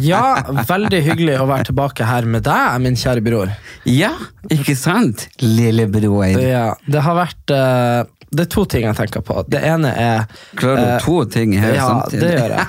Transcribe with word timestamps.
Ja, 0.00 0.22
veldig 0.68 1.00
hyggelig 1.04 1.38
å 1.42 1.46
være 1.50 1.68
tilbake 1.70 2.06
her 2.08 2.24
med 2.28 2.44
deg, 2.46 2.78
min 2.84 2.96
kjære 2.98 3.22
bror. 3.24 3.50
ja, 3.84 4.12
ikke 4.52 4.76
sant, 4.78 5.28
lillebror? 5.42 6.30
Ja, 6.40 6.70
det 6.86 7.02
har 7.04 7.16
vært 7.18 7.52
uh, 7.52 8.04
Det 8.30 8.44
er 8.44 8.50
to 8.52 8.64
ting 8.68 8.84
jeg 8.84 8.96
tenker 8.98 9.22
på. 9.24 9.42
Det 9.48 9.60
ene 9.64 9.88
er 9.96 10.26
Klarer 10.58 10.80
du 10.82 10.88
eh, 10.94 10.98
to 11.04 11.14
ting 11.32 11.54
her 11.56 11.72
Ja, 11.76 11.86
samtidig? 11.88 12.20
det 12.20 12.32
gjør 12.34 12.54
jeg. 12.58 12.66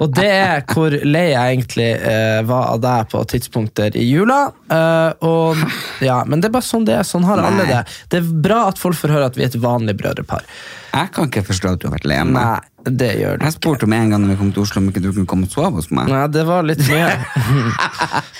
Og 0.00 0.12
det 0.14 0.26
er 0.30 0.62
hvor 0.70 0.94
lei 1.06 1.24
jeg 1.32 1.56
egentlig 1.56 1.88
eh, 1.96 2.42
var 2.46 2.68
av 2.74 2.80
deg 2.84 3.08
på 3.10 3.22
tidspunkter 3.32 3.96
i 3.98 4.04
jula. 4.06 4.38
eh, 4.70 5.26
og, 5.26 5.58
ja, 6.06 6.20
men 6.26 6.42
det 6.42 6.50
er 6.50 6.54
bare 6.58 6.66
sånn 6.68 6.86
det 6.86 7.00
er. 7.00 7.02
Sånn 7.06 7.26
har 7.26 7.42
alle 7.42 7.66
det. 7.66 7.82
Det 8.12 8.20
er 8.22 8.30
bra 8.46 8.60
at 8.70 8.78
folk 8.82 8.98
får 8.98 9.14
høre 9.16 9.30
at 9.32 9.38
vi 9.38 9.42
er 9.46 9.50
et 9.50 9.58
vanlig 9.62 9.96
brødrepar. 9.98 10.46
Jeg 10.94 11.10
kan 11.18 11.30
ikke 11.30 11.42
forstå 11.50 11.74
at 11.74 11.82
du 11.82 11.88
har 11.88 11.96
vært 11.98 12.06
lei 12.10 12.18
av 12.22 12.30
meg. 12.30 12.70
Det 12.86 13.08
gjør 13.18 13.38
du 13.40 13.44
Jeg 13.48 13.54
spurte 13.56 13.86
om 13.88 13.92
en 13.96 14.10
gang 14.12 14.22
når 14.22 14.30
vi 14.34 14.36
kom 14.40 14.52
til 14.54 14.62
Oslo 14.62 14.80
om 14.82 14.88
ikke 14.92 15.00
du 15.02 15.08
kunne 15.12 15.26
komme 15.26 15.48
og 15.48 15.54
sove 15.54 15.80
hos 15.80 15.88
meg. 15.90 16.06
Nei, 16.12 16.20
det 16.30 16.44
var 16.46 16.62
litt 16.68 16.84
mye. 16.92 17.08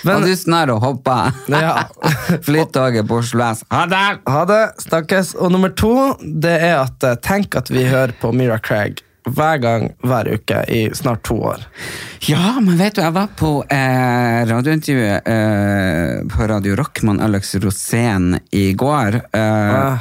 Men, 0.07 0.13
og 0.21 0.27
du 0.29 0.35
snar 0.39 0.71
og 0.75 0.79
hopper. 0.85 1.33
Ja. 1.51 1.73
Flytoget 2.47 3.09
på 3.11 3.19
Oslo 3.23 3.43
S. 3.51 3.65
Ha 3.75 3.87
det! 3.91 4.05
Ha 4.31 4.45
det, 4.51 4.61
snakkes. 4.87 5.35
Og 5.41 5.51
nummer 5.55 5.75
to, 5.75 5.95
det 6.23 6.55
er 6.69 6.79
at 6.85 7.07
eh, 7.11 7.19
tenk 7.27 7.59
at 7.59 7.73
vi 7.75 7.87
hører 7.91 8.15
på 8.21 8.31
Mira 8.37 8.61
Craig 8.63 9.03
hver 9.27 9.59
gang, 9.59 9.89
hver 10.07 10.29
uke 10.37 10.61
i 10.71 10.85
snart 10.95 11.25
to 11.27 11.35
år. 11.51 11.65
Ja, 12.31 12.53
men 12.63 12.77
vet 12.79 12.95
du, 12.95 13.01
jeg 13.03 13.11
var 13.17 13.33
på 13.35 13.49
eh, 13.75 14.45
radiointervjuet 14.47 15.27
eh, 15.33 16.21
på 16.31 16.47
Radio 16.47 16.77
Rock 16.79 17.03
med 17.09 17.19
Alex 17.27 17.57
Rosén 17.59 18.37
i 18.55 18.69
går. 18.79 19.19
Eh, 19.35 19.75
Ah, 19.77 19.99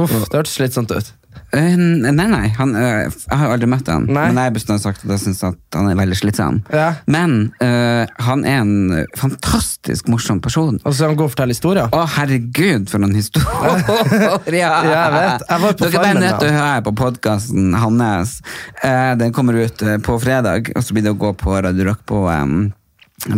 Uff, 0.00 0.08
det 0.08 0.38
hørtes 0.38 0.54
slitsomt 0.56 0.88
ut. 0.96 1.10
Eh, 1.58 1.76
nei, 1.76 2.26
nei, 2.30 2.48
han, 2.56 2.74
eh, 2.78 3.06
jeg 3.06 3.38
har 3.38 3.52
aldri 3.54 3.68
møtt 3.70 3.88
han. 3.92 4.06
Nei. 4.08 4.26
Men 4.30 4.40
jeg 4.40 4.50
har 4.50 4.56
bestandig 4.56 4.84
sagt 4.84 5.04
at 5.04 5.12
jeg 5.14 5.22
syns 5.24 5.42
han 5.44 5.90
er 5.90 5.98
veldig 5.98 6.18
slitsom. 6.18 6.60
Ja. 6.72 6.88
Men 7.10 7.52
uh, 7.62 8.04
han 8.26 8.44
er 8.48 8.60
en 8.62 9.06
fantastisk 9.18 10.10
morsom 10.12 10.42
person. 10.44 10.80
Og 10.82 10.96
så 10.96 11.06
er 11.06 11.12
han 11.12 11.20
god 11.20 11.30
å 11.30 11.34
fortelle 11.34 11.56
historier. 11.56 11.88
Å, 11.92 12.02
herregud, 12.16 12.88
for 12.92 13.02
noen 13.02 13.16
historier! 13.18 13.82
ja. 14.62 14.74
Jeg 14.88 15.16
vet. 15.16 15.46
Jeg 15.48 15.64
var 15.64 15.78
på 15.78 15.88
Dere 15.88 15.92
er 15.92 15.98
bare 15.98 16.20
nødt 16.20 16.38
til 16.42 16.50
å 16.50 16.58
høre 16.58 16.84
på 16.88 16.94
podkasten 17.02 17.80
hans. 17.82 18.36
Uh, 18.82 19.12
den 19.20 19.34
kommer 19.36 19.60
ut 19.62 19.88
på 20.06 20.20
fredag, 20.22 20.72
og 20.76 20.84
så 20.84 20.96
blir 20.96 21.08
det 21.08 21.14
å 21.14 21.20
gå 21.20 21.34
på 21.38 21.58
Radio 21.64 21.90
Rock 21.90 22.06
på 22.08 22.24
em, 22.32 22.70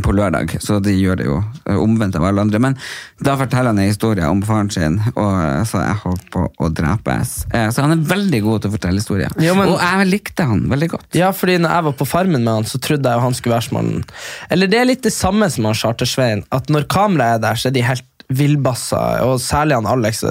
på 0.05 0.13
lørdag, 0.17 0.55
så 0.65 0.79
de 0.83 0.95
gjør 0.97 1.19
det 1.21 1.27
jo 1.27 1.37
eh, 1.69 1.77
omvendt 1.77 2.17
av 2.17 2.25
alle 2.25 2.41
andre. 2.41 2.61
Men 2.63 2.77
da 3.21 3.35
forteller 3.37 3.73
han 3.75 3.79
en 3.83 3.91
historie 3.91 4.25
om 4.31 4.41
faren 4.47 4.71
sin, 4.73 4.97
og 5.13 5.33
eh, 5.45 5.61
så 5.69 5.83
jeg 5.85 5.99
holdt 6.05 6.25
på 6.33 6.47
å 6.65 6.71
drepes. 6.73 7.35
Eh, 7.53 7.69
Så 7.75 7.83
han 7.85 7.93
er 7.93 8.05
veldig 8.15 8.41
god 8.47 8.63
til 8.65 8.71
å 8.73 8.77
fortelle 8.79 9.03
historier. 9.03 9.35
Jo, 9.45 9.55
men- 9.55 9.69
Og 9.69 9.79
jeg 9.81 10.09
likte 10.09 10.47
han 10.49 10.65
veldig 10.71 10.89
godt. 10.95 11.07
Ja, 11.15 11.31
fordi 11.33 11.59
når 11.59 11.71
jeg 11.77 11.85
var 11.91 11.93
på 12.01 12.07
Farmen 12.09 12.45
med 12.45 12.55
han, 12.55 12.65
så 12.65 12.81
trodde 12.81 13.05
jeg 13.11 13.19
jo 13.21 13.27
han 13.27 13.35
skulle 13.35 13.55
være 13.59 13.69
som 13.69 13.77
han 13.83 14.05
Eller 14.51 14.67
det 14.67 14.81
er 14.81 14.85
litt 14.89 15.03
det 15.03 15.13
samme 15.13 15.51
som 15.51 15.65
han 15.69 15.75
Charter-Svein, 15.75 16.45
at 16.53 16.69
når 16.73 16.89
kameraet 16.89 17.35
er 17.37 17.39
der, 17.49 17.55
så 17.61 17.69
er 17.69 17.77
de 17.77 17.83
helt 17.83 18.05
villbassa, 18.39 19.01
og 19.27 19.39
særlig 19.43 19.79
han 19.79 19.87
Alex. 19.91 20.23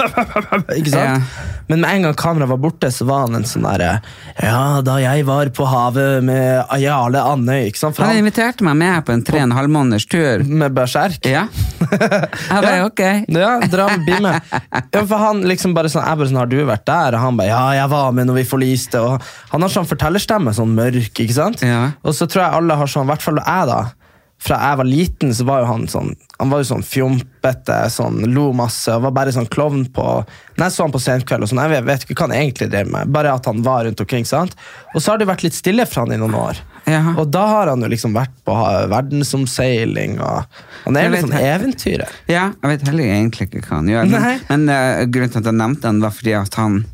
Ikke 0.78 0.92
sant? 0.92 1.02
Ja. 1.02 1.46
Men 1.66 1.80
med 1.82 1.90
en 1.96 2.04
gang 2.06 2.14
kameraet 2.18 2.50
var 2.52 2.60
borte, 2.62 2.90
så 2.94 3.06
var 3.08 3.24
han 3.24 3.34
en 3.40 3.46
sånn 3.48 3.64
derre 3.66 3.96
Ja, 4.38 4.80
da 4.86 4.98
jeg 5.02 5.24
var 5.26 5.48
på 5.54 5.66
havet 5.66 6.22
med 6.26 6.60
Ayale 6.70 7.18
Andøy, 7.26 7.64
ikke 7.72 7.80
sant? 7.80 7.96
For 7.96 8.06
Han 8.06 8.20
inviterte 8.20 8.62
meg 8.66 8.76
med 8.78 9.02
på 9.08 9.14
en 9.16 9.24
tre 9.26 9.40
og 9.40 9.48
en 9.48 9.54
halv 9.56 9.72
måneders 9.74 10.06
tur. 10.06 10.44
med 10.46 10.76
berserk. 10.76 11.26
Ja. 11.26 11.46
Jeg 11.86 12.62
bare, 12.62 12.84
ok. 12.86 13.02
Ja, 13.34 13.50
dra 13.70 13.88
med, 13.90 14.04
bli 14.06 14.20
med. 14.22 14.40
Ja, 14.94 15.02
for 15.06 15.18
han 15.20 15.42
liksom 15.48 15.74
bare 15.76 15.90
sånn, 15.92 16.04
jeg 16.06 16.18
bare 16.18 16.28
sånn, 16.30 16.38
har 16.40 16.48
du 16.50 16.56
vært 16.66 16.86
der? 16.88 17.16
Og 17.16 17.22
han 17.22 17.36
bare, 17.38 17.48
ja, 17.50 17.62
jeg 17.80 17.90
var 17.92 18.14
med 18.16 18.28
når 18.30 18.38
vi 18.40 18.44
forliste. 18.48 19.00
Og 19.02 19.26
han 19.52 19.64
har 19.66 19.72
sånn 19.72 19.88
fortellerstemme, 19.88 20.54
sånn 20.56 20.72
mørk, 20.76 21.10
ikke 21.22 21.36
sant? 21.36 21.62
Ja. 21.66 21.82
Og 22.06 22.16
så 22.16 22.28
tror 22.30 22.44
jeg 22.46 22.58
alle 22.60 22.78
har 22.80 22.90
sånn, 22.90 23.06
i 23.06 23.12
hvert 23.12 23.24
fall 23.26 23.40
jeg 23.42 23.68
da, 23.70 23.78
fra 24.42 24.58
jeg 24.60 24.78
var 24.78 24.88
liten, 24.88 25.32
så 25.34 25.46
var 25.48 25.62
jo 25.62 25.68
han 25.70 25.86
sånn, 25.88 26.12
han 26.36 26.50
var 26.52 26.60
jo 26.60 26.68
sånn 26.68 26.84
fjompete, 26.84 27.78
sånn, 27.90 28.20
lo 28.30 28.50
masse, 28.56 28.92
og 28.92 29.06
var 29.06 29.14
bare 29.16 29.32
sånn 29.34 29.48
klovn 29.50 29.86
på, 29.96 30.04
når 30.56 30.64
jeg 30.66 30.74
så 30.74 30.84
han 30.84 30.94
på 30.94 31.02
senkveld, 31.02 31.46
og 31.46 31.50
sånn, 31.50 31.62
jeg 31.64 31.86
vet, 31.88 32.04
ikke 32.04 32.18
hva 32.18 32.28
han 32.28 32.36
egentlig 32.36 32.68
drev 32.72 32.90
med, 32.92 33.12
bare 33.16 33.32
at 33.32 33.48
han 33.48 33.62
var 33.66 33.86
rundt 33.88 34.02
omkring, 34.04 34.28
sant? 34.28 34.52
Og 34.92 35.00
så 35.00 35.12
har 35.14 35.22
det 35.22 35.28
vært 35.30 35.46
litt 35.46 35.56
stille 35.56 35.86
fra 35.88 36.04
han 36.04 36.12
i 36.14 36.20
noen 36.20 36.36
år. 36.36 36.60
Jaha. 36.86 37.16
Og 37.18 37.30
da 37.34 37.46
har 37.50 37.72
han 37.72 37.82
jo 37.82 37.90
liksom 37.90 38.14
vært 38.14 38.34
på 38.46 38.56
verdensomseiling, 38.92 40.20
og 40.22 40.60
han 40.84 41.00
er 41.00 41.08
jo 41.08 41.22
sånn 41.24 41.38
eventyrer. 41.40 42.20
Ja, 42.30 42.50
jeg 42.60 42.74
vet 42.74 42.86
heller 42.90 43.14
egentlig 43.16 43.48
ikke 43.48 43.64
hva 43.64 43.80
han 43.80 43.90
gjør. 43.90 44.12
Men, 44.12 44.44
men 44.52 44.68
uh, 44.70 45.06
grunnen 45.08 45.32
til 45.32 45.42
at 45.42 45.50
jeg 45.50 45.60
nevnte 45.64 45.90
han, 45.90 46.04
var 46.04 46.14
fordi 46.14 46.36
at 46.38 46.60
han 46.60 46.84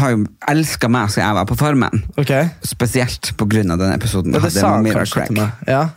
har 0.00 0.12
jo 0.12 0.24
elska 0.50 0.88
meg 0.92 1.10
siden 1.12 1.26
jeg 1.26 1.38
var 1.38 1.48
på 1.48 1.58
Farmen. 1.58 2.04
Okay. 2.16 2.48
Spesielt 2.66 3.32
av 3.40 3.78
den 3.78 3.92
episoden. 3.92 4.34
Ja, 4.34 4.40
det 4.40 4.54
med 4.54 4.70
han 4.70 4.82
Mira 4.86 5.06
Craig. 5.06 5.40
Ja. 5.66 5.88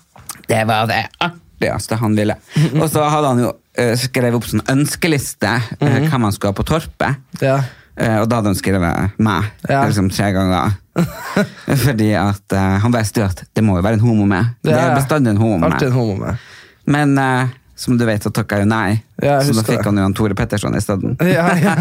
Det 0.49 0.63
var 0.65 0.87
det 0.89 1.03
artigste 1.21 1.99
han 2.01 2.15
ville. 2.17 2.35
Og 2.81 2.87
så 2.89 3.03
hadde 3.05 3.33
han 3.33 3.43
jo 3.43 3.51
uh, 3.53 3.95
skrevet 3.99 4.37
opp 4.39 4.47
sånn 4.49 4.65
ønskeliste 4.71 5.51
uh, 5.81 5.99
hva 6.09 6.21
man 6.21 6.33
skulle 6.33 6.53
ha 6.53 6.57
på 6.57 6.65
Torpet. 6.67 7.21
Ja. 7.43 7.59
Uh, 7.99 8.21
og 8.21 8.29
da 8.31 8.39
hadde 8.39 8.53
han 8.53 8.55
skrevet 8.55 9.17
meg 9.19 9.49
Ja. 9.67 9.83
liksom 9.85 10.07
tre 10.13 10.31
ganger. 10.31 10.77
Fordi 11.85 12.13
at 12.17 12.55
eh, 12.55 12.75
han 12.83 12.91
visste 12.91 13.21
jo 13.21 13.27
at 13.29 13.43
det 13.55 13.63
må 13.63 13.77
jo 13.77 13.85
være 13.85 13.99
en 13.99 14.03
homo 14.03 14.25
med. 14.27 14.55
Det 14.65 14.75
er 14.75 14.95
bestandig 14.97 15.33
en 15.33 15.41
homo 15.41 15.59
med. 15.61 15.81
en 15.83 15.95
homo 15.95 16.15
med. 16.19 16.47
Men 16.89 17.17
eh, 17.21 17.51
som 17.79 17.95
du 17.99 18.03
vet, 18.07 18.23
så 18.25 18.31
takka 18.35 18.59
jeg 18.59 18.67
jo 18.67 18.69
nei. 18.73 18.99
Ja, 19.23 19.37
jeg 19.39 19.49
så 19.49 19.57
da 19.59 19.63
fikk 19.69 19.79
det. 19.79 19.85
han 19.87 19.99
jo 20.01 20.07
han 20.09 20.15
Tore 20.17 20.35
Petterson 20.35 20.75
isteden. 20.75 21.15
Ja, 21.23 21.47
ja. 21.55 21.75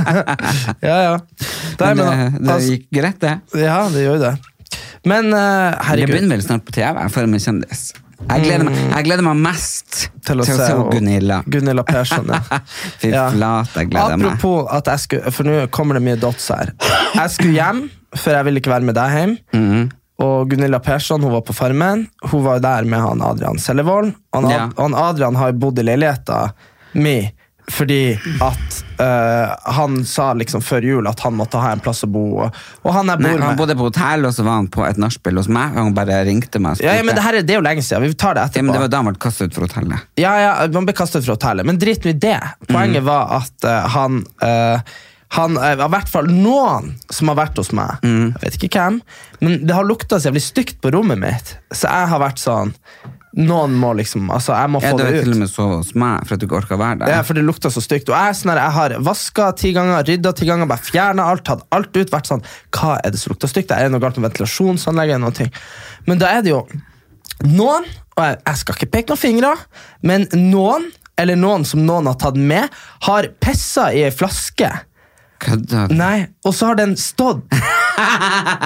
ja, 0.82 0.98
ja. 1.09 1.14
Men 1.81 1.97
det, 1.98 2.04
men, 2.06 2.36
det 2.42 2.53
altså, 2.54 2.75
gikk 2.76 2.86
greit, 3.00 3.19
det. 3.22 3.34
ja, 3.62 3.78
det 3.92 4.04
gjorde 4.06 4.31
det. 4.31 4.76
Men 5.08 5.32
herregud. 5.32 6.06
Det 6.06 6.12
begynner 6.14 6.37
vel 6.38 6.44
snart 6.47 6.64
på 6.66 6.75
TV 6.75 7.03
for 7.14 7.26
en 7.26 7.38
kjendis. 7.38 7.82
Jeg 8.19 8.42
gleder, 8.42 8.64
meg, 8.66 8.78
jeg 8.82 9.06
gleder 9.06 9.22
meg 9.28 9.38
mest 9.44 9.98
til 10.26 10.42
å 10.42 10.47
se 10.48 10.56
og- 10.75 10.88
Gunilla. 10.92 11.37
Gunilla 11.47 11.84
Persson, 11.87 12.26
ja. 12.34 12.41
Fy 13.00 13.12
Ja. 13.12 13.28
flate, 13.31 13.78
jeg 13.84 13.91
gleder 13.92 14.19
meg. 14.19 14.26
Apropos 14.26 14.66
at 14.75 14.91
jeg 14.91 15.04
skulle 15.04 15.31
For 15.37 15.47
nå 15.47 15.60
kommer 15.70 15.94
det 15.98 16.03
mye 16.08 16.19
dots 16.19 16.48
her. 16.50 16.72
Jeg 17.14 17.31
skulle 17.37 17.54
hjem, 17.54 17.84
for 18.19 18.34
jeg 18.34 18.48
ville 18.48 18.58
ikke 18.62 18.75
være 18.75 18.88
med 18.91 18.98
deg 18.98 19.14
hjem. 19.20 19.37
Mhm. 19.54 19.87
Og 20.22 20.48
Gunilla 20.50 20.80
Persson 20.82 21.22
hun 21.22 21.32
var 21.36 21.44
på 21.46 21.54
Farmen. 21.54 22.06
Hun 22.30 22.42
var 22.44 22.58
der 22.64 22.84
med 22.90 22.98
han 23.04 23.22
Adrian 23.22 23.58
Sellevold. 23.62 24.14
Han, 24.34 24.44
Ad- 24.48 24.52
Ja. 24.52 24.70
han 24.78 24.94
Adrian 24.94 25.36
har 25.38 25.52
bodd 25.52 25.78
i 25.78 25.82
leiligheta 25.86 26.48
mi 26.98 27.20
fordi 27.69 28.14
at 28.40 28.76
eh, 29.04 29.50
han 29.76 29.98
sa 30.08 30.31
liksom 30.32 30.62
før 30.64 30.81
jul 30.88 31.06
at 31.10 31.20
han 31.20 31.34
måtte 31.37 31.60
ha 31.60 31.75
en 31.75 31.82
plass 31.84 32.00
å 32.06 32.08
bo. 32.08 32.22
Og, 32.46 32.54
og 32.81 32.94
han 32.96 33.10
Nei, 33.20 33.34
han 33.37 33.58
bodde 33.60 33.75
på 33.76 33.90
hotell, 33.90 34.25
og 34.25 34.32
så 34.32 34.46
var 34.46 34.56
han 34.62 34.70
på 34.72 34.87
et 34.88 34.96
nachspiel 34.96 35.37
hos 35.37 35.50
meg. 35.52 35.76
Og 35.76 35.82
han 35.90 35.93
bare 35.98 36.22
ringte 36.25 36.62
meg. 36.64 36.81
ja, 36.81 36.94
ja, 36.96 37.02
men 37.04 37.12
det, 37.19 37.26
her 37.26 37.37
er, 37.37 37.44
det 37.44 37.52
er 37.52 37.60
jo 37.60 37.66
lenge 37.66 37.84
siden. 37.84 38.06
Vi 38.08 38.16
tar 38.16 38.38
det 38.40 38.46
etterpå. 38.46 38.62
Ja, 38.62 38.64
men 38.70 38.72
det 38.72 38.81
var 38.87 38.88
da 38.94 39.02
han 39.02 39.10
ble 39.10 39.20
kastet 39.20 39.52
ut 39.52 39.58
fra 39.58 39.69
hotellet. 39.69 40.08
Ja, 40.16 40.32
ja, 40.40 40.54
man 40.72 40.88
ble 40.88 40.96
kastet 40.96 41.28
fra 41.28 41.37
hotellet, 41.37 41.69
men 41.69 41.76
drit 41.84 42.08
nå 42.08 42.14
i 42.14 42.16
det. 42.25 42.38
Poenget 42.72 43.04
var 43.04 43.37
at 43.43 43.69
eh, 43.69 43.93
han 43.98 44.22
eh, 44.48 44.96
han 45.36 45.58
eh, 45.60 45.75
I 45.76 45.88
hvert 45.92 46.08
fall 46.08 46.30
noen 46.32 46.94
som 47.12 47.28
har 47.32 47.36
vært 47.42 47.58
hos 47.60 47.69
meg. 47.76 47.98
Jeg 48.02 48.40
vet 48.42 48.56
ikke 48.62 48.80
hvem, 48.80 49.00
men 49.44 49.58
det 49.69 49.75
har 49.76 49.84
lukta 49.86 50.16
så 50.20 50.30
jævlig 50.30 50.42
stygt 50.46 50.78
på 50.84 50.92
rommet 50.94 51.20
mitt. 51.20 51.54
Så 51.75 51.84
jeg 51.90 52.10
har 52.14 52.22
vært 52.22 52.40
sånn 52.42 52.75
Noen 53.38 53.75
må 53.76 53.90
liksom 53.94 54.30
Altså, 54.32 54.54
jeg 54.56 54.70
må 54.72 54.80
Ja, 54.82 54.88
få 54.90 54.96
du 54.98 55.02
det, 55.04 55.10
det 55.12 55.19
til 55.26 55.28
og 55.30 55.36
ut. 55.36 55.40
med 55.42 55.50
så 55.52 55.64
hos 55.76 55.90
meg 56.00 56.22
for 56.26 56.34
at 56.34 56.40
du 56.40 56.46
ikke 56.48 56.56
orka 56.62 56.78
være 56.80 56.98
der. 57.02 57.10
Ja, 57.12 57.19
for 57.28 57.36
det 57.36 57.44
lukta 57.44 57.69
så 57.70 57.82
stygt. 57.84 58.08
Og 58.08 58.16
jeg, 58.16 58.38
sånn 58.38 58.50
her, 58.54 58.60
jeg 58.64 58.75
har 58.78 58.94
vaska 59.04 59.50
ti 59.60 59.70
ganger, 59.76 60.00
rydda 60.08 60.32
ti 60.34 60.48
ganger, 60.48 60.66
bare 60.70 60.82
fjerna 60.82 61.26
alt, 61.28 61.44
tatt 61.46 61.62
alt 61.76 61.92
ut. 62.00 62.10
Vært 62.10 62.31
sånn 62.32 62.42
Hva 62.74 62.96
er 63.04 63.12
det 63.14 63.20
som 63.20 63.34
lukter 63.34 63.52
stygt? 63.52 63.70
Er 63.76 63.84
det 63.84 63.92
noe 63.94 64.02
galt 64.02 64.16
med 64.19 64.31
ventilasjonsanlegget? 64.31 65.19
eller 65.20 65.26
noe 65.28 65.36
ting? 65.36 65.52
Men 66.08 66.19
da 66.24 66.32
er 66.38 66.42
det 66.48 66.54
jo 66.56 66.64
noen, 67.44 67.86
og 68.16 68.24
jeg, 68.24 68.40
jeg 68.48 68.62
skal 68.64 68.78
ikke 68.81 68.90
peke 68.96 69.12
noen 69.12 69.22
fingre, 69.22 69.52
men 70.02 70.26
noen 70.34 70.88
eller 71.20 71.38
noen 71.38 71.69
som 71.69 71.84
noen 71.84 72.08
har 72.10 72.16
tatt 72.19 72.40
med, 72.40 72.72
har 73.06 73.28
pissa 73.44 73.90
i 73.94 74.02
ei 74.08 74.10
flaske. 74.14 74.72
Kødder 75.40 75.87
du? 75.87 75.94
Og 76.48 76.54
så 76.56 76.70
har 76.72 76.78
den 76.80 76.96
stått 76.96 77.44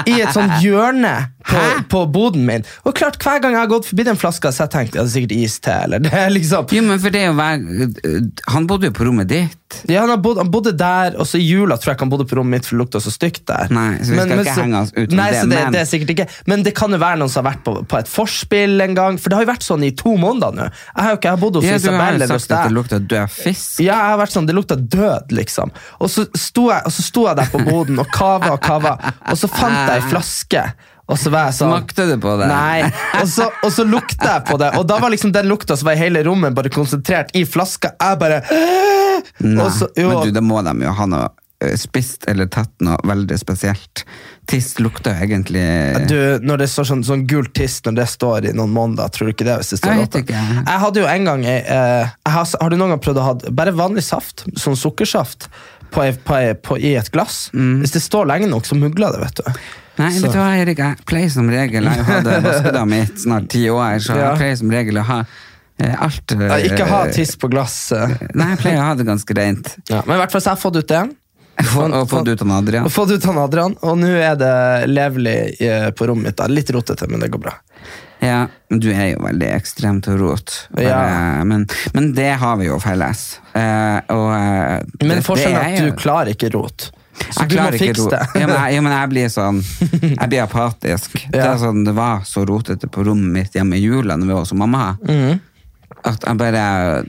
i 0.06 0.18
et 0.20 0.32
sånt 0.34 0.58
hjørne 0.62 1.12
på, 1.42 1.60
på 1.90 2.02
boden 2.12 2.44
min. 2.46 2.64
Og 2.86 2.94
klart, 2.98 3.16
hver 3.22 3.40
gang 3.42 3.56
jeg 3.56 3.62
har 3.64 3.70
gått 3.70 3.88
forbi 3.88 4.04
den 4.06 4.18
flaska, 4.20 4.52
så 4.52 4.62
har 4.64 4.68
jeg 4.68 4.74
tenkt 4.76 4.98
ja, 4.98 5.02
det 5.02 5.08
er 5.10 5.14
sikkert 5.16 5.32
is 5.38 5.56
til. 5.64 5.86
Eller 5.88 6.04
det 6.04 6.20
liksom 6.36 6.68
Jo, 6.76 6.82
men 6.86 7.00
for 7.02 7.14
det 7.16 7.22
å 7.30 7.34
være 7.38 8.20
Han 8.54 8.68
bodde 8.70 8.90
jo 8.90 8.94
på 8.98 9.06
rommet 9.08 9.30
ditt. 9.32 9.58
ja, 9.88 10.02
han, 10.04 10.12
har 10.12 10.20
bodd, 10.22 10.36
han 10.42 10.50
bodde 10.52 10.74
der, 10.78 11.16
og 11.16 11.24
så 11.26 11.40
i 11.40 11.46
jula 11.48 11.78
tror 11.80 11.92
jeg 11.92 11.96
ikke 11.98 12.04
han 12.06 12.12
bodde 12.12 12.26
på 12.28 12.36
rommet 12.38 12.58
mitt, 12.60 12.68
for 12.68 12.76
det 12.76 12.82
lukta 12.84 13.00
så 13.00 13.12
stygt 13.14 13.46
der. 13.48 13.72
Nei, 13.72 13.96
så 14.04 14.12
vi 14.12 14.18
skal 14.20 14.42
ikke 14.44 14.56
henge 14.60 14.82
oss 14.84 14.92
ut 14.92 15.14
nei, 15.16 15.28
det, 15.32 15.40
så 15.40 15.48
men- 15.48 15.72
det 15.72 15.80
er 15.80 15.88
sikkert 15.88 16.12
ikke. 16.14 16.26
Men 16.52 16.66
det 16.66 16.74
kan 16.76 16.92
jo 16.92 17.00
være 17.00 17.18
noen 17.22 17.32
som 17.32 17.40
har 17.42 17.54
vært 17.54 17.64
på, 17.64 17.74
på 17.88 17.98
et 18.02 18.10
forspill 18.12 18.84
en 18.84 18.98
gang, 18.98 19.16
for 19.18 19.32
det 19.32 19.38
har 19.40 19.46
jo 19.46 19.50
vært 19.54 19.64
sånn 19.66 19.86
i 19.88 19.90
to 19.96 20.12
måneder 20.20 20.58
nå. 20.60 20.68
Jeg 20.68 21.06
har 21.06 21.16
jo 21.16 21.20
ikke 21.22 21.30
jeg 21.32 21.38
har 21.38 21.42
bodd 21.46 21.58
hos 21.58 21.64
Ja, 21.70 21.78
du 21.80 21.88
har 21.96 22.18
jo 22.20 22.28
sagt 22.34 22.52
at 22.52 22.68
det 22.68 22.76
lukta 22.76 23.00
død 23.00 23.32
fisk. 23.38 23.80
Ja, 23.80 23.96
jeg 23.96 24.12
har 24.12 24.20
vært 24.22 24.36
sånn, 24.36 24.46
Det 24.52 24.58
lukta 24.60 24.76
død, 24.76 25.32
liksom. 25.40 25.72
Og 26.04 26.12
så 26.12 26.26
sto 26.36 26.68
jeg, 26.68 26.84
og 26.84 26.92
så 26.92 27.06
sto 27.08 27.26
jeg 27.30 27.40
der 27.40 27.50
på 27.56 27.64
boden 27.72 28.00
og 28.02 28.08
kava 28.14 28.54
og 28.54 28.62
kava, 28.62 28.96
og 29.32 29.38
så 29.40 29.50
fant 29.50 29.78
jeg 29.80 29.98
ei 29.98 30.08
flaske. 30.12 30.64
Og 31.10 31.18
så 31.18 31.32
var 31.34 31.50
jeg 31.50 31.58
sånn 31.58 31.72
Smakte 31.72 32.06
du 32.08 32.14
på 32.22 32.34
det? 32.40 32.48
Nei. 32.48 32.88
Og 33.20 33.28
så, 33.28 33.48
og 33.66 33.72
så 33.74 33.84
lukta 33.84 34.36
jeg 34.36 34.46
på 34.48 34.58
det, 34.62 34.72
og 34.78 34.86
da 34.88 34.98
var 35.02 35.12
liksom 35.12 35.34
den 35.34 35.50
lukta 35.50 35.76
som 35.76 35.90
var 35.90 35.98
i 35.98 36.04
hele 36.04 36.22
rommet, 36.26 36.54
bare 36.56 36.72
konsentrert 36.72 37.34
i 37.36 37.44
flaska. 37.48 37.96
Jeg 37.98 38.20
bare 38.22 38.42
Nei, 39.42 39.70
så, 39.74 39.88
jo, 39.98 40.08
men 40.08 40.28
du, 40.28 40.34
da 40.34 40.42
må 40.44 40.62
de 40.64 40.72
jo 40.82 40.92
ha 40.96 41.06
noe 41.10 41.26
eh, 41.62 41.74
spist 41.78 42.24
eller 42.30 42.48
tatt 42.52 42.72
noe 42.84 42.96
veldig 43.06 43.36
spesielt. 43.38 44.04
Tiss 44.50 44.72
lukter 44.82 45.20
egentlig 45.22 45.62
du, 46.10 46.16
Når 46.42 46.64
det 46.64 46.66
står 46.72 46.88
sånn, 46.88 47.04
sånn 47.06 47.20
gult 47.30 47.52
tiss 47.54 47.76
når 47.86 48.00
det 48.00 48.06
står 48.10 48.48
i 48.50 48.54
noen 48.58 48.72
måneder, 48.74 49.12
tror 49.14 49.28
du 49.28 49.34
ikke 49.36 49.46
det? 49.46 49.60
hvis 49.60 49.74
det 49.74 49.78
står 49.78 49.94
Jeg 49.94 50.06
vet 50.06 50.18
ikke. 50.24 50.40
Jeg 50.56 50.80
hadde 50.86 51.04
jo 51.04 51.10
en 51.12 51.28
gang 51.30 51.44
eh, 51.46 51.60
jeg 51.68 52.34
har, 52.34 52.56
har 52.64 52.72
du 52.72 52.78
noen 52.80 52.96
gang 52.96 53.04
prøvd 53.04 53.22
å 53.22 53.28
ha 53.28 53.36
bare 53.62 53.76
vanlig 53.78 54.02
saft, 54.06 54.46
sånn 54.58 54.78
sukkersaft, 54.78 55.46
på, 55.92 56.04
på, 56.26 56.40
på, 56.66 56.78
i 56.80 56.94
et 56.98 57.10
glass? 57.14 57.44
Hvis 57.54 57.94
det 57.94 58.02
står 58.04 58.26
lenge 58.30 58.48
nok, 58.50 58.66
så 58.68 58.76
mugler 58.78 59.14
det, 59.14 59.22
vet 59.26 59.40
du. 59.42 59.62
Nei, 60.00 60.10
Så- 60.16 60.26
vet 60.26 60.32
du 60.32 60.38
hva, 60.40 60.50
Erik, 60.56 60.78
jeg 60.80 61.04
pleier 61.06 61.30
som 61.30 61.48
regel 61.52 61.84
Jeg 61.84 62.04
hadde 62.08 62.36
vaskedame 62.46 63.02
i 63.02 63.08
snart 63.20 63.48
ti 63.52 63.66
år, 63.68 63.98
så 64.00 64.16
jeg 64.16 64.38
pleier 64.40 64.56
som 64.62 64.70
regel 64.72 65.00
å 65.02 65.02
ha 65.04 65.18
eh, 65.22 65.96
alt 66.06 66.32
eh, 66.32 66.46
Ja, 66.48 66.56
ikke 66.70 66.86
ha 66.88 67.02
tiss 67.12 67.34
på 67.36 67.50
glass. 67.52 67.76
eh. 67.92 68.14
Nei, 68.32 68.48
jeg 68.54 68.62
pleier 68.64 68.80
å 68.80 68.86
ha 68.88 68.94
det 68.96 69.04
ganske 69.10 69.36
rent. 69.36 69.74
Ja, 69.92 70.00
men 70.06 70.16
i 70.16 70.22
hvert 70.22 70.32
fall 70.32 70.40
så 70.40 70.54
har 70.54 70.56
jeg 70.56 70.64
fått 70.64 70.80
ut 70.80 70.88
det. 70.88 71.02
Og 71.76 72.08
fått 72.08 72.28
ut 72.32 72.40
han 72.40 72.54
Adrian. 72.56 72.86
Og 72.88 72.92
fått 72.94 73.12
ut 73.12 73.24
han 73.28 73.38
Adrian, 73.42 73.76
og 73.84 73.98
nå 74.00 74.08
er 74.16 74.38
det 74.40 74.54
levelig 74.88 75.36
eh, 75.60 75.90
på 75.92 76.08
rommet 76.08 76.30
mitt. 76.32 76.38
da. 76.40 76.48
Litt 76.48 76.72
rotete, 76.72 77.06
men 77.12 77.20
det 77.20 77.28
går 77.34 77.42
bra. 77.44 77.52
Ja, 78.22 78.46
du 78.70 78.88
er 78.94 79.08
jo 79.16 79.22
veldig 79.24 79.48
ekstrem 79.56 80.00
til 80.04 80.14
å 80.14 80.18
rote. 80.20 80.52
Bare- 80.70 80.84
Ja. 80.88 81.44
Men, 81.44 81.66
men 81.94 82.12
det 82.14 82.30
har 82.38 82.56
vi 82.60 82.66
jo 82.68 82.78
felles. 82.80 83.40
Uh, 83.54 83.98
og, 84.14 84.28
eh, 84.36 84.82
Men 85.02 85.16
det- 85.16 85.24
forskjellen 85.26 85.58
er 85.58 85.74
at 85.76 85.88
du 85.90 85.96
klarer 85.98 86.30
ikke 86.36 86.52
rot. 86.54 86.90
Så 87.18 87.42
Jeg 87.42 87.48
du 87.50 87.56
må 87.58 87.70
fikse 87.76 88.08
det. 88.10 88.20
Ja, 88.40 88.46
men, 88.46 88.56
jeg, 88.56 88.74
ja, 88.74 88.80
men 88.80 88.92
jeg 88.92 89.08
blir 89.10 89.28
sånn 89.28 89.58
Jeg 90.20 90.28
blir 90.30 90.42
apatisk. 90.46 91.12
Det, 91.30 91.36
Ja. 91.42 91.52
er 91.52 91.58
sånn, 91.60 91.84
det 91.84 91.92
var 91.94 92.22
så 92.24 92.46
rotete 92.48 92.88
på 92.88 93.04
rommet 93.04 93.32
mitt 93.32 93.52
hjemme 93.58 93.76
i 93.76 93.82
jula 93.84 94.16
når 94.16 94.26
vi 94.26 94.32
var 94.32 94.46
hos 94.46 94.52
mamma. 94.54 94.96
mm. 95.04 95.40
At 96.04 96.24
jeg 96.26 96.36
bare 96.38 97.04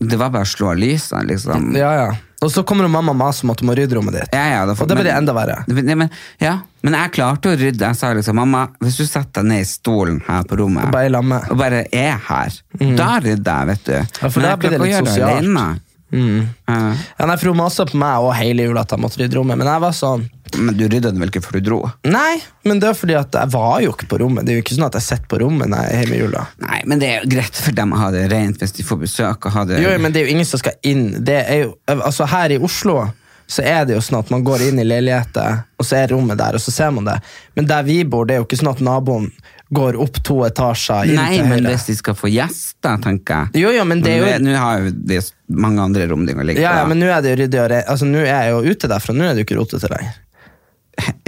Det 0.00 0.16
var 0.18 0.30
bare 0.30 0.46
å 0.46 0.48
slå 0.48 0.70
av 0.72 0.78
lysene, 0.78 1.26
liksom. 1.28 1.74
Ja, 1.76 1.92
ja. 1.94 2.10
Og 2.38 2.52
så 2.54 2.62
kommer 2.62 2.86
mamma 2.86 3.10
og 3.10 3.18
maser 3.18 3.46
om 3.46 3.50
at 3.50 3.58
du 3.58 3.66
må 3.66 3.74
rydde 3.74 3.96
rommet 3.98 4.14
ditt. 4.14 4.34
Ja, 4.36 4.44
ja, 4.52 4.60
Og 4.70 4.86
det 4.86 4.94
blir 5.00 5.10
enda 5.10 5.34
verre. 5.34 5.56
Ja, 5.66 5.96
men, 5.98 6.10
ja, 6.38 6.52
men 6.86 6.94
jeg 6.94 7.12
klarte 7.16 7.50
å 7.50 7.56
rydde. 7.58 7.82
Jeg 7.82 7.98
sa 7.98 8.12
liksom, 8.14 8.38
mamma, 8.38 8.68
hvis 8.78 9.00
du 9.00 9.04
setter 9.08 9.42
deg 9.42 9.48
ned 9.50 9.64
i 9.64 9.66
stolen 9.66 10.20
her 10.28 10.46
på 10.46 10.60
rommet, 10.60 10.86
Og 10.86 10.94
bare 10.94 11.10
og 11.50 11.58
bare 11.58 11.82
er 11.90 12.14
her, 12.28 12.60
da 12.94 13.10
rydder 13.24 13.50
jeg, 13.58 13.68
vet 13.72 13.84
du. 13.88 13.92
Ja, 13.98 14.30
for 14.30 14.38
men 14.38 14.48
da 14.48 14.56
blir 14.62 14.76
det 14.76 14.80
litt 14.84 14.98
sosialt. 15.02 15.40
alene. 15.40 15.66
Ja. 16.10 16.94
Ja, 17.18 17.26
nei, 17.28 17.36
for 17.36 17.50
Hun 17.50 17.58
masa 17.60 17.84
på 17.88 17.98
meg 18.00 18.24
og 18.24 18.32
hele 18.38 18.64
jula 18.64 18.84
at 18.86 18.94
jeg 18.94 19.02
måtte 19.02 19.20
rydde 19.20 19.36
rommet, 19.36 19.58
men 19.60 19.68
jeg 19.68 19.82
var 19.82 19.92
sånn 19.92 20.22
Men 20.56 20.78
du 20.78 20.86
rydda 20.86 21.10
den 21.12 21.20
vel 21.20 21.28
ikke 21.28 21.42
før 21.44 21.58
du 21.58 21.66
dro? 21.66 21.80
Nei, 22.08 22.38
men 22.64 22.80
det 22.80 22.88
er 22.88 22.96
fordi 22.96 23.18
at 23.18 23.36
jeg 23.36 23.52
var 23.52 23.82
jo 23.84 23.92
ikke 23.92 24.08
på 24.08 24.20
rommet. 24.22 24.46
Det 24.46 24.54
er 24.54 24.60
jo 24.60 24.64
ikke 24.64 24.78
sånn 24.78 24.88
at 24.88 24.96
jeg 24.96 25.04
sitter 25.04 25.28
på 25.28 25.42
rommet 25.44 25.68
nei, 25.68 25.84
i 26.00 26.20
jula. 26.22 26.46
Nei, 26.64 26.80
men 26.88 27.02
det 27.02 27.10
er 27.10 27.20
jo 27.20 27.32
greit 27.36 27.60
for 27.60 27.76
dem 27.76 27.92
å 27.92 28.00
ha 28.00 28.08
det 28.14 28.24
rent 28.32 28.64
hvis 28.64 28.72
de 28.78 28.86
får 28.88 29.02
besøk. 29.04 29.50
det... 29.68 29.82
Jo, 29.84 29.92
men 30.00 30.14
det 30.14 30.22
er 30.22 30.30
jo 30.30 30.36
ingen 30.38 30.48
som 30.48 30.62
skal 30.62 30.78
inn. 30.88 31.10
Det 31.28 31.40
er 31.42 31.64
jo, 31.66 31.74
altså 31.92 32.28
Her 32.32 32.56
i 32.56 32.60
Oslo 32.64 33.02
så 33.48 33.64
er 33.64 33.86
det 33.88 33.94
jo 33.96 34.00
sånn 34.04 34.18
at 34.18 34.30
man 34.32 34.42
går 34.44 34.66
inn 34.66 34.80
i 34.80 34.84
leiligheter, 34.84 35.62
og 35.80 35.86
så 35.88 36.02
er 36.02 36.10
rommet 36.12 36.36
der, 36.36 36.58
og 36.58 36.60
så 36.60 36.72
ser 36.72 36.90
man 36.92 37.06
det. 37.08 37.16
Men 37.56 37.68
der 37.68 37.86
vi 37.86 38.02
bor, 38.04 38.26
det 38.28 38.36
er 38.36 38.42
jo 38.42 38.48
ikke 38.48 38.58
sånn 38.60 38.74
at 38.74 38.82
naboen 38.84 39.30
går 39.74 39.96
opp 40.00 40.22
to 40.24 40.38
etasjer 40.46 41.10
Nei, 41.12 41.42
men 41.44 41.66
hvis 41.68 41.84
de 41.90 41.94
skal 41.98 42.14
få 42.16 42.30
gjester, 42.32 42.96
tenker 43.04 43.42
jeg. 43.52 43.62
Jo, 43.64 43.72
jo, 43.76 43.84
men 43.84 44.00
det 44.00 44.14
er 44.14 44.22
jo 44.22 44.38
Nå 44.46 44.54
har 44.56 44.80
jo 44.86 44.92
de 45.12 45.18
mange 45.52 45.82
andre 45.84 46.06
rom 46.08 46.24
de 46.28 46.34
kan 46.38 46.46
ligge 46.48 46.62
Ja, 46.62 46.78
ja, 46.80 46.86
men 46.88 46.98
nå 47.02 47.10
er 47.12 47.20
det 47.24 47.34
jo 47.34 47.40
ryddig 47.42 47.60
og 47.64 47.68
re- 47.74 47.84
Altså, 47.88 48.08
nå 48.08 48.22
er 48.24 48.30
jeg 48.48 48.54
jo 48.54 48.62
ute 48.72 48.88
derfra. 48.88 49.14
Nå 49.16 49.24
er 49.28 49.34
det 49.36 49.44
jo 49.44 49.48
ikke 49.48 49.58
rotete 49.60 49.90
lenger. 49.92 50.16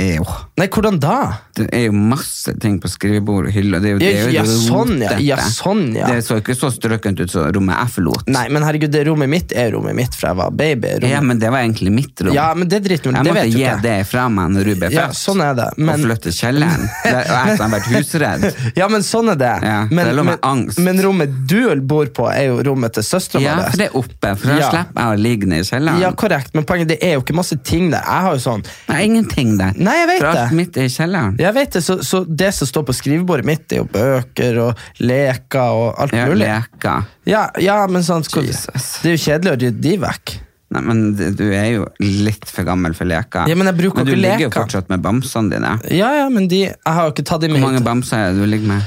Jo, 0.00 0.24
Nei, 0.58 0.66
hvordan 0.72 0.96
da? 1.00 1.16
det 1.56 1.66
er 1.76 1.82
jo 1.90 1.92
masse 1.94 2.52
ting 2.60 2.78
på 2.80 2.88
skrivebord 2.88 3.46
og 3.50 3.52
hylle. 3.54 3.78
Det 3.82 3.90
er 3.90 3.92
jo, 3.92 3.98
det 4.00 4.32
Ja, 4.34 4.42
det 4.46 4.54
sånn, 4.54 4.92
ja. 5.02 5.10
Ja, 5.20 5.36
sånn, 5.44 5.82
ja. 5.96 6.06
Det 6.08 6.22
så 6.24 6.38
ikke 6.40 6.54
så 6.56 6.70
strøkent 6.72 7.20
ut 7.20 7.30
som 7.32 7.46
rommet 7.52 7.76
jeg 7.76 7.92
forlot. 7.96 8.30
Nei, 8.32 8.46
men 8.52 8.64
herregud, 8.64 8.90
det 8.94 9.02
rommet 9.08 9.28
mitt 9.30 9.52
er 9.52 9.70
rommet 9.74 9.94
mitt 9.98 10.16
fra 10.16 10.30
jeg 10.32 10.38
var 10.40 10.50
baby. 10.56 10.94
Rommet. 10.96 11.10
Ja, 11.12 11.20
men 11.20 11.38
det 11.42 11.50
var 11.52 11.62
egentlig 11.64 11.92
mitt 11.92 12.22
rom. 12.24 12.32
Ja, 12.34 12.48
men 12.56 12.68
det 12.72 12.80
driter 12.86 13.10
jeg 13.10 13.14
Det 13.18 13.34
måtte 13.34 13.44
vet 13.44 13.58
gi 13.58 13.68
det 13.84 13.96
fra 14.08 14.24
meg 14.32 14.50
når 14.56 14.70
du 14.70 14.74
ble 14.80 14.90
Ja, 14.94 15.06
sånn 15.16 15.42
er 15.44 15.54
det. 15.58 15.68
Og 15.76 16.02
flytte 16.06 16.32
kjelleren. 16.34 16.88
Der- 17.04 17.18
Og 17.20 17.34
jeg 17.36 17.58
har 17.60 17.72
vært 17.76 17.90
husredd. 17.94 18.46
ja, 18.80 18.88
men 18.88 19.04
sånn 19.06 19.30
er 19.34 19.38
det. 19.40 19.52
Ja, 19.68 19.78
men, 19.90 20.10
det 20.16 20.24
men, 20.24 20.38
angst. 20.42 20.78
men 20.82 21.00
rommet 21.04 21.36
du 21.50 21.60
bor 21.80 22.06
på, 22.16 22.26
er 22.32 22.48
jo 22.50 22.60
rommet 22.70 22.94
til 22.96 23.04
søstera 23.06 23.42
Ja, 23.44 23.56
vår. 23.60 23.70
for 23.70 23.76
det 23.84 23.86
er 23.90 23.96
oppe, 24.00 24.34
for 24.40 24.46
da 24.50 24.58
Ja. 24.58 24.70
slipper 24.72 25.00
jeg 25.04 25.18
å 25.18 25.22
ligge 25.22 25.46
ned 25.50 25.60
i 25.64 25.68
kjelleren. 25.68 26.00
Ja, 26.00 26.10
korrekt, 26.12 26.54
men 26.54 26.64
poenget 26.64 26.88
det 26.94 26.98
er 27.04 27.14
jo 27.18 27.22
ikke 27.24 27.36
masse 27.36 27.56
ting 27.62 27.90
der. 27.92 28.00
Jeg 28.00 28.26
har 28.26 28.32
jo 28.38 28.42
sånn 28.42 28.64
Nei, 28.88 29.02
ingenting 29.04 29.56
der. 29.60 29.78
Nei, 29.78 29.94
jeg 30.00 30.08
vet 30.10 30.20
for 30.24 30.30
alt 30.32 30.42
det. 30.42 30.58
mitt 30.62 30.76
er 30.80 30.88
i 30.88 30.92
kjelleren. 30.96 31.38
Jeg 31.44 31.54
vet 31.60 31.76
det, 31.78 31.82
så, 31.86 31.98
så 32.06 32.22
det 32.26 32.50
som 32.56 32.68
står 32.70 32.86
på 32.90 32.96
skrivebordet 32.96 33.46
mitt, 33.48 33.66
er 33.72 33.82
jo 33.84 33.88
bøker 33.92 34.60
og 34.66 34.84
leker 35.04 35.80
og 35.80 36.00
alt 36.04 36.16
Ja, 36.16 36.26
mulig. 36.30 36.46
leker. 36.48 37.08
Ja, 37.30 37.46
ja, 37.62 37.80
men 37.90 38.02
sånn 38.06 38.24
skal, 38.26 38.48
Jesus. 38.48 38.94
Det 39.04 39.12
er 39.12 39.18
jo 39.18 39.24
kjedelig 39.28 39.52
å 39.54 39.58
rydde 39.64 39.84
de 39.88 39.96
vekk. 40.06 40.38
Nei, 40.70 40.80
men 40.86 40.98
det- 41.18 41.32
du 41.34 41.48
er 41.50 41.64
jo 41.72 41.86
litt 41.98 42.44
for 42.46 42.62
gammel 42.62 42.92
for 42.94 43.04
leker. 43.10 43.48
Ja, 43.50 43.56
men 43.58 43.66
jeg 43.66 43.76
bruker 43.80 44.04
du 44.06 44.12
ikke 44.12 44.20
ligger 44.22 44.44
jo 44.44 44.48
leker. 44.52 44.60
fortsatt 44.64 44.88
med 44.92 45.02
bamsene 45.02 45.50
dine. 45.50 45.72
Ja, 45.90 46.12
ja, 46.14 46.28
men 46.30 46.46
de 46.48 46.60
Jeg 46.70 46.76
har 46.86 47.08
jo 47.08 47.14
ikke 47.14 47.24
tatt 47.26 47.40
de 47.42 47.48
Hvor 47.48 47.58
med 47.58 47.64
mange 47.66 47.80
hit. 47.80 47.86
bamser 47.88 48.16
er 48.28 48.32
det 48.34 48.38
du 48.44 48.46
ligger 48.46 48.68
med? 48.76 48.82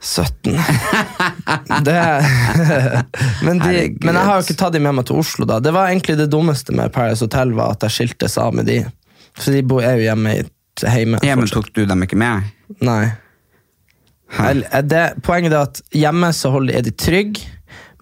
17. 0.00 0.54
det 1.82 1.94
men, 3.42 3.58
de, 3.58 3.64
Herregud. 3.66 4.04
men 4.06 4.14
jeg 4.14 4.24
har 4.28 4.36
jo 4.38 4.44
ikke 4.46 4.56
tatt 4.60 4.72
de 4.76 4.80
med 4.84 4.94
meg 4.94 5.06
til 5.08 5.18
Oslo, 5.18 5.44
da. 5.48 5.58
Det 5.58 5.72
var 5.74 5.88
egentlig 5.90 6.16
det 6.20 6.28
dummeste 6.30 6.74
med 6.76 6.92
Paris 6.94 7.18
Hotel, 7.24 7.50
var 7.58 7.74
at 7.74 7.86
jeg 7.88 7.96
skilte 7.96 8.28
seg 8.30 8.44
av 8.44 8.54
med 8.54 8.68
de. 8.70 8.78
Så 9.38 9.52
de 9.54 9.62
bor- 9.62 9.82
er 9.84 9.96
jo 10.00 10.08
hjemme 10.08 10.36
i, 10.38 10.44
hjemme. 10.82 11.18
Ja, 11.26 11.36
men 11.36 11.46
tok 11.50 11.72
du 11.74 11.84
dem 11.86 12.02
ikke 12.06 12.16
med? 12.18 12.42
Nei. 12.84 13.12
Jeg, 14.38 14.82
det, 14.90 15.04
poenget 15.24 15.54
er 15.56 15.62
at 15.70 15.78
hjemme 15.96 16.28
så 16.36 16.50
holder, 16.52 16.76
er 16.76 16.84
de 16.84 16.92
trygge, 16.92 17.46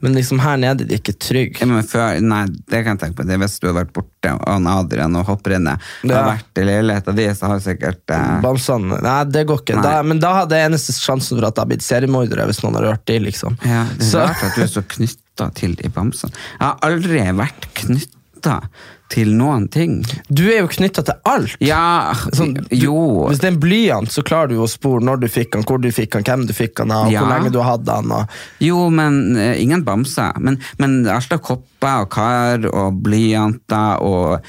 men 0.02 0.12
liksom 0.12 0.40
her 0.43 0.59
nede 0.61 0.83
er 0.85 0.88
de 0.90 0.97
ikke 0.99 1.14
trygge. 1.23 1.61
Ja, 1.62 1.69
men 1.71 1.87
før, 1.87 2.19
nei, 2.21 2.43
det 2.69 2.81
kan 2.85 2.97
jeg 2.97 3.00
tenke 3.05 3.16
på. 3.21 3.26
Det 3.28 3.38
Hvis 3.40 3.55
du 3.62 3.69
har 3.71 3.76
vært 3.78 3.93
borte, 3.97 4.33
og 4.35 4.43
han 4.50 4.66
Adrian 4.69 5.14
og 5.16 5.25
hopprennet 5.31 5.78
har 6.02 6.11
Ja. 6.11 6.25
vært 6.35 6.61
i 6.61 6.66
leiligheten 6.66 7.16
din, 7.16 7.33
så 7.38 7.47
har 7.52 7.62
sikkert 7.64 8.02
eh, 8.12 8.40
Bamsene 8.43 8.99
Nei, 9.07 9.14
det 9.33 9.47
går 9.49 9.62
ikke. 9.62 9.78
Da, 9.87 9.95
men 10.02 10.21
da 10.21 10.35
hadde 10.43 10.59
jeg 10.59 10.69
eneste 10.73 10.93
sjansen 10.99 11.38
for 11.38 11.47
at 11.47 11.55
jeg 11.55 11.62
hadde 11.62 11.71
blitt 11.73 11.87
seriemordere, 11.87 12.49
hvis 12.50 12.61
noen 12.66 12.76
har 12.81 12.88
rørt 12.90 13.07
de, 13.09 13.19
liksom. 13.31 13.57
ja, 13.64 13.87
Det 13.95 14.02
er 14.05 14.11
Så- 14.11 14.26
rart 14.26 14.45
at 14.50 14.59
du 14.59 14.62
er 14.66 14.73
så 14.75 14.83
knytta 14.97 15.49
til 15.62 15.75
de 15.81 15.88
bamsene. 15.88 16.33
Jeg 16.35 16.66
har 16.66 16.78
aldri 16.90 17.23
vært 17.40 17.71
knytta 17.81 18.59
til 19.12 19.30
noen 19.38 19.68
ting. 19.70 20.00
Du 20.28 20.42
er 20.50 20.60
jo 20.64 20.70
knytta 20.72 21.04
til 21.06 21.18
alt. 21.30 21.54
Ja, 21.62 22.12
Sånn, 22.34 22.54
du, 22.56 22.62
jo 22.75 22.96
Hvis 23.28 23.38
det 23.42 23.50
er 23.50 23.54
en 23.54 23.60
blyant, 23.62 24.10
så 24.12 24.25
klarer 24.26 24.50
du 24.50 24.58
å 24.64 24.68
spore 24.70 25.04
når 25.06 25.22
du 25.22 25.28
fikk 25.30 25.52
den, 25.54 25.62
hvor 25.68 25.78
du 25.82 25.88
fikk 25.94 26.16
den, 26.16 26.26
hvem 26.26 26.46
du 26.48 26.52
fikk 26.56 26.75
den 26.80 26.90
av, 26.94 27.10
Ja. 27.12 27.22
hvor 27.22 27.30
lenge 27.34 27.52
du 27.54 27.60
hadde 27.62 27.86
den. 27.86 28.12
Og, 28.16 28.36
Jo, 28.66 28.88
men 28.90 29.36
uh, 29.38 29.54
ingen 29.60 29.84
bamser. 29.86 30.34
Men, 30.42 30.58
men 30.82 30.98
alt 31.06 31.32
av 31.32 31.42
kopper 31.46 32.02
og 32.06 32.10
kar 32.16 32.66
og 32.72 32.98
blyanter 33.06 34.02
og 34.02 34.40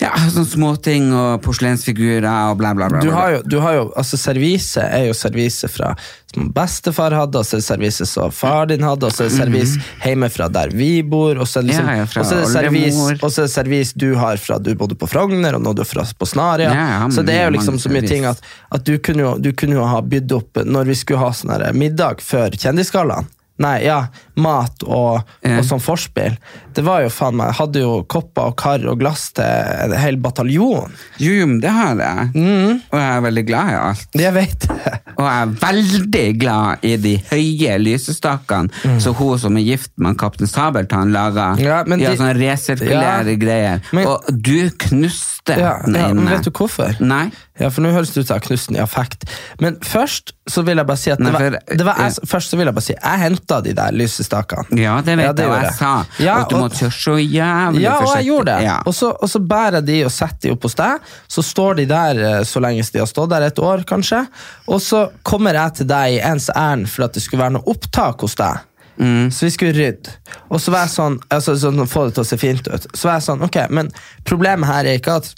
ja, 0.00 0.10
sånne 0.26 0.48
småting 0.50 1.12
og 1.14 1.42
porselensfigurer 1.44 2.26
og 2.50 2.58
bla, 2.58 2.72
bla, 2.74 2.88
bla. 2.90 3.02
du 3.04 3.12
har 3.14 3.36
jo, 3.36 3.42
du 3.46 3.60
har 3.62 3.76
jo, 3.76 3.84
altså 3.94 4.18
Servise 4.18 4.82
er 4.82 5.04
jo 5.06 5.14
servise 5.14 5.68
fra 5.70 5.92
som 6.34 6.48
bestefar 6.50 7.14
hadde, 7.14 7.38
og 7.38 7.46
så 7.46 7.56
er 7.56 7.62
det 7.62 7.66
servise 7.68 8.06
som 8.10 8.32
far 8.34 8.66
din 8.72 8.82
hadde, 8.82 9.06
og 9.06 9.14
så 9.14 9.22
er 9.22 9.30
det 9.30 9.36
servis 9.36 9.76
hjemmefra 10.02 10.48
der 10.50 10.72
vi 10.74 10.88
bor, 11.06 11.38
og 11.38 11.46
så 11.46 11.60
er 11.60 11.68
det, 11.68 11.70
liksom, 11.70 11.86
Mhm. 11.86 11.94
Ja, 11.94 12.20
og 12.20 12.26
så 12.26 12.34
er 12.34 12.40
det 12.40 12.50
servis, 12.56 12.98
og 13.22 13.30
så 13.30 13.42
er 13.42 13.46
det 13.46 13.52
servis 13.54 13.92
du 13.94 14.08
har 14.18 14.36
fra 14.42 14.58
du 14.58 14.74
bodde 14.74 14.98
på 14.98 15.06
Frogner, 15.06 15.54
og 15.54 15.62
nå 15.62 15.74
du 15.76 15.82
er 15.82 15.90
fra 15.92 16.02
på 16.18 16.26
Snaria. 16.26 16.72
Ja, 16.74 16.88
ja, 16.98 17.08
så 17.14 17.22
det 17.22 17.38
er 17.38 17.44
jo 17.46 17.54
liksom 17.54 17.78
så 17.78 17.88
mye 17.92 18.02
ting 18.08 18.26
at, 18.26 18.42
at 18.74 18.84
du, 18.84 18.98
kunne 18.98 19.22
jo, 19.22 19.38
du 19.38 19.52
kunne 19.52 19.78
jo 19.78 19.86
ha 19.86 20.02
bydd 20.02 20.32
opp 20.32 20.64
når 20.66 20.90
vi 20.90 20.98
skulle 20.98 21.22
ha 21.22 21.30
sånn 21.30 21.54
middag 21.78 22.20
før 22.20 22.50
Kjendisgallaen. 22.50 23.30
Nei, 23.62 23.84
ja, 23.86 24.08
mat 24.36 24.82
og, 24.86 25.22
yeah. 25.44 25.58
og 25.60 25.66
sånn 25.68 25.82
forspill. 25.82 26.36
Det 26.74 26.82
var 26.86 27.04
jo 27.04 27.10
faen 27.14 27.36
meg, 27.38 27.52
jeg 27.52 27.58
hadde 27.60 27.82
jo 27.84 27.92
kopper 28.10 28.50
og 28.50 28.56
kar 28.58 28.82
og 28.90 28.98
glass 28.98 29.28
til 29.36 29.44
en 29.44 29.94
hel 29.98 30.16
bataljon. 30.22 30.94
Jo, 31.22 31.32
jo, 31.40 31.46
men 31.46 31.60
det 31.62 31.70
har 31.70 32.00
jeg. 32.02 32.30
Mm. 32.34 32.80
Og 32.90 32.98
jeg 32.98 33.10
er 33.18 33.24
veldig 33.28 33.44
glad 33.46 33.70
i 33.70 33.76
alt. 33.78 34.18
Jeg 34.24 34.34
vet 34.34 34.66
det. 34.68 34.94
Og 35.14 35.22
jeg 35.28 35.44
er 35.44 35.54
veldig 35.62 36.26
glad 36.42 36.86
i 36.90 36.96
de 37.04 37.14
høye 37.30 37.76
lysestakene 37.78 38.98
så 39.00 39.12
hun 39.14 39.38
som 39.38 39.56
er 39.60 39.66
gift 39.68 39.92
med 40.02 40.18
Kaptein 40.18 40.50
Sabeltann 40.50 41.12
laga. 41.14 41.52
Mm. 41.54 41.62
Ja, 41.64 41.82
men 41.86 42.02
de- 42.02 42.16
sånne 42.18 42.34
resirkulære 42.38 43.34
Ja. 43.36 43.38
greier. 43.38 43.80
Men- 43.92 44.06
og 44.06 44.24
du 44.28 44.70
knuste 44.70 45.58
Ja, 45.60 45.78
den 45.84 45.94
ja, 45.94 46.12
men 46.14 46.26
vet 46.28 46.44
du 46.44 46.50
hvorfor? 46.50 46.98
Nei. 47.00 47.30
Ja, 47.60 47.68
for 47.70 47.82
nå 47.82 47.92
høres 47.92 48.10
det 48.12 48.24
ut 48.24 48.26
som 48.26 48.34
jeg 48.34 48.42
har 48.42 48.48
knust 48.48 48.68
den 48.68 48.76
i 48.76 48.80
affekt. 48.82 49.24
Men 49.60 49.76
først 49.76 50.32
så 50.50 50.64
vil 50.64 50.76
jeg 50.80 50.86
bare 50.86 50.96
si 50.96 51.10
at 51.10 51.20
Nei, 51.20 51.30
det 51.30 51.52
var, 51.52 51.58
det 51.68 51.86
var 51.86 52.00
jeg, 52.02 52.12
først 52.26 52.50
så 52.50 52.56
vil 52.58 52.66
jeg 52.66 52.74
bare 52.74 52.86
si 52.88 52.94
jeg 52.94 53.20
henta 53.20 53.60
de 53.62 53.72
der 53.76 53.92
lysestakene. 54.24 54.80
Ja, 54.80 54.96
det 55.04 55.16
vet 55.16 55.26
Ja, 55.26 55.32
det 55.32 55.44
jeg, 55.44 55.62
jeg 55.64 55.74
sa. 55.78 56.04
Ja, 56.18 56.40
at 56.42 56.48
du 56.50 56.56
og- 56.56 56.62
må 56.62 56.68
kjøre 56.68 56.92
så 56.92 57.16
jævlig 57.20 57.80
Ja, 57.82 57.98
og 58.00 58.16
jeg 58.16 58.26
gjorde 58.26 58.44
det. 58.54 58.64
Ja. 58.64 58.82
Og, 58.86 58.94
så, 58.94 59.12
og 59.20 59.28
så 59.28 59.38
bærer 59.40 59.72
jeg 59.80 59.86
de 59.86 60.04
og 60.04 60.10
setter 60.10 60.48
de 60.48 60.52
opp 60.52 60.62
hos 60.62 60.74
deg. 60.74 61.00
Så 61.28 61.42
står 61.42 61.76
de 61.76 61.86
der 61.86 62.22
eh, 62.24 62.42
så 62.44 62.60
lenge 62.60 62.82
de 62.92 62.98
har 62.98 63.06
stått 63.06 63.30
der, 63.30 63.42
et 63.42 63.58
år 63.58 63.84
kanskje. 63.84 64.26
Og 64.68 64.80
så 64.80 65.10
kommer 65.22 65.54
jeg 65.54 65.74
til 65.74 65.86
deg 65.86 66.14
i 66.16 66.20
ens 66.20 66.50
ærend 66.54 66.88
for 66.88 67.04
at 67.04 67.12
det 67.14 67.22
skulle 67.22 67.42
være 67.42 67.52
noe 67.58 67.68
opptak 67.70 68.20
hos 68.20 68.34
deg. 68.34 68.58
Mm. 68.96 69.30
Så 69.34 69.46
vi 69.48 69.50
skulle 69.50 69.74
rydde. 69.74 70.12
Og 70.50 70.60
så 70.62 70.70
var 70.70 70.84
jeg 70.86 70.94
sånn, 70.94 71.16
altså, 71.34 71.56
sånn 71.58 71.82
få 71.90 72.06
det 72.06 72.14
til 72.14 72.22
å 72.22 72.28
se 72.28 72.36
fint 72.38 72.68
ut. 72.70 72.86
Så 72.94 73.08
var 73.08 73.18
jeg 73.18 73.26
sånn, 73.26 73.42
ok, 73.42 73.56
men 73.74 73.90
problemet 74.24 74.66
her 74.70 74.84
er 74.86 75.00
ikke 75.00 75.16
at 75.18 75.32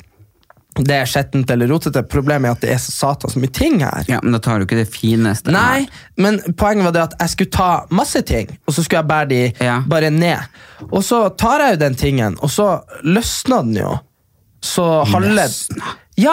det 0.85 0.95
er 0.95 1.07
skjettent 1.09 1.51
eller 1.51 1.71
rotete. 1.71 2.03
Problemet 2.03 2.49
er 2.51 2.57
at 2.57 2.61
det 2.61 2.71
er 2.75 2.81
så 2.83 2.93
satans 2.93 3.37
mye 3.41 3.53
ting 3.53 3.79
her. 3.81 4.05
ja, 4.09 4.19
men 4.23 4.33
da 4.37 4.39
tar 4.45 4.59
du 4.59 4.67
ikke 4.67 4.77
det 4.83 4.89
fineste. 4.93 5.51
Nei, 5.55 5.87
men 6.17 6.41
poenget 6.57 6.85
var 6.85 6.93
det 6.93 7.03
at 7.07 7.15
jeg 7.21 7.29
skulle 7.37 7.51
ta 7.57 7.71
masse 7.91 8.23
ting, 8.29 8.51
og 8.67 8.75
så 8.75 8.85
skulle 8.85 9.01
jeg 9.03 9.09
bære 9.13 9.29
de 9.29 9.65
Ja. 9.65 9.79
bare 9.87 10.11
ned. 10.11 10.39
Og 10.91 11.03
så 11.05 11.29
tar 11.37 11.59
jeg 11.65 11.77
jo 11.79 11.85
den 11.87 11.95
tingen, 11.95 12.37
og 12.43 12.51
så 12.51 12.81
løsna 13.05 13.63
den 13.63 13.75
jo. 13.81 13.99
Så 14.63 15.05
halve 15.13 15.49
Ja, 16.19 16.33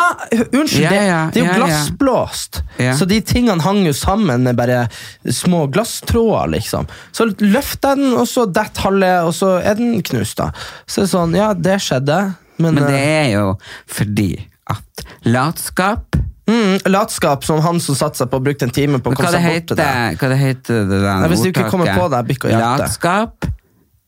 unnskyld, 0.54 0.82
Ja, 0.82 0.90
det, 0.90 1.02
ja, 1.08 1.30
det 1.34 1.42
er 1.42 1.48
jo 1.50 1.54
glassblåst. 1.60 2.62
Så 2.98 3.06
de 3.06 3.18
tingene 3.22 3.62
hang 3.62 3.82
jo 3.86 3.92
sammen 3.92 4.44
med 4.48 4.56
bare 4.56 4.86
små 5.28 5.66
glasstråder, 5.68 6.48
liksom. 6.56 6.88
Så 7.12 7.26
løfter 7.44 7.90
jeg 7.90 7.98
den, 8.00 8.14
og 8.14 8.24
så 8.32 8.46
detter 8.48 8.82
halve, 8.88 9.10
og 9.28 9.34
så 9.36 9.58
er 9.62 9.76
den 9.76 10.00
knust, 10.02 10.38
da. 10.40 10.52
Så 10.88 11.02
det 11.04 11.10
er 11.10 11.12
sånn, 11.18 11.36
ja, 11.36 11.50
det 11.54 11.76
skjedde, 11.84 12.22
men, 12.64 12.80
Men 12.80 12.90
det 12.90 13.00
eh, 13.00 13.16
er 13.24 13.30
jo 13.36 13.56
fordi 13.92 14.32
at 14.72 15.04
latskap 15.28 16.16
mm, 16.48 16.86
Latskap 16.88 17.44
som 17.44 17.60
han 17.64 17.82
som 17.84 17.98
satsa 18.00 18.30
på 18.32 18.40
og 18.40 18.46
brukte 18.48 18.68
en 18.70 18.74
time 18.76 19.02
på 19.04 19.12
å 19.12 19.18
komme 19.18 19.34
seg 19.36 19.44
bort 19.44 19.68
til 19.74 19.80
det. 19.80 19.90
heter 19.90 20.22
hva 20.22 20.32
det 20.32 20.40
heter 20.40 20.88
det 20.88 21.02
der 21.04 21.20
Nei, 21.20 21.30
hvis 21.34 21.44
du 21.44 21.52
ikke 21.52 21.68
kommer 21.72 21.92
på 21.92 22.08
det, 22.14 22.24
bikk 22.32 22.48
og 22.48 22.54
å 22.54 22.56
deg. 22.56 22.84
Latskap 22.84 23.52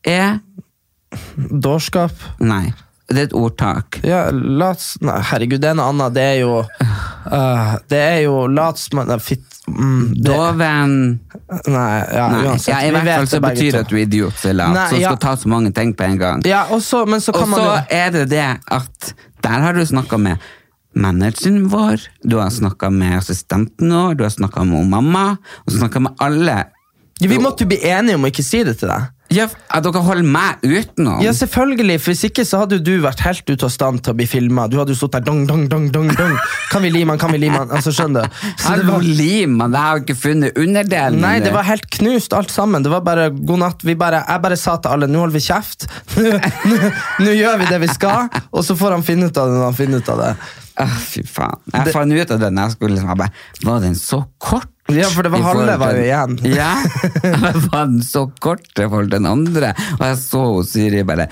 er 0.06 0.38
Dårskap. 1.36 2.12
Nei, 2.44 2.72
det 3.06 3.20
er 3.20 3.26
et 3.28 3.34
ordtak. 3.38 4.00
Ja, 4.02 4.24
lats... 4.32 4.96
Nei, 5.04 5.20
herregud, 5.28 5.60
det 5.62 5.68
er 5.70 5.76
noe 5.78 5.92
annet. 5.92 6.14
Det 6.16 6.24
er 6.26 6.40
jo 6.40 6.56
uh, 6.64 7.76
Det 7.86 8.00
er 8.02 8.16
jo 8.24 8.48
latsmann 8.50 9.06
Nei, 9.06 9.18
Fitt 9.22 9.60
mm, 9.70 10.08
det, 10.16 10.24
Doven 10.26 10.96
Nei, 11.70 11.94
ja, 12.10 12.26
Nei, 12.32 12.42
uansett. 12.42 12.72
ja, 12.72 12.80
I 12.82 12.90
hvert 12.96 13.12
fall 13.12 13.30
så 13.30 13.40
betyr 13.44 13.70
det 13.76 13.84
at 13.84 13.92
du 13.92 13.94
er 13.94 14.02
idiot 14.02 14.42
som 14.42 14.58
lat, 14.58 14.80
som 14.90 14.98
ja. 14.98 15.12
skal 15.12 15.22
ta 15.22 15.36
så 15.38 15.52
mange 15.54 15.70
ting 15.76 15.94
på 15.94 16.06
en 16.08 16.18
gang. 16.18 16.42
Ja, 16.50 16.64
og 16.74 16.82
så, 16.82 17.04
men 17.06 17.22
så 17.22 17.30
Og 17.34 17.44
kan 17.44 17.52
man 17.54 17.62
så 17.62 17.66
jo 17.68 17.80
er 18.00 18.14
det 18.16 18.26
det 18.34 18.46
at 18.74 19.12
der 19.46 19.66
har 19.68 19.78
du 19.78 19.84
snakka 19.86 20.18
med 20.18 20.42
manageren 20.96 21.68
vår, 21.70 22.08
du 22.26 22.38
har 22.40 22.50
snakka 22.50 22.90
med 22.90 23.18
assistenten 23.20 23.92
vår, 23.92 24.16
du 24.18 24.24
har 24.26 24.32
snakka 24.34 24.64
med 24.66 24.88
mamma, 24.90 25.26
og 25.62 25.76
snakka 25.76 26.02
med 26.08 26.16
alle. 26.24 26.64
ja, 27.20 27.28
Vi 27.28 27.38
måtte 27.38 27.62
jo 27.66 27.70
bli 27.70 27.84
enige 27.86 28.18
om 28.18 28.26
å 28.26 28.32
ikke 28.32 28.46
si 28.46 28.64
det 28.66 28.78
til 28.80 28.90
deg. 28.90 29.12
Ja, 29.34 29.46
at 29.74 29.82
dere 29.82 30.02
holder 30.06 30.26
meg 30.26 30.62
utenom. 30.62 31.18
Ja, 31.24 31.32
selvfølgelig, 31.34 31.96
for 32.00 32.14
Hvis 32.14 32.24
ikke 32.28 32.44
så 32.46 32.60
hadde 32.62 32.78
du 32.84 32.92
vært 33.02 33.20
helt 33.26 33.48
ute 33.50 33.66
av 33.66 33.72
stand 33.74 34.02
til 34.06 34.14
å 34.14 34.16
bli 34.18 34.26
filma. 34.30 34.66
Du 34.70 34.76
hadde 34.78 34.94
jo 34.94 34.98
stått 35.00 35.16
der 35.16 35.24
dong, 35.26 35.44
dong, 35.48 35.64
dong, 35.70 35.88
dong, 35.92 36.12
dong. 36.16 36.36
Kan 36.70 36.84
vi 36.86 36.92
lime 36.94 37.14
han, 37.14 37.20
kan 37.20 37.34
vi 37.34 37.40
lime 37.42 37.58
han? 37.58 37.72
Altså, 37.74 37.92
skjønner 37.96 38.26
du? 38.26 38.36
Så 38.62 38.76
det 38.78 38.86
var, 38.88 39.02
lim, 39.02 39.58
han? 39.64 39.74
jeg 39.74 39.90
har 39.90 40.02
ikke 40.04 40.18
funnet 40.20 40.60
underdelen. 40.62 41.20
nei, 41.24 41.38
det 41.44 41.52
var 41.54 41.66
helt 41.66 41.88
knust 41.98 42.36
alt 42.36 42.54
sammen. 42.54 42.86
Det 42.86 42.92
var 42.92 43.02
bare 43.06 43.30
god 43.34 43.62
natt. 43.64 43.86
Vi 43.86 43.96
bare, 43.98 44.22
jeg 44.28 44.44
bare 44.46 44.60
sa 44.60 44.76
til 44.78 44.94
alle 44.94 45.10
nå 45.10 45.24
holder 45.24 45.38
vi 45.38 45.44
kjeft. 45.46 45.88
Nå, 47.22 47.32
gjør 47.32 47.58
vi 47.60 47.66
det 47.70 47.80
vi 47.82 47.90
skal, 47.90 48.30
og 48.50 48.64
så 48.66 48.76
får 48.78 48.96
han 48.96 49.04
finne 49.06 49.28
ut 49.30 49.38
av 49.40 49.50
det 49.50 49.58
når 49.58 49.68
han 49.68 49.76
finner 49.76 50.02
ut 50.02 50.14
av 50.14 50.22
det. 50.22 50.30
Åh, 50.84 50.96
fy 51.08 51.22
faen. 51.24 51.60
Jeg 51.72 51.92
fant 51.94 52.12
ut 52.12 52.32
av 52.34 52.40
det 52.42 52.50
når 52.52 52.68
jeg 52.68 52.76
skulle 52.76 52.96
liksom, 52.96 53.12
jeg 53.14 53.20
bare, 53.22 53.44
Var 53.64 53.84
den 53.86 53.96
så 53.98 54.22
kort? 54.42 54.70
Ja, 54.94 55.08
for 55.10 55.26
det 55.26 55.32
var 55.34 55.42
halve 55.42 55.76
var 55.82 55.96
jo 55.98 56.04
igjen. 56.06 56.36
Ja, 56.60 56.70
var 57.72 57.88
den 57.90 58.02
så 58.06 58.26
kort 58.42 58.66
i 58.76 58.84
forhold 58.86 59.10
til 59.10 59.18
den 59.18 59.26
andre? 59.30 59.72
Og 59.98 60.04
jeg 60.06 60.18
så 60.22 60.42
Siri 60.68 61.02
bare 61.08 61.28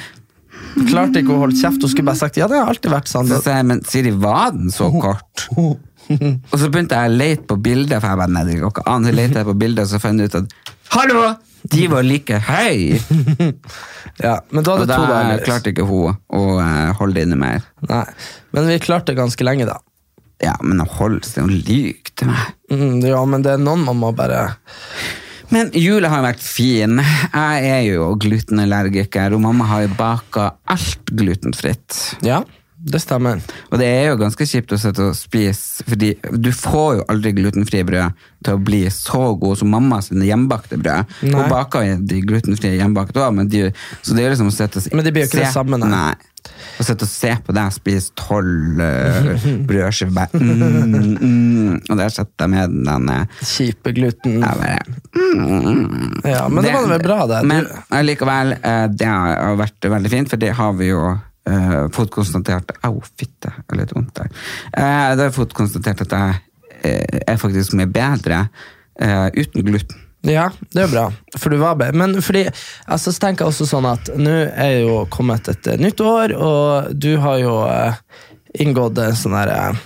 Klarte 0.89 1.21
ikke 1.23 1.31
å 1.37 1.39
holde 1.45 1.55
kjeft. 1.55 1.83
Hun 1.85 1.91
skulle 1.93 2.09
bare 2.09 2.19
sagt 2.19 2.39
ja, 2.41 2.49
det 2.51 2.59
har 2.59 2.71
alltid 2.73 2.91
vært 2.91 3.11
sånn. 3.11 3.29
Så 3.31 3.39
sa 3.45 3.59
jeg, 3.61 3.67
men 3.71 3.83
Siri, 3.87 4.11
var 4.11 4.51
den 4.57 4.73
så 4.75 4.89
kort? 4.91 5.47
Og 5.55 6.57
så 6.61 6.67
begynte 6.69 6.99
jeg 6.99 7.13
å 7.13 7.15
lete 7.15 7.47
på 7.49 7.57
bilder, 7.65 8.03
for 8.03 8.11
jeg 8.11 8.21
bare, 8.21 8.33
nei, 8.35 8.43
det 8.49 8.59
går 8.61 8.73
ikke 8.75 8.85
an. 8.91 9.07
Så 9.07 9.15
lette 9.15 9.39
jeg 9.41 9.49
på 9.49 9.55
bilder, 9.63 9.87
og 9.87 9.93
så 9.95 10.01
fant 10.03 10.21
jeg 10.21 10.29
ut 10.33 10.39
at 10.43 10.73
Hallo! 10.93 11.23
De 11.73 11.87
var 11.89 12.05
like 12.05 12.41
høy! 12.51 12.99
Ja, 14.23 14.37
men 14.55 14.61
Og 14.63 14.69
hadde 14.77 14.87
da 14.87 14.97
to 15.01 15.07
dager. 15.11 15.41
klarte 15.43 15.73
ikke 15.73 15.87
hun 15.89 16.13
å 16.31 16.43
eh, 16.63 16.91
holde 17.01 17.17
det 17.17 17.25
inne 17.27 17.39
mer. 17.41 17.65
Nei, 17.89 18.05
men 18.55 18.69
vi 18.71 18.77
klarte 18.85 19.17
ganske 19.19 19.43
lenge, 19.47 19.67
da. 19.67 19.81
Ja, 20.43 20.55
men 20.63 20.83
å 20.83 20.89
holde 20.99 21.23
seg 21.29 21.47
og 21.47 21.53
lyge 21.55 22.15
til 22.17 22.31
meg 22.33 22.53
Mm, 22.73 23.05
ja, 23.05 23.21
men 23.29 23.43
det 23.45 23.53
er 23.55 23.61
noen 23.61 23.85
man 23.85 23.99
må 24.01 24.09
bare 24.17 24.49
Men 25.53 25.69
jula 25.77 26.09
har 26.11 26.25
vært 26.25 26.41
fin. 26.43 26.97
Jeg 26.99 27.69
er 27.71 27.83
jo 27.87 28.09
glutenallergiker, 28.19 29.37
og 29.37 29.43
mamma 29.45 29.69
har 29.69 29.85
jo 29.85 29.93
baka 29.99 30.47
alt 30.73 31.13
glutenfritt. 31.13 31.99
Ja, 32.25 32.41
det 32.85 33.01
stemmer. 33.05 33.39
Og 33.71 33.79
det 33.79 33.87
er 33.87 34.11
jo 34.11 34.19
ganske 34.21 34.49
kjipt 34.49 34.73
å 34.75 34.81
sitte 34.81 35.07
og 35.11 35.15
spise, 35.17 35.85
fordi 35.87 36.11
du 36.33 36.51
får 36.57 36.99
jo 36.99 37.07
aldri 37.13 37.35
glutenfrie 37.37 37.87
brød 37.87 38.27
til 38.45 38.59
å 38.59 38.61
bli 38.61 38.83
så 38.93 39.23
god 39.41 39.61
som 39.61 39.71
mamma 39.73 40.01
sine 40.05 40.27
hjemmebakte 40.29 40.81
brød. 40.81 41.15
Nei. 41.29 41.47
Hun 41.47 41.87
jo 41.93 41.97
de 42.11 42.21
glutenfrie 42.27 42.81
hjemmebakte 42.81 43.23
òg, 43.23 43.37
men 43.39 43.49
de, 43.53 43.69
så 44.03 44.17
det 44.17 44.27
er 44.27 44.35
liksom 44.35 44.51
å 44.51 44.57
sitte 44.57 44.83
og 44.83 44.97
Men 44.97 45.07
det 45.07 45.15
blir 45.15 45.29
jo 45.29 45.33
ikke 45.33 45.45
det 45.45 45.55
samme, 45.55 45.81
nei. 45.81 45.93
nei. 45.95 46.34
Å 46.75 46.85
sitte 46.87 47.07
og 47.07 47.11
se 47.11 47.31
på 47.47 47.55
deg 47.55 47.75
spise 47.75 48.15
tolv 48.19 48.81
uh, 48.83 49.45
brødskiver 49.69 50.15
bare 50.15 50.41
mm, 50.41 51.05
mm, 51.21 51.77
Og 51.91 52.01
der 52.01 52.13
sitter 52.13 52.45
jeg 52.45 52.53
med 52.55 52.75
den 52.89 53.13
eh, 53.15 53.45
Kjipe 53.47 53.93
gluten. 53.97 54.41
jeg 54.43 54.59
bare, 54.61 54.81
Ja, 56.35 56.47
men 56.49 56.67
det, 56.67 56.73
var 56.75 56.89
vel 56.91 57.05
bra, 57.05 57.21
det. 57.31 57.43
Men 57.49 57.69
likevel, 58.07 58.57
eh, 58.59 58.87
det 58.93 59.09
har 59.09 59.59
vært 59.61 59.89
veldig 59.95 60.13
fint, 60.13 60.33
for 60.33 60.43
det 60.43 60.53
har 60.59 60.75
vi 60.79 60.91
jo 60.91 61.03
uh, 61.15 61.81
fått 61.95 62.13
konstatert 62.15 62.75
Au, 62.87 62.99
fitte, 63.19 63.51
jeg 63.51 63.69
har 63.71 63.81
litt 63.81 63.95
vondt 63.95 64.15
der. 64.19 64.33
Uh, 64.77 65.13
det 65.15 65.21
har 65.21 65.29
jeg 65.29 65.37
fått 65.39 65.57
konstatert 65.57 66.05
at 66.07 66.17
jeg 66.17 66.41
uh, 66.85 67.21
er 67.27 67.41
faktisk 67.41 67.77
mye 67.79 67.91
bedre 67.91 68.47
uh, 68.49 69.29
uten 69.35 69.67
gluten. 69.67 70.04
Ja, 70.25 70.49
det 70.73 70.87
er 70.87 70.89
bra. 70.93 71.07
For 71.37 71.53
du 71.53 71.59
var 71.61 71.77
bedre. 71.81 71.97
Men 72.01 72.17
fordi, 72.25 72.47
altså, 72.89 73.13
så 73.13 73.21
tenker 73.27 73.45
jeg 73.45 73.53
også 73.53 73.67
sånn 73.69 73.89
at 73.91 74.09
nå 74.17 74.35
er 74.57 74.79
jo 74.87 75.03
kommet 75.13 75.49
et 75.53 75.67
eh, 75.69 75.81
nytt 75.83 76.01
år, 76.01 76.33
og 76.39 76.95
du 76.97 77.13
har 77.21 77.39
jo 77.43 77.55
eh, 77.69 77.99
inngått 78.65 78.99
en 79.05 79.17
sånn 79.19 79.37
der 79.37 79.53
eh, 79.53 79.81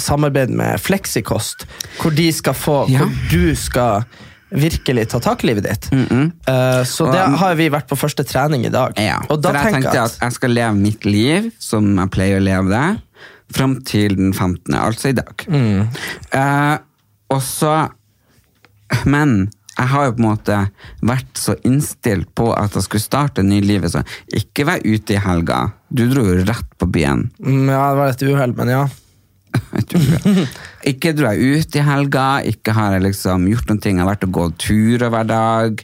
samarbeid 0.00 0.52
med 0.56 0.80
Flexikost, 0.80 1.66
hvor 2.00 2.14
de 2.16 2.30
skal 2.32 2.56
få 2.56 2.78
Ja. 2.88 3.04
Hvor 3.04 3.32
du 3.32 3.54
skal 3.58 4.06
virkelig 4.52 5.06
ta 5.08 5.18
tak 5.24 5.44
i 5.44 5.48
livet 5.48 5.64
ditt. 5.64 5.86
Eh, 5.92 6.82
så 6.84 7.06
det 7.12 7.22
Og- 7.22 7.38
har 7.40 7.54
vi 7.56 7.70
vært 7.72 7.88
på 7.88 7.96
første 7.96 8.24
trening 8.28 8.66
i 8.68 8.72
dag. 8.72 8.92
Ja, 9.00 9.20
og 9.30 9.40
da 9.40 9.48
for 9.48 9.56
jeg 9.56 9.64
tenker 9.64 9.80
tenkte 9.80 9.96
jeg 9.96 10.04
at 10.10 10.18
jeg 10.26 10.32
skal 10.36 10.50
leve 10.56 10.74
mitt 10.76 11.04
liv 11.08 11.50
som 11.58 11.88
jeg 11.96 12.10
pleier 12.12 12.40
å 12.40 12.44
leve 12.44 12.68
det, 12.68 12.86
fram 13.52 13.78
til 13.84 14.16
den 14.16 14.32
15., 14.32 14.74
altså 14.76 15.08
i 15.12 15.16
dag. 15.16 15.44
Mm. 15.48 15.88
Eh, 16.32 16.78
og 17.32 17.40
så 17.44 17.90
Men 19.08 19.50
jeg 19.78 19.88
har 19.88 20.04
jo 20.06 20.12
på 20.12 20.20
en 20.22 20.28
måte 20.28 20.56
vært 21.02 21.38
så 21.40 21.54
innstilt 21.64 22.28
på 22.36 22.50
at 22.56 22.74
jeg 22.76 22.82
skulle 22.86 23.02
starte 23.04 23.40
en 23.40 23.48
ny 23.48 23.60
liv. 23.64 23.86
Så 23.88 24.02
ikke 24.36 24.66
vær 24.68 24.82
ute 24.84 25.14
i 25.16 25.20
helga. 25.24 25.72
Du 25.88 26.04
dro 26.10 26.24
jo 26.28 26.42
rett 26.44 26.68
på 26.78 26.88
byen. 26.92 27.30
Mm, 27.40 27.68
Ja, 27.72 27.86
det 27.92 27.98
var 28.02 28.08
et 28.12 28.22
uhell, 28.28 28.52
men 28.58 28.68
ja. 28.68 28.82
Ikke 30.88 31.12
dro 31.14 31.28
jeg 31.30 31.58
ut 31.62 31.76
i 31.76 31.82
helga, 31.86 32.24
ikke 32.48 32.72
har 32.74 32.96
jeg 32.96 33.04
liksom 33.06 33.44
gjort 33.50 33.68
noen 33.70 33.80
ting. 33.84 33.98
Jeg 33.98 34.04
har 34.06 34.10
vært 34.14 34.24
og 34.26 34.32
gått 34.38 34.56
turer 34.64 35.12
hver 35.12 35.28
dag. 35.28 35.82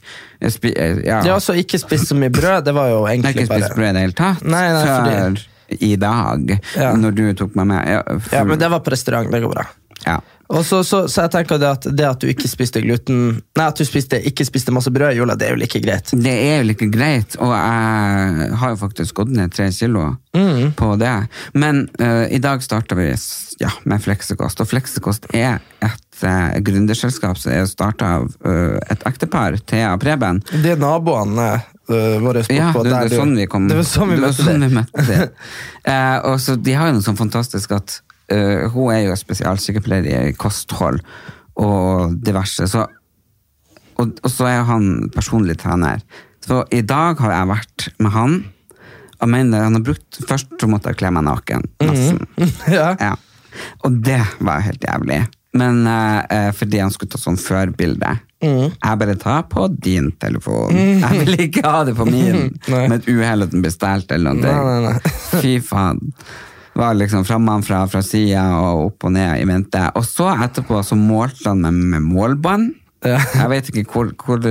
Spi, 0.50 0.73
ja. 0.75 1.21
Det 1.23 1.30
er 1.30 1.35
også 1.37 1.54
ikke 1.61 1.78
spist 1.83 2.11
så 2.11 2.16
mye 2.18 2.33
brød, 2.35 2.64
det 2.68 2.75
var 2.76 2.90
jo 2.92 3.00
Jeg 3.11 3.23
har 3.25 3.35
ikke 3.37 3.47
spist 3.50 3.75
brød 3.76 3.88
i 3.90 3.92
det 3.97 4.02
hele 4.07 4.16
tatt 4.18 4.45
Nei, 4.47 4.64
nei, 4.75 4.85
før 4.87 5.45
i 5.85 5.90
dag, 6.00 6.52
Ja. 6.80 6.92
når 6.97 7.12
du 7.18 7.25
tok 7.37 7.57
meg 7.59 7.66
med. 7.68 7.88
Ja, 7.92 8.02
for, 8.18 8.37
Ja, 8.38 8.45
men 8.49 8.59
det 8.59 8.71
var 8.73 8.80
på 8.80 8.92
restaurant, 8.95 9.30
det 9.30 9.42
går 9.45 9.52
bra. 9.52 9.66
ja. 10.07 10.21
Og 10.48 10.62
så, 10.64 10.80
så, 10.86 11.02
så 11.12 11.26
jeg 11.26 11.32
tenker 11.34 11.58
det 11.60 11.68
at, 11.68 11.86
det 11.92 12.06
at 12.08 12.22
du 12.22 12.28
ikke 12.30 12.48
spiste 12.48 12.80
gluten 12.80 13.18
Nei, 13.58 13.66
at 13.66 13.76
du 13.76 13.84
spiste, 13.84 14.16
ikke 14.30 14.46
spiste 14.48 14.72
masse 14.72 14.88
brød 14.94 15.12
i 15.12 15.18
jula, 15.18 15.36
det 15.36 15.48
er 15.50 15.52
jo 15.56 15.60
like 15.60 15.80
greit. 15.84 16.12
Det 16.16 16.32
er 16.32 16.62
jo 16.62 16.72
ikke 16.72 16.88
greit, 16.94 17.36
og 17.36 17.52
jeg 17.52 18.48
har 18.62 18.72
jo 18.72 18.78
faktisk 18.80 19.18
gått 19.20 19.34
ned 19.36 19.52
tre 19.52 19.68
kilo 19.76 20.14
Mm. 20.38 20.72
på 20.76 20.92
det. 21.00 21.26
Men 21.52 21.88
uh, 22.00 22.26
i 22.30 22.38
dag 22.38 22.62
starter 22.62 22.96
vi 22.96 23.08
ja, 23.58 23.70
med 23.88 24.02
Fleksekost, 24.04 24.60
og 24.62 24.68
Fleksekost 24.70 25.26
er 25.34 25.58
et 25.82 26.20
uh, 26.22 26.52
gründerselskap 26.62 27.40
som 27.40 27.52
er 27.56 27.64
starta 27.66 28.12
av 28.20 28.28
uh, 28.46 28.76
et 28.92 29.02
ektepar, 29.08 29.56
Thea 29.66 29.94
og 29.96 30.02
Preben. 30.04 30.38
er 30.54 30.78
naboene 30.78 31.48
uh, 31.58 32.18
våre 32.22 32.44
bort 32.44 32.54
Ja, 32.54 32.70
på 32.76 32.84
det, 32.86 32.92
der 32.92 33.08
det 33.08 33.16
er 33.16 33.22
sånn 33.24 33.34
vi 33.40 33.48
kom 33.50 33.66
Det 33.70 33.80
var 33.80 33.88
sånn 33.88 34.12
vi 34.12 34.18
det 34.20 34.26
møtte 34.28 34.44
sånn 34.44 34.60
det. 34.62 34.68
vi 34.68 34.78
møtte 34.78 35.06
det. 35.08 35.30
Eh, 35.88 36.18
og 36.28 36.34
så 36.42 36.52
De 36.60 36.74
har 36.76 36.90
jo 36.90 36.98
noe 36.98 37.04
sånn 37.06 37.16
fantastisk 37.16 37.72
at 37.72 38.02
eh, 38.32 38.66
hun 38.73 38.92
er 38.94 39.06
jo 39.08 39.16
spesialsykepleier 39.18 40.30
i 40.30 40.37
kosthold 40.38 41.00
og 41.58 42.14
diverse. 42.25 42.68
Så, 42.70 42.85
og, 43.99 44.12
og 44.23 44.30
så 44.30 44.47
er 44.50 44.62
han 44.68 45.08
personlig 45.14 45.58
trener. 45.62 46.02
Så 46.44 46.62
i 46.73 46.82
dag 46.87 47.18
har 47.25 47.35
jeg 47.35 47.50
vært 47.50 47.88
med 47.99 48.14
han. 48.14 48.37
Og 49.18 49.32
mener, 49.32 49.64
han 49.66 49.75
har 49.75 49.82
brukt, 49.82 50.20
Først 50.28 50.52
så 50.61 50.68
måtte 50.70 50.92
jeg 50.92 51.00
kle 51.00 51.11
meg 51.16 51.26
naken. 51.26 51.66
nesten. 51.82 52.23
Ja. 52.78 52.92
Ja. 53.00 53.16
Og 53.82 53.97
det 54.06 54.20
var 54.44 54.62
helt 54.62 54.85
jævlig. 54.87 55.25
Men 55.58 55.80
eh, 55.90 56.50
fordi 56.54 56.78
han 56.78 56.92
skulle 56.94 57.11
ta 57.11 57.18
sånn 57.18 57.38
førbilde. 57.40 58.12
Mm. 58.44 58.68
Jeg 58.70 58.99
bare 59.00 59.16
tar 59.18 59.49
på 59.50 59.64
din 59.82 60.12
telefon. 60.23 60.76
Jeg 60.76 61.25
vil 61.25 61.40
ikke 61.49 61.64
ha 61.66 61.80
det 61.88 61.97
på 61.99 62.06
min. 62.06 62.52
Med 62.70 63.00
et 63.00 63.08
uhell 63.11 63.42
at 63.49 63.50
den 63.54 63.64
blir 63.64 63.75
stjålet 63.75 64.14
eller 64.14 64.38
noe. 64.38 64.92
Fy 65.40 65.56
faen. 65.64 66.04
Var 66.78 66.94
liksom 66.94 67.25
frammanfra, 67.26 67.82
fra 67.90 68.02
sida 68.06 68.44
og 68.62 68.85
opp 68.92 69.08
og 69.08 69.14
ned 69.16 69.42
i 69.42 69.47
mente. 69.49 69.80
Og 69.99 70.06
så 70.06 70.30
etterpå 70.37 70.78
så 70.87 70.99
målte 70.99 71.50
han 71.50 71.64
meg 71.64 71.80
med 71.94 72.06
målbånd. 72.06 72.70
Ja. 73.06 73.18
Jeg 73.18 73.50
vet 73.52 73.70
ikke 73.73 73.92
hvor, 73.92 74.12
hvor, 74.23 74.42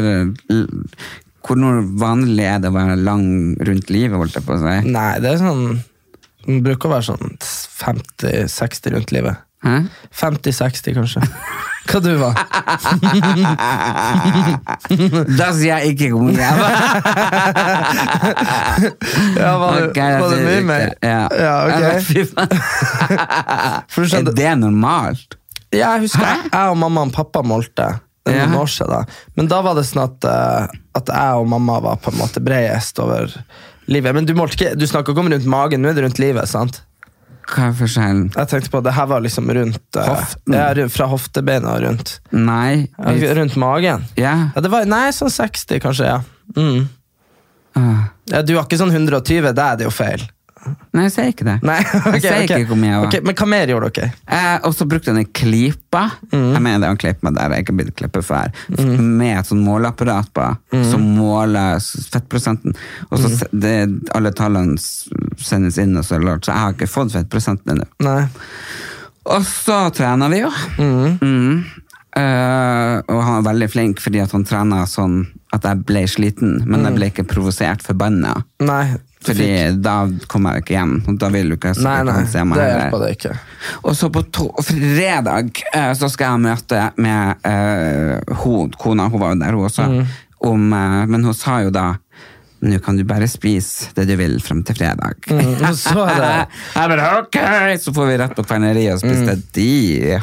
hvor 1.48 1.82
vanlig 2.00 2.48
er 2.48 2.62
det 2.64 2.72
å 2.72 2.76
være 2.76 3.00
lang 3.00 3.28
rundt 3.68 3.92
livet, 3.92 4.18
holdt 4.20 4.40
jeg 4.40 4.48
på 4.48 4.56
å 4.56 4.62
si. 4.64 4.76
Nei, 4.92 5.10
det 5.24 5.34
er 5.34 5.42
sånn 5.42 5.66
Det 6.48 6.62
bruker 6.64 6.88
å 6.88 6.94
være 6.98 7.08
sånn 7.10 7.36
50-60 7.44 8.96
rundt 8.96 9.16
livet. 9.16 9.44
50-60, 9.64 10.96
kanskje. 10.96 11.26
Hva 11.88 12.00
du 12.04 12.12
var? 12.20 12.36
Da 15.38 15.48
sier 15.56 15.78
jeg 15.78 15.84
ikke 15.94 16.08
jeg 16.08 16.14
var. 16.62 16.74
Ja, 19.38 19.52
var 19.62 19.72
det, 19.80 19.86
var 19.96 20.30
det 20.34 20.40
mye 20.44 20.64
mer? 20.68 20.88
Ja. 21.04 21.28
Ja, 21.32 21.54
ok. 21.68 21.74
Er 24.18 24.22
det 24.32 24.52
normalt? 24.60 25.36
ja, 25.76 25.90
jeg 25.98 26.02
husker 26.08 26.24
jeg, 26.24 26.38
jeg 26.54 26.68
og 26.72 26.78
mamma 26.80 27.02
og 27.08 27.12
pappa 27.16 27.42
målte. 27.44 27.88
Ja. 28.28 28.44
noen 28.44 28.58
år 28.60 28.68
siden. 28.72 29.06
Men 29.40 29.46
da 29.48 29.62
var 29.64 29.74
det 29.78 29.86
sånn 29.88 30.02
at, 30.04 30.26
eh, 30.28 30.64
at 31.00 31.08
jeg 31.14 31.32
og 31.40 31.46
mamma 31.48 31.80
var 31.84 31.96
på 32.04 32.12
en 32.12 32.20
måte 32.20 32.40
bredest 32.44 33.00
over 33.00 33.32
livet. 33.88 34.16
Men 34.18 34.26
du, 34.28 34.34
målte 34.36 34.54
ikke, 34.58 34.74
du 34.76 34.84
snakka 34.88 35.12
ikke 35.14 35.24
om 35.24 35.30
rundt 35.32 35.48
magen, 35.48 35.82
nå 35.84 35.88
er 35.92 35.96
det 35.96 36.04
rundt 36.04 36.20
livet, 36.20 36.50
sant? 36.52 36.82
Hva 37.48 37.70
er 37.70 37.76
forskjellen? 37.80 38.26
Jeg 38.36 38.50
tenkte 38.52 38.72
på 38.74 38.82
at 38.82 38.88
det 38.90 38.94
her 38.98 39.08
var 39.08 39.24
liksom 39.24 39.48
rundt 39.56 40.00
eh, 40.00 40.08
Hoften? 40.12 40.56
Ja, 40.58 40.88
fra 40.92 41.08
hoftebeina 41.12 41.76
og 41.78 41.86
rundt. 41.86 42.18
Nei. 42.36 42.88
Ja, 43.00 43.34
rundt 43.40 43.56
magen. 43.60 44.04
Yeah. 44.20 44.50
Ja, 44.56 44.64
det 44.66 44.72
var, 44.74 44.88
nei, 44.90 45.06
sånn 45.16 45.32
60 45.32 45.80
kanskje, 45.84 46.10
ja. 46.12 46.20
Mm. 46.58 46.88
Ah. 47.78 48.10
ja. 48.32 48.42
Du 48.44 48.56
har 48.58 48.66
ikke 48.66 48.80
sånn 48.82 48.92
120, 48.92 49.54
det 49.56 49.64
er 49.64 49.80
det 49.80 49.88
jo 49.88 49.94
feil. 49.96 50.26
Nei, 50.98 51.04
jeg 51.08 51.12
sier 51.14 51.32
ikke 51.32 51.46
det. 51.48 51.56
Nei, 51.68 51.78
okay, 51.84 52.12
jeg 52.18 52.22
sier 52.24 52.44
okay. 52.44 52.62
ikke 52.64 52.70
hvor 52.72 52.80
mye 52.82 52.90
jeg 52.92 53.00
var. 53.02 53.08
Okay, 53.12 53.22
men 53.28 53.38
hva 53.40 53.48
mer 53.54 53.72
gjorde 53.74 53.90
dere? 53.98 54.10
Eh, 54.38 54.58
og 54.68 54.76
så 54.78 54.88
brukte 54.90 55.12
han 55.14 55.20
en 55.22 55.30
klype. 55.42 56.04
Mm. 56.32 56.46
Jeg 56.54 56.62
mener 56.66 56.80
det 56.84 56.88
var 56.90 56.96
en 56.96 57.02
klype 57.04 57.34
der 57.38 57.56
jeg 57.58 57.66
ikke 57.66 57.78
blitt 57.80 57.94
klippet 58.00 58.28
før. 58.28 58.54
Med 58.98 59.34
et 59.40 59.50
sånn 59.52 59.64
måleapparat 59.66 60.32
på, 60.36 60.48
Mm. 60.74 60.84
som 60.92 61.02
måler 61.18 61.80
fettprosenten. 62.12 62.76
Og 63.12 63.20
så 63.24 63.30
se- 63.38 63.48
det, 63.54 63.76
alle 64.14 64.32
tallene 64.36 64.76
sendes 65.40 65.78
inn, 65.82 65.96
og 65.98 66.04
så, 66.06 66.20
lort. 66.20 66.44
så 66.46 66.52
jeg 66.54 66.60
har 66.66 66.74
ikke 66.76 66.90
fått 66.92 67.14
fettprosenten 67.16 67.78
ennå. 67.78 68.18
Og 69.28 69.44
så 69.44 69.80
trener 69.96 70.30
vi 70.32 70.40
jo. 70.44 70.52
Mm. 70.80 71.64
Eh, 72.18 72.96
og 73.12 73.20
han 73.24 73.36
var 73.44 73.52
veldig 73.52 73.68
flink, 73.70 74.00
fordi 74.02 74.24
han 74.24 74.46
trena 74.48 74.86
sånn 74.90 75.20
at 75.54 75.64
jeg 75.68 75.84
ble 75.88 76.02
sliten, 76.10 76.62
men 76.68 76.84
jeg 76.88 76.96
ble 76.98 77.10
ikke 77.12 77.28
provosert 77.30 77.84
forbanna. 77.86 78.34
Nei. 78.66 78.96
Fordi 79.26 79.48
da 79.82 79.96
kommer 80.30 80.54
jeg 80.56 80.64
ikke 80.64 80.76
hjem, 80.76 80.94
og 81.10 81.18
da 81.20 81.30
vil 81.34 81.50
du 81.50 81.56
ikke 81.58 81.74
Nei, 81.84 81.96
nei, 82.06 82.20
se 82.30 82.44
meg 82.46 82.60
det 82.60 82.68
hjelper 82.70 83.02
det 83.04 83.10
ikke. 83.16 83.32
Og 83.82 83.96
så 83.98 84.10
på 84.14 84.24
fredag 84.68 85.50
eh, 85.74 85.92
så 85.98 86.10
skal 86.14 86.36
jeg 86.36 86.44
møte 86.46 86.84
med 87.02 87.48
uh, 87.48 88.36
hun, 88.44 88.72
kona, 88.78 89.10
hun 89.10 89.24
var 89.24 89.34
jo 89.34 89.40
der 89.42 89.58
hun 89.58 89.66
også, 89.72 89.88
Mm. 89.88 90.06
om, 90.48 90.68
uh, 90.74 91.04
men 91.10 91.24
hun 91.26 91.34
sa 91.34 91.62
jo 91.66 91.72
da 91.74 91.96
nå 92.68 92.80
kan 92.84 92.98
du 93.00 93.04
bare 93.08 93.28
spise 93.32 93.90
det 93.98 94.06
du 94.10 94.14
vil 94.20 94.38
frem 94.44 94.60
til 94.68 94.76
fredag. 94.78 95.18
Mm, 95.32 95.56
så 95.78 96.04
jeg 96.12 96.92
bare, 96.94 97.08
ok! 97.24 97.38
Så 97.82 97.94
får 97.96 98.10
vi 98.12 98.18
rett 98.22 98.36
på 98.38 98.46
kverneriet 98.48 98.98
og 98.98 99.02
spiste 99.04 99.38
de 99.58 99.68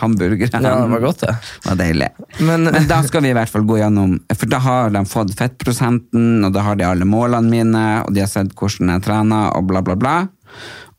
hamburgerne. 0.00 0.60
Mm. 0.60 0.68
Ja, 0.68 0.76
det 0.84 0.92
var 0.94 1.04
godt, 1.06 1.24
det. 1.26 1.34
Det 1.64 1.70
var 1.72 1.80
deilig. 1.82 2.10
Men- 2.40 2.70
Men 2.74 2.88
da 2.90 3.02
skal 3.06 3.22
vi 3.26 3.30
i 3.32 3.36
hvert 3.36 3.48
fall 3.52 3.66
gå 3.68 3.78
gjennom, 3.80 4.16
for 4.34 4.46
da 4.50 4.58
har 4.64 4.90
de 4.94 5.04
fått 5.08 5.34
fettprosenten, 5.38 6.44
og 6.44 6.52
da 6.54 6.62
har 6.68 6.76
de 6.80 6.84
alle 6.88 7.04
målene 7.08 7.50
mine, 7.50 7.84
og 8.06 8.14
de 8.14 8.20
har 8.24 8.30
sett 8.30 8.54
hvordan 8.54 8.94
jeg 8.96 9.02
trener, 9.08 9.52
og 9.56 9.66
bla, 9.68 9.80
bla, 9.84 9.94
bla. 9.96 10.16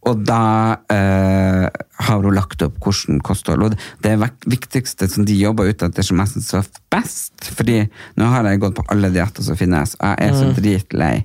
Og 0.05 0.19
da 0.21 0.75
eh, 0.93 1.63
har 2.05 2.19
hun 2.21 2.35
lagt 2.37 2.61
opp 2.61 2.75
hvordan 2.83 3.17
kosthold. 3.25 3.63
Og 3.65 3.77
det 4.05 4.11
viktigste 4.45 5.07
som 5.09 5.25
de 5.25 5.33
jobber 5.39 5.71
ut 5.71 5.81
etter, 5.81 6.05
som 6.05 6.19
jeg 6.21 6.29
synes 6.35 6.51
var 6.53 6.67
best 6.93 7.47
Fordi 7.57 7.79
nå 8.19 8.27
har 8.29 8.45
jeg 8.45 8.61
gått 8.61 8.75
på 8.77 8.85
alle 8.93 9.09
dietter 9.15 9.41
som 9.47 9.57
finnes, 9.57 9.95
og 9.97 10.05
jeg 10.13 10.29
er 10.29 10.37
så 10.37 10.51
dritlei. 10.59 11.15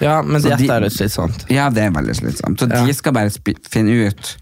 Ja, 0.00 0.22
men 0.22 0.40
Så 0.42 0.48
dette 0.50 0.62
de- 0.64 0.70
er 0.74 0.80
jo 0.82 0.90
slitsomt. 0.90 1.44
Ja, 1.50 1.68
det 1.70 1.82
er 1.84 1.90
veldig 1.94 2.16
slitsomt. 2.18 2.58
Så 2.58 2.68
Ja. 2.70 2.84
de 2.86 2.92
skal 2.94 3.12
bare 3.12 3.30
finne 3.70 4.08
ut 4.08 4.36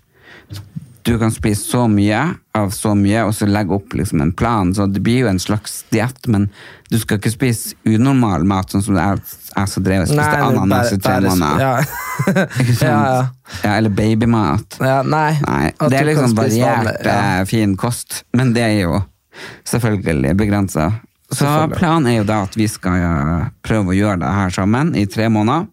Du 1.04 1.18
kan 1.18 1.32
spise 1.32 1.64
så 1.66 1.88
mye 1.90 2.36
av 2.54 2.68
så 2.70 2.92
mye, 2.94 3.24
og 3.26 3.32
så 3.34 3.44
legge 3.50 3.72
opp 3.74 3.88
liksom 3.92 4.20
en 4.22 4.30
plan. 4.32 4.72
Så 4.72 4.86
det 4.86 5.02
blir 5.02 5.24
jo 5.24 5.26
en 5.26 5.38
slags 5.40 5.82
diett, 5.90 6.28
men 6.28 6.48
du 6.90 6.98
skal 7.00 7.18
ikke 7.18 7.32
spise 7.32 7.74
unormal 7.84 8.44
mat, 8.46 8.70
sånn 8.70 8.84
som 8.84 8.94
jeg, 8.94 9.18
jeg 9.56 9.68
som 9.68 9.82
drev 9.82 10.02
og 10.02 10.06
spiste 10.12 10.36
er 10.36 10.44
ananas 10.46 10.92
i 10.92 10.98
tre 10.98 11.16
måneder. 11.20 11.58
Ja. 11.58 11.82
Ikke 12.60 12.76
sant? 12.76 12.82
ja, 12.82 13.02
ja. 13.02 13.26
Ja, 13.64 13.72
eller 13.80 13.90
babymat. 13.90 14.78
ja, 14.78 15.02
nei. 15.02 15.40
Nei, 15.44 15.72
det 15.88 15.92
er 15.98 16.04
liksom 16.06 16.36
variert, 16.38 17.04
eh, 17.04 17.44
fin 17.50 17.74
kost, 17.76 18.22
men 18.32 18.52
det 18.52 18.62
er 18.62 18.80
jo 18.84 19.02
selvfølgelig 19.66 20.36
begrensa. 20.38 20.92
Så 21.32 21.52
planen 21.76 22.10
er 22.12 22.18
jo 22.20 22.24
da 22.28 22.42
at 22.46 22.56
vi 22.58 22.66
skal 22.70 23.50
prøve 23.64 23.94
å 23.94 23.96
gjøre 23.96 24.20
det 24.22 24.32
her 24.36 24.52
sammen 24.54 24.94
i 24.98 25.06
tre 25.10 25.28
måneder. 25.32 25.68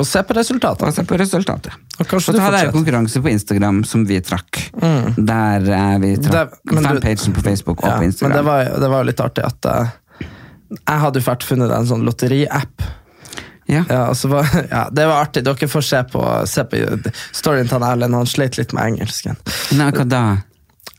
Og 0.00 0.06
se 0.08 0.22
på 0.26 0.34
resultatene. 0.34 0.90
Og 0.90 0.96
se 0.96 1.04
på 1.06 1.16
resultatet. 1.20 1.74
Og 2.00 2.08
kanskje 2.10 2.32
så 2.34 2.40
hadde 2.42 2.62
jeg 2.64 2.72
konkurranse 2.74 3.20
på 3.22 3.30
Instagram 3.30 3.84
som 3.86 4.02
vi 4.08 4.18
trakk. 4.26 4.58
Der 4.74 5.68
eh, 5.70 5.92
vi 6.02 6.14
trakk 6.24 6.56
fanpagen 6.72 7.36
på 7.36 7.44
Facebook 7.44 7.84
og 7.84 7.86
Ja, 7.86 7.92
på 7.94 8.02
men 8.02 8.10
Instagram. 8.10 8.34
det 8.34 8.42
var, 8.48 8.72
det 8.82 8.88
var 8.90 9.04
jo 9.04 9.08
litt 9.12 9.22
artig 9.22 9.44
at 9.46 9.68
uh, 9.70 9.92
jeg 10.74 11.02
hadde 11.04 11.20
jo 11.22 11.26
vært 11.28 11.46
funnet 11.46 11.70
en 11.76 11.86
sånn 11.86 12.02
lotteriapp. 12.08 12.82
ja. 13.70 13.84
Ja, 13.86 14.00
og 14.10 14.24
var, 14.32 14.50
ja, 14.74 14.82
det 14.90 15.06
var 15.06 15.22
artig. 15.28 15.44
Dere 15.46 15.68
får 15.70 15.86
se 15.86 16.02
på, 16.10 16.24
se 16.50 16.64
på 16.66 16.82
storyen 17.36 17.70
til 17.70 17.86
Erlend. 17.86 18.18
Han 18.18 18.26
slet 18.26 18.58
litt 18.58 18.74
med 18.74 18.96
engelsken. 18.96 19.38
Nei, 19.78 19.92
hva 19.94 20.08
da? 20.10 20.24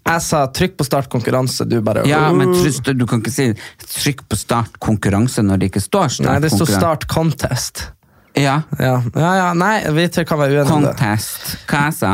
Jeg 0.05 0.21
sa 0.21 0.45
'trykk 0.45 0.77
på 0.77 0.85
start 0.85 1.09
konkurranse', 1.09 1.65
du 1.65 1.79
bare 1.81 2.03
Ja, 2.05 2.31
men 2.31 2.53
trist, 2.53 2.85
du 2.85 3.05
kan 3.09 3.23
ikke 3.23 3.33
si 3.33 3.47
'trykk 3.53 4.27
på 4.29 4.37
start 4.37 4.77
konkurranse' 4.79 5.41
når 5.41 5.57
det 5.57 5.71
ikke 5.71 5.81
står 5.81 6.11
start 6.19 6.27
Nei, 6.27 6.39
det 6.39 6.51
står 6.53 6.69
'start 6.69 7.07
contest'. 7.09 7.87
Ja, 8.35 8.61
Ja, 8.79 9.01
ja, 9.15 9.31
ja 9.35 9.53
nei, 9.53 9.79
vi 9.95 10.07
tre 10.07 10.25
kan 10.25 10.37
være 10.39 10.59
uenige 10.59 10.69
contest. 10.69 11.57
Hva 11.67 11.85
jeg 11.87 11.93
sa? 11.93 12.11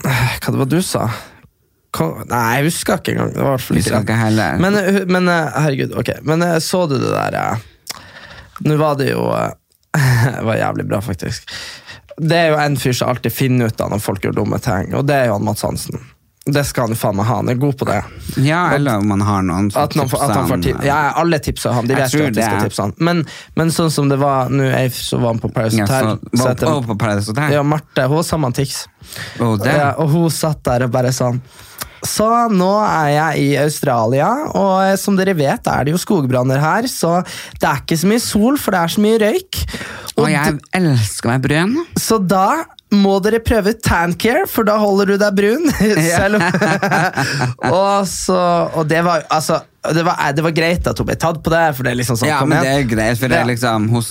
Hva 0.00 0.52
det 0.54 0.58
var 0.62 0.70
du 0.70 0.80
sa? 0.82 1.10
Nei, 2.30 2.44
jeg 2.56 2.68
husker 2.70 3.00
ikke 3.00 3.12
engang. 3.16 3.32
Det 3.34 3.42
var 3.42 3.48
i 3.48 3.56
hvert 3.56 3.66
fall 3.66 3.76
ikke. 3.80 3.90
Men, 4.62 4.74
eh, 4.78 5.00
men 5.10 5.28
eh, 5.28 5.58
herregud, 5.64 5.96
ok. 5.98 6.12
Men 6.22 6.42
eh, 6.46 6.58
så 6.62 6.86
du 6.88 6.96
det 6.98 7.10
der 7.10 7.36
ja. 7.36 7.48
Nå 8.64 8.76
var 8.76 8.94
det 9.00 9.10
jo 9.10 9.26
Det 10.36 10.44
var 10.46 10.56
jævlig 10.56 10.86
bra, 10.88 11.00
faktisk. 11.02 11.50
Det 12.20 12.36
er 12.36 12.48
jo 12.52 12.56
en 12.62 12.76
fyr 12.78 12.92
som 12.94 13.10
alltid 13.10 13.32
finner 13.32 13.66
ut 13.66 13.80
av 13.80 13.90
når 13.90 14.02
folk 14.04 14.24
gjør 14.24 14.36
dumme 14.38 14.58
ting, 14.62 14.94
og 14.94 15.06
det 15.08 15.16
er 15.16 15.30
jo 15.30 15.38
han 15.38 15.44
Mads 15.44 15.62
Hansen. 15.66 16.00
Det 16.46 16.62
skal 16.64 16.88
han 16.88 16.96
faen 16.96 17.16
meg 17.18 17.26
ha. 17.28 17.34
Han 17.42 17.50
er 17.52 17.58
god 17.60 17.74
på 17.78 17.84
det. 17.84 17.98
Ja, 18.40 18.62
eller 18.74 19.02
om 19.02 19.10
han 19.12 19.20
har 19.20 19.42
noen 19.44 19.66
som 19.70 19.82
At, 19.84 19.94
noen, 19.94 20.08
får- 20.08 20.22
at 20.24 20.30
han 20.38 20.48
får 20.48 20.62
tipser 20.64 20.86
ja, 20.88 20.96
alle 21.20 21.38
tipser 21.44 21.74
han. 21.76 21.86
De 21.86 21.94
vet 21.98 22.14
jo 22.16 22.22
at 22.26 22.32
de 22.34 22.42
skal 22.42 22.56
det. 22.62 22.70
tipse 22.70 22.82
han. 22.86 22.94
Men, 22.98 23.20
men 23.60 23.70
sånn 23.76 23.90
som 23.92 24.08
det 24.08 24.16
var 24.22 24.48
nå, 24.48 24.64
jeg 24.72 24.94
så 24.96 25.20
var 25.20 25.34
han 25.34 25.42
på 25.42 25.50
Paris 25.52 25.76
ja, 25.76 25.84
Hotel. 25.84 26.14
Ja, 26.32 26.40
så 26.40 26.54
var, 26.64 26.86
på 26.88 26.96
Paradise 26.98 27.28
Hotel? 27.34 27.52
ja, 27.58 27.62
Marte, 27.62 28.06
hun 28.08 28.16
var 28.22 28.26
sammen 28.30 28.54
med 28.54 28.56
Tix. 28.62 28.86
Og? 29.38 29.66
Ja, 29.68 29.92
og 30.00 30.08
hun 30.16 30.30
satt 30.32 30.64
der 30.64 30.86
og 30.88 30.94
bare 30.96 31.12
sånn 31.12 31.42
Så 32.08 32.26
nå 32.48 32.70
er 32.88 33.08
jeg 33.12 33.44
i 33.44 33.48
Australia, 33.60 34.30
og 34.56 34.74
eh, 34.88 34.96
som 34.96 35.16
dere 35.20 35.34
vet 35.36 35.66
er 35.68 35.84
det 35.84 35.92
jo 35.92 36.00
skogbranner 36.00 36.56
her, 36.62 36.88
så 36.88 37.18
det 37.60 37.68
er 37.68 37.82
ikke 37.84 37.98
så 38.00 38.08
mye 38.08 38.22
sol, 38.24 38.56
for 38.56 38.72
det 38.72 38.80
er 38.80 38.94
så 38.96 39.04
mye 39.04 39.18
røyk. 39.20 39.58
Og 40.16 40.24
Og 40.24 40.30
jeg 40.32 40.56
elsker 40.80 41.28
meg 41.34 41.42
brun. 41.44 41.76
så 42.00 42.16
da 42.24 42.46
må 42.94 43.16
dere 43.22 43.38
prøve 43.44 43.74
tancare, 43.78 44.46
for 44.50 44.66
da 44.66 44.76
holder 44.80 45.12
du 45.12 45.16
deg 45.20 45.36
brun. 45.36 45.68
Selv 46.10 46.40
om 46.40 46.46
og, 47.74 48.08
så, 48.10 48.40
og 48.74 48.88
det 48.90 49.02
var 49.06 49.26
altså 49.30 49.62
det 49.80 50.02
var, 50.04 50.18
det 50.36 50.42
var 50.44 50.52
greit 50.52 50.88
at 50.90 50.98
hun 51.00 51.06
ble 51.08 51.16
tatt 51.16 51.38
på 51.40 51.52
det, 51.52 51.62
for 51.76 51.86
det 51.86 51.94
er 51.94 51.98
liksom 52.02 52.18
sånn 52.20 52.28
Ja, 52.28 52.42
men 52.44 52.60
det 52.60 52.72
er 52.74 52.82
greit, 52.88 53.16
for 53.16 53.32
det 53.32 53.38
er 53.38 53.48
liksom, 53.48 53.86
hun 53.88 54.04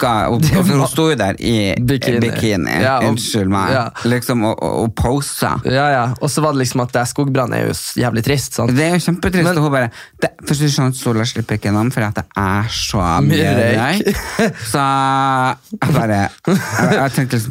snakka 0.00 0.30
opp, 0.32 0.44
og, 0.56 0.66
Hun 0.70 0.86
sto 0.88 1.08
jo 1.10 1.16
der 1.18 1.36
i 1.38 1.74
Bikini. 1.76 2.20
bikini, 2.20 2.80
Ja, 2.82 2.98
og- 2.98 3.10
unnskyld 3.10 3.48
meg, 3.48 3.72
ja. 3.72 3.90
liksom, 4.04 4.44
og, 4.44 4.62
og, 4.62 4.94
posa. 4.94 5.60
Ja, 5.64 5.88
ja. 5.90 6.04
Og 6.20 6.28
så 6.30 6.40
var 6.42 6.52
det 6.52 6.58
liksom 6.66 6.80
at 6.82 6.92
skogbrann 7.08 7.52
er 7.54 7.66
jo 7.68 7.72
jævlig 7.72 8.24
trist. 8.24 8.54
sant? 8.54 8.74
Det 8.74 8.84
er 8.84 8.94
jo 8.98 9.00
kjempetrist. 9.12 9.44
Men- 9.44 9.56
og 9.58 9.62
hun 9.64 9.72
bare 9.72 9.90
det, 10.20 10.30
Først 10.46 10.74
fremst 10.76 11.00
Sola 11.02 11.24
slipper 11.24 11.56
ikke 11.58 11.68
innom 11.68 11.90
for 11.92 12.00
at 12.00 12.14
det 12.14 12.24
er 12.36 12.64
så 12.68 13.20
Mye 13.22 13.50
røyk. 13.54 14.16
Så 14.72 14.78
jeg 14.80 15.92
bare 15.94 16.28
Jeg, 16.46 16.92
jeg 16.92 17.12
tenkte 17.12 17.36
liksom 17.36 17.50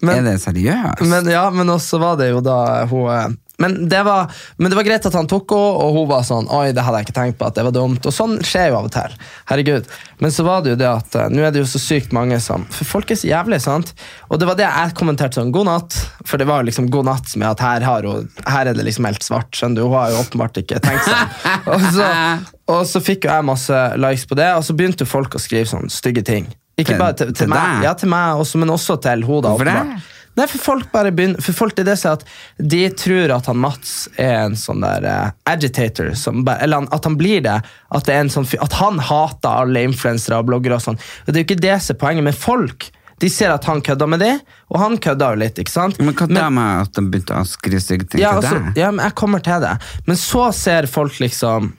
bare 0.00 0.16
Er 0.16 0.22
det 0.22 0.40
seriøst? 0.40 1.06
Men 1.06 1.24
ja, 1.30 1.50
men 1.50 1.68
også 1.68 1.98
var 2.00 2.16
det 2.16 2.30
jo 2.32 2.40
da 2.40 2.84
hun 2.90 3.10
eh, 3.10 3.28
men 3.60 3.76
det, 3.88 4.00
var, 4.06 4.30
men 4.56 4.72
det 4.72 4.78
var 4.78 4.86
greit 4.86 5.06
at 5.06 5.16
han 5.16 5.28
tok 5.28 5.52
henne, 5.52 5.80
og 5.84 5.96
hun 5.98 6.08
var 6.08 6.24
sånn 6.26 6.48
Oi, 6.48 6.70
det 6.76 6.84
hadde 6.84 7.02
jeg 7.02 7.08
ikke 7.08 7.16
tenkt 7.18 7.38
på, 7.40 7.48
at 7.50 7.58
det 7.58 7.64
var 7.66 7.74
dumt. 7.76 8.06
Og 8.08 8.14
sånn 8.14 8.38
skjer 8.46 8.70
jo 8.70 8.78
av 8.78 8.88
og 8.88 8.94
til. 8.94 9.16
Herregud. 9.50 9.90
Men 10.24 10.32
så 10.32 10.46
var 10.46 10.64
det 10.64 10.72
jo 10.72 10.78
det 10.80 10.88
at 10.88 11.18
eh, 11.20 11.28
nå 11.32 11.44
er 11.44 11.52
det 11.52 11.62
jo 11.62 11.68
så 11.68 11.80
sykt 11.82 12.14
mange 12.16 12.38
som 12.42 12.64
For 12.72 12.88
folk 12.88 13.12
er 13.12 13.20
så 13.20 13.28
jævlig, 13.28 13.60
sant? 13.64 13.92
Og 14.30 14.40
det 14.40 14.48
var 14.48 14.56
det 14.58 14.64
jeg 14.66 14.94
kommenterte 14.98 15.40
sånn 15.40 15.52
God 15.54 15.68
natt. 15.68 15.98
For 16.24 16.40
det 16.40 16.48
var 16.48 16.62
jo 16.62 16.70
liksom 16.70 16.88
god 16.92 17.10
natt 17.10 17.34
med 17.36 17.48
at 17.50 17.64
her, 17.64 17.84
har 17.88 18.08
hun, 18.08 18.30
her 18.48 18.70
er 18.70 18.78
det 18.78 18.86
liksom 18.88 19.08
helt 19.08 19.26
svart. 19.26 19.52
Skjønner 19.56 19.82
du? 19.82 19.88
Hun 19.88 19.98
har 19.98 20.14
jo 20.14 20.22
åpenbart 20.24 20.62
ikke 20.62 20.80
tenkt 20.84 21.04
seg. 21.08 21.36
Og 21.74 21.84
så, 21.94 22.06
og 22.70 22.80
så 22.88 23.02
fikk 23.02 23.26
jo 23.26 23.32
jeg 23.34 23.46
masse 23.46 23.76
likes 24.00 24.24
på 24.30 24.36
det, 24.38 24.46
og 24.56 24.62
så 24.64 24.74
begynte 24.78 25.04
jo 25.04 25.10
folk 25.10 25.34
å 25.36 25.40
skrive 25.42 25.68
sånn 25.68 25.90
stygge 25.92 26.22
ting. 26.26 26.48
Ikke 26.80 26.96
bare 26.98 27.16
til, 27.18 27.32
til, 27.32 27.44
til 27.44 27.52
meg, 27.52 27.84
ja, 27.84 27.92
til 27.98 28.10
meg 28.10 28.40
også, 28.40 28.60
men 28.62 28.72
også 28.72 28.96
til 29.02 29.26
henne. 29.26 29.42
Hvorfor 29.44 29.68
det? 29.68 29.78
Nei, 30.40 30.46
for 30.48 30.62
folk 30.64 30.86
bare 30.94 31.10
begynner 31.12 31.42
For 31.44 31.56
folk 31.56 31.74
det 31.76 31.84
er 31.84 31.90
det 31.92 31.96
som 32.00 32.16
at 32.16 32.22
de 32.72 32.80
tror 32.96 33.34
at 33.34 33.48
han 33.50 33.58
Mats 33.60 33.92
er 34.16 34.46
en 34.46 34.56
sånn 34.58 34.80
der 34.84 35.04
uh, 35.04 35.32
agitator, 35.50 36.14
som 36.16 36.44
bare, 36.46 36.64
eller 36.64 36.88
at 36.96 37.08
han 37.08 37.18
blir 37.20 37.42
det. 37.44 37.58
At, 37.90 38.06
det 38.08 38.14
er 38.16 38.24
en 38.24 38.32
sånn, 38.32 38.48
at 38.60 38.78
han 38.80 39.00
hater 39.10 39.66
alle 39.66 39.84
influensere 39.84 40.40
og 40.40 40.48
bloggere 40.48 40.78
og 40.78 40.84
sånn. 40.86 40.98
Og 41.26 41.28
Det 41.30 41.36
er 41.36 41.44
jo 41.44 41.48
ikke 41.50 41.62
det 41.66 41.76
som 41.84 41.94
er 41.94 42.00
poenget, 42.00 42.26
men 42.30 42.36
folk 42.36 42.88
de 43.20 43.28
ser 43.28 43.52
at 43.52 43.66
han 43.68 43.82
kødder 43.84 44.08
med 44.08 44.22
det, 44.24 44.32
og 44.72 44.78
han 44.80 44.96
kødder 44.96 45.34
jo 45.34 45.40
litt. 45.42 45.58
ikke 45.60 45.72
sant? 45.72 45.98
Men 46.00 46.16
hva 46.16 46.28
da 46.30 46.46
med 46.56 46.86
at 46.86 46.94
de 46.96 47.02
begynte 47.04 47.36
å 47.36 47.44
skrive 47.48 47.82
stygge 47.84 48.06
ting 48.08 48.22
Ja, 48.22 48.32
til 48.38 48.40
altså, 48.40 48.62
deg? 48.64 48.80
ja, 48.80 48.88
men 48.94 49.04
jeg 49.04 49.16
kommer 49.20 49.44
til 49.44 49.60
det. 49.60 49.74
Men 50.06 50.20
så 50.20 50.46
ser 50.56 50.88
folk 50.88 51.18
liksom 51.20 51.72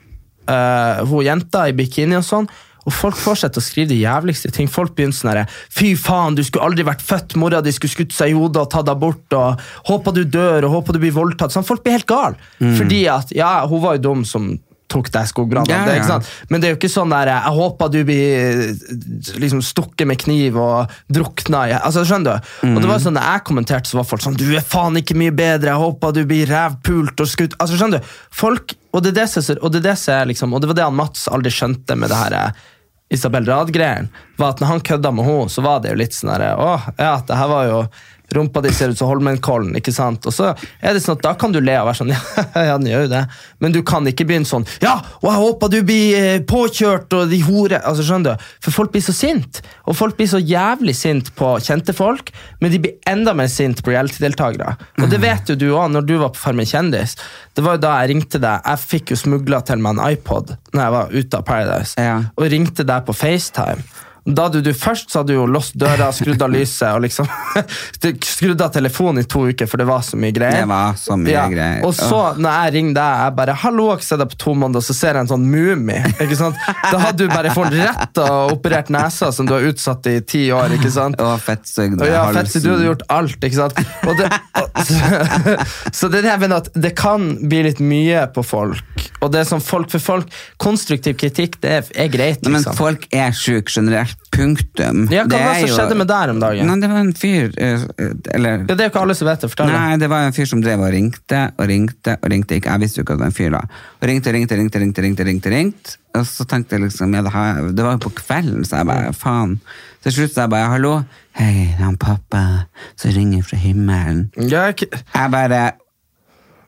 uh, 0.46 1.02
hun 1.10 1.26
jenta 1.26 1.66
i 1.66 1.74
bikini 1.74 2.20
og 2.20 2.26
sånn, 2.28 2.46
og 2.82 2.94
folk 2.96 3.18
fortsetter 3.18 3.62
å 3.62 3.64
skrive 3.64 3.92
de 3.92 4.00
jævligste 4.00 4.50
ting. 4.54 4.66
Folk 4.70 4.96
begynner 4.96 5.14
sånn 5.14 5.30
herre 5.30 5.44
Fy 5.70 5.92
faen, 5.98 6.34
du 6.34 6.42
skulle 6.42 6.66
aldri 6.66 6.86
vært 6.86 7.04
født, 7.06 7.36
mora 7.38 7.60
di 7.62 7.72
skulle 7.74 7.94
skutt 7.94 8.16
seg 8.16 8.32
i 8.32 8.36
hodet 8.38 8.64
og 8.64 8.72
tatt 8.74 8.90
abort, 8.90 9.22
og 9.38 9.62
håper 9.90 10.16
du 10.16 10.24
dør, 10.24 10.66
og 10.66 10.78
håper 10.78 10.96
du 10.98 11.02
blir 11.04 11.14
voldtatt. 11.14 11.54
Sånn, 11.54 11.66
folk 11.66 11.84
blir 11.84 12.00
helt 12.00 12.10
gale. 12.10 12.38
Fordi 12.58 13.04
at 13.12 13.32
Ja, 13.36 13.54
hun 13.70 13.82
var 13.84 13.96
jo 13.96 14.06
dum 14.10 14.24
som 14.28 14.52
tok 14.92 15.10
deg 15.14 15.28
skogbrannene. 15.30 15.96
Ja, 15.96 15.96
ja. 15.98 16.18
Men 16.50 16.62
det 16.62 16.68
er 16.68 16.74
jo 16.74 16.78
ikke 16.80 16.92
sånn 16.92 17.12
der 17.12 17.30
Jeg 17.32 17.54
håper 17.56 17.92
du 17.92 17.98
blir 18.08 18.34
eh, 18.38 18.82
liksom 19.40 19.62
stukket 19.64 20.08
med 20.08 20.20
kniv 20.20 20.58
og 20.60 20.92
drukna 21.12 21.64
i 21.70 21.76
altså, 21.78 22.04
Skjønner 22.08 22.38
du? 22.38 22.52
Og 22.72 22.80
det 22.82 22.90
var 22.90 23.02
sånn, 23.02 23.16
Når 23.18 23.28
jeg 23.30 23.46
kommenterte, 23.48 23.90
så 23.90 24.00
var 24.00 24.08
folk 24.08 24.24
sånn 24.24 24.38
Du 24.40 24.46
er 24.50 24.64
faen 24.66 24.98
ikke 25.00 25.16
mye 25.18 25.34
bedre, 25.34 25.72
jeg 25.72 25.82
håper 25.82 26.16
du 26.16 26.22
blir 26.28 26.50
rævpult 26.50 27.24
og 27.24 27.30
skutt 27.30 27.56
altså, 27.58 27.78
Skjønner 27.80 28.02
du? 28.02 28.12
Folk, 28.42 28.76
og 28.92 29.04
det 29.04 29.14
er 29.14 29.22
det 29.22 29.58
og 29.58 29.72
det, 29.72 29.82
det 29.86 29.96
som 30.00 30.28
liksom, 30.28 30.54
og 30.54 30.62
det 30.62 30.70
var 30.72 30.78
det 30.78 30.86
han 30.86 30.98
Mats 30.98 31.26
aldri 31.32 31.52
skjønte 31.54 31.96
med 31.98 32.12
det 32.12 32.20
her 32.20 32.38
eh, 32.38 32.62
Isabel 33.12 33.44
Rad-greien. 33.44 34.08
Var 34.40 34.54
at 34.54 34.62
når 34.62 34.70
han 34.70 34.80
kødda 34.88 35.10
med 35.12 35.26
henne, 35.26 35.52
så 35.52 35.64
var 35.64 35.82
det 35.84 35.92
jo 35.92 36.00
litt 36.00 36.16
sånn 36.16 36.32
der, 36.32 36.56
åh, 36.56 36.86
ja, 36.96 37.18
det 37.28 37.36
her 37.36 37.50
var 37.50 37.66
jo 37.68 37.80
Rumpa 38.36 38.62
di 38.64 38.72
ser 38.74 38.92
ut 38.92 38.98
som 38.98 39.08
Holmenkollen, 39.10 39.74
ikke 39.78 39.92
sant? 39.94 40.26
Og 40.26 40.34
så 40.34 40.50
er 40.80 40.94
det 40.96 41.02
sånn 41.04 41.18
at 41.18 41.24
da 41.26 41.32
kan 41.38 41.52
du 41.54 41.60
le 41.60 41.74
og 41.80 41.88
være 41.90 41.98
sånn, 42.00 42.12
ja, 42.14 42.64
ja, 42.68 42.76
den 42.78 42.88
gjør 42.90 43.04
jo 43.06 43.10
det. 43.12 43.22
Men 43.64 43.74
du 43.76 43.80
kan 43.86 44.06
ikke 44.08 44.26
begynne 44.28 44.48
sånn, 44.48 44.66
ja, 44.82 44.94
og 45.20 45.28
jeg 45.30 45.40
håper 45.42 45.72
du 45.72 45.78
blir 45.88 46.16
eh, 46.18 46.40
påkjørt, 46.48 47.12
og 47.18 47.30
de 47.32 47.40
hore, 47.46 47.80
altså 47.82 48.06
skjønner 48.08 48.36
du? 48.38 48.46
For 48.64 48.74
folk 48.76 48.92
blir 48.94 49.04
så 49.04 49.14
sint, 49.16 49.60
og 49.86 49.96
folk 49.98 50.16
blir 50.18 50.30
så 50.30 50.40
jævlig 50.42 50.94
sint 50.98 51.32
på 51.38 51.52
kjente 51.64 51.94
folk, 51.96 52.32
men 52.62 52.72
de 52.72 52.80
blir 52.84 52.96
enda 53.10 53.34
mer 53.36 53.50
sint 53.52 53.82
på 53.84 53.92
reality-deltagere. 53.94 54.76
Og 55.02 55.08
det 55.12 55.20
vet 55.22 55.52
jo 55.52 55.58
du 55.60 55.68
også, 55.72 55.90
når 55.96 56.06
du 56.08 56.14
var 56.22 56.32
på 56.34 56.40
Farmen 56.42 56.68
kjendis. 56.68 57.16
Det 57.54 57.64
var 57.66 57.76
jo 57.76 57.82
da 57.84 57.96
jeg 58.02 58.12
ringte 58.14 58.40
deg, 58.42 58.62
jeg 58.64 58.82
fikk 58.86 59.12
jo 59.12 59.18
smugla 59.20 59.60
til 59.68 59.82
meg 59.84 59.98
en 59.98 60.06
iPod 60.14 60.54
når 60.72 60.80
jeg 60.82 60.92
var 60.94 61.12
ute 61.18 61.38
av 61.38 61.44
Paradise, 61.46 61.94
Ja. 62.00 62.14
og 62.36 62.48
ringte 62.52 62.84
deg 62.88 63.04
på 63.06 63.12
FaceTime. 63.16 63.82
Da 64.24 64.44
hadde 64.46 64.60
du 64.62 64.70
først 64.76 65.10
så 65.10 65.20
hadde 65.20 65.32
du 65.32 65.40
jo 65.40 65.46
låst 65.50 65.74
døra, 65.78 66.12
skrudd 66.14 66.42
av 66.44 66.52
lyset 66.52 66.94
og 66.94 67.02
liksom 67.02 67.26
skrudd 68.32 68.60
av 68.62 68.70
telefonen 68.74 69.24
i 69.24 69.26
to 69.26 69.48
uker, 69.50 69.66
for 69.66 69.82
det 69.82 69.86
var 69.88 70.04
så 70.06 70.18
mye 70.20 70.34
greier. 70.34 70.62
Det 70.62 70.70
var 70.70 70.98
så 71.00 71.16
mye 71.18 71.46
greier. 71.50 71.80
Og 71.88 71.94
så, 71.96 72.20
når 72.38 72.54
jeg 72.54 72.74
ringer 72.76 72.96
deg, 72.98 73.22
jeg 73.24 73.36
bare 73.40 73.56
'Hallo, 73.62 73.88
har 73.90 73.98
ikke 73.98 74.06
sett 74.06 74.22
deg 74.22 74.30
på 74.34 74.38
to 74.44 74.54
måneder', 74.62 74.86
så 74.86 74.96
ser 74.96 75.18
jeg 75.18 75.26
en 75.26 75.32
sånn 75.32 75.48
mumie. 75.50 76.04
ikke 76.22 76.38
sant? 76.38 76.60
Da 76.86 77.00
hadde 77.02 77.26
du 77.26 77.34
bare 77.34 77.54
fått 77.56 77.74
rett 77.74 78.22
og 78.22 78.54
operert 78.54 78.92
nesa, 78.94 79.32
som 79.34 79.48
du 79.48 79.56
har 79.56 79.66
utsatt 79.72 80.06
i 80.06 80.20
ti 80.20 80.44
år. 80.54 80.76
ikke 80.78 80.92
sant? 80.94 81.18
Og 81.18 81.42
fettsugd 81.42 82.06
ja, 82.06 82.24
halsen. 82.30 82.62
Du 82.62 82.70
hadde 82.76 82.86
gjort 82.92 83.06
alt, 83.10 83.38
ikke 83.42 83.58
sant? 83.58 83.82
Og 84.06 84.22
det, 84.22 84.30
og, 84.60 84.70
så, 84.86 85.58
så 85.90 86.12
det 86.12 86.22
er 86.22 86.28
det 86.28 86.32
jeg 86.34 86.44
mener 86.46 86.62
at 86.62 86.70
det 86.86 86.94
kan 86.98 87.26
bli 87.42 87.64
litt 87.66 87.82
mye 87.82 88.28
på 88.34 88.46
folk. 88.46 88.86
Og 89.20 89.30
det 89.32 89.42
er 89.42 89.48
sånn 89.48 89.62
folk 89.64 89.90
for 89.92 90.02
folk, 90.02 90.32
konstruktiv 90.62 91.16
kritikk, 91.20 91.58
det 91.62 91.72
er, 91.78 91.88
er 92.04 92.10
greit, 92.12 92.42
Nei, 92.42 92.52
men 92.54 92.60
liksom. 92.60 92.76
folk 92.78 93.06
er 93.14 93.34
syke 93.36 93.72
generelt. 93.72 94.18
Punktum. 94.32 95.06
Ja, 95.12 95.26
hva 95.28 95.38
var 95.42 95.58
det 95.60 95.68
som 95.68 95.76
skjedde 95.76 95.96
med 96.00 96.08
der 96.08 96.30
om 96.32 96.38
dagen? 96.40 96.68
Nei, 96.70 96.76
det 96.80 96.88
var 96.88 97.02
en 97.02 97.10
fyr 97.12 97.50
eh, 97.60 97.82
Eller 98.32 98.62
Ja, 98.62 98.72
det 98.72 98.78
er 98.78 98.86
jo 98.86 98.92
ikke 98.94 99.02
alle 99.02 99.16
som 99.18 99.28
vet 99.28 99.44
det. 99.44 99.50
Fortell. 99.52 99.72
Nei, 99.74 99.98
det 100.00 100.08
var 100.08 100.24
en 100.24 100.36
fyr 100.36 100.48
som 100.48 100.62
drev 100.64 100.80
og 100.86 100.92
ringte 100.94 101.42
og 101.58 101.68
ringte 101.68 102.16
og 102.16 102.30
ringte. 102.32 102.56
Ikke, 102.56 102.72
jeg 102.72 102.84
visste 102.86 103.00
jo 103.00 103.04
ikke 103.04 103.18
at 103.18 103.20
det 103.20 103.26
var 103.26 103.32
en 103.34 103.36
fyr 103.36 103.52
da. 103.52 103.60
Og 104.00 104.08
ringte, 104.08 104.32
ringte, 104.32 104.58
ringte, 104.58 104.80
ringte, 104.82 105.04
ringte, 105.04 105.26
ringte, 105.28 105.52
ringte. 105.52 105.98
Og 106.16 106.24
så 106.28 106.44
tenkte 106.48 106.76
jeg 106.76 106.86
liksom, 106.86 107.12
ja, 107.16 107.22
det, 107.24 107.32
her, 107.32 107.60
det 107.72 107.84
var 107.86 107.96
jo 107.96 108.02
på 108.06 108.14
kvelden, 108.22 108.64
så 108.68 108.80
jeg 108.82 108.88
bare, 108.88 109.12
faen. 109.16 109.54
Til 110.04 110.16
slutt 110.16 110.34
sa 110.34 110.46
jeg 110.46 110.52
bare, 110.52 110.72
hallo, 110.74 110.96
hei, 111.38 111.52
det 111.70 111.78
er 111.78 111.84
han 111.86 112.00
pappa 112.00 112.42
som 113.00 113.14
ringer 113.14 113.44
fra 113.46 113.60
himmelen. 113.60 114.26
Jeg, 114.36 114.88
Jeg 114.92 115.32
bare, 115.32 115.62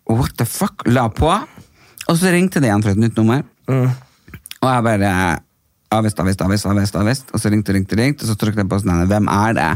what 0.09 0.37
the 0.41 0.47
fuck, 0.49 0.85
la 0.87 1.09
på. 1.13 1.33
Og 2.11 2.19
så 2.21 2.33
ringte 2.35 2.61
det 2.61 2.69
igjen 2.71 2.85
fra 2.85 2.93
et 2.95 3.01
nytt 3.01 3.17
nummer. 3.21 3.43
Og 3.69 4.69
jeg 4.69 4.85
bare 4.89 5.13
avvist, 5.95 6.21
avvist, 6.21 6.43
avvist, 6.45 6.67
avvist, 6.67 6.97
avvist. 7.01 7.33
Og 7.33 7.41
så 7.43 7.53
ringte, 7.53 7.73
ringte, 7.77 7.97
ringte, 7.99 8.27
og 8.27 8.33
så 8.33 8.37
trykte 8.41 8.65
jeg 8.65 8.71
på 8.71 8.81
sånn, 8.83 9.05
hvem 9.11 9.29
er 9.33 9.57
det? 9.59 9.71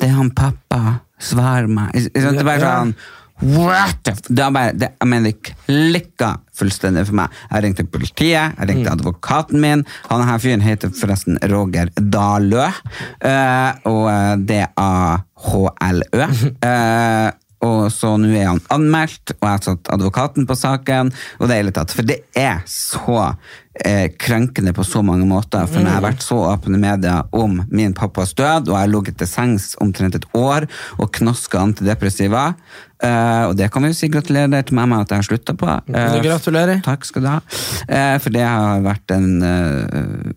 Det 0.00 0.08
er 0.08 0.14
han 0.16 0.30
pappa. 0.34 1.00
Svar 1.20 1.66
meg. 1.68 1.92
Sant? 1.94 2.14
Det 2.16 2.40
er 2.40 2.46
bare 2.48 2.60
sånn 2.64 2.94
What 3.40 4.02
the 4.04 4.12
f... 4.12 4.18
Det, 4.28 4.42
er 4.44 4.50
bare, 4.52 4.72
det, 4.76 4.88
jeg 5.00 5.08
mener, 5.08 5.30
det 5.32 5.54
klikka 5.64 6.26
fullstendig 6.60 7.06
for 7.08 7.16
meg. 7.22 7.36
Jeg 7.48 7.64
ringte 7.64 7.86
politiet, 7.88 8.56
jeg 8.58 8.68
ringte 8.68 8.92
advokaten 8.92 9.62
min. 9.62 9.84
Han 10.10 10.24
her 10.28 10.42
fyren 10.42 10.60
heter 10.60 10.92
forresten 10.92 11.38
Roger 11.48 11.88
Dalø. 11.96 12.66
eh, 13.24 13.70
og 13.88 14.02
eh, 14.12 14.34
D-A-H-L-Ø. 14.50 16.26
Eh, 16.70 17.28
og 17.60 17.90
så 17.92 18.14
nå 18.16 18.30
er 18.40 18.46
han 18.48 18.60
anmeldt, 18.72 19.34
og 19.36 19.44
jeg 19.44 19.50
har 19.52 19.64
satt 19.66 19.90
advokaten 19.92 20.46
på 20.48 20.54
saken. 20.56 21.10
Og 21.40 21.48
det 21.50 21.58
er 21.58 21.66
litt 21.68 21.76
tatt, 21.76 21.92
For 21.92 22.06
det 22.08 22.22
er 22.38 22.62
så 22.70 23.18
eh, 23.84 24.06
krenkende 24.16 24.72
på 24.76 24.84
så 24.88 25.02
mange 25.04 25.26
måter. 25.28 25.66
For 25.68 25.76
når 25.82 25.90
jeg 25.90 25.98
har 25.98 26.06
vært 26.06 26.24
så 26.24 26.38
åpen 26.54 26.78
i 26.78 26.80
media 26.80 27.18
om 27.36 27.58
min 27.68 27.92
pappas 27.96 28.32
død, 28.38 28.70
og 28.70 28.74
jeg 28.78 28.80
har 28.86 28.92
ligget 28.94 29.18
til 29.20 29.28
sengs 29.28 29.74
omtrent 29.84 30.16
et 30.16 30.24
år 30.40 30.64
og 30.96 31.12
knaska 31.18 31.60
antidepressiva, 31.60 32.46
eh, 33.04 33.44
og 33.50 33.56
det 33.60 33.68
kan 33.74 33.84
vi 33.84 33.92
jo 33.92 33.98
si 34.00 34.08
gratulerer 34.12 34.64
til 34.64 34.80
meg 34.80 34.88
med 34.94 35.04
at 35.04 35.12
jeg 35.12 35.20
har 35.20 35.28
slutta 35.28 35.58
på. 35.60 35.68
Eh, 35.92 36.16
Gratulerer. 36.24 36.80
Takk 36.88 37.04
skal 37.08 37.26
du 37.26 37.32
ha. 37.34 37.38
Eh, 37.88 38.16
for 38.24 38.32
det 38.40 38.46
har 38.48 38.80
vært 38.88 39.16
en 39.18 39.30
eh, 39.44 40.32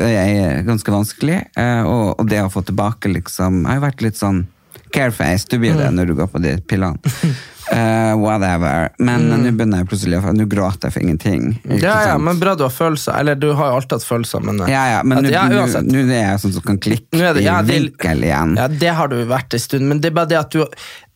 eh, 0.00 0.62
ganske 0.64 0.92
vanskelig. 0.92 1.42
eh, 1.56 1.82
og, 1.84 2.14
og 2.20 2.28
det 2.32 2.40
å 2.44 2.50
få 2.52 2.64
tilbake 2.64 3.12
liksom 3.12 3.62
Jeg 3.66 3.74
har 3.78 3.84
vært 3.90 4.02
litt 4.08 4.16
sånn 4.16 4.46
careface. 4.94 5.46
Du 5.48 5.58
blir 5.58 5.76
det 5.78 5.90
når 5.94 6.10
du 6.10 6.18
går 6.18 6.28
på 6.32 6.42
de 6.42 6.56
pillene. 6.68 6.98
Uh, 7.68 8.14
whatever. 8.22 8.88
Men 8.98 9.26
mm. 9.28 9.42
nå 9.44 9.52
begynner 9.56 9.82
jeg 9.82 9.90
plutselig 9.90 10.20
å 10.20 10.32
Nå 10.34 10.46
gråter 10.50 10.88
jeg 10.88 10.96
for 10.96 11.04
ingenting. 11.04 11.48
Ja, 11.82 11.96
ja, 12.10 12.14
men 12.22 12.40
bra 12.40 12.54
du 12.58 12.64
har 12.66 12.74
følelser. 12.74 13.16
Eller 13.20 13.38
du 13.38 13.50
har 13.52 13.72
jo 13.72 13.80
alltid 13.80 13.98
hatt 13.98 14.08
følelser, 14.08 14.44
men 14.44 14.62
eh, 14.64 14.72
ja, 14.72 14.84
ja, 14.96 15.02
men 15.04 15.24
nå 15.24 15.32
ja, 15.32 15.44
er 15.48 16.14
jeg 16.14 16.40
sånn 16.44 16.56
som 16.58 16.64
kan 16.66 16.80
klikke 16.82 17.18
det- 17.18 17.42
i 17.42 17.48
ja, 17.48 17.60
vinkel 17.66 18.24
igjen. 18.24 18.56
Ja, 18.60 18.70
det 18.72 18.94
har 19.00 19.12
du 19.12 19.20
vært 19.28 19.54
en 19.54 19.64
stund, 19.66 19.88
men 19.90 20.02
det 20.04 20.12
er 20.12 20.18
bare 20.20 20.32
det 20.32 20.40
at 20.40 20.54
du 20.54 20.64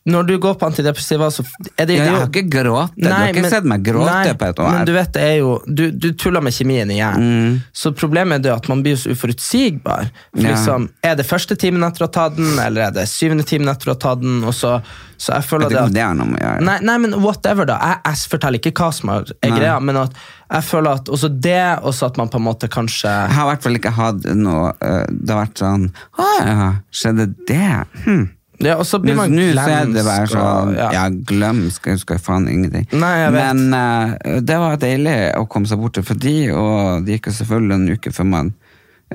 når 0.05 0.25
du 0.27 0.33
går 0.37 0.55
på 0.59 0.65
antidepressiva, 0.67 1.29
så 1.31 1.45
er 1.79 1.85
det, 1.87 1.95
Jeg 1.95 2.03
det 2.03 2.07
jo- 2.11 2.15
har 2.19 2.27
ikke 2.27 2.49
grått. 2.51 2.91
Du 2.97 3.07
har 3.07 3.27
ikke 3.31 3.41
men- 3.41 3.51
sett 3.51 3.63
meg 3.63 3.83
gråte 3.85 4.05
nei, 4.11 4.33
på 4.33 4.49
et 4.49 4.59
år. 4.59 4.71
Men 4.71 4.85
du 4.85 4.91
vet, 4.91 5.11
det 5.13 5.21
er 5.23 5.37
jo 5.39 5.61
Du, 5.65 5.91
du 5.91 6.11
tuller 6.13 6.41
med 6.41 6.51
kjemien 6.53 6.91
i 6.91 6.97
hjernen. 6.99 7.29
Mm. 7.53 7.61
Så 7.73 7.93
problemet 7.95 8.35
er 8.35 8.39
det 8.39 8.51
at 8.53 8.67
man 8.67 8.83
blir 8.83 8.95
så 8.99 9.11
uforutsigbar. 9.15 10.09
For 10.35 10.41
Ja. 10.43 10.49
liksom, 10.51 10.89
Er 11.03 11.15
det 11.15 11.25
første 11.25 11.55
timen 11.55 11.83
etter 11.83 12.03
å 12.05 12.07
ha 12.13 12.27
tatt 12.29 12.35
den, 12.35 12.59
eller 12.59 12.87
er 12.87 12.91
det 12.91 13.07
syvende 13.07 13.45
timen 13.45 13.69
etter 13.69 13.85
å 13.91 13.95
ha 13.95 13.99
tatt 13.99 14.19
den? 14.21 14.43
Og 14.43 14.51
så, 14.53 14.81
så 15.17 15.33
jeg 15.35 15.43
føler 15.43 15.69
ikke 15.69 15.83
om 15.85 15.93
det 15.93 16.01
er 16.03 16.13
noe 16.13 16.27
med 16.27 16.39
å 16.41 16.43
gjøre. 16.43 16.61
Nei, 16.61 16.79
nei, 16.81 16.97
men 16.97 17.11
whatever, 17.21 17.65
da. 17.65 17.79
Jeg, 17.79 17.97
jeg 18.03 18.29
forteller 18.29 18.59
ikke 18.59 18.73
hva 18.73 18.91
som 18.93 19.09
er, 19.09 19.23
Nei. 19.43 19.57
greia, 19.59 19.79
men 19.81 19.95
at 19.97 20.11
jeg 20.51 20.63
føler 20.63 20.93
at 20.99 21.05
også 21.05 21.29
det, 21.41 21.79
også 21.81 22.05
at 22.07 22.17
man 22.17 22.27
på 22.29 22.35
en 22.35 22.43
måte 22.45 22.67
kanskje 22.69 23.07
Jeg 23.09 23.31
har 23.35 23.47
i 23.47 23.55
hvert 23.55 23.63
fall 23.63 23.73
ikke 23.79 23.93
hatt 23.95 24.23
noe 24.35 24.73
øh, 24.83 25.07
Det 25.09 25.29
har 25.33 25.45
vært 25.47 25.57
sånn 25.63 25.91
Å 26.19 26.45
ja, 26.45 26.73
skjedde 26.91 27.33
det? 27.47 27.87
Hm. 28.03 28.29
Ja, 28.65 28.75
Og 28.79 28.85
så 28.87 28.99
blir 29.03 29.15
Mens 29.15 29.29
man 29.29 29.35
nå 29.37 29.47
så 29.57 29.67
er 29.73 29.91
det 29.93 30.03
bare 30.07 30.27
sånn 30.31 30.73
Ja, 30.77 30.89
ja. 30.95 31.03
glemsk, 31.09 31.85
jeg 31.91 31.99
husker 31.99 32.21
faen 32.23 32.47
ingenting. 32.51 32.87
Nei, 32.93 33.13
jeg 33.23 33.33
vet. 33.35 33.59
Men 33.59 33.73
uh, 33.73 34.39
det 34.41 34.57
var 34.63 34.77
deilig 34.81 35.17
å 35.39 35.45
komme 35.51 35.67
seg 35.69 35.79
bort 35.83 35.99
fra 36.03 36.15
de, 36.15 36.37
og 36.51 37.03
det 37.05 37.17
gikk 37.19 37.31
jo 37.31 37.37
selvfølgelig 37.41 37.75
en 37.79 37.89
uke 37.97 38.13
før 38.15 38.29
man 38.31 38.53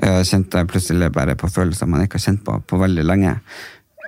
uh, 0.03 0.21
kjente 0.23 0.65
plutselig 0.69 1.11
bare 1.15 1.35
på 1.39 1.49
følelser 1.51 1.89
man 1.89 2.05
ikke 2.05 2.19
har 2.21 2.27
kjent 2.29 2.43
på 2.47 2.61
på 2.69 2.79
veldig 2.85 3.03
lenge. 3.09 3.35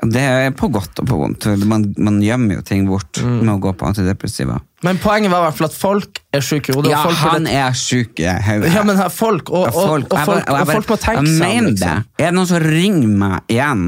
Det 0.01 0.17
er 0.25 0.47
på 0.57 0.65
godt 0.73 0.97
og 0.97 1.05
på 1.05 1.17
vondt. 1.19 1.45
Man, 1.69 1.83
man 2.01 2.15
gjemmer 2.25 2.55
jo 2.57 2.63
ting 2.65 2.87
bort 2.89 3.19
Mm. 3.21 3.35
med 3.45 3.51
å 3.53 3.59
gå 3.61 3.73
på 3.77 3.85
antidepressiva. 3.85 4.55
Men 4.81 4.97
poenget 4.97 5.29
var 5.29 5.43
i 5.43 5.45
hvert 5.45 5.57
fall 5.59 5.67
at 5.67 5.75
folk 5.77 6.21
er 6.33 6.41
syke 6.41 6.71
i 6.71 6.73
hodet. 6.73 6.89
Ja, 6.95 7.03
folk 7.05 7.19
han 7.21 7.45
er 7.45 7.75
sjuk 7.77 8.17
i 8.17 8.25
hodet. 8.25 8.71
Ja, 8.73 8.81
men 8.87 8.97
her, 8.97 9.11
folk, 9.13 9.51
og, 9.53 9.67
folk, 9.75 10.07
bare- 10.09 10.41
og 10.49 10.71
folk 10.71 10.89
må 10.89 10.97
tenke 10.97 11.27
seg 11.29 11.59
om. 11.59 11.67
Liksom. 11.69 11.77
det. 11.77 12.25
Er 12.25 12.31
det 12.31 12.33
noen 12.33 12.49
som 12.49 12.65
ringer 12.65 13.13
meg 13.21 13.53
igjen 13.53 13.83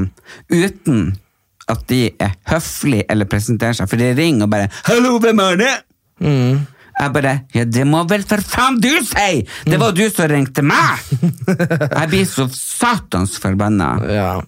uten 0.54 1.02
at 1.68 1.86
de 1.88 2.10
er 2.20 2.34
høflige 2.50 3.04
eller 3.10 3.28
presenterer 3.30 3.76
seg? 3.78 3.88
For 3.88 3.96
de 4.00 4.12
ringer 4.14 4.46
og 4.46 4.50
bare 4.50 4.68
'Hallo, 4.84 5.18
hvem 5.18 5.38
er 5.38 5.56
det?' 5.56 5.80
Mm. 6.20 6.66
Jeg 7.00 7.12
bare 7.12 7.40
'Ja, 7.54 7.64
det 7.64 7.86
må 7.86 8.04
vel 8.08 8.22
for 8.22 8.36
faen 8.40 8.76
du 8.80 8.90
si! 9.02 9.46
Det 9.66 9.80
var 9.80 9.92
du 9.92 10.08
som 10.10 10.28
ringte 10.30 10.62
meg!' 10.62 11.00
Jeg 11.98 12.08
blir 12.08 12.24
så 12.26 12.48
satans 12.52 13.38
forbanna. 13.38 13.96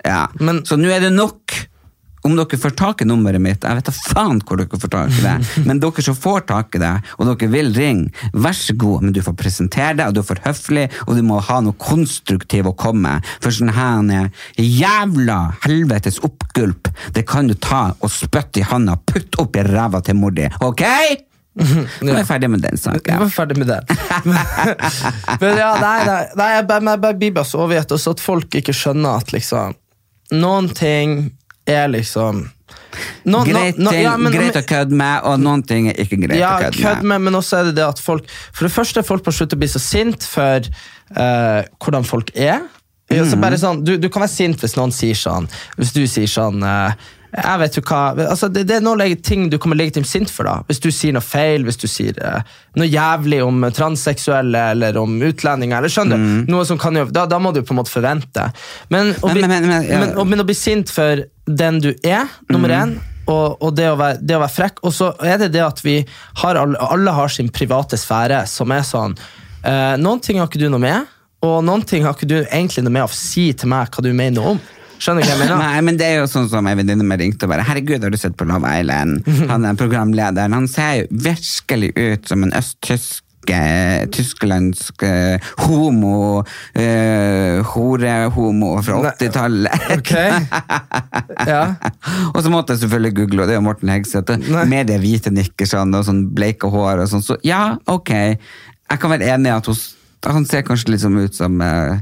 Ja. 0.05 0.27
Men- 0.41 0.63
så 0.65 0.77
nå 0.77 0.89
er 0.89 1.01
det 1.01 1.13
nok. 1.13 1.67
Om 2.27 2.35
dere 2.35 2.59
får 2.59 2.75
tak 2.79 3.03
i 3.03 3.07
nummeret 3.07 3.43
mitt, 3.43 3.62
jeg 3.62 3.79
vet 3.79 3.87
da 3.87 3.93
faen 3.95 4.41
hvor 4.43 4.59
dere 4.59 4.81
får 4.83 4.91
tak 4.91 5.12
i 5.15 5.23
det, 5.23 5.35
men 5.69 5.79
dere 5.83 6.03
som 6.03 6.17
får 6.19 6.47
tak 6.49 6.75
i 6.75 6.81
det, 6.83 6.93
og 7.17 7.29
dere 7.31 7.51
vil 7.53 7.71
ringe, 7.77 8.11
vær 8.35 8.57
så 8.57 8.75
god, 8.75 9.05
men 9.07 9.15
du 9.15 9.21
får 9.23 9.37
presentere 9.39 9.95
det, 10.01 10.09
og 10.09 10.17
du 10.17 10.25
får 10.27 10.43
høflig, 10.47 10.89
og 11.07 11.15
du 11.15 11.23
må 11.27 11.39
ha 11.47 11.61
noe 11.62 11.79
konstruktivt 11.79 12.67
å 12.67 12.75
komme 12.75 13.05
med. 13.07 13.31
For 13.45 13.55
sånn 13.55 13.71
her 13.77 14.33
jævla 14.59 15.39
helvetes 15.62 16.19
oppgulp, 16.27 16.91
det 17.15 17.27
kan 17.31 17.47
du 17.47 17.55
ta 17.55 17.93
og 18.01 18.11
spytte 18.11 18.65
i 18.65 18.67
handa, 18.67 18.99
putt 19.07 19.39
opp 19.43 19.57
i 19.61 19.65
ræva 19.67 20.03
til 20.03 20.19
mor 20.19 20.35
di, 20.35 20.49
ok? 20.67 20.85
Nå 21.57 22.11
er 22.11 22.19
jeg 22.21 22.29
ferdig 22.29 22.51
med 22.53 22.67
den 22.67 22.77
saken. 22.77 23.07
Ja. 23.07 23.17
Jeg 23.17 23.23
var 23.23 23.33
ferdig 23.33 23.57
med 23.62 23.71
den. 23.71 23.87
Men 25.41 25.57
ja, 25.62 25.71
nei, 25.81 25.97
nei, 26.05 26.21
nei 26.37 26.51
jeg 26.53 26.67
bare, 26.69 27.15
blir 27.17 27.35
bare 27.39 27.62
overgitt, 27.62 27.95
og 27.97 28.03
så 28.03 28.12
at 28.12 28.25
folk 28.25 28.59
ikke 28.61 28.77
skjønner 28.77 29.23
at 29.23 29.35
liksom 29.37 29.77
Noen 30.35 30.67
ting 30.75 31.12
er 31.67 31.89
liksom 31.93 32.45
no, 33.27 33.43
Greit, 33.45 33.77
nå- 33.79 33.91
ting, 33.91 34.03
ja, 34.03 34.17
men- 34.17 34.33
greit 34.33 34.57
å 34.57 34.63
kødde 34.67 34.93
med, 34.97 35.21
og 35.25 35.41
noen 35.43 35.63
ting 35.67 35.89
er 35.91 35.95
ikke 36.05 36.19
greit 36.23 36.39
Ja, 36.41 36.57
å 36.59 36.63
kødde 36.65 36.83
kødd 36.83 37.03
med. 37.03 37.21
men 37.27 37.35
også 37.35 37.59
er 37.61 37.65
det 37.71 37.75
det 37.77 37.85
at 37.87 37.99
folk 38.01 38.25
For 38.53 38.67
det 38.69 38.73
første 38.75 38.99
er 39.03 39.07
folk 39.09 39.25
på 39.27 39.33
slutt 39.35 39.53
å 39.53 39.59
bli 39.61 39.69
så 39.69 39.81
sint 39.83 40.23
for 40.25 40.61
uh, 41.17 41.63
hvordan 41.83 42.05
folk 42.09 42.31
er. 42.35 42.63
Mm. 43.11 43.55
Sånn, 43.59 43.85
du, 43.87 43.97
du 44.03 44.09
kan 44.11 44.23
være 44.25 44.33
sint 44.35 44.59
hvis 44.65 44.75
noen 44.77 44.91
sier 44.91 45.15
sånn 45.15 45.45
Hvis 45.79 45.93
du 45.95 46.01
sier 46.11 46.27
sånn 46.27 46.59
uh, 46.67 46.91
Jeg 47.37 47.59
vet 47.61 47.77
jo 47.79 47.83
hva 47.87 48.01
altså 48.33 48.49
det, 48.51 48.65
det 48.67 48.81
er 48.81 48.83
noen 48.83 49.15
ting 49.23 49.45
du 49.49 49.59
kommer 49.63 49.77
legitimt 49.79 50.09
sint 50.11 50.29
for. 50.33 50.43
da 50.49 50.57
Hvis 50.67 50.81
du 50.83 50.89
sier 50.91 51.13
noe 51.15 51.23
feil, 51.23 51.63
hvis 51.69 51.79
du 51.79 51.87
sier 51.87 52.17
eh, 52.19 52.41
noe 52.75 52.89
jævlig 52.89 53.45
om 53.45 53.63
transseksuelle 53.77 54.71
eller 54.73 54.97
om 54.99 55.21
utlendinger. 55.23 55.79
Eller 55.79 55.93
skjønner 55.93 56.17
du? 56.19 56.51
Noe 56.51 56.65
som 56.67 56.79
kan 56.83 56.97
jo, 56.99 57.05
da, 57.13 57.27
da 57.31 57.39
må 57.39 57.53
du 57.55 57.61
på 57.63 57.75
en 57.77 57.81
måte 57.83 57.93
forvente. 57.93 58.49
Men 58.91 59.13
å, 59.21 59.29
Mm. 59.31 59.41
Men- 59.41 59.51
men- 59.51 59.69
men- 59.69 59.87
ja. 59.91 60.25
men 60.25 60.41
å 60.41 60.47
bli 60.47 60.55
sint 60.55 60.91
for 60.91 61.23
den 61.47 61.81
du 61.81 61.93
er, 62.03 62.27
nummer 62.51 62.69
Mm. 62.69 62.99
og, 63.27 63.63
og 63.63 63.75
det, 63.75 63.89
å 63.91 63.97
være, 63.99 64.19
det 64.23 64.37
å 64.37 64.43
være 64.43 64.55
frekk. 64.55 64.81
Og 64.87 64.93
så 64.95 65.13
er 65.25 65.39
det 65.39 65.53
det 65.55 65.63
at 65.65 65.83
vi 65.85 65.99
har 66.43 66.61
alle, 66.61 66.79
alle 66.79 67.11
har 67.11 67.29
sin 67.29 67.49
private 67.49 67.99
sfære, 67.99 68.45
som 68.47 68.71
er 68.71 68.83
sånn 68.87 69.17
eh, 69.65 69.97
Noen 69.99 70.21
ting 70.23 70.39
har 70.39 70.47
ikke 70.47 70.63
du 70.63 70.69
noe 70.71 70.83
med, 70.83 71.07
og 71.47 71.61
noen 71.67 71.83
ting 71.87 72.07
har 72.07 72.15
ikke 72.17 72.29
du 72.31 72.39
egentlig 72.45 72.85
noe 72.87 72.95
med 72.97 73.07
å 73.07 73.13
si 73.13 73.53
til 73.53 73.71
meg 73.71 73.91
hva 73.91 74.03
du 74.03 74.13
mener 74.17 74.47
om. 74.55 74.61
Skjønner 74.97 75.23
du 75.23 75.29
hva 75.29 75.35
jeg 75.35 75.43
mener? 75.43 75.59
Nei, 75.67 75.83
men 75.85 75.99
det 76.01 76.07
er 76.09 76.23
jo 76.23 76.31
sånn 76.31 76.49
som 76.49 76.67
en 76.67 76.79
venninne 76.79 77.05
mi 77.05 77.19
ringte 77.21 77.45
og 77.45 77.53
bare 77.53 77.67
'Herregud, 77.67 78.03
har 78.07 78.15
du 78.15 78.17
sett 78.21 78.37
på 78.39 78.47
Love 78.49 78.71
Island?' 78.81 79.27
Han 79.51 79.67
er 79.69 79.77
programlederen. 79.77 80.57
Han 80.57 80.69
ser 80.71 81.03
jo 81.03 81.07
virkelig 81.11 81.93
ut 81.97 82.29
som 82.29 82.47
en 82.47 82.55
østtysk 82.57 83.26
eh, 83.55 84.07
Tysklandsk 84.13 85.03
eh, 85.07 85.49
homo 85.67 86.43
uh, 86.43 87.73
Horehomo 87.73 88.73
fra 88.87 89.01
80-tallet. 89.13 89.89
ok. 89.99 90.15
Ja. 91.47 91.77
og 92.33 92.39
så 92.43 92.51
måtte 92.51 92.75
jeg 92.75 92.83
selvfølgelig 92.85 93.15
google, 93.17 93.43
og 93.43 93.49
det 93.49 93.55
er 93.55 93.61
jo 93.61 93.65
Morten 93.67 93.91
Hegseth. 93.93 94.39
Med 94.67 94.89
det 94.91 94.97
hvite 95.03 95.31
nikkersene 95.35 96.01
og 96.01 96.07
sånn 96.09 96.25
bleike 96.35 96.71
hår 96.73 97.03
og 97.05 97.11
sånn. 97.11 97.25
Så 97.25 97.37
ja, 97.47 97.77
ok. 97.91 98.11
Jeg 98.11 99.03
kan 99.03 99.13
være 99.13 99.29
enig 99.35 99.51
i 99.51 99.55
at 99.55 99.69
hun, 99.71 99.79
han 100.27 100.47
ser 100.49 100.65
kanskje 100.67 100.95
litt 100.95 101.05
sånn 101.05 101.19
ut 101.21 101.37
som 101.37 101.61
eh, 101.63 102.01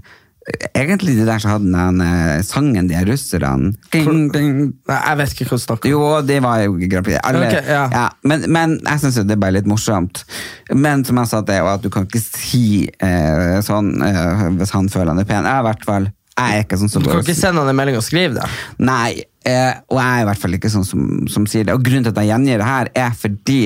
Egentlig 0.76 1.14
de 1.16 1.24
der 1.24 1.40
som 1.40 1.54
hadde 1.54 1.70
den 1.72 2.00
eh, 2.04 2.42
sangen, 2.44 2.88
de 2.90 2.98
russerne. 3.08 3.70
Ding, 3.94 4.26
ding. 4.34 4.56
Nei, 4.90 4.98
jeg 4.98 5.20
vet 5.20 5.32
ikke 5.32 5.46
hva 5.48 5.56
du 5.56 5.62
snakker 5.62 5.88
om. 5.88 5.94
Jo, 5.94 6.08
det 6.26 6.40
var 6.44 6.64
jo 6.66 6.74
gravide. 6.82 7.22
Alle, 7.24 7.46
Ok, 7.48 7.70
ja. 7.70 7.84
ja, 7.92 8.02
men, 8.28 8.44
men 8.52 8.74
jeg 8.82 9.00
syns 9.04 9.22
det 9.22 9.36
er 9.38 9.40
bare 9.40 9.56
litt 9.56 9.70
morsomt. 9.70 10.24
Men 10.72 11.04
som 11.08 11.20
jeg 11.22 11.30
sa, 11.32 11.40
det 11.46 11.56
er 11.56 11.62
jo 11.64 11.70
at 11.72 11.86
du 11.86 11.88
kan 11.94 12.04
ikke 12.08 12.20
si 12.20 12.84
eh, 12.92 13.56
sånn 13.64 13.94
eh, 14.04 14.44
hvis 14.58 14.74
han 14.76 14.92
føler 14.92 15.14
han 15.14 15.24
er 15.24 15.30
pen. 15.30 15.48
Jeg 15.48 15.56
er 15.56 15.64
i 15.64 15.68
hvert 15.70 15.88
fall 15.88 16.10
jeg 16.34 16.58
er 16.58 16.64
ikke 16.64 16.76
sånn 16.80 16.90
som 16.90 17.02
Du 17.04 17.12
kan 17.12 17.20
ikke 17.22 17.36
sende 17.38 17.62
han 17.62 17.70
en 17.70 17.76
melding 17.78 17.96
og 18.00 18.02
skrive 18.02 18.34
det. 18.40 18.46
Nei, 18.82 19.22
eh, 19.46 19.76
og 19.86 20.00
jeg 20.00 20.16
er 20.16 20.24
i 20.24 20.26
hvert 20.26 20.40
fall 20.42 20.56
ikke 20.58 20.70
sånn 20.72 20.86
som, 20.88 21.04
som 21.30 21.44
sier 21.46 21.68
det. 21.68 21.76
Og 21.78 21.84
grunnen 21.86 22.02
til 22.08 22.10
at 22.10 22.18
jeg 22.24 22.32
gjengir 22.32 22.58
det 22.58 22.66
her, 22.66 22.90
er 23.06 23.12
fordi 23.20 23.60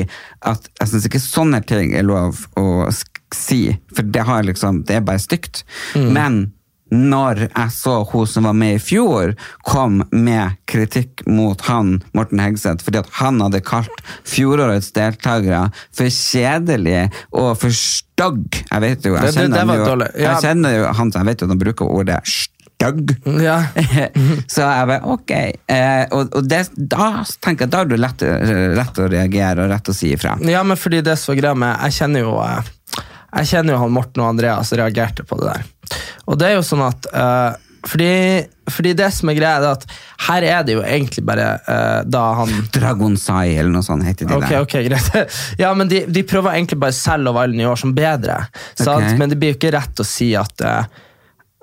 at 0.52 0.68
jeg 0.82 0.90
syns 0.92 1.06
ikke 1.08 1.22
sånne 1.24 1.62
ting 1.64 1.94
er 1.96 2.04
lov 2.06 2.44
å 2.60 2.66
sk 2.92 3.14
si, 3.34 3.74
for 3.92 4.06
det 4.08 4.22
har 4.24 4.44
liksom, 4.46 4.82
det 4.88 4.94
er 4.96 5.02
bare 5.04 5.20
stygt. 5.20 5.60
Men 5.96 6.46
når 6.90 7.44
jeg 7.48 7.72
så 7.74 7.94
hun 8.12 8.26
som 8.26 8.44
var 8.48 8.56
med 8.56 8.76
i 8.76 8.82
fjor, 8.82 9.34
kom 9.66 10.02
med 10.12 10.56
kritikk 10.70 11.24
mot 11.26 11.60
han, 11.68 11.98
Morten 12.16 12.40
Hegseth, 12.40 12.84
fordi 12.84 13.02
at 13.02 13.10
han 13.20 13.40
hadde 13.44 13.60
kalt 13.66 14.02
fjorårets 14.28 14.92
deltakere 14.96 15.66
for 15.94 16.08
kjedelige 16.12 17.08
og 17.32 17.56
for 17.60 17.74
stygg. 17.74 18.62
Jeg 18.70 18.80
vet 18.84 19.02
jo, 19.04 19.14
jeg 19.14 19.22
Det- 19.22 19.34
det- 19.34 19.66
det 19.66 19.76
jo. 19.78 19.98
Ja. 20.18 20.32
jeg 20.32 20.42
kjenner 20.42 20.76
jo 20.78 20.92
han, 20.92 21.10
jeg 21.14 21.24
vet 21.26 21.40
jo 21.40 21.46
at 21.46 21.50
han 21.50 21.58
bruker 21.58 21.84
ordet 21.86 22.20
stygg. 22.26 23.16
Ja. 23.42 23.58
så 24.48 24.62
jeg 24.62 24.86
bare, 24.88 25.00
ok. 25.04 25.30
Eh, 25.68 26.06
og 26.12 26.34
og 26.36 26.48
det, 26.48 26.68
da 26.76 27.24
tenker 27.42 27.66
jeg 27.66 27.70
da 27.70 27.80
er 27.80 27.84
det 27.90 27.98
lett, 28.00 28.22
lett, 28.78 28.98
å 29.02 29.08
reagere 29.10 29.64
og 29.64 29.70
rett 29.72 29.88
å 29.90 29.94
si 29.94 30.12
ifra. 30.14 30.36
ja, 30.46 30.62
men 30.62 30.76
fordi 30.76 31.02
det 31.02 31.12
er 31.12 31.20
så 31.20 31.34
greia 31.36 31.54
med 31.58 31.76
Jeg 31.82 31.92
kjenner 31.98 32.20
jo 32.20 32.36
eh, 32.40 32.62
Jeg 33.38 33.46
kjenner 33.50 33.74
jo 33.74 33.78
han 33.82 33.90
Morten 33.92 34.22
og 34.22 34.28
Andreas 34.30 34.70
reagerte 34.72 35.24
på 35.26 35.36
det 35.40 35.50
der. 35.52 35.64
Og 36.26 36.38
det 36.40 36.50
er 36.50 36.58
jo 36.58 36.66
sånn 36.66 36.84
at 36.86 37.08
uh, 37.14 37.56
fordi, 37.86 38.44
fordi 38.70 38.92
det 38.98 39.08
som 39.14 39.30
er 39.30 39.36
greia, 39.38 39.58
er 39.60 39.68
at 39.70 39.84
her 40.26 40.46
er 40.48 40.64
det 40.66 40.74
jo 40.74 40.82
egentlig 40.82 41.22
bare 41.26 41.46
uh, 41.62 42.00
da 42.04 42.22
han 42.40 42.50
Dragonsai 42.74 43.54
eller 43.54 43.70
noe 43.72 43.86
sånt 43.86 44.04
heter 44.06 44.28
de 44.28 44.34
Ok, 44.36 44.48
der. 44.48 44.64
ok, 44.66 44.74
greit. 44.88 45.36
Ja, 45.60 45.70
men 45.78 45.90
de, 45.90 46.02
de 46.10 46.24
prøver 46.26 46.56
egentlig 46.58 46.80
bare 46.82 46.96
selv 46.96 47.30
selge 47.30 47.44
Island 47.44 47.62
i 47.62 47.68
år 47.70 47.78
som 47.80 47.94
bedre. 47.96 48.40
Sant? 48.74 49.14
Men 49.20 49.30
det 49.30 49.38
blir 49.40 49.54
jo 49.54 49.60
ikke 49.60 49.72
rett 49.78 50.02
å 50.02 50.06
si 50.06 50.32
at 50.38 50.64
eh, 50.66 51.04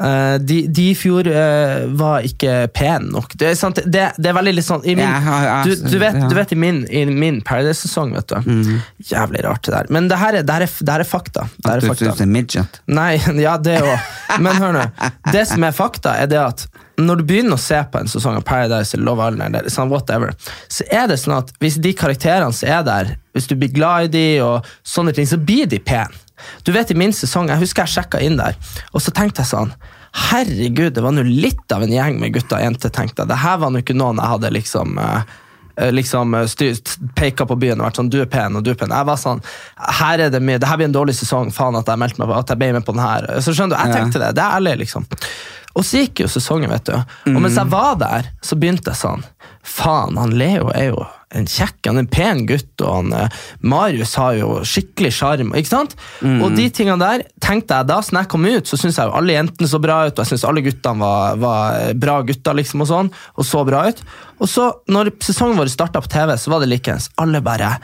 eh, 0.04 0.36
de, 0.40 0.60
de 0.68 0.88
i 0.92 0.96
fjor 0.98 1.28
uh, 1.28 1.86
var 1.98 2.26
ikke 2.28 2.68
pene 2.76 3.12
nok. 3.14 3.36
Det 3.40 3.54
sant? 3.60 3.80
Det, 3.86 4.06
det 4.18 4.32
er 4.32 4.38
veldig 4.38 4.56
litt 4.58 4.68
sånn 4.68 4.86
i 4.86 4.96
min, 5.00 5.28
du, 5.68 5.76
du, 5.86 5.98
vet, 6.02 6.18
du 6.30 6.36
vet 6.38 6.56
i 6.56 6.60
min, 6.60 6.84
i 6.90 7.06
min 7.10 7.42
Paradise-sesong, 7.46 8.16
vet 8.18 8.32
du. 8.32 8.38
Mm. 8.50 8.80
Jævlig 9.12 9.44
rart 9.48 9.68
det 9.68 9.76
der. 9.78 9.92
Men 9.96 10.10
det 10.12 10.22
her 10.22 10.40
er, 10.40 10.48
det 10.48 10.58
her 10.58 10.68
er, 10.68 10.78
det 10.80 10.98
her 10.98 11.06
er 11.06 11.10
fakta. 11.10 11.50
Det 11.58 11.72
her 11.72 11.84
At 11.84 11.84
er 11.84 11.94
du 11.94 12.04
syns 12.04 12.22
det 12.22 12.28
er 12.28 12.34
midget. 12.38 12.82
Nei, 12.88 13.12
ja, 13.46 13.58
det 13.62 13.80
òg. 13.84 14.10
Men 14.40 14.62
hør 14.62 14.76
nå. 14.76 14.88
Det 15.32 15.46
som 15.50 15.68
er 15.68 15.76
fakta, 15.76 16.18
er 16.24 16.32
det 16.32 16.42
at 16.42 16.68
når 17.02 17.20
du 17.20 17.26
begynner 17.28 17.58
å 17.58 17.62
se 17.62 17.78
på 17.92 18.00
en 18.00 18.10
sesong 18.10 18.38
av 18.40 18.46
Paradise 18.48 18.96
eller 18.96 19.10
Love 19.10 19.28
Island, 19.28 19.58
eller 19.60 19.74
sånn 19.74 19.92
whatever, 19.92 20.32
så 20.72 20.86
er 20.88 21.10
det 21.12 21.20
sånn 21.20 21.38
at 21.38 21.52
hvis 21.64 21.80
de 21.84 21.92
karakterene 21.98 22.56
som 22.56 22.72
er 22.72 22.86
der, 22.88 23.16
hvis 23.36 23.50
du 23.52 23.58
blir 23.60 23.74
glad 23.76 24.08
i 24.08 24.14
de 24.14 24.28
og 24.46 24.70
sånne 24.88 25.16
ting, 25.16 25.28
så 25.28 25.40
blir 25.42 25.68
de 25.72 25.82
pene. 25.84 26.25
Du 26.64 26.72
vet 26.76 26.92
i 26.92 26.98
min 26.98 27.14
sesong, 27.16 27.50
jeg 27.52 27.64
husker 27.64 27.86
jeg 27.86 27.96
sjekka 27.96 28.22
inn 28.24 28.40
der, 28.40 28.58
og 28.92 29.04
så 29.04 29.14
tenkte 29.16 29.44
jeg 29.44 29.54
sånn 29.54 29.74
Herregud, 30.16 30.94
det 30.96 31.02
var 31.04 31.12
nå 31.12 31.26
litt 31.28 31.72
av 31.76 31.84
en 31.84 31.92
gjeng 31.92 32.22
med 32.22 32.32
gutter 32.38 32.56
og 32.56 32.64
jenter, 32.64 32.92
tenkte 32.94 33.24
jeg. 33.24 33.32
Det 33.34 33.40
her 33.42 33.58
var 33.60 33.74
nå 33.74 33.82
ikke 33.84 33.98
noen 33.98 34.22
jeg 34.22 34.32
hadde 34.32 34.52
liksom 34.56 34.94
eh, 35.04 35.34
eh, 35.76 35.92
liksom 35.92 36.38
eh, 36.40 36.78
peka 37.20 37.48
på 37.50 37.58
byen 37.60 37.82
og 37.82 37.90
vært 37.90 38.00
sånn 38.00 38.12
'du 38.14 38.22
er 38.22 38.30
pen', 38.32 38.56
og 38.56 38.64
'du 38.64 38.72
er 38.72 38.80
pen'. 38.80 38.96
Jeg 38.96 39.10
var 39.12 39.20
sånn 39.20 39.44
her 40.00 40.24
er 40.24 40.32
det 40.32 40.40
mye, 40.40 40.62
det 40.62 40.70
her 40.72 40.80
blir 40.80 40.88
en 40.88 40.96
dårlig 40.96 41.18
sesong, 41.20 41.52
faen 41.52 41.76
at 41.76 41.92
jeg 41.92 42.00
meldte 42.00 42.24
meg 42.24 42.32
på, 42.32 42.40
at 42.40 42.54
jeg 42.54 42.62
ble 42.64 42.72
med 42.78 42.88
på 42.88 42.96
den 42.96 43.04
her. 43.04 43.28
Så 43.44 43.52
skjønner 43.52 43.76
du, 43.76 43.82
jeg 43.84 43.98
tenkte 43.98 44.24
det. 44.24 44.32
Det 44.40 44.46
er 44.46 44.56
ærlig, 44.56 44.78
liksom. 44.86 45.10
Og 45.76 45.84
så 45.84 46.06
gikk 46.06 46.24
jo 46.24 46.32
sesongen, 46.32 46.72
vet 46.72 46.88
du. 46.88 46.96
Og 47.36 47.42
mens 47.44 47.60
jeg 47.60 47.68
var 47.68 48.00
der, 48.00 48.32
så 48.40 48.56
begynte 48.56 48.94
jeg 48.94 49.02
sånn 49.02 49.28
Faen, 49.66 50.16
han 50.16 50.32
Leo 50.32 50.70
er 50.72 50.94
jo 50.94 51.04
en 51.36 51.48
kjekk, 51.50 51.80
han 51.88 51.98
er 51.98 52.06
en 52.06 52.12
pen 52.12 52.44
gutt, 52.50 52.74
og 52.84 52.92
han, 52.92 53.14
eh, 53.18 53.40
Marius 53.66 54.14
har 54.20 54.36
jo 54.38 54.60
skikkelig 54.68 55.12
sjarm. 55.18 55.54
Ikke 55.58 55.72
sant? 55.72 55.96
Og 56.46 56.56
de 56.56 56.70
tingene 56.70 57.02
der 57.02 57.26
tenkte 57.44 57.80
jeg 57.80 57.90
da, 57.90 58.00
så 58.02 58.16
jeg 58.20 58.30
kom 58.32 58.46
ut, 58.46 58.70
så 58.70 58.78
syntes 58.78 59.00
jeg 59.02 59.10
jo 59.10 59.18
alle 59.18 59.36
jentene 59.36 59.72
så 59.72 59.82
bra 59.82 60.06
ut, 60.06 60.14
og 60.14 60.22
jeg 60.24 60.32
syntes 60.32 60.48
alle 60.48 60.66
guttene 60.66 61.00
var, 61.02 61.36
var 61.42 61.94
bra 62.06 62.22
gutter, 62.22 62.54
liksom, 62.62 62.86
og 62.86 62.92
sånn, 62.92 63.12
og 63.36 63.46
så 63.46 63.66
bra 63.68 63.88
ut. 63.90 64.02
Og 64.40 64.50
så, 64.52 64.70
når 64.92 65.16
sesongen 65.24 65.58
vår 65.60 65.72
starta 65.74 66.02
på 66.04 66.12
TV, 66.12 66.36
så 66.38 66.54
var 66.54 66.64
det 66.64 66.72
likeens. 66.72 67.10
Alle 67.22 67.42
bare 67.42 67.78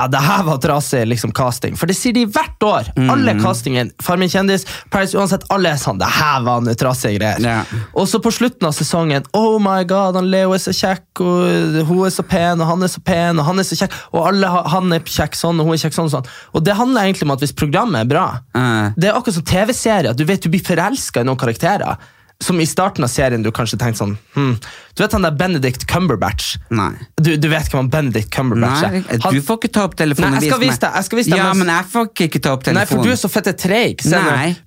ja, 0.00 0.06
det 0.08 0.18
her 0.18 0.42
var 0.42 0.56
trasig 0.56 1.06
liksom, 1.06 1.32
casting. 1.32 1.76
For 1.76 1.90
det 1.90 1.96
sier 1.98 2.14
de 2.16 2.24
hvert 2.24 2.64
år. 2.64 2.88
Alle 3.12 3.34
castingen, 3.42 3.90
Farmen 4.02 4.30
kjendis, 4.32 4.64
Paris 4.92 5.12
uansett, 5.14 5.44
alle 5.52 5.74
er 5.74 5.80
sånn 5.80 5.98
Det 6.00 6.08
her 6.08 6.40
var 6.46 6.62
noe 6.64 6.76
trasige 6.78 7.18
greier. 7.18 7.42
Yeah. 7.44 7.74
Og 7.92 8.08
så 8.08 8.20
på 8.22 8.32
slutten 8.32 8.68
av 8.68 8.72
sesongen 8.76 9.26
Oh 9.36 9.58
my 9.60 9.82
god, 9.88 10.16
han 10.16 10.30
Leo 10.32 10.54
er 10.56 10.62
så 10.62 10.72
kjekk, 10.76 11.20
og 11.20 11.80
hun 11.90 12.06
er 12.08 12.14
så 12.14 12.24
pen, 12.26 12.62
og 12.62 12.70
han 12.70 12.86
er 12.86 12.92
så 12.92 13.02
pen, 13.04 13.42
og 13.42 13.48
han 13.50 13.60
er 13.60 13.68
så 13.68 13.76
kjekk, 13.82 13.98
og 14.14 14.30
alle, 14.30 14.52
han 14.74 14.96
er 14.96 15.04
kjekk 15.04 15.36
sånn, 15.36 15.60
og 15.60 15.68
hun 15.68 15.76
er 15.76 15.82
kjekk 15.84 15.98
sånn 15.98 16.08
og 16.08 16.14
sånn. 16.16 16.30
Og 16.54 16.64
det 16.64 16.78
handler 16.78 17.08
egentlig 17.10 17.28
om 17.28 17.34
at 17.36 17.44
hvis 17.44 17.56
programmet 17.56 18.06
er 18.06 18.10
bra 18.10 18.26
uh. 18.56 18.88
Det 18.96 19.10
er 19.10 19.16
akkurat 19.16 19.36
som 19.36 19.46
TV-serier. 19.46 20.16
Du 20.16 20.24
vet 20.28 20.42
du 20.42 20.48
blir 20.52 20.64
forelska 20.64 21.22
i 21.22 21.28
noen 21.28 21.38
karakterer. 21.40 22.00
Som 22.40 22.60
i 22.60 22.64
starten 22.64 23.04
av 23.04 23.10
serien 23.12 23.42
du 23.44 23.50
kanskje 23.52 23.76
tenkte 23.80 24.00
sånn 24.00 24.14
hm. 24.34 24.54
Du 24.96 25.02
vet 25.02 25.12
han 25.12 25.26
der 25.26 25.34
Benedict 25.36 25.82
Cumberbatch? 25.90 26.54
Nei. 26.72 26.92
Du, 27.20 27.34
du 27.36 27.48
vet 27.52 27.68
hvem 27.68 27.82
han 27.82 27.90
Benedict 27.92 28.30
Cumberbatch 28.32 28.86
er? 28.86 28.96
Han- 29.26 29.34
du 29.36 29.42
får 29.44 29.58
ikke 29.60 29.72
ta 29.76 29.84
opp 29.88 29.96
telefonen 30.00 30.38
Nei, 30.38 30.40
jeg 30.46 30.52
skal 30.54 30.62
vise 30.64 30.80
deg, 30.80 30.94
jeg 30.96 31.08
skal 31.10 31.20
vise 31.20 31.30
deg 31.34 31.42
Ja, 31.42 31.50
men 31.54 31.72
jeg 31.72 31.88
får 31.92 32.08
ikke, 32.26 32.40
ta 32.40 32.54
opp 32.56 32.64
telefonen. 32.64 32.80
Nei, 32.80 32.86
for 32.88 33.04
du 33.04 33.12
er 33.12 33.20
så 33.20 33.28
fette 33.32 33.52
treig. 33.60 34.00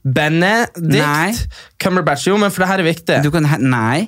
Benedict 0.03 0.77
Nei. 0.93 1.33
Cumberbatch. 1.81 2.27
Jo, 2.29 2.37
men 2.37 2.53
for 2.53 2.63
det 2.63 2.69
her 2.71 2.83
er 2.83 2.87
viktig. 2.87 3.19
Du 3.25 3.31
kan, 3.33 3.47
nei. 3.59 4.07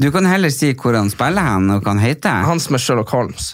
Du 0.00 0.08
kan 0.14 0.26
heller 0.28 0.52
si 0.54 0.72
hvor 0.78 0.96
han 0.96 1.10
spiller 1.12 1.44
hen, 1.52 1.70
og 1.74 1.82
hva 1.84 1.94
han 1.94 2.02
heter. 2.02 2.44
Han 2.48 2.60
som 2.62 2.76
er 2.78 2.82
Sherlock 2.84 3.12
Holmes. 3.14 3.52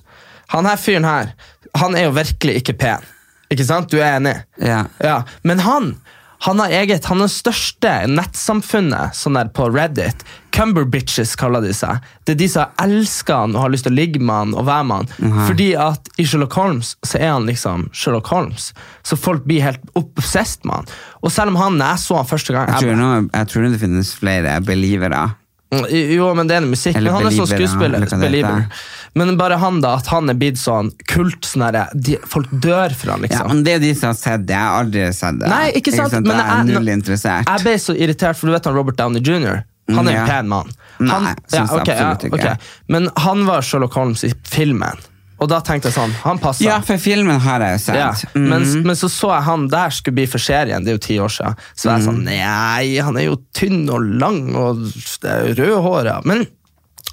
Han 0.54 0.68
her 0.68 0.78
fyren 0.80 1.06
her, 1.08 1.32
han 1.76 1.96
er 1.98 2.06
jo 2.08 2.14
virkelig 2.16 2.60
ikke 2.62 2.76
pen. 2.80 3.06
Ikke 3.52 3.64
sant? 3.64 3.90
Du 3.90 3.98
er 4.00 4.18
enig? 4.18 4.34
Ja. 4.60 4.84
Ja, 5.02 5.22
Men 5.42 5.60
han 5.64 5.94
han 6.40 6.60
har 6.62 6.70
eget, 6.70 7.04
han 7.10 7.18
er 7.18 7.26
det 7.26 7.34
største 7.34 7.92
nettsamfunnet 8.12 9.16
sånn 9.18 9.34
der 9.34 9.48
på 9.54 9.66
Reddit. 9.74 10.20
Cumberbitches 10.54 11.34
kaller 11.38 11.64
de 11.66 11.72
seg. 11.74 11.98
Det 12.26 12.36
er 12.36 12.38
de 12.38 12.48
som 12.52 12.78
elsker 12.82 13.42
han 13.42 13.56
og 13.56 13.64
har 13.64 13.72
lyst 13.74 13.88
til 13.88 13.94
å 13.94 13.98
ligge 13.98 14.22
med 14.22 14.34
han 14.34 14.54
og 14.54 14.68
være 14.68 14.86
med 14.86 15.02
han. 15.02 15.10
Mhm. 15.18 15.40
Fordi 15.50 15.68
at 15.82 16.12
i 16.16 16.26
Sherlock 16.26 16.54
Holmes 16.54 16.94
så 17.02 17.18
er 17.18 17.34
han 17.34 17.50
liksom 17.50 17.88
Sherlock 17.92 18.30
Holmes. 18.30 18.70
Så 19.02 19.18
folk 19.18 19.44
blir 19.50 19.66
helt 19.66 19.82
obsessed 19.98 20.64
med 20.64 20.80
han. 20.80 20.94
Og 21.22 21.34
selv 21.34 21.54
om 21.54 21.60
han, 21.60 21.78
når 21.80 21.96
jeg 21.96 22.04
så 22.06 22.20
han 22.20 22.30
første 22.30 22.54
gang 22.54 22.70
Jeg 22.70 22.74
jeg 22.78 22.94
tror, 22.94 23.02
nå, 23.02 23.30
jeg 23.34 23.48
tror 23.50 23.68
det 23.68 23.82
finnes 23.82 24.14
flere 24.14 24.60
believere. 24.62 25.24
Jo, 25.70 26.34
men 26.34 26.48
det 26.48 26.56
er 26.56 26.64
musikk. 26.64 26.96
Eller 26.96 27.12
men 27.12 27.22
han 27.22 27.32
er 27.32 27.36
sånn 27.36 27.50
skuespiller. 27.50 28.06
heter. 28.08 28.66
Men 29.14 29.36
bare 29.36 29.58
han, 29.60 29.80
da. 29.80 29.96
At 29.98 30.06
han 30.12 30.30
er 30.30 30.34
blitt 30.38 30.56
sånn 30.60 30.90
kult. 31.10 31.44
Sånn 31.44 31.66
de, 31.94 32.16
folk 32.24 32.48
dør 32.50 32.94
for 32.94 33.12
han, 33.12 33.20
Ja, 33.20 33.26
liksom. 33.28 33.48
men 33.48 33.62
Det 33.64 33.74
er 33.74 33.78
de 33.82 33.94
som 33.94 34.08
har 34.08 34.14
sett 34.14 34.46
det. 34.46 34.54
Jeg 34.54 34.62
har 34.64 34.84
aldri 34.84 35.04
sett 35.14 35.38
det. 35.40 35.48
Nei, 35.48 35.72
ikke 35.72 35.92
sant? 35.92 36.12
jeg 36.12 36.22
Men 36.24 36.40
er 36.40 36.46
jeg- 36.56 36.66
null 36.74 36.88
interessert. 36.88 37.46
Jeg 37.48 37.62
ble 37.64 37.74
så 37.78 37.96
irritert, 37.96 38.36
for 38.36 38.46
du 38.46 38.52
vet 38.52 38.64
han 38.64 38.74
Robert 38.74 38.96
Downey 38.96 39.20
jr. 39.20 39.64
Han 39.90 40.06
er 40.08 40.12
Ja. 40.12 40.20
en 40.22 40.26
pen 40.28 40.48
mann. 40.48 40.70
Han, 40.98 41.24
Nei, 41.24 41.34
synes 41.48 41.70
ja, 41.70 41.76
okay, 41.80 41.94
absolutt 41.96 42.32
ikke. 42.32 42.52
ok. 42.52 42.58
Men 42.88 43.10
han 43.16 43.46
var 43.46 43.60
Sherlock 43.62 43.92
Holmes 43.94 44.24
i 44.24 44.32
filmen. 44.44 44.96
Og 45.40 45.48
da 45.48 45.60
tenkte 45.62 45.86
jeg 45.88 45.94
sånn, 45.94 46.10
han 46.24 46.38
passer. 46.42 46.64
ja, 46.66 46.80
for 46.80 46.98
filmen 46.98 47.38
har 47.40 47.60
jeg 47.60 47.76
jo 47.76 47.82
sett. 47.84 47.96
Ja, 47.96 48.10
Mhm. 48.34 48.48
men, 48.48 48.82
men 48.88 48.96
så 48.96 49.08
så 49.08 49.28
jeg 49.36 49.44
han 49.44 49.68
der 49.68 49.90
skulle 49.90 50.14
bli 50.16 50.26
for 50.26 50.38
serien, 50.38 50.82
det 50.84 50.90
er 50.90 50.96
jo 50.98 51.04
ti 51.06 51.18
år 51.22 51.28
siden. 51.30 51.54
Så 51.76 51.90
jeg 51.92 52.02
sånn, 52.08 52.24
nei, 52.24 52.98
han 52.98 53.16
er 53.16 53.24
jo 53.28 53.36
tynn 53.54 53.88
og 53.90 54.02
lang 54.18 54.54
og 54.56 54.82
rødhåret. 55.22 56.24
Men 56.26 56.46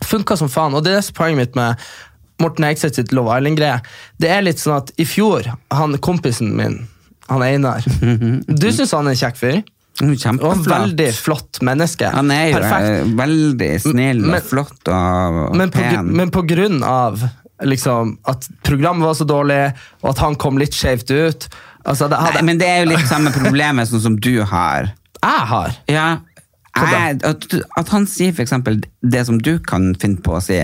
funka 0.03 0.37
som 0.37 0.49
faen. 0.49 0.73
Og 0.75 0.83
det 0.83 0.95
er 0.97 1.11
poenget 1.13 1.37
mitt 1.37 1.55
med 1.55 1.77
Morten 2.41 2.65
Eikseth 2.67 2.95
sitt 2.99 3.13
Love 3.15 3.37
Island-greie. 3.37 3.79
Det 4.19 4.29
er 4.29 4.41
litt 4.43 4.57
sånn 4.59 4.77
at 4.81 4.91
i 4.99 5.05
fjor, 5.07 5.45
han 5.71 5.95
kompisen 6.03 6.51
min, 6.57 6.81
han 7.29 7.41
Einar 7.45 7.81
Du 7.85 8.67
syns 8.71 8.91
han 8.91 9.07
er 9.07 9.15
en 9.15 9.21
kjekk 9.21 9.37
fyr? 9.39 9.61
Kjempeflott. 9.95 10.65
Og 10.65 10.65
veldig 10.67 11.07
flott 11.15 11.61
menneske. 11.63 12.09
Han 12.11 12.29
er 12.35 12.49
jo 12.51 12.57
Perfekt. 12.59 12.89
eh, 12.89 13.13
veldig 13.15 13.69
snill 13.85 14.19
Men- 14.25 14.35
og 14.41 14.43
flott 14.49 14.89
og 14.91 15.55
Men 15.55 15.71
på, 15.71 15.79
pen. 15.79 16.09
men 16.17 16.29
på 16.35 16.43
grunn 16.45 16.83
av 16.83 17.23
liksom, 17.63 18.17
at 18.27 18.47
programmet 18.67 19.07
var 19.07 19.17
så 19.17 19.27
dårlig, 19.27 19.61
og 20.03 20.11
at 20.11 20.21
han 20.23 20.37
kom 20.39 20.59
litt 20.59 20.75
skjevt 20.75 21.11
ut 21.13 21.49
altså, 21.85 22.09
det 22.11 22.19
hadde, 22.19 22.39
Nei, 22.41 22.47
men 22.51 22.61
det 22.61 22.69
er 22.69 22.83
jo 22.83 22.93
litt 22.93 23.09
samme 23.09 23.33
problemet 23.35 23.89
sånn 23.89 24.03
som 24.03 24.15
du 24.19 24.33
har. 24.43 24.91
Jeg 25.21 25.49
har 25.51 25.77
Ja, 25.91 26.07
jeg, 26.75 27.19
at, 27.23 27.45
at 27.79 27.91
han 27.93 28.07
sier 28.09 28.35
eksempel 28.43 28.81
det 28.99 29.23
som 29.29 29.37
du 29.39 29.55
kan 29.63 29.93
finne 30.01 30.19
på 30.23 30.35
å 30.35 30.41
si. 30.43 30.59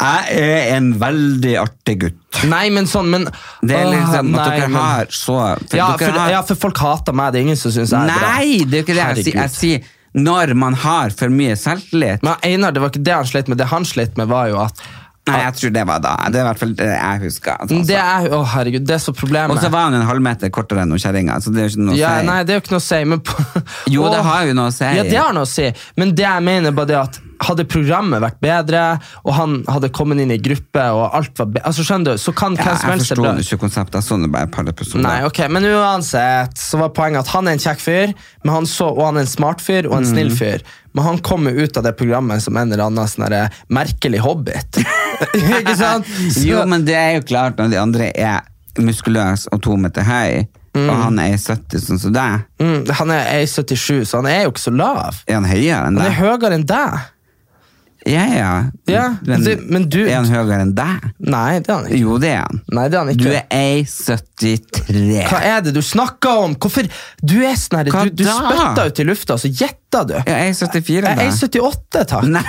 Jeg 0.00 0.34
er 0.40 0.74
en 0.74 0.90
veldig 1.00 1.54
artig 1.60 1.96
gutt. 2.02 2.40
Nei, 2.48 2.66
men 2.74 2.88
sånn 2.90 3.10
men, 3.12 3.26
Det 3.62 3.76
er 3.76 3.88
liksom 3.92 4.34
at 4.34 4.54
dere 4.56 4.68
har 4.74 5.10
så 5.14 5.38
for 5.60 5.78
ja, 5.78 5.88
for, 6.00 6.16
har, 6.16 6.32
ja, 6.32 6.42
for 6.46 6.60
folk 6.60 6.80
hater 6.80 7.16
meg. 7.16 7.32
Det 7.32 7.40
er 7.40 7.48
ingen 7.48 7.60
som 7.60 7.74
syns 7.74 7.94
jeg 7.94 8.00
er 8.00 8.20
bra. 8.20 8.34
Nei, 8.36 8.64
det 8.64 8.78
er 8.78 8.82
jo 8.82 8.86
ikke 8.88 8.96
det 8.96 9.06
jeg 9.06 9.26
sier. 9.26 9.40
Jeg 9.40 9.54
sier 9.56 9.96
når 10.10 10.56
man 10.58 10.74
har 10.82 11.12
for 11.14 11.30
mye 11.30 11.54
selvtillit. 11.58 12.24
Men 12.26 12.40
Einar, 12.46 12.74
det 12.74 12.82
var 12.82 12.90
ikke 12.90 13.04
det 13.06 13.14
han 13.14 13.28
slet 13.30 13.50
med. 13.52 13.60
Det 13.60 13.68
han 13.70 13.86
slet 13.86 14.16
med, 14.18 14.30
var 14.32 14.50
jo 14.50 14.58
at 14.64 14.82
Nei, 15.30 15.40
jeg 15.46 15.56
tror 15.60 15.74
det 15.76 15.84
var 15.88 16.02
da. 16.04 16.14
Det 16.28 16.40
er 16.40 16.44
i 16.44 16.48
hvert 16.48 16.62
fall 16.62 16.74
det 16.78 16.88
jeg 16.90 17.22
husker. 17.24 17.56
Altså. 17.64 17.80
det 17.90 17.98
er, 18.02 18.28
Å, 18.36 18.42
herregud, 18.54 18.86
det 18.88 18.96
er 18.96 19.02
så 19.04 19.14
problemet. 19.16 19.54
Og 19.56 19.62
så 19.62 19.72
var 19.72 19.88
han 19.88 19.98
en 20.00 20.06
halvmeter 20.08 20.52
kortere 20.54 20.84
enn 20.84 20.98
kjerringa, 21.00 21.40
så 21.40 21.54
det 21.54 21.64
er 21.64 21.68
jo 21.70 21.74
ikke 21.74 21.86
noe 21.88 21.96
å 21.96 22.00
ja, 22.00 22.12
si. 22.18 22.28
Nei, 22.30 22.38
det 22.44 22.54
er 22.54 22.60
jo 22.60 22.64
ikke 22.66 22.76
noe 22.76 22.82
å 22.84 22.88
si. 22.90 23.00
Men 23.14 23.24
på, 23.30 23.64
Jo, 23.94 24.06
det 24.14 24.22
har 24.28 24.46
jo 24.50 24.60
noe 24.60 24.70
å 24.70 24.76
si. 24.76 24.92
Ja, 25.00 25.08
det 25.08 25.18
har 25.18 25.34
noe 25.36 25.48
å 25.48 25.50
si. 25.50 25.68
Men 26.00 26.14
det 26.18 26.26
jeg 26.26 26.46
mener, 26.50 26.70
er 26.72 26.78
bare 26.80 26.92
det 26.92 27.00
at 27.00 27.20
hadde 27.40 27.64
programmet 27.64 28.20
vært 28.22 28.38
bedre, 28.44 28.82
og 29.24 29.32
han 29.34 29.54
hadde 29.68 29.88
kommet 29.96 30.20
inn 30.20 30.30
i 30.34 30.38
gruppe, 30.42 30.82
og 30.92 31.14
alt 31.16 31.38
var 31.40 31.46
altså, 31.64 31.84
Skjønner 31.86 32.14
du, 32.18 32.20
så 32.20 32.34
kan 32.36 32.56
Ja, 32.58 32.64
hvem 32.64 32.76
som 32.76 32.90
jeg 32.90 33.00
forstår 33.06 33.40
ikke 33.44 33.58
konseptet. 33.64 33.94
Jeg 34.00 34.08
så 34.10 34.18
det 34.22 34.30
bare 34.34 34.48
et 34.48 34.52
par 34.54 34.68
episoder. 34.68 35.02
Nei, 35.06 35.16
ok, 35.24 35.40
Men 35.48 35.64
uansett 35.70 36.58
så 36.60 36.78
var 36.82 36.92
poenget 36.96 37.24
at 37.24 37.32
han 37.34 37.48
er 37.48 37.56
en 37.56 37.64
kjekk 37.64 37.80
fyr, 37.80 38.12
men 38.44 38.54
han 38.54 38.68
så, 38.68 38.90
og 38.92 39.02
han 39.06 39.16
er 39.16 39.26
en 39.26 39.32
smart 39.32 39.60
fyr 39.64 39.88
og 39.88 39.96
en 39.98 40.04
Mm. 40.04 40.12
snill 40.12 40.30
fyr. 40.36 40.62
Men 40.94 41.04
han 41.04 41.18
kommer 41.18 41.52
ut 41.54 41.76
av 41.76 41.84
det 41.86 41.96
programmet 41.96 42.42
som 42.42 42.56
en 42.56 42.72
eller 42.72 42.84
annen 42.90 43.06
sånn 43.08 43.50
merkelig 43.70 44.20
hobbit. 44.20 44.80
ikke 45.34 45.76
sant? 45.76 46.06
Så- 46.34 46.44
Jo, 46.46 46.64
men 46.66 46.84
det 46.84 46.94
er 46.96 47.12
jo 47.20 47.22
klart 47.22 47.56
når 47.56 47.70
de 47.70 47.78
andre 47.80 48.10
er 48.16 48.40
muskuløse 48.78 49.48
og 49.52 49.62
to 49.62 49.76
meter 49.76 50.02
høy, 50.06 50.46
og 50.74 50.90
han 51.02 51.18
er 51.18 51.36
70, 51.36 51.80
sånn 51.82 51.98
som 51.98 52.12
deg, 52.14 52.44
mm, 52.62 52.90
Han 53.00 53.10
er 53.10 53.24
1,77, 53.42 54.04
så 54.06 54.20
han 54.22 54.26
er 54.30 54.44
jo 54.44 54.52
ikke 54.52 54.62
så 54.68 54.74
lav. 54.76 55.22
er 55.26 55.34
han 55.34 55.44
høyere 55.50 55.86
enn 55.88 55.98
Han 55.98 56.06
er 56.06 56.14
høyere 56.20 56.52
enn 56.54 56.66
deg. 56.66 57.00
Ja, 58.08 58.22
ja. 58.32 58.52
Ja, 58.88 59.02
men, 59.26 59.42
det- 59.44 59.58
men 59.68 59.88
du- 59.92 60.06
Er 60.08 60.14
han 60.22 60.24
høyere 60.30 60.60
enn 60.64 60.74
deg? 60.74 61.02
Nei, 61.20 61.58
det 61.60 61.68
er 61.68 61.74
han 61.74 61.84
ikke. 61.90 61.98
Jo, 62.00 62.16
det 62.18 62.30
er 62.32 62.38
han. 62.46 62.60
Nei, 62.72 62.84
det 62.88 62.96
er 62.96 63.04
han 63.04 63.16
Du 63.20 63.28
er 63.28 63.44
1,73. 63.50 65.26
Hva 65.28 65.40
er 65.44 65.60
det 65.66 65.74
du 65.74 65.82
snakker 65.84 66.44
om? 66.46 66.54
Hvorfor? 66.56 66.88
Du 67.22 67.36
er 67.44 67.54
sånn 67.60 67.78
her, 67.80 67.84
du, 67.90 68.10
du 68.16 68.24
spytter 68.24 68.86
ut 68.88 69.00
i 69.00 69.04
lufta, 69.04 69.36
så 69.42 69.50
gjetter 69.52 70.06
du. 70.08 70.14
Ja, 70.16 70.38
jeg 70.46 70.54
er 70.54 70.58
74 70.64 70.88
Jeg 70.96 71.04
da. 71.04 71.10
er 71.10 71.30
1,78, 71.30 72.06
takk. 72.14 72.24
Nei. 72.24 72.42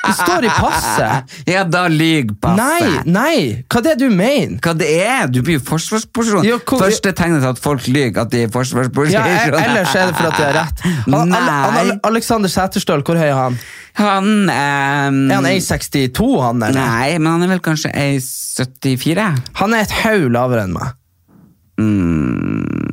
Det 0.00 0.14
står 0.16 0.44
i 0.48 0.50
passet. 0.56 1.34
Ja, 1.50 1.64
da 1.68 1.82
lyg 1.92 2.30
passet. 2.40 2.60
Nei, 2.60 3.02
nei, 3.12 3.34
hva 3.68 3.80
er 3.82 3.86
det 3.90 3.96
du 4.00 4.06
mener? 4.08 4.56
Hva 4.64 4.72
det 4.78 4.88
er? 5.04 5.26
Du 5.28 5.40
blir 5.44 5.58
jo. 5.60 6.42
Ja, 6.46 6.56
hvor- 6.64 6.80
Første 6.86 7.12
tegnet 7.16 7.42
til 7.44 7.50
at 7.50 7.60
folk 7.60 7.86
lyver, 7.88 8.20
at 8.22 8.30
de 8.32 8.44
er 8.46 8.52
forsvarsperson. 8.54 9.12
Ja, 9.12 9.26
e- 9.26 9.60
ellers 9.66 9.94
er 9.94 10.08
det 10.10 10.16
for 10.16 10.30
at 10.30 10.38
de 10.38 10.46
har 10.46 10.56
rett. 10.56 10.84
Han, 11.10 11.28
Nei. 11.28 11.40
han, 11.76 12.00
Alexander 12.08 12.48
Sæterstøl, 12.52 13.02
hvor 13.04 13.20
høy 13.20 13.28
er 13.28 13.36
han? 13.36 13.58
Han 14.00 14.24
um, 14.48 14.48
Er 14.50 15.34
han 15.34 15.50
1,62, 15.50 16.30
han? 16.46 16.62
Eller? 16.62 16.80
Nei, 16.80 17.18
men 17.18 17.32
han 17.34 17.44
er 17.44 17.52
vel 17.56 17.62
kanskje 17.64 17.92
1,74? 17.92 19.28
Han 19.60 19.74
er 19.76 19.84
et 19.84 19.96
haug 20.04 20.30
lavere 20.32 20.64
enn 20.68 20.76
meg. 20.78 20.96
Mm, 21.80 22.89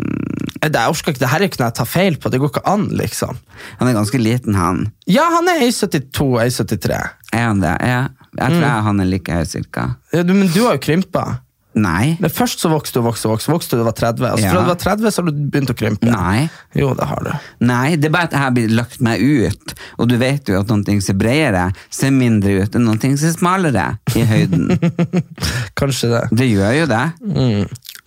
jeg 0.74 0.90
orker 0.90 1.12
ikke, 1.14 1.20
det 1.20 1.30
her 1.30 1.40
er 1.40 1.48
ikke 1.48 1.60
noe 1.60 1.68
jeg 1.70 1.76
tar 1.76 1.86
feil 1.86 2.16
på. 2.18 2.30
Det 2.32 2.40
går 2.40 2.50
ikke 2.52 2.66
an, 2.68 2.88
liksom. 2.90 3.38
han 3.80 3.88
er 3.88 3.94
ganske 3.94 4.20
liten, 4.22 4.56
han. 4.56 4.92
Ja, 5.08 5.30
han 5.32 5.48
er 5.48 5.60
1,72, 5.68 6.40
1,73. 6.44 7.10
Er 7.34 7.48
han 7.48 7.60
det? 7.60 7.78
Ja. 7.82 8.08
Jeg 8.38 8.52
Mm. 8.52 8.60
tror 8.62 8.82
han 8.84 9.00
er 9.00 9.06
like 9.06 9.32
høy, 9.32 9.44
cirka. 9.46 9.96
Ja, 10.14 10.24
du- 10.24 10.34
Men 10.34 10.48
du 10.48 10.64
har 10.66 10.74
jo 10.78 10.80
krympa. 10.80 11.40
Nei. 11.78 12.18
Men 12.20 12.30
først 12.32 12.58
så 12.60 12.70
vokste 12.72 12.94
du 12.98 13.02
vokste 13.06 13.30
vokste, 13.30 13.52
vokste 13.54 13.78
du 13.78 13.84
var 13.84 13.92
30. 13.94 14.26
Og 14.32 14.40
så 14.40 14.44
Ja. 14.44 14.52
fra 14.52 14.62
du 14.62 14.68
var 14.68 14.76
30, 14.76 15.12
så 15.14 15.22
har 15.24 15.30
du 15.32 15.50
begynt 15.50 15.70
å 15.70 15.76
krympe. 15.78 16.10
Nei. 16.10 16.50
Jo, 16.74 16.94
det 16.96 17.06
har 17.06 17.20
du. 17.24 17.32
Nei, 17.66 17.96
det 17.96 18.06
er 18.06 18.10
bare 18.10 18.24
at 18.24 18.32
jeg 18.32 18.40
har 18.40 18.52
blitt 18.52 18.72
lagt 18.72 19.00
meg 19.00 19.22
ut, 19.22 19.74
og 20.00 20.08
du 20.10 20.18
vet 20.18 20.44
jo 20.50 20.60
at 20.60 20.66
noen 20.68 20.84
ting 20.84 21.00
ser 21.02 21.14
bredere, 21.14 21.72
ser 21.92 22.10
mindre 22.10 22.64
ut 22.64 22.72
enn 22.76 22.84
noen 22.86 23.00
ting 23.00 23.16
ser 23.16 23.30
smalere 23.32 24.00
i 24.16 24.24
høyden. 24.26 24.80
Kanskje 25.78 26.10
det. 26.10 26.24
Det 26.36 26.50
gjør 26.50 26.80
jo 26.80 26.86
det. 26.88 27.06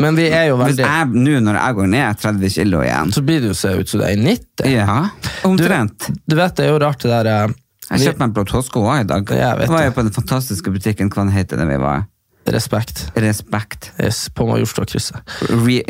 Men 0.00 0.16
vi 0.18 0.28
er 0.32 0.46
jo 0.50 0.58
veldig 0.60 0.86
nå 1.14 1.38
når 1.46 1.58
jeg 1.60 1.78
går 1.80 1.90
ned 1.94 2.20
30 2.22 2.54
kilo 2.56 2.82
igjen 2.84 3.12
Så 3.14 3.22
blir 3.26 3.42
det 3.44 3.50
jo 3.52 3.56
se 3.58 3.72
ut 3.76 3.88
som 3.90 4.00
du 4.00 4.06
er 4.06 4.14
i 4.16 4.20
90. 4.22 4.70
Ja, 4.72 5.00
omtrent. 5.48 6.08
Du 6.26 6.36
vet, 6.38 6.56
det 6.56 6.66
er 6.68 6.72
jo 6.74 6.78
rart 6.82 7.02
det 7.04 7.10
der 7.12 7.30
eh, 7.34 7.58
Jeg 7.90 8.06
kjøpte 8.06 8.24
meg 8.26 8.36
platåsko 8.38 8.84
òg 8.86 9.02
i 9.04 9.10
dag. 9.10 9.34
Jeg 9.34 9.68
var 9.72 9.84
jo 9.88 9.92
på 9.96 10.06
den 10.06 10.14
fantastiske 10.14 10.72
butikken, 10.72 11.10
hva 11.10 11.24
den 11.26 11.34
heter 11.34 11.58
den 11.60 11.70
vi 11.72 11.78
var? 11.82 12.06
Respekt. 12.50 13.02
Respekt. 13.20 13.90
Yes, 14.00 14.24
på 14.34 14.46
Majorstua-krysset. 14.48 15.20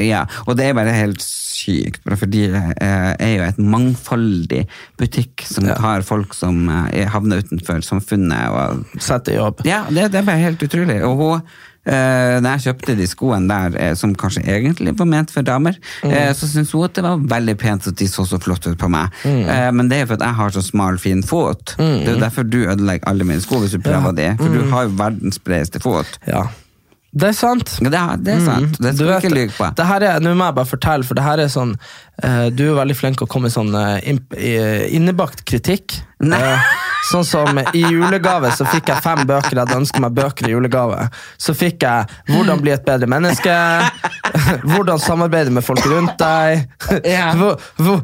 Ja, 0.03 0.25
og 0.47 0.57
det 0.59 0.67
er 0.67 0.75
bare 0.77 0.93
helt 0.97 1.23
sykt, 1.23 2.03
fordi 2.19 2.49
det 2.53 2.63
eh, 2.83 3.13
er 3.15 3.33
jo 3.37 3.45
et 3.47 3.61
mangfoldig 3.63 4.65
butikk 4.99 5.45
som 5.47 5.69
Ja. 5.71 5.77
tar 5.79 6.03
folk 6.03 6.35
som 6.35 6.69
eh, 6.69 7.07
havner 7.09 7.45
utenfor 7.45 7.81
samfunnet. 7.87 8.51
Og, 8.51 9.01
Setter 9.01 9.39
jobb. 9.39 9.63
ja, 9.69 9.85
det, 9.89 10.11
det 10.13 10.21
er 10.21 10.27
bare 10.27 10.43
helt 10.43 10.63
utrolig. 10.67 10.99
Og 11.07 11.17
hun, 11.23 11.47
eh, 11.91 12.37
når 12.41 12.55
jeg 12.57 12.65
kjøpte 12.69 12.95
de 13.01 13.07
skoene 13.11 13.51
der, 13.51 13.77
eh, 13.83 13.95
som 13.99 14.15
kanskje 14.15 14.45
egentlig 14.47 14.95
var 14.99 15.09
ment 15.11 15.35
for 15.35 15.43
damer, 15.47 15.77
eh, 16.07 16.31
så 16.39 16.47
syntes 16.47 16.71
hun 16.77 16.87
at 16.87 16.95
det 17.01 17.05
var 17.09 17.19
veldig 17.35 17.57
pent 17.59 17.91
at 17.91 17.99
de 18.01 18.09
så 18.09 18.25
så 18.31 18.39
flott 18.43 18.71
ut 18.71 18.79
på 18.79 18.89
meg. 18.95 19.11
Eh, 19.27 19.69
men 19.75 19.91
det 19.91 19.99
er 19.99 20.05
jo 20.07 20.13
for 20.15 20.21
at 20.21 20.27
jeg 20.29 20.39
har 20.41 20.57
så 20.57 20.63
smal, 20.65 20.99
fin 21.03 21.23
fot. 21.27 21.75
Det 21.77 22.07
er 22.09 22.15
jo 22.15 22.23
derfor 22.23 22.49
du 22.49 22.61
ødelegger 22.65 23.09
alle 23.11 23.25
mine 23.29 23.43
sko 23.45 23.59
hvis 23.65 23.75
du 23.77 23.83
prøver 23.85 24.15
de, 24.17 24.31
for 24.41 24.49
du 24.55 24.65
har 24.73 24.89
jo 24.89 24.97
verdens 25.03 25.39
bredeste 25.43 25.81
fot. 25.83 26.19
Ja. 26.31 26.47
Det 27.11 27.27
er 27.27 27.33
sant. 27.35 27.73
Ja, 27.83 27.89
det, 27.91 27.99
er- 27.99 28.21
det 28.23 28.35
er 28.37 28.43
sant, 28.47 28.77
det 28.79 28.93
skal 28.95 29.09
du 29.09 29.15
ikke 29.17 29.31
lyve 29.35 29.51
på. 29.57 29.67
Det 29.75 29.87
her 29.89 30.05
er, 30.07 30.21
Nå 30.23 30.31
må 30.39 30.47
jeg 30.47 30.55
bare 30.61 30.69
fortelle, 30.71 31.03
for 31.09 31.19
det 31.19 31.25
her 31.27 31.41
er 31.43 31.49
sånn 31.51 31.73
Du 32.53 32.65
er 32.69 32.77
veldig 32.77 32.97
flink 32.99 33.19
til 33.21 33.27
å 33.29 33.31
komme 33.31 33.49
med 33.49 33.55
sånn 33.55 33.75
eh, 33.75 34.15
eh, 34.37 34.87
innebakt 34.95 35.45
kritikk. 35.49 35.99
Eh, 36.21 36.73
sånn 37.09 37.25
som 37.25 37.57
i 37.73 37.81
julegave 37.81 38.51
så 38.53 38.67
fikk 38.69 38.91
jeg 38.93 39.01
fem 39.05 39.23
bøker. 39.25 39.55
Jeg 39.57 39.63
hadde 39.63 39.79
ønsket 39.81 40.03
meg 40.05 40.17
bøker 40.19 40.49
i 40.49 40.53
julegave. 40.53 41.07
Så 41.41 41.55
fikk 41.57 41.87
jeg 41.87 42.07
'Hvordan 42.29 42.61
bli 42.61 42.73
et 42.75 42.85
bedre 42.85 43.09
menneske', 43.09 43.57
'Hvordan 44.69 45.01
samarbeide 45.01 45.51
med 45.51 45.65
folk 45.65 45.81
rundt 45.87 46.19
deg', 46.21 46.69
Ja. 47.09 47.33
hvor, 47.39 47.57
hvor, 47.77 48.03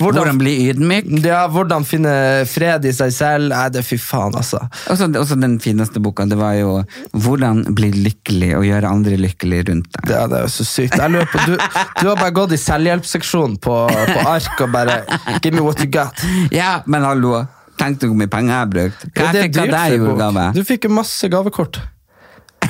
Hvordan 0.00 0.22
hvordan, 0.22 0.38
bli 0.38 0.70
ydmyk. 0.70 1.24
ja, 1.24 1.46
'Hvordan 1.48 1.84
finne 1.84 2.46
fred 2.48 2.84
i 2.84 2.92
seg 2.92 3.12
selv'. 3.12 3.52
Nei, 3.52 3.68
det 3.68 3.84
fy 3.84 3.98
faen, 3.98 4.34
altså. 4.34 4.64
Også, 4.88 5.12
også 5.12 5.36
den 5.40 5.58
fineste 5.60 6.00
boka, 6.00 6.24
det 6.24 6.38
var 6.38 6.54
jo 6.54 6.84
'Hvordan 7.12 7.74
bli 7.74 7.92
lykkelig 7.92 8.56
og 8.56 8.64
gjøre 8.64 8.88
andre 8.88 9.16
lykkelig 9.20 9.68
rundt 9.68 9.92
deg'. 9.92 10.10
Ja, 10.10 10.26
det 10.26 10.38
er 10.38 10.42
jo 10.48 10.52
så 10.56 10.64
sykt. 10.64 10.96
På, 10.98 11.38
du, 11.46 11.56
du 12.00 12.08
har 12.08 12.16
bare 12.16 12.32
gått 12.32 12.52
i 12.52 12.56
selvhjelpsseksjonen 12.56 13.57
på, 13.62 13.76
på 13.90 14.24
ark 14.28 14.64
og 14.64 14.72
bare 14.74 14.98
Give 15.42 15.54
me 15.54 15.62
what 15.64 15.80
you 15.82 15.90
got. 15.92 16.24
Ja, 16.54 16.78
men 16.86 17.06
hallo, 17.06 17.44
tenk 17.80 18.00
deg 18.02 18.10
hvor 18.12 18.18
mye 18.22 18.30
penger 18.32 18.54
jeg 18.54 18.62
har 18.62 18.72
brukt. 18.72 19.06
Hva 19.12 19.28
jeg 19.32 19.48
fikk 19.48 19.60
av 19.62 19.70
deg 19.74 19.94
i 19.94 20.00
julegave? 20.00 20.48
Du 20.56 20.62
fikk 20.66 20.88
jo 20.88 20.94
masse 20.98 21.30
gavekort. 21.32 21.80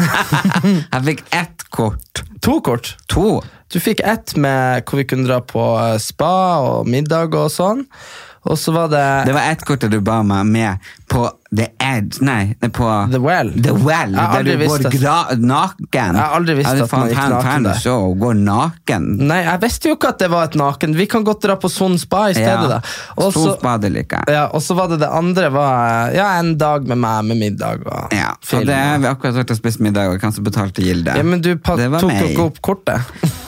Jeg 0.00 1.02
fikk 1.04 1.22
ett 1.36 1.64
kort. 1.74 2.22
To 2.40 2.54
kort. 2.64 2.94
To. 3.12 3.40
Du 3.72 3.78
fikk 3.82 4.00
ett 4.00 4.32
med 4.40 4.86
hvor 4.88 5.00
vi 5.00 5.06
kunne 5.08 5.28
dra 5.28 5.40
på 5.44 5.62
eh, 5.76 5.98
spa 6.00 6.32
og 6.64 6.88
middag 6.90 7.36
og 7.36 7.50
sånn. 7.52 7.84
Og 8.48 8.56
så 8.56 8.72
var 8.72 8.88
det, 8.88 9.04
Det 9.28 9.34
var 9.36 9.50
ett 9.52 9.64
kort 9.68 9.84
du 9.92 9.98
ba 10.00 10.22
meg 10.24 10.48
med 10.48 10.92
på 11.12 11.26
The 11.50 11.66
Edge 11.82 12.20
Nei, 12.22 12.52
det 12.60 12.68
er 12.68 12.72
på 12.76 12.86
The 13.10 13.18
Well. 13.18 13.48
The 13.58 13.72
Well 13.74 14.12
der 14.14 14.44
du 14.46 14.52
går 14.62 14.84
naken. 15.42 15.88
Jeg 15.90 16.14
har 16.14 16.36
aldri 16.36 16.54
visst 16.60 16.70
at 16.84 16.92
man 16.94 17.08
gikk 17.10 17.22
naken 17.32 17.66
der. 17.66 17.80
Så, 17.82 17.94
går 18.22 18.36
naken. 18.38 19.08
Nei, 19.26 19.40
jeg 19.48 19.62
visste 19.64 19.90
jo 19.90 19.96
ikke 19.98 20.12
at 20.14 20.22
det 20.22 20.28
var 20.30 20.46
et 20.46 20.58
naken. 20.60 20.94
Vi 20.94 21.08
kan 21.10 21.26
godt 21.26 21.42
dra 21.42 21.56
på 21.58 21.70
Son 21.72 21.98
spa 21.98 22.28
i 22.30 22.36
stedet, 22.38 22.68
da. 22.70 22.78
Og 23.16 23.32
så- 23.34 23.42
Solspade 23.48 23.90
liker 23.90 24.22
jeg. 24.22 24.36
ja, 24.36 24.46
og 24.46 24.62
så 24.62 24.76
var 24.78 24.88
det 24.92 25.00
det 25.02 25.10
andre 25.10 25.50
var 25.50 26.14
ja, 26.14 26.38
en 26.38 26.56
dag 26.56 26.86
med 26.86 26.98
meg 26.98 27.24
med 27.24 27.36
middag 27.42 27.82
og 27.86 28.14
Ja, 28.14 28.30
og 28.52 28.66
det 28.66 28.74
har 28.74 28.98
vi 28.98 29.06
akkurat 29.10 29.34
vært 29.42 29.50
og 29.50 29.56
spist 29.56 29.80
middag, 29.80 30.06
og 30.08 30.20
hvem 30.20 30.32
som 30.32 30.44
betalte 30.44 30.82
gilde? 30.86 31.16
ja, 31.16 31.22
men 31.22 31.40
du 31.40 31.54
Det 31.54 32.00
tok 32.00 32.10
ikke 32.12 32.46
opp 32.46 32.62
kortet. 32.62 33.00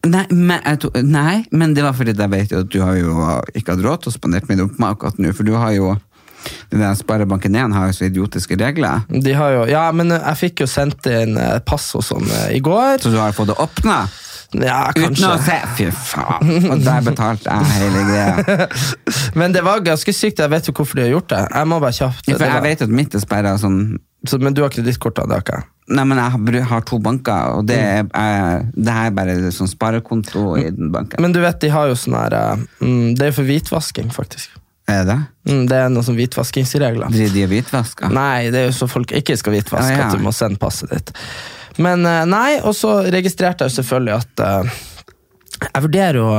Nei 0.00 0.24
men, 0.32 0.62
nei, 1.04 1.44
men 1.52 1.74
det 1.74 1.82
var 1.84 1.92
fordi 1.92 2.14
jeg 2.16 2.30
vet 2.32 2.50
jo 2.54 2.60
at 2.64 2.70
du 2.72 2.78
har 2.80 2.96
jo 2.96 3.10
ikke 3.52 3.74
hatt 3.74 3.82
råd 3.84 4.00
til 4.00 4.08
å 4.08 4.14
spandere 4.14 4.48
middag 4.48 4.70
på 4.72 4.80
meg 4.80 4.94
akkurat 4.96 5.18
nå, 5.20 5.32
for 5.36 5.44
du 5.44 5.52
har 5.60 5.74
jo 5.76 5.90
den 6.70 6.82
der 6.82 6.96
Sparebanken 6.98 7.54
1 7.54 7.74
har 7.76 7.90
jo 7.90 7.96
så 7.98 8.08
idiotiske 8.08 8.58
regler, 8.60 9.04
De 9.08 9.34
har 9.36 9.54
jo, 9.54 9.62
ja, 9.70 9.84
men 9.92 10.12
jeg 10.14 10.40
fikk 10.40 10.64
jo 10.64 10.70
sendt 10.70 11.06
inn 11.10 11.36
eh, 11.40 11.58
pass 11.66 11.90
og 11.98 12.04
sånn 12.06 12.26
eh, 12.26 12.56
i 12.56 12.60
går. 12.64 13.00
så 13.02 13.12
du 13.12 13.18
har 13.20 13.32
fått 13.36 13.52
det 13.52 13.58
åpna 13.60 14.02
Ja, 14.50 14.90
uten 14.90 15.14
kanskje. 15.14 15.28
å 15.30 15.42
se. 15.46 15.58
Fy 15.78 15.88
faen! 15.94 16.70
Og 16.72 16.80
der 16.82 17.04
betalte 17.06 17.54
jeg 17.54 17.70
hele 17.76 18.00
greia. 18.08 18.68
Men 19.38 19.54
det 19.54 19.62
var 19.62 19.78
ganske 19.86 20.10
sykt. 20.10 20.42
Jeg 20.42 20.50
vet 20.50 20.66
jo 20.66 20.74
hvorfor 20.74 20.98
de 20.98 21.04
har 21.06 21.12
gjort 21.12 21.28
det. 21.30 21.42
Jeg 21.54 21.68
må 21.70 21.78
bare 21.78 21.94
kjapt. 21.94 22.26
Ja, 22.26 22.34
For 22.34 22.50
jeg 22.50 22.64
vet 22.66 22.82
at 22.82 22.96
mitt 23.00 23.14
er 23.14 23.22
sperra 23.22 23.54
sånn 23.62 24.00
så, 24.28 24.36
men 24.38 24.52
du 24.52 24.60
har 24.60 24.68
kredittkort. 24.72 25.16
Det 25.16 25.32
har 25.32 25.44
ikke 25.44 25.60
jeg. 25.60 25.68
Nei, 25.96 26.04
men 26.06 26.20
jeg 26.20 26.66
har, 26.70 26.82
to 26.86 27.00
banker, 27.02 27.56
og 27.56 27.64
det 27.66 27.78
er, 27.80 28.02
eh, 28.04 28.66
det 28.76 28.92
her 28.94 29.08
er 29.08 29.14
bare 29.16 29.52
sånn 29.54 29.70
sparekonto 29.70 30.52
i 30.60 30.68
den 30.70 30.92
banken. 30.94 31.22
Men 31.24 31.32
du 31.34 31.40
vet, 31.42 31.58
de 31.62 31.70
har 31.72 31.88
jo 31.90 31.96
sånn 31.98 32.14
her 32.14 32.36
mm, 32.82 33.16
Det 33.16 33.24
er 33.24 33.32
jo 33.32 33.38
for 33.40 33.48
hvitvasking, 33.48 34.12
faktisk. 34.14 34.52
Er 34.90 35.06
det? 35.08 35.18
Mm, 35.48 35.62
det 35.70 35.78
er 35.78 35.92
noe 35.92 36.04
som 36.06 36.18
hvitvaskingsregler. 36.18 37.12
Driver 37.14 37.36
de 37.36 37.44
og 37.46 37.52
hvitvasker? 37.54 38.12
Nei, 38.14 38.50
det 38.52 38.64
er 38.64 38.68
jo 38.68 38.76
så 38.76 38.88
folk 38.90 39.14
ikke 39.16 39.36
skal 39.40 39.56
hvitvaske 39.56 39.94
Ah, 39.94 39.98
ja. 39.98 40.08
at 40.10 40.18
du 40.18 40.24
må 40.24 40.32
sende 40.36 40.60
passet 40.60 40.90
ditt. 40.92 41.14
Men 41.80 42.04
eh, 42.08 42.24
nei, 42.28 42.58
og 42.66 42.74
så 42.76 42.98
registrerte 43.12 43.64
jeg 43.64 43.72
jo 43.72 43.78
selvfølgelig 43.80 44.16
at 44.18 44.44
uh, 44.44 44.74
jeg, 45.62 45.82
vurderer 45.86 46.20
å, 46.20 46.34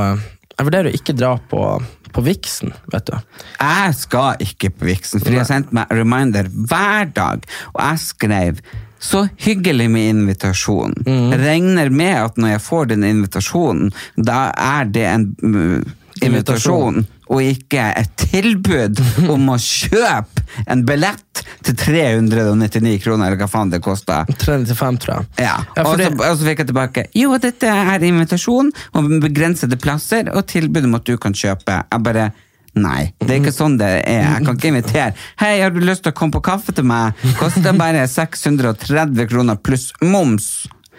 jeg 0.52 0.68
vurderer 0.68 0.90
å 0.90 0.94
ikke 1.00 1.16
dra 1.18 1.32
på, 1.50 1.64
på 2.12 2.24
Viksen, 2.28 2.74
vet 2.92 3.08
du. 3.10 3.16
Jeg 3.56 3.98
skal 3.98 4.44
ikke 4.44 4.70
på 4.76 4.90
Viksen, 4.92 5.22
for 5.24 5.32
de 5.32 5.40
har 5.40 5.48
sendt 5.48 5.72
meg 5.74 5.90
reminder 5.90 6.50
hver 6.52 7.10
dag. 7.16 7.48
Og 7.72 7.80
jeg 7.82 8.04
skrev 8.04 8.62
så 9.02 9.24
hyggelig 9.42 9.88
med 9.90 10.12
invitasjon. 10.12 10.92
Regner 11.40 11.90
med 11.90 12.14
at 12.20 12.36
når 12.38 12.52
jeg 12.52 12.62
får 12.68 12.92
den 12.92 13.08
invitasjonen, 13.08 13.90
da 14.14 14.44
er 14.54 14.86
det 14.94 15.08
en 15.10 15.24
mm, 15.42 15.88
invitasjon, 16.26 17.02
og 17.32 17.40
ikke 17.42 17.84
et 18.00 18.12
tilbud 18.18 19.00
om 19.32 19.48
å 19.54 19.56
kjøpe 19.60 20.44
en 20.68 20.82
billett 20.86 21.42
til 21.64 21.74
399 21.78 22.96
kroner, 23.02 23.30
eller 23.32 23.40
hva 23.40 23.48
faen 23.50 23.70
det 23.72 23.80
koster. 23.84 24.26
395, 24.42 24.98
tror 25.04 25.14
jeg. 25.16 25.26
Ja, 25.46 25.56
Ja, 25.76 25.82
og, 25.84 25.92
så, 25.92 25.96
det- 26.02 26.12
og 26.20 26.38
så 26.40 26.46
fikk 26.48 26.62
jeg 26.64 26.70
tilbake 26.72 27.04
Jo, 27.16 27.34
dette 27.40 27.68
er 27.70 28.04
invitasjon 28.08 28.70
og 28.94 29.10
begrensede 29.22 29.78
plasser 29.80 30.28
Og 30.34 30.46
tilbud 30.50 30.84
om 30.88 30.94
at 30.98 31.04
du 31.08 31.16
kan 31.18 31.32
kjøpe 31.36 31.78
Jeg 31.92 32.02
bare, 32.04 32.26
nei, 32.74 33.12
det 33.20 33.30
er 33.30 33.40
ikke 33.40 33.52
sånn 33.54 33.78
det 33.80 33.88
er 34.08 34.22
Jeg 34.26 34.44
kan 34.46 34.56
ikke 34.58 34.70
invitere 34.72 35.14
Hei, 35.40 35.54
har 35.62 35.70
du 35.74 35.80
lyst 35.84 36.02
til 36.06 36.12
å 36.12 36.16
komme 36.18 36.32
på 36.36 36.42
kaffe 36.44 36.74
til 36.76 36.84
meg? 36.88 37.14
Koster 37.40 37.72
bare 37.78 38.04
630 38.08 39.28
kroner 39.30 39.56
pluss 39.62 39.90
moms 40.02 40.50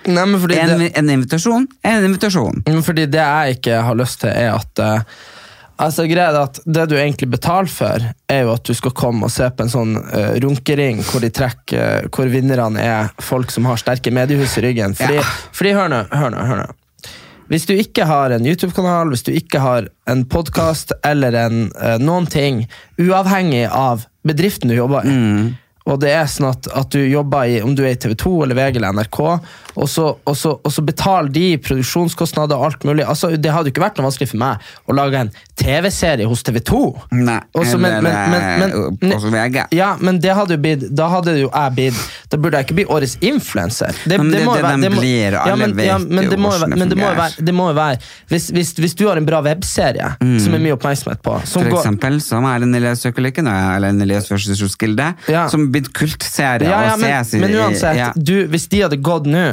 Nei, 0.07 0.25
men 0.27 0.41
fordi 0.41 0.57
en, 0.59 0.73
det, 0.79 0.89
en 0.99 1.13
invitasjon 1.13 1.67
er 1.85 1.99
en 1.99 2.09
invitasjon 2.09 2.81
fordi 2.83 3.05
det 3.11 3.21
jeg 3.23 3.57
ikke 3.59 3.79
har 3.87 3.95
lyst 3.99 4.19
til, 4.23 4.33
er 4.33 4.51
at 4.57 4.83
eh, 4.83 5.15
Altså, 5.81 6.05
greia 6.05 6.29
er 6.29 6.37
at 6.37 6.59
Det 6.65 6.83
du 6.91 6.93
egentlig 6.99 7.31
betaler 7.33 7.71
for, 7.71 8.03
er 8.29 8.43
jo 8.45 8.51
at 8.53 8.67
du 8.67 8.75
skal 8.77 8.93
komme 8.97 9.25
og 9.25 9.33
se 9.33 9.47
på 9.49 9.65
en 9.65 9.71
sånn 9.73 9.95
uh, 9.97 10.35
runkering 10.43 11.01
hvor 11.07 11.23
de 11.23 11.31
trekker 11.33 12.05
uh, 12.05 12.11
Hvor 12.13 12.29
vinnerne 12.31 12.83
er 12.83 13.09
folk 13.23 13.51
som 13.51 13.65
har 13.65 13.81
sterke 13.81 14.13
mediehus 14.13 14.53
i 14.61 14.63
ryggen. 14.67 14.93
Fordi, 14.95 15.17
Ja. 15.17 15.25
fordi 15.51 15.73
hør 15.73 15.89
nå, 15.89 16.03
hør 16.13 16.33
nå. 16.35 16.45
hør 16.45 16.61
nå. 16.61 16.69
Hvis 17.51 17.65
du 17.67 17.73
ikke 17.75 18.05
har 18.07 18.31
en 18.31 18.45
YouTube-kanal, 18.45 19.09
hvis 19.11 19.25
du 19.25 19.33
ikke 19.33 19.59
har 19.59 19.89
en 20.09 20.23
podkast 20.29 20.93
eller 21.03 21.35
en, 21.41 21.65
uh, 21.75 21.97
noen 22.01 22.29
ting, 22.29 22.63
uavhengig 23.01 23.65
av 23.67 24.05
bedriften 24.23 24.71
du 24.71 24.77
jobber 24.77 25.09
i, 25.09 25.17
og 25.85 25.99
det 25.99 26.11
er 26.15 26.25
sånn 26.31 26.47
at, 26.49 26.67
at 26.79 26.89
du 26.95 26.99
jobber 27.03 27.43
i, 27.51 27.57
om 27.61 27.73
du 27.75 27.81
er 27.83 27.91
i 27.91 27.99
TV 27.99 28.13
2 28.15 28.31
eller 28.45 28.55
VG 28.55 28.77
eller 28.79 28.93
NRK, 28.95 29.19
og 29.75 29.89
så, 29.89 30.05
og 30.29 30.35
så, 30.37 30.53
og 30.63 30.71
så 30.71 30.81
betaler 30.85 31.31
de 31.33 31.57
produksjonskostnader 31.57 32.55
og 32.55 32.69
alt 32.69 32.85
mulig. 32.87 33.03
Altså, 33.09 33.33
det 33.35 33.51
hadde 33.51 33.67
jo 33.67 33.73
ikke 33.73 33.83
vært 33.83 33.97
noe 33.99 34.07
vanskelig 34.07 34.29
for 34.31 34.39
meg 34.43 34.67
å 34.87 34.95
lage 34.95 35.19
en 35.25 35.31
TV-serie 35.59 36.27
hos 36.29 36.43
TV 36.45 36.61
2. 36.65 36.79
Nei, 37.19 37.39
Også, 37.57 37.79
men- 37.81 38.03
men- 38.03 38.31
men- 38.31 38.71
eh, 38.71 38.89
men- 39.01 39.11
hos 39.17 39.23
VG 39.33 39.65
Ja, 39.75 39.95
men 39.99 40.19
det 40.19 40.31
hadde 40.33 40.55
jo 40.55 40.61
blitt 40.61 40.95
Da 40.95 41.07
hadde 41.09 41.35
jo 41.39 41.49
jeg 41.53 41.71
blitt 41.75 41.99
Da 42.29 42.37
burde 42.37 42.57
jeg 42.57 42.65
ikke 42.67 42.75
bli 42.75 42.85
årets 42.85 43.17
influenser. 43.21 43.91
Det, 44.07 44.17
Men 44.17 44.31
det 44.31 44.41
er 44.41 44.45
jo 44.45 44.53
det 44.53 44.63
være- 44.63 44.81
de 44.81 44.89
blir, 44.89 45.31
ja, 45.33 45.55
men, 45.55 45.75
vet 45.75 45.85
ja, 45.85 45.97
men 45.97 46.23
jo 46.23 46.29
det 46.29 46.39
må 46.39 46.51
jo 46.51 46.57
hvordan 46.57 46.69
være- 46.73 46.79
det 46.79 46.89
det 46.89 46.97
fungerer. 46.97 47.45
det 47.45 47.53
må 47.53 47.67
jo 47.73 47.97
hvis, 48.29 48.51
hvis, 48.51 48.73
hvis 48.73 48.95
du 48.95 49.07
har 49.07 49.17
en 49.17 49.25
bra 49.25 49.41
webserie 49.41 50.15
som 50.39 50.53
er 50.53 50.59
mye 50.59 50.73
oppmerksomhet 50.77 51.21
på 51.21 51.45
som 51.47 51.63
For 51.63 51.69
går, 51.71 51.83
eksempel 51.83 52.21
som 52.21 52.43
Erlend 52.45 52.75
Elias 52.75 53.03
Økelykken 53.05 53.47
eller 53.47 53.91
versus 54.29 54.61
Roskilde 54.61 55.15
Ja. 55.27 55.47
Som 55.47 55.71
blitt 55.73 55.91
kultserie 55.97 56.69
ja, 56.69 56.83
ja, 56.91 56.97
men, 57.01 57.41
men 57.41 57.57
uansett, 57.59 57.99
ja. 57.99 58.11
du, 58.15 58.45
hvis 58.51 58.69
de 58.71 58.83
hadde 58.85 58.99
gått 59.03 59.27
nå, 59.29 59.47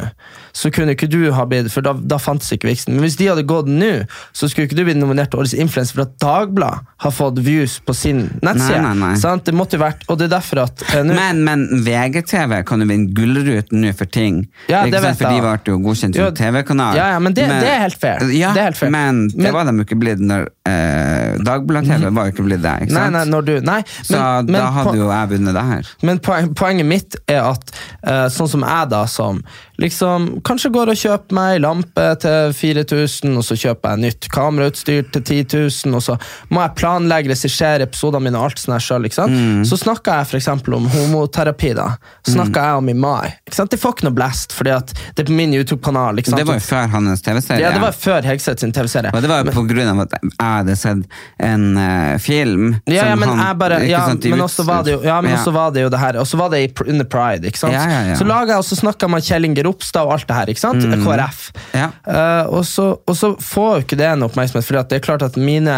så 0.52 0.70
kunne 0.74 0.94
ikke 0.96 1.08
du 1.10 1.30
ha 1.32 1.44
blitt 1.46 1.70
For 1.72 1.80
da, 1.84 1.92
da 1.94 2.16
fantes 2.18 2.50
ikke 2.52 2.68
Vixen. 2.70 2.94
Men 2.94 3.04
hvis 3.04 3.16
de 3.20 3.28
hadde 3.30 3.44
gått 3.48 3.68
nå, 3.70 3.90
så 4.32 4.48
skulle 4.50 4.66
ikke 4.68 4.76
du 4.78 4.84
blitt 4.84 4.98
nominert 5.00 5.30
til 5.30 5.40
Årets 5.42 5.54
influenser 5.54 5.94
for 5.98 6.02
at 6.06 6.16
Dagbladet 6.22 6.86
har 7.00 7.10
fått 7.14 7.38
views 7.44 7.78
på 7.86 7.94
sin 7.96 8.22
nettside. 8.42 8.80
Nei, 8.82 8.94
nei, 8.94 8.94
nei. 9.00 9.14
Sant? 9.20 9.44
Det 9.46 9.54
måtte 9.56 9.78
jo 9.78 9.82
vært, 9.84 10.02
og 10.10 10.18
det 10.20 10.26
er 10.28 10.34
derfor 10.36 10.62
at 10.66 10.82
eh, 10.90 11.02
nu, 11.06 11.14
Men, 11.16 11.42
men 11.46 11.66
VGTV 11.86 12.60
kan 12.68 12.82
jo 12.84 12.88
vinne 12.90 13.12
gullruten 13.16 13.80
nå 13.84 13.92
for 13.96 14.10
ting. 14.10 14.42
Ja, 14.68 14.82
det 14.86 15.00
sant? 15.00 15.06
vet 15.06 15.22
For 15.22 15.32
de 15.32 15.40
ble 15.44 15.74
jo 15.74 15.78
godkjent 15.86 16.18
som 16.18 16.34
TV-kanal. 16.36 16.96
ja, 16.98 17.08
ja, 17.14 17.18
men 17.22 17.32
det- 17.36 17.48
det 17.50 17.68
er 17.70 17.80
helt 17.86 17.98
fair. 18.00 18.26
Ja, 18.34 18.52
Det 18.54 18.62
helt 18.62 18.76
fair. 18.76 18.90
Men 18.90 19.28
det 19.28 19.36
Men- 19.42 19.52
var 19.54 19.64
de 19.70 19.84
ikke 19.84 19.98
blitt 20.00 20.20
når 20.20 20.48
eh, 20.66 21.36
Dagbladet-TV 21.44 22.10
var 22.14 22.28
jo 22.28 22.32
ikke 22.34 22.44
blitt 22.46 22.62
det. 22.62 22.74
ikke 22.82 22.92
sant? 22.92 23.12
nei, 23.12 23.24
nei, 23.24 23.24
når 23.30 23.44
du 23.46 23.60
Nei, 23.60 23.80
Så 24.02 24.12
da 24.16 24.42
men, 24.42 24.60
hadde 24.74 24.96
jo 24.96 25.08
jeg 25.10 25.28
vunnet 25.32 25.54
det 25.54 25.64
her. 25.70 25.90
Men 26.02 26.18
poen, 26.18 26.54
poenget 26.54 26.86
mitt 26.86 27.16
er 27.28 27.42
at 27.52 27.72
eh, 28.02 28.26
sånn 28.32 28.48
som 28.48 28.60
jeg, 28.66 28.88
da, 28.90 29.04
som 29.06 29.42
liksom, 29.80 30.28
kanskje 30.46 30.70
går 30.74 30.92
og 30.92 31.00
kjøper 31.00 31.36
meg 31.36 31.54
ei 31.56 31.62
lampe 31.64 32.06
til 32.22 32.52
4000, 32.56 33.36
og 33.40 33.46
så 33.46 33.56
kjøper 33.58 33.94
jeg 33.94 34.04
nytt 34.06 34.28
kamerautstyr 34.34 35.10
til 35.14 35.22
10 35.22 35.40
000, 35.86 35.96
og 35.98 36.04
så 36.04 36.16
må 36.52 36.62
jeg 36.64 36.76
planlegge, 36.80 37.32
regissere 37.32 37.86
episodene 37.88 38.28
mine 38.28 38.40
og 38.40 38.50
alt 38.50 38.62
sånt 38.62 38.84
sjøl. 38.84 39.08
Mm. 39.10 39.64
Så 39.68 39.78
snakka 39.80 40.20
jeg 40.20 40.40
eksempel 40.40 40.76
om 40.76 40.86
homoterapi. 40.92 41.72
da. 41.76 41.94
Snakka 42.28 42.64
jeg 42.68 42.80
om 42.82 42.88
i 42.92 42.96
mai. 42.96 43.32
Ikke 43.46 43.56
sant? 43.56 43.70
Det 43.72 43.80
får 43.80 43.96
ikke 43.96 44.08
noe 44.08 44.16
blest, 44.16 44.54
fordi 44.56 44.74
at 44.74 44.92
det 45.16 45.24
er 45.24 45.28
på 45.30 45.36
min 45.38 45.54
YouTube-kanal. 45.56 46.20
Det 46.20 46.44
var 46.46 46.58
jo 46.60 46.64
før 46.64 46.88
hans 46.94 47.22
TV-serie. 47.24 47.62
ja, 47.64 47.72
det 47.74 47.82
var 47.82 47.96
før 47.96 48.26
Hegseth 48.26 48.60
sin 48.64 48.72
TV-serie. 48.76 49.12
Og 49.14 49.22
det 49.24 49.30
var 49.30 49.44
jo 49.44 49.54
på 49.54 49.64
grunn 49.68 49.88
av 49.94 50.04
at 50.06 50.16
jeg 50.20 50.32
hadde 50.40 50.76
sett 50.78 51.18
en 51.40 51.66
uh, 51.78 52.18
film 52.22 52.76
Ja, 52.86 53.08
ja, 53.10 53.16
men 53.16 53.28
han- 53.28 53.38
jeg 53.46 53.58
bare, 53.58 53.80
ja, 53.88 54.04
sant, 54.06 54.24
men 54.24 54.40
også 54.44 54.64
var 54.66 54.84
det 54.84 54.92
jo, 54.96 55.00
ja, 55.04 55.20
men 55.20 55.32
Ja. 55.32 55.38
også 55.38 55.52
var 55.52 55.70
det 55.74 55.82
jo 55.82 55.88
det 55.92 55.98
her, 56.00 56.16
og 56.20 56.26
så 56.26 56.36
var 56.38 56.50
det 56.50 56.60
i, 56.64 56.70
under 56.86 57.04
Pride, 57.04 57.46
ikke 57.46 57.58
sant? 57.58 57.72
Ja, 57.72 57.86
ja. 58.10 58.14
Så 58.18 58.24
laget 58.26 58.48
jeg, 58.54 58.58
og 58.58 58.64
så 58.64 58.76
snakket 58.76 59.10
man 59.10 59.20
Kjell 59.24 59.44
Inge 59.48 59.62
Ropstad 59.70 60.06
og 60.08 60.18
alt 60.18 60.28
det 60.28 60.36
her, 60.36 60.52
ikke 60.52 60.66
sant? 60.66 60.86
KrF. 61.04 61.42
Ja. 61.72 61.90
Uh, 62.04 62.58
og, 62.60 62.64
så, 62.68 62.92
og 63.00 63.16
så 63.16 63.34
får 63.40 63.76
jo 63.76 63.84
ikke 63.86 64.00
det 64.00 64.10
en 64.10 64.26
oppmerksomhet, 64.26 64.66
for 64.66 64.82
det 64.82 65.00
er 65.00 65.06
klart 65.06 65.26
at 65.26 65.38
mine 65.40 65.76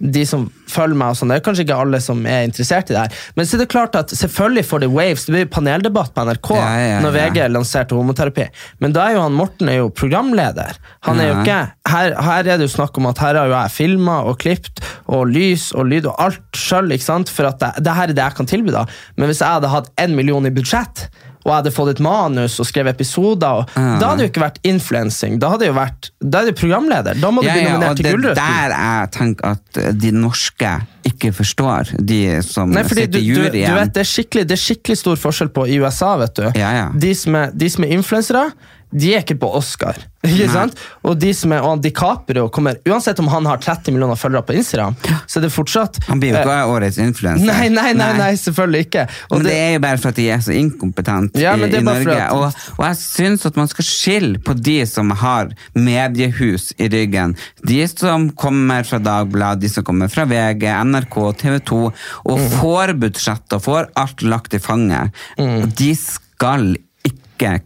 de 0.00 0.22
som 0.24 0.46
følger 0.70 0.96
meg, 0.96 1.12
og 1.12 1.18
sånn, 1.18 1.30
det 1.30 1.38
er 1.38 1.44
kanskje 1.44 1.64
ikke 1.66 1.76
alle 1.82 1.98
som 2.00 2.22
er 2.28 2.46
interessert 2.46 2.88
i 2.88 2.94
det 2.94 3.02
her. 3.02 3.16
Men 3.36 3.46
så 3.46 3.56
er 3.56 3.62
det 3.62 3.68
klart 3.72 3.96
at 3.98 4.12
selvfølgelig 4.16 4.64
får 4.70 4.82
de 4.82 4.88
waves. 4.94 5.26
Det 5.26 5.34
blir 5.34 5.50
paneldebatt 5.52 6.14
på 6.16 6.24
NRK 6.24 6.50
ja, 6.56 6.68
ja. 6.80 7.00
når 7.04 7.16
VG 7.18 7.40
lanserte 7.52 7.98
homoterapi. 7.98 8.48
Men 8.80 8.96
da 8.96 9.04
er 9.06 9.18
jo 9.18 9.26
han 9.26 9.36
Morten 9.36 9.68
er 9.72 9.80
jo 9.82 9.90
programleder. 9.92 10.80
Han 11.06 11.20
er 11.20 11.30
jo 11.30 11.36
ikke 11.42 11.60
her, 11.92 12.16
her 12.16 12.48
er 12.48 12.60
det 12.60 12.68
jo 12.68 12.72
snakk 12.78 12.96
om 13.00 13.10
at 13.10 13.20
her 13.20 13.36
har 13.42 13.50
jo 13.50 13.56
jeg 13.58 13.76
filma 13.76 14.20
og 14.30 14.40
klipt 14.40 14.80
og 15.04 15.28
lys 15.28 15.70
og 15.76 15.90
lyd 15.92 16.08
og 16.08 16.16
alt 16.22 16.56
sjøl. 16.56 16.88
For 16.90 17.50
at 17.50 17.60
det, 17.60 17.84
det 17.84 17.92
her 17.94 18.08
er 18.08 18.16
det 18.16 18.24
jeg 18.24 18.38
kan 18.40 18.48
tilby. 18.48 18.72
da 18.72 18.86
Men 19.20 19.28
hvis 19.28 19.44
jeg 19.44 19.58
hadde 19.58 19.72
hatt 19.72 19.92
én 20.00 20.16
million 20.16 20.48
i 20.48 20.54
budsjett, 20.54 21.10
og 21.40 21.48
jeg 21.48 21.54
hadde 21.56 21.72
fått 21.72 21.88
et 21.94 22.00
manus 22.04 22.58
og 22.60 22.66
skrevet 22.68 22.94
episoder, 22.94 23.62
og, 23.62 23.70
Ja. 23.76 23.98
da 23.98 24.08
hadde 24.10 24.18
det 24.18 24.26
jo 24.26 24.32
ikke 24.32 24.42
vært 24.44 24.58
influensing. 24.62 25.38
Da 25.40 25.48
hadde 25.50 25.60
det 25.64 25.68
jo 25.70 25.76
vært 25.78 26.10
Da 26.20 26.40
er 26.42 26.46
jo 26.50 26.52
programleder. 26.52 27.20
Da 27.20 27.30
må 27.30 27.40
du 27.40 27.46
Ja, 27.48 27.54
bli 27.54 27.62
ja, 27.64 27.70
nominert 27.72 27.90
og 27.90 27.96
til 27.96 28.04
det 28.04 28.30
er 28.30 28.34
der 28.34 28.74
jeg 28.76 29.10
tenker 29.16 29.44
at 29.54 29.98
de 30.00 30.10
norske 30.12 30.72
ikke 31.04 31.32
forstår, 31.32 31.94
de 32.04 32.42
som 32.42 32.70
Nei, 32.70 32.82
sitter 32.84 33.18
i 33.18 33.24
juryen. 33.24 33.52
du 33.70 33.74
vet, 33.74 33.92
det, 33.94 34.04
er 34.04 34.44
det 34.44 34.52
er 34.52 34.60
skikkelig 34.60 34.96
stor 35.00 35.16
forskjell 35.16 35.48
på 35.48 35.66
i 35.68 35.78
USA. 35.80 36.16
vet 36.20 36.34
du. 36.34 36.42
Ja, 36.54 36.70
ja. 36.76 36.88
De 36.94 37.14
som 37.14 37.34
er, 37.34 37.50
de 37.54 37.68
som 37.70 37.84
er 37.84 37.88
influensere, 37.96 38.52
de 38.92 39.12
er 39.14 39.22
ikke 39.22 39.38
på 39.38 39.48
Oscar. 39.54 39.94
Ikke 40.20 40.44
Nei. 40.44 40.52
sant? 40.52 40.76
Og 41.08 41.14
de 41.16 41.30
som 41.32 41.52
er, 41.56 41.62
og 41.64 41.80
DiCaprio 41.80 42.50
kommer, 42.52 42.76
Uansett 42.84 43.16
om 43.22 43.28
han 43.32 43.46
har 43.48 43.56
30 43.62 43.94
millioner 43.94 44.18
følgere 44.20 44.44
på 44.44 44.52
Instagram, 44.58 44.92
så 45.24 45.38
er 45.38 45.46
det 45.46 45.50
fortsatt 45.54 45.96
Han 46.10 46.20
blir 46.20 46.34
jo 46.34 46.36
eh, 46.36 46.42
ikke 46.44 46.74
årets 46.74 46.98
influenser. 47.00 47.46
Nei, 47.48 47.70
nei, 47.72 47.94
nei, 47.96 48.10
nei, 48.18 48.28
selvfølgelig 48.36 48.82
ikke. 48.84 49.04
Og 49.30 49.38
men 49.38 49.46
det, 49.46 49.54
det, 49.54 49.60
er 49.62 49.72
jo 49.78 49.80
bare 49.86 50.00
for 50.02 50.12
at 50.12 50.18
de 50.20 50.26
er 50.34 50.42
så 50.44 50.52
inkompetente 50.58 51.40
Ja, 51.40 51.54
i, 51.56 51.70
i 51.70 51.80
Norge. 51.86 52.18
at- 52.26 52.34
Og, 52.36 52.60
og 52.76 52.84
jeg 52.84 52.98
syns 53.00 53.46
at 53.48 53.56
man 53.56 53.70
skal 53.72 53.88
skille 53.88 54.42
på 54.44 54.52
de 54.60 54.76
som 54.90 55.14
har 55.22 55.54
mediehus 56.00 56.68
i 56.76 56.90
ryggen. 56.92 57.32
De 57.64 57.80
som 57.88 58.28
kommer 58.36 58.84
fra 58.88 59.00
Dagbladet, 59.00 59.62
de 59.64 59.72
som 59.72 59.86
kommer 59.88 60.12
fra 60.12 60.26
VG, 60.28 60.68
NRK, 60.84 61.16
TV 61.40 61.58
2, 61.72 61.80
og 62.26 62.36
Mm. 62.40 62.50
får 62.60 62.92
budsjett 63.06 63.56
og 63.56 63.62
får 63.64 63.88
alt 63.96 64.22
lagt 64.22 64.54
i 64.54 64.60
fanget. 64.60 65.10
Mm. 65.38 65.62
Og 65.62 65.74
de 65.80 65.94
skal 65.96 66.74
ikke 66.76 66.84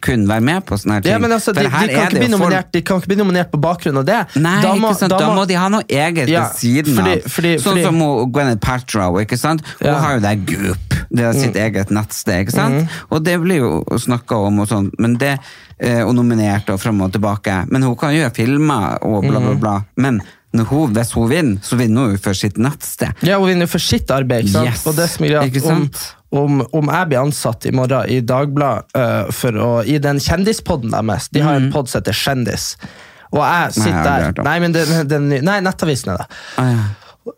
kun 0.00 0.26
være 0.28 0.40
med 0.40 0.64
på 0.64 0.76
sånne 0.78 0.94
her 0.94 1.00
ting. 1.04 1.12
ja, 1.12 1.18
men 1.18 1.32
altså, 1.32 1.52
de, 1.52 1.62
de, 1.64 1.70
kan 1.70 1.82
er 1.90 2.10
ikke 2.14 2.22
jo 2.28 2.28
nominert, 2.38 2.70
de 2.72 2.82
kan 2.82 3.00
ikke 3.00 3.06
bli 3.12 3.16
nominert 3.16 3.50
på 3.50 3.60
bakgrunn 3.60 3.98
av 3.98 4.04
det. 4.06 4.20
Nei, 4.36 4.54
ikke 4.62 4.94
sant? 4.96 5.10
Da, 5.10 5.30
må, 5.34 5.46
de 5.46 5.54
ha 5.54 5.68
noe 5.68 5.82
eget 5.88 6.28
Ja, 6.28 6.44
ved 6.48 6.56
siden 6.60 6.94
fordi- 6.94 7.12
av. 7.12 7.24
sånn 7.24 7.30
fordi- 7.64 7.82
som 7.84 8.00
hun, 8.00 8.32
Gwyneth 8.32 8.60
Paltrow. 8.60 9.18
ikke 9.20 9.38
sant? 9.38 9.62
Hun 9.80 9.86
Ja. 9.88 9.94
Mm. 9.94 10.00
har 10.04 10.14
jo 10.14 10.20
det 10.20 10.46
Goop, 10.46 10.94
det 11.10 11.24
er 11.24 11.32
sitt 11.32 11.54
eget 11.56 11.90
nettsted. 11.90 12.46
ikke 12.46 12.52
sant? 12.52 12.88
Og 13.10 13.22
det 13.24 13.40
blir 13.40 13.56
jo 13.58 13.84
snakka 13.98 14.46
om, 14.46 14.60
og 14.60 14.68
sånn, 14.68 14.90
men 14.98 15.16
det, 15.16 15.38
eh, 15.80 16.02
og 16.02 16.14
nominert 16.14 16.68
og 16.70 16.80
fram 16.80 17.00
og 17.02 17.12
tilbake. 17.12 17.66
Men 17.70 17.82
hun 17.82 17.96
kan 17.96 18.10
gjøre 18.14 18.34
filmer 18.34 18.98
og 19.02 19.22
bla, 19.22 19.40
Mm. 19.40 19.44
bla, 19.44 19.54
bla. 19.54 19.84
Men 19.96 20.20
hun, 20.54 20.94
hvis 20.94 21.10
hun 21.12 21.28
vinner, 21.28 21.58
så 21.62 21.76
vinner 21.76 22.00
hun 22.06 22.10
jo 22.12 22.16
for 22.18 22.32
sitt 22.34 22.54
nettsted. 22.56 23.12
Ja, 23.22 23.38
Hun 23.38 23.48
vinner 23.48 23.62
jo 23.62 23.66
for 23.66 23.78
sitt 23.80 24.06
arbeid. 24.06 24.44
Ikke 24.44 24.52
sant? 24.52 24.68
Yes. 24.68 24.86
Og 24.86 24.94
det 24.96 25.08
som 25.10 25.24
er 25.24 25.28
greit, 25.28 25.52
Ikke 25.54 25.66
om? 25.72 25.90
Om, 26.34 26.60
om 26.74 26.90
jeg 26.90 27.10
blir 27.10 27.20
ansatt 27.22 27.66
i 27.68 27.72
morgen 27.74 28.10
i 28.10 28.18
Dagbladet 28.26 28.98
uh, 28.98 29.80
i 29.86 29.98
den 30.02 30.18
kjendispodden 30.22 30.94
deres 30.94 31.30
De 31.34 31.42
har 31.44 31.60
en 31.60 31.70
podd 31.74 31.90
som 31.90 32.00
heter 32.02 32.16
Kjendis. 32.18 32.74
Og 33.34 33.40
jeg 33.42 33.44
Mm. 33.44 33.44
Nei, 33.44 33.62
jeg 33.64 33.72
sitter 33.74 34.34
der. 34.34 34.44
Nei, 34.46 34.58
men 34.62 34.74
den, 34.74 35.08
den, 35.10 35.28
nei 35.46 35.56
Nettavisen 35.64 36.12
er 36.14 36.22
det. 36.22 36.26
Ah, 36.60 36.70
ja. 36.70 36.84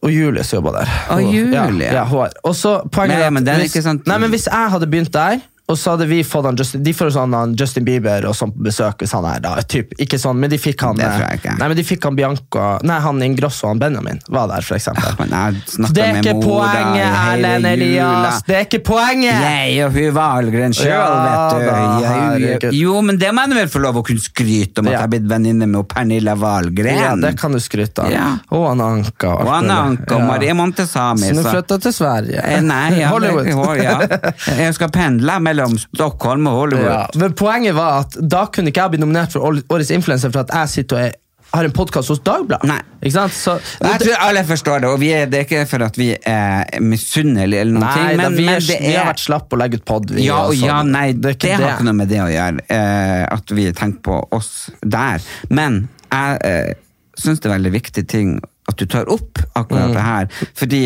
Og 0.02 0.10
Julie 0.10 0.42
som 0.44 0.58
jobber 0.58 0.80
der. 0.80 0.90
Å, 1.08 1.16
Og- 1.20 1.28
Julie. 1.32 1.86
Ja, 1.86 2.02
ja. 2.04 2.30
Og 2.44 2.54
så 2.58 2.72
poenget 2.90 3.22
er 3.22 3.30
at 3.30 3.60
hvis, 3.62 3.86
nei, 3.86 4.18
men 4.18 4.32
hvis 4.34 4.48
jeg 4.50 4.72
hadde 4.72 4.88
begynt 4.90 5.12
der, 5.14 5.38
og 5.68 5.74
så 5.78 5.90
hadde 5.96 6.06
vi 6.06 6.20
fått 6.22 6.44
han 6.46 6.54
Justin, 6.56 6.82
De 6.86 6.92
får 6.94 7.08
sånn 7.16 7.32
han 7.34 7.54
Justin 7.58 7.84
Bieber 7.84 8.22
og 8.28 8.36
sånn 8.38 8.52
på 8.54 8.62
besøk 8.68 9.00
hvis 9.02 9.12
han 9.16 9.24
er 9.26 9.40
da, 9.42 9.56
typ, 9.66 9.94
ikke 9.98 10.18
sånn, 10.22 10.38
men 10.38 10.50
de 10.52 10.58
fikk 10.62 10.84
han 10.86 10.94
Det 11.00 11.08
tror 11.08 11.24
jeg 11.24 11.32
eh, 11.32 11.40
ikke. 11.40 11.54
Nei, 11.58 11.68
men 11.72 11.76
de 11.80 11.84
fikk 11.88 12.04
han 12.06 12.14
Bianca 12.18 12.66
Nei, 12.86 12.98
han 13.02 13.22
Ingrosso 13.26 13.66
og 13.66 13.72
han 13.74 13.80
Benjamin 13.82 14.20
var 14.30 14.46
der, 14.52 14.62
for 14.62 14.76
eksempel. 14.78 15.16
Men 15.18 15.34
jeg 15.34 15.90
Det 15.96 16.04
er 16.04 16.20
ikke 16.20 16.36
poenget, 16.38 17.18
Erlend 17.32 17.66
Elias! 17.72 18.42
Det 18.46 18.54
er 18.60 18.64
ikke 18.68 18.80
poenget! 18.86 19.42
Jeg 19.42 19.82
og 19.88 19.96
hun 19.98 20.14
Valgren 20.16 20.76
sjøl, 20.76 20.86
Ja, 20.92 22.36
vet 22.38 22.60
du. 22.68 22.70
jo, 22.76 23.00
men 23.02 23.18
det 23.18 23.32
må 23.34 23.42
jeg 23.48 23.58
vel 23.58 23.68
få 23.72 23.82
lov 23.82 23.98
å 24.00 24.04
kunne 24.06 24.22
skryte 24.22 24.80
om, 24.84 24.86
at 24.86 24.92
Ja. 24.92 24.98
jeg 25.00 25.02
har 25.02 25.12
blitt 25.16 25.28
venninne 25.30 25.66
med 25.66 25.88
Pernilla 25.90 26.34
Valgren. 26.38 26.98
Ja, 27.02 27.16
det 27.16 27.34
kan 27.40 27.52
du 27.52 27.58
skryte 27.60 28.04
av. 28.06 28.10
Ja. 28.12 28.28
Og 28.54 28.68
han 28.68 28.80
Anka. 28.86 29.32
og 29.42 29.48
Anna. 29.58 29.80
Anka 29.90 30.18
Ja. 30.18 30.26
Marie 30.26 30.54
Montesami. 30.54 31.26
Så 31.30 31.34
nå 31.34 31.42
flytta 31.50 31.80
til 31.82 31.92
Sverige. 31.92 32.40
Eh, 32.44 32.60
Nei, 32.62 33.00
ja, 33.00 33.08
Hollywood. 33.14 33.82
ja. 33.82 33.98
Jeg 34.62 34.74
skal 34.78 34.88
pendle 34.94 35.38
mellom 35.40 35.55
Stockholm 35.82 36.46
og 36.50 36.58
Hollywood. 36.60 36.90
Ja, 36.90 37.04
men 37.22 37.32
poenget 37.38 37.74
var 37.76 38.02
at 38.04 38.16
da 38.20 38.46
kunne 38.52 38.72
ikke 38.72 38.84
jeg 38.86 38.96
bli 38.96 39.00
nominert 39.04 39.32
for 39.34 39.46
Årets 39.48 39.90
influenser 39.96 40.32
for 40.34 40.44
at 40.46 40.52
jeg 40.54 40.68
sitter 40.74 40.96
og 41.00 41.02
er, 41.08 41.14
har 41.54 41.64
en 41.64 41.72
podkast 41.72 42.10
hos 42.12 42.18
Dagbladet. 42.26 42.66
Nei. 42.68 43.10
Sant? 43.12 43.32
Jeg 43.80 44.00
tror 44.02 44.16
alle 44.26 44.42
forstår 44.44 44.80
det, 44.82 44.88
og 44.90 44.98
vi 45.00 45.12
er, 45.14 45.28
det 45.30 45.38
er 45.38 45.44
ikke 45.46 45.60
for 45.70 45.84
at 45.86 45.96
vi 45.96 46.08
er 46.26 46.80
misunnelige, 46.82 47.60
eller 47.62 47.76
noen 47.78 47.92
ting, 47.94 48.08
men, 48.18 48.34
vi, 48.36 48.48
er, 48.48 48.58
men 48.58 48.66
det 48.66 48.78
vi 48.82 48.94
har 48.96 49.06
vært 49.12 49.22
slappe 49.22 49.54
og 49.56 49.62
legge 49.62 49.78
ut 49.78 49.84
pod. 49.88 50.10
ja, 50.20 50.40
og 50.50 50.56
ja, 50.58 50.80
nei, 50.84 51.12
det, 51.14 51.36
det 51.44 51.54
har 51.54 51.76
ikke 51.76 51.86
noe 51.86 51.96
med 52.02 52.10
det 52.10 52.18
å 52.24 52.26
gjøre, 52.32 52.66
eh, 52.76 53.22
at 53.38 53.54
vi 53.56 53.68
tenker 53.78 54.02
på 54.10 54.18
oss 54.36 54.50
der. 54.82 55.22
Men 55.48 55.84
jeg 56.10 56.42
eh, 56.50 56.74
syns 57.16 57.40
det 57.40 57.48
er 57.48 57.54
veldig 57.56 57.74
viktig 57.78 58.04
ting 58.10 58.36
at 58.66 58.76
du 58.82 58.84
tar 58.90 59.06
opp 59.14 59.38
akkurat 59.54 59.86
Mm. 59.86 59.94
det 59.94 60.02
her, 60.02 60.26
fordi 60.58 60.82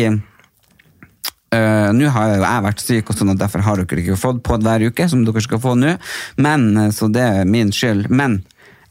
eh, 1.55 1.89
nå 1.95 2.11
har 2.15 2.35
jo 2.35 2.41
jeg 2.41 2.65
vært 2.67 2.83
syk, 2.83 3.11
og 3.11 3.19
sånn, 3.19 3.33
at 3.33 3.41
derfor 3.41 3.65
har 3.65 3.81
dere 3.81 4.03
ikke 4.03 4.19
fått 4.19 4.41
pod 4.45 4.65
hver 4.65 4.87
uke, 4.87 5.07
som 5.11 5.25
dere 5.27 5.43
skal 5.43 5.61
få 5.63 5.75
nå, 5.79 5.97
men, 6.41 6.69
eh, 6.77 6.91
så 6.95 7.11
det 7.11 7.27
er 7.41 7.49
min 7.49 7.73
skyld. 7.75 8.09
Men 8.09 8.41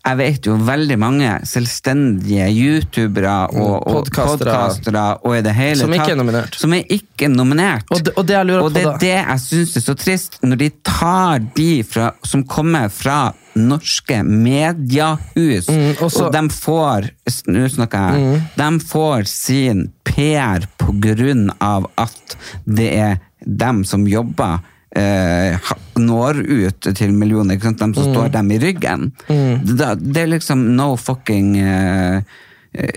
jeg 0.07 0.16
vet 0.16 0.46
jo 0.48 0.55
veldig 0.64 0.96
mange 0.98 1.30
selvstendige 1.44 2.46
youtubere 2.57 3.34
og, 3.53 3.74
og 3.86 3.98
Podcastere. 4.07 4.55
podcastere 4.55 5.03
og 5.28 5.36
i 5.36 5.42
det 5.44 5.53
hele 5.55 5.76
Som 5.82 5.92
ikke 5.92 6.11
er 6.14 6.16
nominert. 6.16 6.57
Som 6.57 6.72
er 6.72 6.84
ikke 6.96 7.28
nominert. 7.28 7.84
Og 7.92 8.05
det- 8.05 8.14
og 8.16 8.26
det 8.26 8.34
jeg 8.36 8.46
lurer 8.46 8.62
Og 8.64 8.70
på 8.70 8.74
det 8.74 8.84
da- 8.84 8.92
er 8.94 8.98
det 8.98 9.12
jeg 9.28 9.38
syns 9.44 9.76
er 9.76 9.80
så 9.80 9.94
trist, 9.94 10.38
når 10.42 10.57
de 10.59 10.70
tar 10.84 11.38
de 11.55 11.82
fra, 11.82 12.12
som 12.24 12.44
kommer 12.44 12.88
fra 12.90 13.32
norske 13.57 14.22
mediehus, 14.24 15.68
Mm, 15.68 15.96
og 16.01 16.11
og, 16.16 16.32
de 16.32 16.48
får 16.48 17.11
Nå 17.46 17.68
snakker 17.68 18.14
jeg. 18.14 18.42
De 18.57 18.78
får 18.80 19.26
sin 19.26 19.92
PR 20.05 20.66
på 20.78 20.92
grunn 21.01 21.51
av 21.61 21.86
at 21.98 22.36
det 22.66 22.92
er 22.98 23.18
dem 23.46 23.84
som 23.84 24.05
jobber 24.07 24.61
eh, 24.97 25.72
når 26.01 26.41
ut 26.47 26.91
til 26.97 27.12
millioner, 27.12 27.59
de 27.59 27.78
som 27.78 27.93
står 27.95 28.30
dem 28.34 28.51
i 28.51 28.59
ryggen. 28.62 29.11
Mm. 29.28 29.66
det 29.66 30.22
er 30.24 30.30
liksom 30.34 30.64
no 30.76 30.97
fucking 30.97 31.57
eh, 31.61 32.22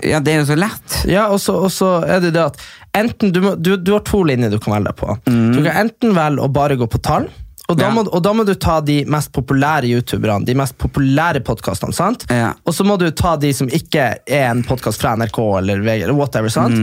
Ja, 0.06 0.20
det 0.22 0.32
er 0.32 0.42
jo 0.44 0.50
så 0.52 0.56
lett. 0.58 1.00
Ja, 1.10 1.28
og 1.34 1.40
så, 1.42 1.88
er 2.06 2.20
det 2.22 2.34
det 2.36 2.44
at 2.44 2.60
enten 2.94 3.32
du, 3.34 3.40
må, 3.42 3.56
du, 3.58 3.76
du 3.76 3.92
har 3.96 4.04
to 4.06 4.22
linjer 4.22 4.52
du 4.52 4.60
kan 4.62 4.76
velge 4.76 4.92
deg 4.92 5.00
på. 5.00 5.16
Du 5.26 5.58
kan 5.64 5.80
enten 5.86 6.14
velge 6.14 6.44
å 6.44 6.52
bare 6.54 6.76
gå 6.78 6.86
på 6.86 7.00
tall, 7.02 7.26
og 7.66 7.78
da, 7.80 7.86
Ja. 7.88 7.90
må, 7.96 8.04
og 8.04 8.22
da 8.22 8.32
må 8.36 8.44
du 8.44 8.52
ta 8.60 8.76
de 8.84 9.00
mest 9.08 9.32
populære 9.32 9.88
youtuberne, 9.88 10.44
de 10.44 10.54
mest 10.54 10.76
populære 10.78 11.40
podkastene. 11.42 11.94
sant? 11.96 12.26
Ja. 12.30 12.52
Og 12.68 12.74
så 12.76 12.84
må 12.84 12.98
du 13.00 13.08
ta 13.10 13.36
de 13.40 13.50
som 13.56 13.70
ikke 13.72 14.18
er 14.28 14.50
en 14.50 14.62
podkast 14.62 15.00
fra 15.00 15.14
NRK 15.16 15.38
eller 15.58 15.80
VG, 15.80 16.10
whatever. 16.12 16.52
sant? 16.52 16.76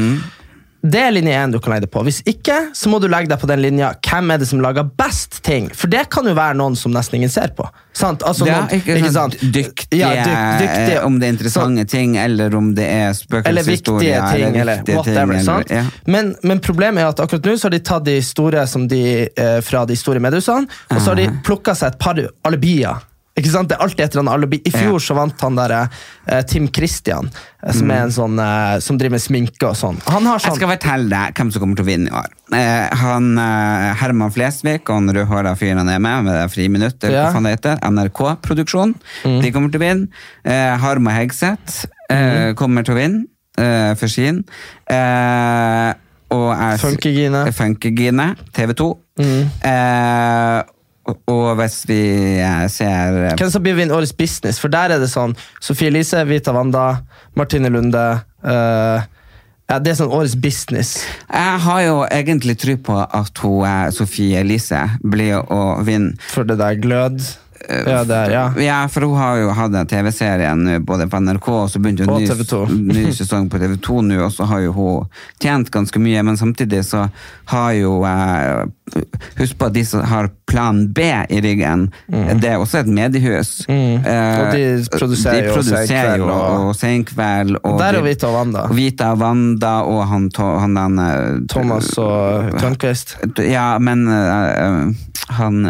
Det 0.81 0.97
er 0.97 1.11
linje 1.13 1.33
én 1.37 1.51
du 1.53 1.59
kan 1.61 1.73
legge 1.75 1.85
det 1.85 1.91
på. 1.93 2.01
Hvis 2.07 2.21
ikke, 2.25 2.55
så 2.73 2.89
må 2.89 2.97
du 3.01 3.05
legge 3.07 3.29
deg 3.29 3.37
på 3.41 3.47
den 3.49 3.61
linja 3.61 3.91
hvem 4.01 4.31
er 4.33 4.39
det 4.41 4.47
som 4.49 4.61
lager 4.63 4.87
best 4.97 5.41
ting. 5.45 5.67
For 5.77 5.87
det 5.91 6.07
kan 6.09 6.25
jo 6.25 6.33
være 6.33 6.55
noen 6.57 6.75
som 6.79 6.91
nesten 6.95 7.19
ingen 7.19 7.29
ser 7.29 7.53
på. 7.57 7.67
Sant? 7.93 8.23
Altså, 8.25 8.47
Ja, 8.47 8.61
noen, 8.65 8.79
ikke, 8.81 9.11
sant? 9.13 9.35
Dyktige, 9.41 9.99
Ja, 9.99 10.09
dyk- 10.25 10.63
dyktige. 10.63 10.95
eh, 10.97 11.05
om 11.05 11.19
det 11.19 11.27
er 11.27 11.33
interessante 11.35 11.85
ting, 11.91 12.15
eller 12.17 12.55
om 12.57 12.73
det 12.73 12.87
er 12.87 13.13
Eller 13.45 13.63
viktige 13.63 13.99
ting, 14.31 14.55
eller 14.57 14.75
viktige 14.81 14.95
whatever. 14.95 15.33
ting, 15.37 15.47
eller- 15.49 15.65
ja. 15.69 15.83
Men, 16.07 16.35
men 16.43 16.59
problemet 16.59 17.03
er 17.03 17.07
at 17.09 17.19
akkurat 17.19 17.43
nå 17.45 17.53
så 17.59 17.63
har 17.69 17.69
de 17.77 17.79
tatt 17.79 18.03
de 18.05 18.21
store 18.21 18.65
som 18.67 18.87
de, 18.87 19.29
eh, 19.37 19.61
fra 19.61 19.85
de 19.85 19.95
store 19.95 20.19
mediehusene, 20.19 20.67
og 20.89 20.97
så 21.01 21.05
har 21.13 21.15
de 21.15 21.29
plukka 21.43 21.75
seg 21.75 21.93
et 21.93 21.99
par 21.99 22.15
alibier. 22.43 22.97
Ikke 23.41 23.51
sant? 23.55 23.71
Det 23.71 23.77
er 23.79 23.81
alltid 23.87 24.03
et 24.05 24.13
eller 24.13 24.23
annet 24.27 24.37
alibi. 24.37 24.59
I 24.69 24.73
fjor 24.75 25.01
så 25.01 25.15
vant 25.17 25.41
han 25.47 25.57
der 25.57 25.73
eh, 25.81 26.41
Tim 26.51 26.67
Christian, 26.69 27.31
eh, 27.63 27.73
som 27.73 27.89
er 27.91 28.03
en 28.05 28.13
sånn 28.13 28.37
eh, 28.43 28.75
som 28.85 28.99
driver 29.01 29.17
med 29.17 29.23
sminke 29.25 29.65
og 29.71 29.75
sånn. 29.79 29.97
Han 30.13 30.29
har 30.29 30.37
Jeg 30.37 30.45
sånn 30.51 30.59
skal 30.59 30.71
fortelle 30.75 31.09
deg 31.09 31.33
hvem 31.41 31.51
som 31.55 31.63
kommer 31.65 31.79
til 31.81 31.87
å 31.87 31.89
vinne 31.89 32.11
i 32.11 32.15
år. 32.21 32.29
Eh, 32.53 32.97
han, 33.01 33.31
eh, 33.41 33.87
Herman 34.01 34.31
Flesvig 34.35 34.83
og 34.91 35.01
den 35.07 35.15
rødhåra 35.17 35.55
fyren 35.57 35.81
han 35.81 35.89
er 35.89 35.99
med, 36.03 36.27
med 36.29 36.37
det 36.37 36.45
eller 37.01 37.17
Ja. 37.17 37.25
hva 37.25 37.33
faen 37.33 37.43
det 37.49 37.55
heter, 37.57 37.79
NRK-produksjon, 37.89 38.93
de 39.41 39.51
kommer 39.51 39.71
til 39.73 39.81
å 39.81 39.85
vinne. 39.87 40.07
Eh, 40.45 40.77
Harmo 40.83 41.09
Hegseth 41.09 41.85
eh, 42.11 42.53
kommer 42.59 42.83
til 42.85 42.93
å 42.93 42.99
vinne 42.99 43.25
eh, 43.57 43.95
for 43.95 44.07
sin. 44.07 44.43
Eh, 44.89 45.93
og 46.31 46.47
jeg- 46.55 46.79
Funkygine. 46.79 47.45
Funkygine, 47.55 48.35
TV 48.53 48.73
2. 48.73 48.91
Eh, 49.19 50.61
og, 51.29 51.47
hvis 51.59 51.81
vi 51.89 52.01
eh, 52.41 52.65
ser 52.71 53.35
Hvem 53.39 53.51
som 53.53 53.63
blir 53.63 53.77
vinner 53.77 53.97
Årets 53.97 54.13
business? 54.17 54.59
For 54.61 54.71
der 54.71 54.95
er 54.95 55.01
det 55.01 55.09
sånn 55.11 55.35
Sofie 55.63 55.91
Elise, 55.91 56.23
Vita 56.29 56.53
Wanda, 56.55 56.85
Martine 57.37 57.71
Lunde 57.73 58.05
uh, 58.21 59.03
ja, 59.71 59.77
Det 59.79 59.93
er 59.93 59.99
sånn 60.01 60.11
Årets 60.11 60.35
business. 60.41 60.95
Jeg 61.29 61.61
har 61.65 61.83
jo 61.85 62.01
egentlig 62.09 62.57
tro 62.59 62.75
på 62.89 62.97
at 63.03 63.43
hun, 63.43 63.61
eh, 63.67 63.87
Sofie 63.95 64.41
Elise 64.41 64.81
blir 64.99 65.39
å 65.39 65.79
vinne. 65.87 66.17
For 66.33 66.47
det 66.47 66.59
der 66.59 66.79
glød. 66.81 67.23
Ja, 67.69 68.03
det 68.03 68.15
er, 68.15 68.31
ja. 68.33 68.45
Ja, 68.61 68.77
for 68.89 69.05
hun 69.05 69.17
har 69.19 69.37
jo 69.37 69.51
hatt 69.55 69.75
en 69.77 69.87
TV-serie 69.87 70.79
både 70.85 71.07
på 71.11 71.19
NRK 71.21 71.47
og 71.53 71.69
så 71.71 71.81
begynte 71.81 72.07
hun 72.07 72.17
ny, 72.17 72.27
TV 72.27 72.43
2. 72.49 72.61
ny 72.89 73.05
sesong 73.19 73.49
på 73.51 73.61
TV 73.61 73.77
2 73.85 74.01
nå, 74.07 74.17
og 74.25 74.33
så 74.33 74.47
har 74.49 74.63
jo 74.65 74.73
hun 74.75 75.19
tjent 75.41 75.71
ganske 75.73 76.01
mye, 76.01 76.23
men 76.25 76.39
samtidig 76.39 76.83
så 76.89 77.05
har 77.53 77.71
jo 77.77 77.99
eh, 78.07 78.65
Husk 79.39 79.57
på 79.57 79.65
at 79.69 79.73
de 79.75 79.83
som 79.87 80.01
har 80.07 80.29
Plan 80.51 80.81
B 80.93 80.99
i 81.29 81.39
ryggen, 81.41 81.85
det 82.11 82.49
er 82.49 82.57
også 82.59 82.81
et 82.81 82.87
mediehus. 82.91 83.61
Eh, 83.69 83.77
Mm. 83.81 84.41
Og 84.41 84.51
de 84.53 84.63
produserer 84.97 85.45
de 85.47 85.53
produserer 85.53 86.17
jo 86.17 86.25
og- 86.27 86.67
og 86.67 86.75
Senkveld. 86.75 87.55
Og 87.63 87.79
Der 87.79 87.91
de- 87.91 87.97
er 87.97 88.03
Vita 88.03 88.27
og 88.27 88.33
Wanda. 88.35 88.65
Vita 88.73 89.11
og 89.11 89.17
Wanda 89.21 89.71
og 89.87 90.07
han, 90.07 90.29
han 90.37 90.75
den 90.75 90.99
eh, 90.99 91.39
Thomas 91.49 91.97
og 91.97 92.51
Tørnquist. 92.59 93.15
Ja, 93.39 93.77
men 93.79 94.07
eh, 94.07 94.65
eh, 94.65 94.93
han 95.31 95.63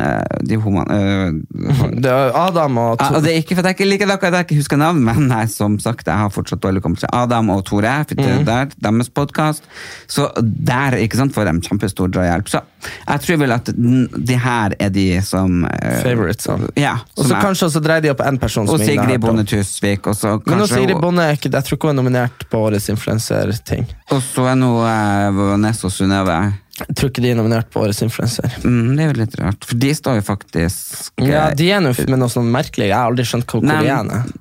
De 0.48 0.56
homoene 0.58 0.90
uh, 0.90 1.92
Det 2.02 2.10
er 2.10 2.32
Adam 2.34 2.78
og 2.78 2.98
Tore. 2.98 3.10
Ah, 3.12 3.16
og 3.18 3.24
det 3.24 3.34
er 3.36 3.38
ikke 3.44 3.56
for 3.56 3.68
jeg 3.68 3.76
ikke 3.78 3.86
liker 3.90 4.08
dere, 4.10 4.32
jeg 4.34 4.46
ikke 4.48 4.56
husker 4.58 4.78
navn, 4.78 5.04
men 5.06 5.28
nei, 5.28 5.46
som 5.46 5.78
sagt, 5.80 6.08
jeg 6.08 6.16
har 6.18 6.30
fortsatt 6.34 6.62
dårlig 6.64 6.82
kompetanse. 6.82 7.12
Adam 7.14 7.50
og 7.54 7.66
Tore, 7.66 7.86
er 7.86 8.04
der, 8.44 8.66
deres 8.82 9.10
podkast. 9.10 9.64
Så 10.08 10.32
der 10.42 10.98
ikke 10.98 11.18
sant, 11.20 11.34
får 11.36 11.46
de 11.52 11.60
kjempestor 11.68 12.08
drahjelp. 12.10 12.50
Så 12.50 12.62
jeg 12.82 13.24
tror 13.26 13.40
vel 13.44 13.54
at 13.56 13.70
de 13.76 14.38
her 14.46 14.76
er 14.80 14.94
de 14.94 15.06
som 15.26 15.66
eh, 15.68 16.00
favorites. 16.04 16.48
da. 16.48 16.72
Ja. 16.80 16.96
Og 17.18 17.28
så 17.30 17.38
kanskje 17.42 17.70
også 17.70 17.84
dreier 17.84 18.06
de 18.06 18.12
opp 18.14 18.24
en 18.26 18.40
person 18.42 18.70
og 18.70 18.82
Sigrid. 18.82 19.22
Bonde 19.22 19.46
Tusvik. 19.48 20.08
Og 20.10 20.18
så 20.18 20.38
Men 20.46 20.62
nå 20.62 20.68
Sigrid 20.70 21.00
Bonde 21.02 21.28
jeg 21.32 21.40
tror 21.52 21.78
ikke 21.78 21.90
hun 21.90 21.96
er 21.96 22.02
nominert 22.02 22.46
på 22.50 22.66
Årets 22.68 22.90
influenser-ting. 22.94 23.88
Og 24.12 24.22
så 24.26 24.50
er 24.52 24.60
nå 24.60 24.74
eh, 24.88 25.30
Vanessa 25.38 25.92
Synnøve. 25.94 26.38
Jeg 26.82 26.96
tror 26.98 27.12
ikke 27.12 27.24
de 27.24 27.32
er 27.34 27.38
nominert 27.38 27.70
på 27.74 27.82
Årets 27.84 28.02
influenser. 28.06 28.54
Mm, 28.64 28.96
det 28.98 29.04
er 29.04 29.12
jo 29.12 29.18
litt 29.20 29.36
rart, 29.42 29.66
for 29.68 29.82
de 29.82 29.92
står 29.98 30.22
jo 30.22 30.28
faktisk 30.32 31.12
eh, 31.22 31.30
Ja, 31.30 31.50
de 31.58 31.68
er 31.70 31.84
nå 31.84 31.94
med 32.08 32.18
noe 32.22 32.32
sånn 32.32 32.50
merkelig. 32.54 32.90
Jeg 32.90 32.98
har 32.98 33.12
aldri 33.12 33.28
skjønt 33.28 33.50
hvor 33.52 33.66
Nei, 33.66 33.82
de 33.86 33.92
er. 33.94 34.32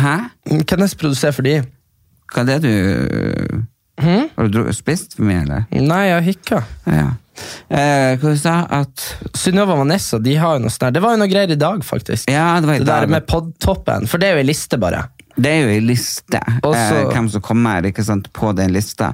Hæ? 0.00 0.16
Hvem 0.50 0.86
er 0.86 0.96
produserer 0.98 1.36
for 1.36 1.46
de? 1.46 1.60
Hva 2.30 2.44
er 2.44 2.50
det 2.50 2.58
du 2.64 3.62
Hm? 4.00 4.28
Har 4.36 4.48
du 4.48 4.60
spist 4.76 5.16
for 5.16 5.26
mye, 5.28 5.42
eller? 5.44 5.66
Nei, 5.70 6.02
jeg 6.08 6.14
har 6.18 6.26
hikka. 6.26 6.62
Ja. 6.86 7.08
Eh, 7.70 8.16
hva 8.20 8.32
du 8.34 8.36
sa 8.36 8.58
at 8.82 9.04
Synnøve 9.38 9.72
og 9.72 9.84
Vanessa 9.86 10.18
de 10.20 10.34
har 10.36 10.58
jo 10.58 10.64
noe 10.66 10.72
sånt 10.74 10.88
der. 10.88 10.98
Det 10.98 11.04
var 11.04 11.14
jo 11.16 11.22
noe 11.22 11.30
greier 11.30 11.54
i 11.54 11.60
dag, 11.60 11.84
faktisk. 11.86 12.28
Ja, 12.32 12.50
det 12.60 12.68
var 12.68 12.74
i 12.76 12.82
det 12.82 12.90
der 12.90 13.06
med 13.08 13.26
podtoppen. 13.30 14.08
For 14.10 14.20
det 14.20 14.28
er 14.30 14.38
jo 14.38 14.42
ei 14.44 14.50
liste, 14.50 14.76
bare. 14.82 15.06
Det 15.40 15.48
er 15.48 15.60
jo 15.62 15.68
ei 15.72 15.80
liste, 15.80 16.40
Også, 16.66 16.96
eh, 16.98 17.06
hvem 17.14 17.28
som 17.32 17.40
kommer 17.40 17.86
ikke 17.88 18.02
sant, 18.04 18.26
på 18.36 18.50
den 18.58 18.74
lista. 18.74 19.12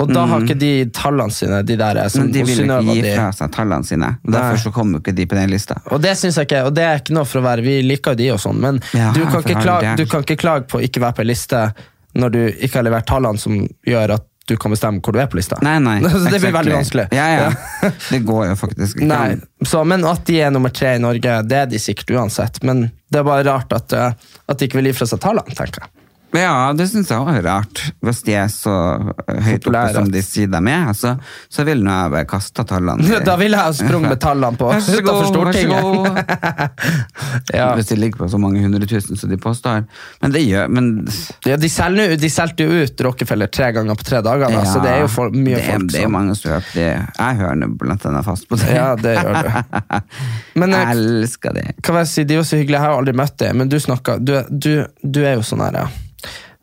Og 0.00 0.08
da 0.08 0.22
har 0.30 0.40
ikke 0.46 0.56
de 0.56 0.70
tallene 0.94 1.34
sine, 1.34 1.58
de 1.66 1.76
der 1.76 1.98
som 2.08 2.22
Mm. 2.22 2.30
Men 2.30 2.32
de 2.32 2.44
vil 2.44 2.62
ikke 2.64 2.94
gi 2.94 3.02
fra 3.16 3.26
seg 3.32 3.52
tallene 3.52 3.84
sine. 3.84 4.08
og 4.24 4.32
Derfor 4.32 4.56
så 4.62 4.72
kommer 4.72 4.96
jo 4.96 5.02
ikke 5.04 5.14
de 5.18 5.26
på 5.26 5.36
den 5.36 5.50
lista. 5.50 5.76
Og 5.90 6.00
det 6.00 6.16
synes 6.16 6.36
jeg 6.38 6.46
ikke, 6.48 6.62
og 6.64 6.72
det 6.74 6.84
er 6.86 7.02
ikke 7.02 7.12
noe 7.18 7.24
for 7.28 7.40
å 7.42 7.44
være 7.44 7.62
Vi 7.66 7.82
liker 7.82 8.12
jo 8.12 8.22
de 8.22 8.30
og 8.32 8.40
sånn, 8.40 8.56
men 8.62 8.80
Ja, 8.94 9.12
du, 9.12 9.20
kan 9.26 9.42
for 9.42 9.42
ikke 9.42 9.56
all 9.56 9.62
klage, 9.66 9.96
del. 9.96 9.96
du 10.06 10.06
kan 10.10 10.22
ikke 10.24 10.36
klage 10.40 10.64
på 10.70 10.78
å 10.80 10.82
ikke 10.86 11.00
være 11.02 11.12
på 11.18 11.26
ei 11.26 11.28
liste 11.34 11.74
når 12.16 12.32
du 12.34 12.40
ikke 12.48 12.80
har 12.80 12.86
levert 12.88 13.08
tallene 13.08 13.40
som 13.40 13.60
gjør 13.86 14.16
at 14.16 14.26
du 14.46 14.54
kan 14.56 14.70
bestemme 14.70 15.02
hvor 15.02 15.14
du 15.14 15.18
er 15.18 15.26
på 15.30 15.38
lista. 15.40 15.58
Nei, 15.66 15.76
nei. 15.82 15.96
Det 16.04 16.10
blir 16.10 16.26
exactly. 16.28 16.52
veldig 16.54 16.74
vanskelig. 16.76 17.06
Ja, 17.16 17.26
ja. 17.34 17.90
Det 18.12 18.20
går 18.28 18.44
jo 18.52 18.56
faktisk 18.60 19.00
ikke. 19.00 19.08
Nei, 19.10 19.66
så, 19.66 19.82
Men 19.84 20.06
at 20.06 20.22
de 20.28 20.38
er 20.46 20.54
nummer 20.54 20.70
tre 20.74 20.94
i 20.96 21.02
Norge, 21.02 21.40
det 21.50 21.58
er 21.64 21.70
de 21.70 21.80
sikkert 21.82 22.14
uansett. 22.14 22.62
Men 22.66 22.86
det 23.10 23.20
er 23.20 23.26
bare 23.26 23.46
rart 23.48 23.74
at, 23.74 23.92
eh, 23.96 24.34
at 24.46 24.58
de 24.58 24.68
ikke 24.68 24.78
vil 24.80 24.92
gi 24.92 24.98
fra 25.00 25.08
seg 25.10 25.22
tallene, 25.24 25.56
tenker 25.58 25.86
jeg. 25.86 26.05
Ja, 26.36 26.72
det 26.76 26.88
syns 26.90 27.10
jeg 27.12 27.36
er 27.36 27.44
rart. 27.46 27.80
Hvis 28.04 28.22
de 28.26 28.34
er 28.36 28.48
så 28.52 28.74
eh, 29.26 29.40
høyt 29.46 29.68
oppe 29.68 29.84
som 29.94 30.10
de 30.12 30.22
sier 30.24 30.50
de 30.52 30.60
er, 30.72 30.90
så, 30.96 31.14
så 31.52 31.64
vil 31.66 31.82
nå 31.84 31.92
jeg 31.92 32.12
bare 32.14 32.28
kaste 32.30 32.64
tallene. 32.68 33.20
Da 33.26 33.34
ville 33.40 33.58
jeg 33.58 33.64
ha 33.64 33.74
sprunget 33.74 34.20
tallene 34.22 34.58
på 34.60 34.68
Vær 34.72 34.82
utenfor 34.82 35.30
Stortinget. 35.32 35.86
Ja. 37.54 37.70
Hvis 37.76 37.90
de 37.90 37.96
ligger 37.98 38.24
på 38.24 38.28
så 38.30 38.38
mange 38.40 38.60
hundre 38.62 38.86
tusen 38.88 39.18
som 39.18 39.30
de 39.30 39.36
påstår. 39.40 39.84
Men 40.22 40.32
det 40.34 40.42
gjør 40.44 40.70
men, 40.72 40.88
Ja, 41.46 41.56
de, 41.60 41.68
selger, 41.70 42.14
de 42.20 42.30
solgte 42.32 42.66
jo 42.66 42.84
ut 42.84 43.02
Rockefeller 43.06 43.50
tre 43.52 43.70
ganger 43.76 43.98
på 43.98 44.06
tre 44.06 44.20
dager, 44.24 44.52
da, 44.52 44.62
så 44.66 44.80
det 44.82 44.92
er 44.92 45.04
jo 45.04 45.10
for, 45.12 45.34
mye 45.34 45.58
det 45.58 45.66
folk 45.66 45.92
Det 45.92 46.02
er 46.02 46.12
mange 46.12 46.36
som 46.38 46.52
hører 46.54 46.66
på 46.66 46.78
det. 46.78 46.88
Jeg 47.18 47.38
hører 47.40 47.74
blant 47.82 48.08
annet 48.10 48.26
fast 48.26 48.48
på 48.50 48.58
det. 48.60 48.70
Ja, 48.76 48.88
det 48.98 49.14
gjør 49.18 49.38
du. 49.46 50.00
Men 50.60 50.74
eh, 50.74 50.82
jeg 50.82 50.96
elsker 50.96 51.56
det. 51.56 51.66
Kan 51.86 52.00
jeg 52.02 52.10
si, 52.12 52.26
de 52.26 52.36
er 52.36 52.42
jo 52.42 52.48
så 52.48 52.60
hyggelige, 52.60 52.80
jeg 52.80 52.88
har 52.88 52.98
aldri 52.98 53.16
møtt 53.22 53.38
dem, 53.42 53.62
men 53.62 53.72
du 53.72 53.78
snakker 53.82 54.20
Du, 54.26 54.34
du, 54.50 54.72
du 55.02 55.22
er 55.24 55.38
jo 55.38 55.46
sånn 55.46 55.64
her, 55.66 55.84
ja. 55.84 56.05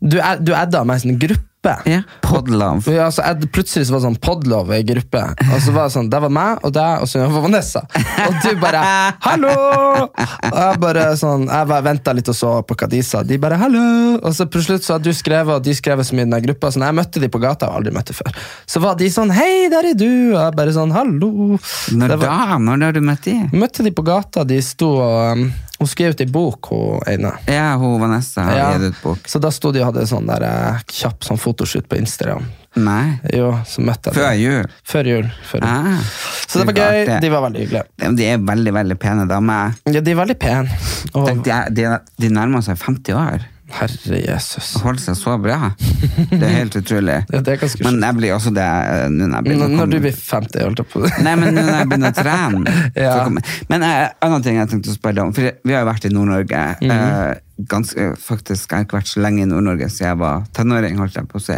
Du, 0.04 0.20
du 0.44 0.52
adda 0.56 0.84
meg 0.84 1.04
i 1.06 1.14
en 1.14 1.20
gruppe. 1.20 1.50
Ja, 1.88 2.02
Podlove. 2.20 2.92
Ja, 2.92 3.06
så 3.08 3.24
jeg, 3.24 3.48
plutselig 3.56 3.86
så 3.88 3.94
var 3.94 4.02
det 4.02 4.08
sånn 4.10 4.18
podlove 4.20 4.76
i 4.82 4.84
gruppe. 4.84 5.22
Og 5.46 5.62
så 5.64 5.72
var 5.72 5.88
det 5.88 5.94
sånn, 5.94 6.10
Det 6.12 6.20
var 6.26 6.34
meg 6.36 6.60
og 6.68 6.74
deg 6.76 7.06
og 7.06 7.08
så 7.08 7.22
var 7.32 7.46
Vanessa. 7.46 7.86
Og 8.26 8.34
du 8.44 8.50
bare 8.60 8.82
'hallo!' 9.24 10.10
Og 10.10 10.58
jeg 10.60 10.82
bare 10.84 11.06
sånn, 11.16 11.46
jeg 11.48 11.70
bare 11.72 11.86
venta 11.88 12.12
litt 12.18 12.28
og 12.28 12.36
så 12.36 12.52
på 12.68 12.76
hva 12.76 12.90
de 12.92 13.00
sa. 13.02 13.24
De 13.24 13.38
bare 13.40 13.56
'hallo!' 13.62 14.20
Og 14.20 14.36
så 14.36 14.44
på 14.52 14.60
slutt 14.66 14.84
så 14.84 14.98
hadde 14.98 15.08
du 15.08 15.16
skrevet, 15.16 15.56
og 15.56 15.64
de 15.64 15.72
skrev 15.72 16.04
så 16.04 16.12
mye 16.20 16.28
i 16.28 16.32
den 16.36 16.44
gruppa. 16.50 16.68
Så 16.68 16.84
når 16.84 16.92
jeg 16.92 17.00
møtte 17.00 17.24
de 17.24 17.30
på 17.32 17.40
gata, 17.40 17.66
jeg 17.72 17.76
aldri 17.80 17.96
møtt 17.96 18.12
før, 18.20 18.36
så 18.68 18.82
var 18.84 18.96
de 19.00 19.08
sånn 19.08 19.32
'hei, 19.32 19.70
der 19.72 19.88
er 19.94 19.96
du!' 19.96 20.36
Og 20.36 20.42
jeg 20.44 20.56
bare 20.60 20.76
sånn 20.76 20.92
'hallo'. 20.92 21.60
Når 21.96 22.18
var- 22.20 22.28
da? 22.28 22.58
Når 22.60 22.84
har 22.84 22.92
du 22.92 23.00
møtt 23.00 23.24
de? 23.24 23.40
Møtte 23.56 23.84
de 23.88 23.92
på 23.92 24.04
gata, 24.04 24.44
de 24.44 24.60
sto 24.62 24.98
og 25.00 25.32
um, 25.38 25.54
Hun 25.84 25.90
skrev 25.92 26.14
ut 26.16 26.22
i 26.24 26.26
bok, 26.32 26.70
hun 26.72 27.02
ene. 27.12 27.34
Ja, 27.52 27.74
hun 27.76 27.98
Vanessa 28.00 28.46
har 28.48 28.56
Ja. 28.58 28.68
gitt 28.78 28.94
ut 28.94 29.02
bok. 29.04 29.26
Så 29.28 29.40
da 29.44 29.50
sto 29.52 29.72
de 29.76 29.82
og 29.84 29.90
hadde 29.92 30.06
sånn 30.08 30.26
der 30.32 30.46
eh, 30.48 30.80
kjapp 30.88 31.26
sånn 31.28 31.38
fotoshoot 31.42 31.90
på 31.92 31.98
Instagram. 32.00 32.46
Nei. 32.80 33.20
Jo, 33.36 33.52
så 33.70 33.84
møtte 33.86 34.10
jeg 34.10 34.16
Før 34.16 34.32
jul. 34.40 34.70
Før 34.88 35.10
jul. 35.12 35.28
Før 35.52 35.60
jul. 35.60 35.68
Ah, 35.68 36.00
Så 36.48 36.64
det 36.64 36.70
var 36.72 36.80
gøy. 36.80 37.06
Det. 37.06 37.18
De 37.22 37.30
var 37.30 37.44
veldig 37.50 37.62
hyggelige. 37.66 37.84
De- 38.00 38.16
De 38.16 38.26
er 38.32 38.38
veldig, 38.38 38.74
veldig 38.74 38.98
pene 39.04 39.28
damer. 39.28 39.76
Ja, 39.92 40.00
de 40.02 40.12
er 40.12 40.16
veldig 40.24 40.40
pene. 40.40 40.70
Og, 41.14 41.44
de, 41.44 41.60
de, 41.76 42.00
de 42.24 42.30
nærmer 42.34 42.64
seg 42.66 42.80
50 42.80 43.14
år. 43.14 43.46
Herre 43.78 44.20
Jesus. 44.22 44.76
og 44.78 44.82
holder 44.88 45.02
seg 45.04 45.16
så 45.20 45.34
bra. 45.42 45.58
Det 46.32 46.40
er 46.42 46.56
helt 46.60 46.76
utrolig. 46.80 47.18
Ja, 47.34 47.40
det 47.42 47.54
er 47.56 47.62
ganske 47.64 47.84
Men 47.86 48.00
jeg 48.04 48.18
blir 48.20 48.34
også 48.36 48.52
det 48.56 48.64
eh, 48.66 49.06
nå 49.14 49.28
når 49.32 49.46
begynner 49.48 49.72
Når, 49.78 49.92
du 49.94 49.98
blir 50.04 50.16
50, 50.18 50.64
holdt 50.68 50.82
jeg 50.84 50.90
på 50.94 51.02
Nei, 51.26 51.34
men 51.42 51.56
når 51.58 51.70
jeg 51.72 51.88
begynner 51.92 52.12
å 52.14 52.18
trene 52.18 52.74
Ja. 53.06 53.14
kommer- 53.24 53.56
Men 53.72 53.86
en 53.88 54.10
annen 54.28 54.44
ting 54.46 54.60
jeg 54.60 54.70
tenkte 54.74 54.92
å 54.94 54.98
spørre 54.98 55.18
deg 55.20 55.24
om 55.30 55.34
For 55.38 55.50
vi 55.64 55.74
har 55.76 55.86
jo 55.86 55.90
vært 55.92 56.06
i 56.10 56.14
Nord-Norge 56.14 56.64
Mhm. 56.84 56.92
eh, 56.98 57.64
ganske, 57.70 58.10
Faktisk, 58.22 58.68
jeg 58.70 58.78
har 58.78 58.86
ikke 58.86 59.00
vært 59.00 59.12
så 59.14 59.24
lenge 59.26 59.46
i 59.46 59.50
Nord-Norge 59.50 59.90
Siden 59.94 60.10
jeg 60.12 60.22
var 60.26 60.44
tenåring, 60.58 60.98
holdt 61.02 61.18
jeg 61.22 61.30
på 61.32 61.42
å 61.42 61.46
si 61.48 61.58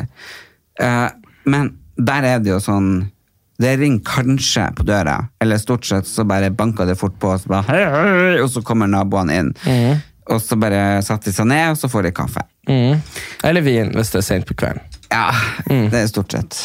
Eh, 0.83 1.09
Men 1.45 1.73
der 1.97 2.25
er 2.35 2.39
det 2.43 2.51
jo 2.55 2.61
sånn 2.63 3.11
det 3.55 3.77
ringer 3.79 4.01
kanskje 4.03 4.65
på 4.75 4.83
døra, 4.83 5.13
eller 5.39 5.55
stort 5.61 5.85
sett 5.87 6.03
så 6.09 6.25
bare 6.27 6.49
banker 6.51 6.83
det 6.89 6.97
fort 6.99 7.13
på, 7.23 7.29
og 7.31 7.39
så, 7.39 7.47
bare, 7.47 7.63
hei, 7.69 7.85
hei, 7.87 8.41
og 8.43 8.49
så 8.51 8.59
kommer 8.67 8.89
naboene 8.91 9.37
inn. 9.39 9.53
Mhm. 9.63 10.01
Og 10.33 10.41
så 10.41 10.57
bare 10.57 11.01
satte 11.05 11.29
de 11.29 11.35
seg 11.35 11.47
ned, 11.49 11.75
og 11.75 11.77
så 11.77 11.89
får 11.91 12.07
de 12.07 12.11
kaffe. 12.17 12.41
mm. 12.69 13.01
Eller 13.45 13.61
vin, 13.61 13.91
hvis 13.93 14.09
det 14.13 14.23
er 14.23 14.25
sent 14.25 14.47
på 14.49 14.55
kvelden. 14.57 14.81
Ja, 15.11 15.29
det 15.69 15.99
er 15.99 16.07
stort 16.09 16.33
sett. 16.33 16.57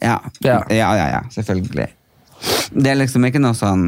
Ja. 0.00 0.18
Mm. 0.20 0.42
Ja. 0.44 0.58
ja, 0.68 0.90
ja, 0.98 1.06
ja, 1.14 1.22
selvfølgelig. 1.32 1.86
Det 2.76 2.90
er 2.90 2.98
liksom 3.00 3.24
ikke 3.24 3.40
noe 3.40 3.56
sånn 3.56 3.86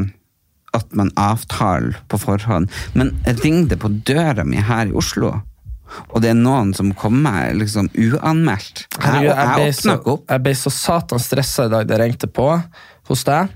at 0.73 0.89
man 0.97 1.11
avtaler 1.17 1.97
på 2.09 2.17
forhånd. 2.21 2.69
Men 2.97 3.13
jeg 3.25 3.39
ringte 3.43 3.77
på 3.77 3.91
døra 4.05 4.43
mi 4.45 4.61
her 4.61 4.89
i 4.89 4.95
Oslo, 4.97 5.35
og 6.09 6.21
det 6.21 6.31
er 6.33 6.37
noen 6.37 6.73
som 6.77 6.91
kommer 6.97 7.53
liksom 7.57 7.89
uanmeldt. 7.93 8.83
Jeg, 8.97 9.13
jeg, 9.13 9.23
jeg, 9.25 9.37
jeg 9.37 9.55
ble 9.55 9.69
så, 9.77 10.17
jeg 10.29 10.43
ble 10.45 10.53
så 10.57 10.73
satan 10.73 11.21
stressa 11.21 11.65
i 11.65 11.73
dag 11.73 11.87
da 11.89 11.97
jeg 11.97 12.03
ringte 12.03 12.29
på 12.29 12.49
hos 13.09 13.25
deg. 13.25 13.49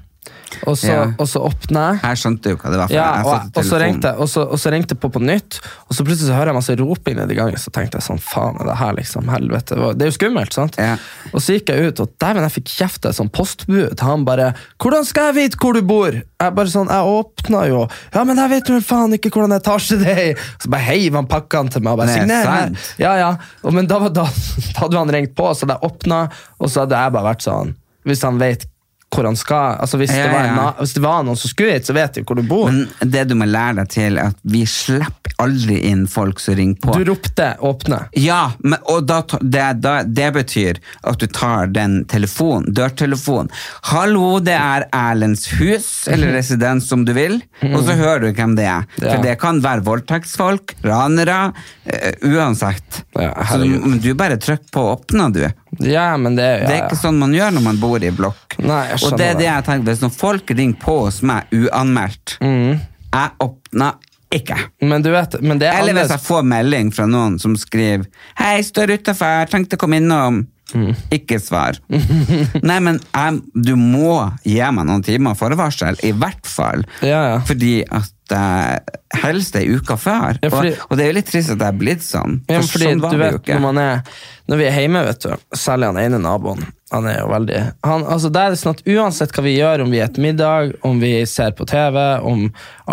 Og 0.67 0.77
så, 0.77 0.87
Ja. 0.87 1.03
og 1.17 1.27
så 1.27 1.41
åpna 1.43 1.83
jeg. 1.93 1.99
Jeg 2.03 2.17
skjønte 2.21 2.49
jo 2.53 2.57
hva 2.61 2.69
det 2.73 2.79
var. 2.83 2.91
Ja, 2.93 3.07
og, 3.23 3.49
og, 3.55 3.63
så 3.65 3.79
ringte, 3.81 4.11
og, 4.17 4.27
så, 4.29 4.43
og 4.47 4.59
så 4.61 4.71
ringte 4.71 4.93
jeg 4.95 4.99
på 5.03 5.09
på 5.13 5.21
nytt, 5.21 5.59
og 5.89 5.95
så 5.97 6.05
plutselig 6.05 6.29
så 6.29 6.37
hører 6.37 6.51
jeg 6.53 6.57
masse 6.59 6.75
roping 6.79 7.17
nedi 7.17 7.35
gangen. 7.35 7.57
Så 7.57 7.71
tenkte 7.73 7.99
jeg 7.99 8.05
sånn, 8.07 8.19
faen 8.23 8.59
er 8.61 8.65
det 8.71 8.77
her, 8.79 8.93
liksom? 8.97 9.27
Helvete. 9.33 9.77
Det 9.97 10.07
er 10.07 10.11
jo 10.11 10.17
skummelt, 10.17 10.53
sant? 10.53 10.77
Ja. 10.77 10.95
Og 11.33 11.41
så 11.43 11.57
gikk 11.57 11.69
jeg 11.73 11.91
ut, 11.93 11.99
og 12.05 12.13
dæven, 12.21 12.43
jeg 12.47 12.55
fikk 12.59 12.69
kjeft 12.73 13.05
av 13.05 13.11
et 13.13 13.19
sånt 13.19 13.31
postbud. 13.33 13.99
Han 14.03 14.25
bare 14.25 14.53
'Hvordan 14.79 15.05
skal 15.05 15.33
jeg 15.33 15.35
vite 15.35 15.57
hvor 15.57 15.73
du 15.73 15.81
bor?' 15.81 16.21
Jeg 16.43 16.55
bare 16.55 16.67
sånn, 16.67 16.89
jeg 16.91 17.03
åpna 17.07 17.67
jo. 17.69 17.87
'Ja, 18.13 18.23
men 18.23 18.35
jeg 18.37 18.49
vet 18.49 18.67
jo 18.67 18.79
faen 18.81 19.13
ikke 19.13 19.31
hvordan 19.31 19.55
etasje 19.59 19.97
det 19.99 20.07
er 20.17 20.31
i.' 20.33 20.35
Så 20.59 20.69
bare 20.69 20.81
heiv 20.81 21.13
han 21.15 21.25
pakkene 21.27 21.69
til 21.71 21.81
meg 21.81 21.93
og 21.93 21.97
bare 21.99 22.09
er 22.09 22.19
signer 22.19 22.43
her. 22.45 22.71
Ja, 22.99 23.15
ja. 23.15 23.37
Og, 23.63 23.73
men 23.73 23.87
da, 23.87 23.99
var- 23.99 24.09
da, 24.09 24.23
da 24.73 24.79
hadde 24.81 24.97
han 24.97 25.09
ringt 25.09 25.35
på, 25.35 25.47
så 25.55 25.65
hadde 25.65 25.79
jeg 25.79 25.89
åpna, 25.91 26.29
og 26.59 26.69
så 26.69 26.81
hadde 26.83 26.95
jeg 26.99 27.11
bare 27.13 27.23
vært 27.35 27.41
sånn 27.47 27.75
Hvis 28.05 28.21
han 28.23 28.37
vet 28.37 28.65
hvor 29.13 29.27
han 29.29 29.37
skal 29.37 29.77
altså 29.83 29.99
hvis, 30.01 30.11
Ja, 30.13 30.25
det 30.25 30.33
var 30.33 30.45
ja. 30.47 30.67
hvis 30.79 30.93
det 30.97 31.03
var 31.03 31.23
noen 31.27 31.39
som 31.39 31.51
skulle 31.51 31.75
hit, 31.75 31.85
så 31.87 31.93
vet 31.95 32.17
de 32.17 32.23
hvor 32.25 32.39
du 32.39 32.43
bor. 32.47 32.71
Men 32.71 33.11
det 33.13 33.25
du 33.29 33.35
må 33.37 33.45
lære 33.49 33.81
deg 33.81 33.91
til, 33.93 34.19
at 34.21 34.37
vi 34.41 34.63
slipper 34.69 35.35
aldri 35.43 35.79
inn 35.89 36.05
folk 36.09 36.41
som 36.43 36.57
ringer 36.57 36.79
på. 36.83 36.95
Du 36.97 37.05
ropte 37.11 37.49
'åpne'. 37.59 37.99
Ja, 38.19 38.51
men, 38.59 38.79
og 38.91 39.05
da, 39.09 39.21
det, 39.41 39.65
da, 39.83 39.95
det 40.03 40.29
betyr 40.37 40.79
at 41.03 41.19
du 41.19 41.27
tar 41.27 41.71
den 41.73 42.03
telefonen, 42.09 42.73
dørtelefonen. 42.73 43.51
'Hallo, 43.91 44.39
det 44.39 44.57
er 44.57 44.87
Erlends 44.93 45.47
hus', 45.59 46.07
eller 46.07 46.33
residens 46.33 46.87
som 46.89 47.05
du 47.05 47.13
vil, 47.13 47.41
og 47.73 47.81
så 47.83 47.97
hører 47.99 48.27
du 48.27 48.31
hvem 48.33 48.55
det 48.59 48.65
er. 48.69 48.85
Mhm. 48.85 49.03
Ja. 49.03 49.09
For 49.15 49.23
det 49.23 49.39
kan 49.41 49.61
være 49.63 49.85
voldtektsfolk, 49.85 50.75
ranere, 50.83 51.53
uh, 51.87 52.29
uansett. 52.29 53.03
Så, 53.13 53.57
du, 53.63 53.99
du 53.99 54.13
bare 54.13 54.37
trykker 54.37 54.71
på 54.71 54.87
'åpne', 54.93 55.31
du. 55.33 55.43
Ja, 55.79 56.17
men 56.17 56.35
det, 56.35 56.43
ja, 56.61 56.67
Det 56.67 56.75
er 56.75 56.87
ikke 56.87 56.99
sånn 57.01 57.17
man 57.17 57.33
gjør 57.33 57.53
når 57.55 57.63
man 57.63 57.77
bor 57.81 58.03
i 58.03 58.11
blokk. 58.13 58.57
Nei, 58.59 58.87
jeg 58.91 59.03
og 59.03 59.17
det 59.17 59.27
er 59.31 59.37
det 59.39 59.47
jeg 59.47 59.65
tenker, 59.65 59.89
hvis 59.89 60.01
noen 60.03 60.15
folk 60.15 60.49
ringer 60.53 60.79
på 60.79 60.97
hos 61.05 61.21
meg 61.25 61.43
uanmeldt, 61.51 62.37
Mm. 62.41 62.79
jeg 63.13 63.29
åpner 63.39 63.93
ikke. 64.33 64.57
Men 64.81 65.01
du 65.01 65.11
vet, 65.11 65.41
men 65.41 65.59
det 65.59 65.67
er 65.69 65.79
Eller 65.81 65.93
hvis 65.93 66.09
jeg 66.09 66.19
får 66.25 66.43
melding 66.43 66.91
fra 66.93 67.05
noen 67.05 67.39
som 67.39 67.55
skriver 67.55 68.05
'Hei, 68.37 68.61
står 68.61 68.97
utafor, 68.97 69.49
tenkte 69.49 69.75
å 69.77 69.79
komme 69.79 69.99
innom'. 70.01 70.45
Mm. 70.73 70.93
Ikke 71.13 71.37
svar. 71.43 71.77
Nei, 72.69 72.79
men 72.81 72.99
jeg, 73.13 73.41
du 73.53 73.75
må 73.77 74.15
gi 74.47 74.59
meg 74.73 74.87
noen 74.89 75.03
timer 75.05 75.37
forvarsel, 75.37 75.99
i 76.07 76.13
hvert 76.17 76.47
fall. 76.49 76.85
Ja, 77.05 77.21
ja. 77.33 77.39
Fordi 77.45 77.73
at 77.85 78.33
uh, 78.33 78.77
helst 79.21 79.57
ei 79.59 79.67
uke 79.75 79.97
før. 79.99 80.39
Ja, 80.41 80.49
fordi- 80.53 80.73
og, 80.77 80.85
og 80.89 80.97
det 80.97 81.05
er 81.05 81.11
jo 81.11 81.17
litt 81.19 81.29
trist 81.29 81.53
at 81.53 81.61
det 81.61 81.67
er 81.69 81.77
blitt 81.77 82.05
sånn. 82.05 82.39
For 82.49 82.69
fordi 82.75 82.89
sånn 82.89 83.03
var 83.03 83.13
det 83.17 83.21
vet, 83.25 83.35
jo 83.35 83.41
ikke. 83.43 83.59
når, 83.67 83.81
er, 83.83 84.15
når 84.49 84.63
vi 84.63 84.69
er 84.69 84.79
hjemme, 84.81 85.03
vet 85.09 85.27
du, 85.27 85.35
særlig 85.65 85.91
han 85.91 86.01
ene 86.07 86.23
naboen 86.23 86.63
han 86.93 87.07
er 87.09 87.15
jo 87.23 87.29
veldig 87.31 87.59
han, 87.87 88.03
altså 88.05 88.29
det 88.29 88.41
er 88.45 88.55
sånn 88.59 88.75
at 88.75 88.83
Uansett 88.93 89.31
hva 89.33 89.43
vi 89.47 89.55
gjør, 89.55 89.81
om 89.81 89.89
vi 89.89 89.97
spiser 90.03 90.21
middag, 90.27 90.75
om 90.85 90.99
vi 91.01 91.13
ser 91.29 91.55
på 91.57 91.65
TV, 91.65 91.97
om 92.21 92.43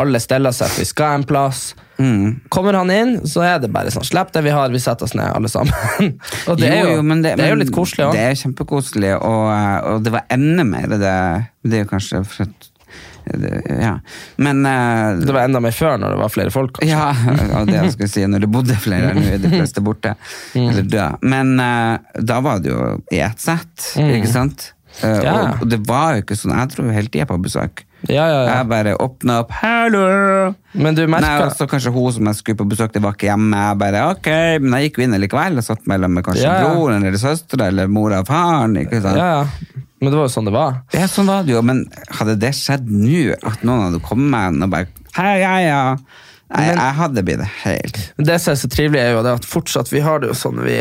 alle 0.00 0.22
steller 0.24 0.54
seg 0.56 0.70
for 0.72 0.80
vi 0.80 0.88
skal 0.88 1.18
en 1.18 1.26
plass 1.28 1.74
Mm. 2.00 2.40
Kommer 2.48 2.78
han 2.78 2.90
inn, 2.90 3.12
så 3.28 3.42
er 3.44 3.58
det 3.60 3.68
bare 3.74 3.92
sånn 3.92 4.06
Slipp 4.08 4.32
det 4.32 4.40
vi 4.46 4.54
har, 4.54 4.72
vi 4.72 4.80
setter 4.80 5.04
oss 5.04 5.14
ned, 5.18 5.28
alle 5.36 5.50
sammen. 5.52 5.74
og 6.48 6.60
det 6.60 6.72
er 6.72 6.94
jo, 6.94 7.04
men 7.04 7.20
det, 7.26 7.36
er 7.36 7.52
jo 7.52 7.60
litt 7.60 7.74
koselig 7.74 8.08
òg. 8.08 8.16
Det 8.16 8.24
er 8.30 8.40
kjempekoselig, 8.40 9.14
og, 9.18 9.46
eh, 9.52 9.78
og 9.92 10.04
det 10.06 10.14
var 10.14 10.26
enda 10.32 10.66
mer 10.66 10.88
det 10.90 10.98
Det 11.66 11.76
er 11.76 11.84
jo 11.84 11.90
kanskje 11.90 12.22
Ja. 13.84 13.92
Men 14.40 14.64
uh, 14.66 15.20
Det 15.20 15.34
var 15.36 15.44
enda 15.44 15.60
mer 15.60 15.76
før, 15.76 15.98
når 16.00 16.14
det 16.16 16.22
var 16.22 16.32
flere 16.32 16.50
folk. 16.54 16.72
kanskje. 16.78 16.96
Ja, 16.96 17.60
og 17.60 17.68
det 17.68 17.76
jeg 17.76 17.92
skulle 17.94 18.10
si, 18.14 18.24
når 18.26 18.46
det 18.46 18.50
bodde 18.56 18.78
flere, 18.80 19.12
nå 19.14 19.26
er 19.28 19.42
de 19.42 19.52
fleste 19.52 19.84
borte. 19.84 20.16
Mm. 20.50 20.64
Eller 20.66 20.82
døde. 20.82 21.18
Men 21.30 21.52
uh, 21.62 22.22
da 22.26 22.40
var 22.42 22.58
det 22.58 22.72
jo 22.72 22.80
i 23.14 23.20
ett 23.22 23.38
sett, 23.38 23.92
ikke 24.00 24.30
sant? 24.30 24.72
Mm. 24.98 25.20
Ja. 25.22 25.34
og, 25.34 25.62
og 25.62 25.70
det 25.70 25.78
var 25.86 26.16
jo 26.16 26.24
ikke 26.24 26.36
sånn, 26.36 26.56
jeg 26.58 26.72
tror 26.72 26.88
jo 26.88 26.96
hele 26.96 27.12
tida 27.12 27.28
på 27.30 27.38
besøk. 27.44 27.84
Ja, 28.08 28.24
ja, 28.24 28.36
ja. 28.46 28.52
Jeg 28.54 28.68
bare 28.70 28.94
åpna 28.96 29.40
opp 29.42 29.50
'hallo'. 29.52 30.54
Men 30.72 30.94
du 30.96 31.02
merker 31.06 31.26
Nei, 31.26 31.48
også 31.50 31.66
kanskje 31.68 31.92
hun 31.92 32.12
som 32.12 32.26
jeg 32.30 32.38
skulle 32.38 32.56
på 32.62 32.68
besøk, 32.70 32.92
til, 32.94 33.02
var 33.02 33.12
ikke 33.12 33.28
hjemme. 33.28 33.56
Jeg 33.56 33.78
bare, 33.78 34.04
ok, 34.14 34.28
Men 34.62 34.72
jeg 34.78 34.88
gikk 34.90 34.98
jo 34.98 35.04
inn 35.04 35.18
likevel 35.20 35.58
og 35.60 35.64
satt 35.66 35.86
mellom 35.90 36.14
med 36.16 36.24
kanskje 36.24 36.46
Ja, 36.46 36.54
ja. 36.62 36.70
broren 36.74 37.04
eller 37.04 37.18
søstera 37.20 37.66
eller 37.68 37.86
mora 37.88 38.20
og 38.20 38.26
faren. 38.30 38.76
ikke 38.80 39.02
sant? 39.02 39.16
ja, 39.20 39.28
ja. 39.40 39.46
Men 40.00 40.12
det 40.12 40.16
var 40.16 40.24
jo 40.30 40.32
sånn 40.32 40.46
det 40.48 40.52
var. 40.54 40.80
Ja, 40.96 41.06
sånn 41.12 41.28
var 41.28 41.42
det 41.44 41.52
jo, 41.52 41.60
men 41.62 41.84
hadde 42.16 42.38
det 42.40 42.54
skjedd 42.56 42.88
nå, 42.88 43.34
at 43.44 43.60
noen 43.68 43.90
hadde 43.90 44.00
kommet 44.00 44.62
og 44.64 44.70
bare 44.72 44.86
Hei, 45.18 45.40
ja, 45.42 45.54
ja. 45.60 45.96
Nei, 46.50 46.64
jeg 46.72 46.94
hadde 46.98 47.22
blitt 47.22 47.42
helt 47.62 47.98
Det 48.18 48.40
som 48.40 48.52
er 48.54 48.58
så 48.58 48.70
trivelig, 48.72 49.00
er 49.02 49.12
jo 49.12 49.34
at 49.34 49.44
fortsatt 49.46 49.92
vi 49.92 50.00
har 50.00 50.18
det 50.22 50.32
jo 50.32 50.34
sånn 50.38 50.62
vi 50.64 50.80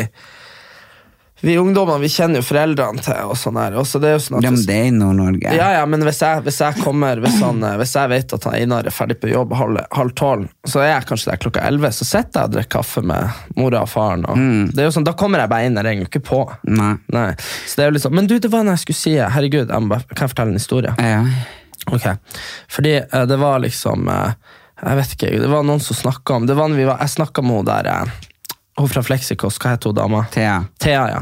vi 1.41 1.55
ungdommene 1.59 2.01
vi 2.03 2.09
kjenner 2.11 2.41
jo 2.41 2.45
foreldrene 2.47 3.03
til. 3.03 3.19
og 3.31 3.37
sånn 3.39 3.57
her. 3.59 3.77
Også 3.79 3.99
det 4.01 4.09
er 4.09 4.17
jo 4.17 4.23
sånn 4.25 4.37
at 4.39 4.47
Ja, 4.47 4.51
men 4.51 4.65
det 4.67 4.75
er 4.75 4.87
i 4.89 4.93
Nord-Norge. 4.95 5.53
Ja, 5.55 5.69
ja, 5.77 5.85
men 5.89 6.03
hvis 6.07 6.19
jeg, 6.23 6.43
hvis 6.47 6.59
jeg 6.59 6.83
kommer 6.83 7.21
hvis, 7.23 7.39
han, 7.43 7.61
eh, 7.63 7.77
hvis 7.79 7.95
jeg 7.95 8.11
vet 8.11 8.35
at 8.35 8.47
han 8.49 8.57
Einar 8.59 8.89
er 8.89 8.95
ferdig 8.95 9.19
på 9.21 9.31
jobb 9.31 9.53
halv, 9.59 9.79
halv 9.95 10.15
tolv, 10.19 10.49
så 10.67 10.83
er 10.83 10.91
jeg 10.93 11.07
kanskje 11.11 11.31
der 11.31 11.41
klokka 11.45 11.63
elleve, 11.69 11.91
så 11.95 12.07
sitter 12.07 12.41
jeg 12.41 12.51
og 12.51 12.57
drikker 12.57 12.73
kaffe 12.79 13.03
med 13.05 13.55
mora 13.59 13.83
og 13.85 13.91
faren. 13.91 14.25
Og 14.29 14.43
det 14.75 14.83
er 14.83 14.89
jo 14.89 14.95
sånn, 14.97 15.07
Da 15.07 15.15
kommer 15.19 15.43
jeg 15.43 15.51
bare 15.53 15.69
inn, 15.69 15.79
jeg 15.79 15.87
ringer 15.87 16.05
jo 16.05 16.11
ikke 16.11 16.25
på. 16.27 16.41
Nei. 16.69 16.93
Nei, 17.15 17.29
så 17.39 17.79
det 17.79 17.85
er 17.85 17.95
jo 17.95 18.03
sånn, 18.03 18.15
Men 18.19 18.27
du, 18.29 18.35
det 18.39 18.51
var 18.51 18.67
når 18.67 18.77
jeg 18.77 18.85
skulle 18.87 19.01
si 19.01 19.15
Herregud, 19.19 19.71
jeg 19.71 19.89
bare, 19.93 20.07
kan 20.13 20.25
jeg 20.27 20.33
fortelle 20.35 20.53
en 20.53 20.59
historie? 20.59 20.95
Ja. 20.99 21.23
Ok, 21.89 22.05
fordi 22.69 22.97
eh, 22.99 23.25
det 23.25 23.37
var 23.39 23.61
liksom 23.63 24.09
eh, 24.11 24.33
Jeg 24.83 24.97
vet 24.99 25.13
ikke, 25.15 25.29
det 25.41 25.49
var 25.51 25.63
noen 25.67 25.79
som 25.83 25.95
snakka 25.97 26.35
om 26.35 26.45
det 26.49 26.57
var 26.59 26.69
når 26.69 26.77
vi 26.81 26.87
var, 26.89 26.99
Jeg 27.01 27.15
snakka 27.15 27.41
med 27.41 27.61
hun 27.61 27.69
der 27.69 27.89
Hun 28.79 28.87
fra 28.87 29.03
Fleksikos, 29.03 29.57
hva 29.59 29.73
heter 29.73 29.91
hun 29.91 29.97
dama? 29.97 30.23
Thea. 30.31 30.61
Thea, 30.79 31.03
ja. 31.11 31.19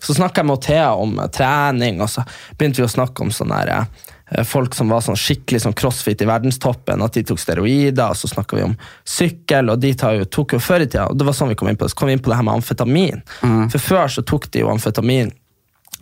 Så 0.00 0.14
snakka 0.14 0.44
jeg 0.44 0.46
med 0.46 0.62
Thea 0.62 0.92
om 0.94 1.18
eh, 1.18 1.26
trening, 1.34 1.98
og 2.04 2.10
så 2.12 2.22
begynte 2.58 2.82
vi 2.82 2.86
å 2.86 2.92
snakke 2.92 3.24
om 3.24 3.32
sånne 3.34 3.58
der, 3.66 4.04
eh, 4.30 4.44
folk 4.46 4.76
som 4.78 4.92
var 4.94 5.02
sånn 5.02 5.18
skikkelig 5.18 5.64
sånn 5.64 5.74
crossfit 5.76 6.22
i 6.22 6.28
verdenstoppen, 6.30 7.02
at 7.02 7.18
de 7.18 7.24
tok 7.26 7.42
steroider, 7.42 8.04
og 8.06 8.18
så 8.20 8.30
snakka 8.30 8.60
vi 8.60 8.68
om 8.68 8.78
sykkel, 9.02 9.74
og 9.74 9.82
de 9.82 9.90
tar 9.98 10.20
jo, 10.20 10.28
tok 10.38 10.54
jo 10.54 10.62
før 10.62 10.86
i 10.86 10.88
tida, 10.88 11.08
og 11.10 11.18
det 11.18 11.26
var 11.26 11.36
sånn 11.36 11.50
vi 11.50 11.58
kom 11.58 11.72
inn 11.72 11.80
på 11.80 11.88
det, 11.88 11.94
så 11.96 12.00
kom 12.00 12.12
vi 12.12 12.16
inn 12.16 12.22
på 12.22 12.30
det 12.30 12.38
her 12.38 12.46
med 12.46 12.60
amfetamin. 12.60 13.26
For 13.74 13.82
før 13.90 14.14
så 14.14 14.26
tok 14.26 14.46
de 14.54 14.62
jo 14.62 14.70
amfetamin 14.70 15.34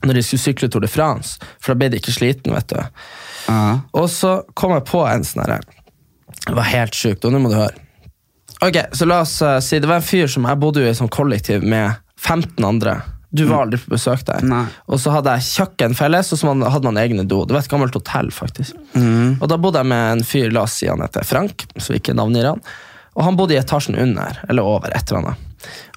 når 0.05 0.15
de 0.15 0.23
skulle 0.23 0.45
sykle 0.45 0.69
Tour 0.71 0.85
de 0.85 0.93
France, 0.93 1.41
for 1.59 1.73
da 1.73 1.81
ble 1.81 1.91
de 1.93 1.99
ikke 2.03 2.15
sliten, 2.15 2.55
vet 2.55 2.71
du. 2.71 2.79
Mm. 3.49 3.81
Og 3.99 4.07
så 4.13 4.39
kom 4.59 4.77
jeg 4.77 4.87
på 4.87 5.03
en 5.09 5.25
sånn 5.25 5.47
her 5.47 5.65
Det 6.45 6.55
var 6.55 6.69
helt 6.69 6.95
sjukt, 6.95 7.25
og 7.25 7.33
nå 7.33 7.41
må 7.43 7.51
du 7.51 7.57
høre. 7.59 7.88
Ok, 8.65 8.77
så 8.93 9.07
la 9.07 9.21
oss 9.23 9.37
uh, 9.43 9.59
si 9.63 9.79
Det 9.79 9.87
var 9.87 10.01
en 10.01 10.07
fyr 10.07 10.27
som 10.31 10.47
jeg 10.49 10.59
bodde 10.59 10.83
jo 10.83 10.91
i 10.91 10.97
sånn 10.97 11.11
kollektiv 11.13 11.63
med 11.63 12.01
15 12.19 12.65
andre. 12.67 12.99
Du 13.31 13.45
var 13.45 13.67
aldri 13.67 13.79
på 13.83 13.93
besøk 13.93 14.25
der. 14.27 14.43
Nei. 14.49 14.65
Og 14.89 15.01
så 15.03 15.13
hadde 15.13 15.35
jeg 15.37 15.47
kjøkken 15.53 15.95
felles, 15.95 16.31
og 16.33 16.41
så 16.41 16.49
hadde 16.49 16.89
man 16.89 17.01
egne 17.01 17.27
do. 17.29 17.43
Det 17.45 17.55
var 17.55 17.63
et 17.63 17.71
gammelt 17.71 17.95
hotell, 17.95 18.31
faktisk. 18.33 18.79
Og 18.97 19.45
da 19.53 19.59
bodde 19.61 19.83
jeg 19.83 19.91
med 19.93 20.13
en 20.15 20.25
fyr, 20.25 20.49
la 20.55 20.65
oss 20.65 20.79
si 20.81 20.89
han 20.89 21.05
heter 21.05 21.27
Frank, 21.29 21.67
så 21.77 21.99
ikke 21.99 22.17
navngir 22.17 22.49
han. 22.49 22.63
Og 23.19 23.27
han 23.27 23.37
bodde 23.37 23.55
i 23.55 23.61
etasjen 23.61 23.99
under, 24.01 24.41
eller 24.49 24.65
over, 24.65 24.95
et 24.97 25.13
eller 25.13 25.21
annet. 25.21 25.45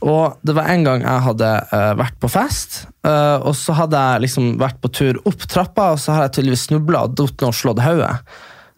Og 0.02 0.42
det 0.42 0.56
var 0.58 0.72
en 0.74 0.84
gang 0.88 1.04
jeg 1.06 1.26
hadde 1.28 1.50
uh, 1.72 1.92
vært 2.00 2.18
på 2.20 2.30
fest, 2.34 2.82
uh, 3.06 3.38
og 3.46 3.54
så 3.58 3.78
hadde 3.78 4.00
jeg 4.02 4.26
liksom 4.26 4.56
vært 4.62 4.82
på 4.84 4.92
tur 4.92 5.22
opp 5.30 5.46
trappa, 5.46 5.92
og 5.94 6.02
så 6.02 6.18
har 6.18 6.28
jeg 6.28 6.40
tydeligvis 6.40 6.66
snubla 6.72 7.06
og 7.06 7.16
datt 7.20 7.38
ned 7.38 7.48
og 7.52 7.58
slått 7.58 7.84
hodet. 7.86 8.16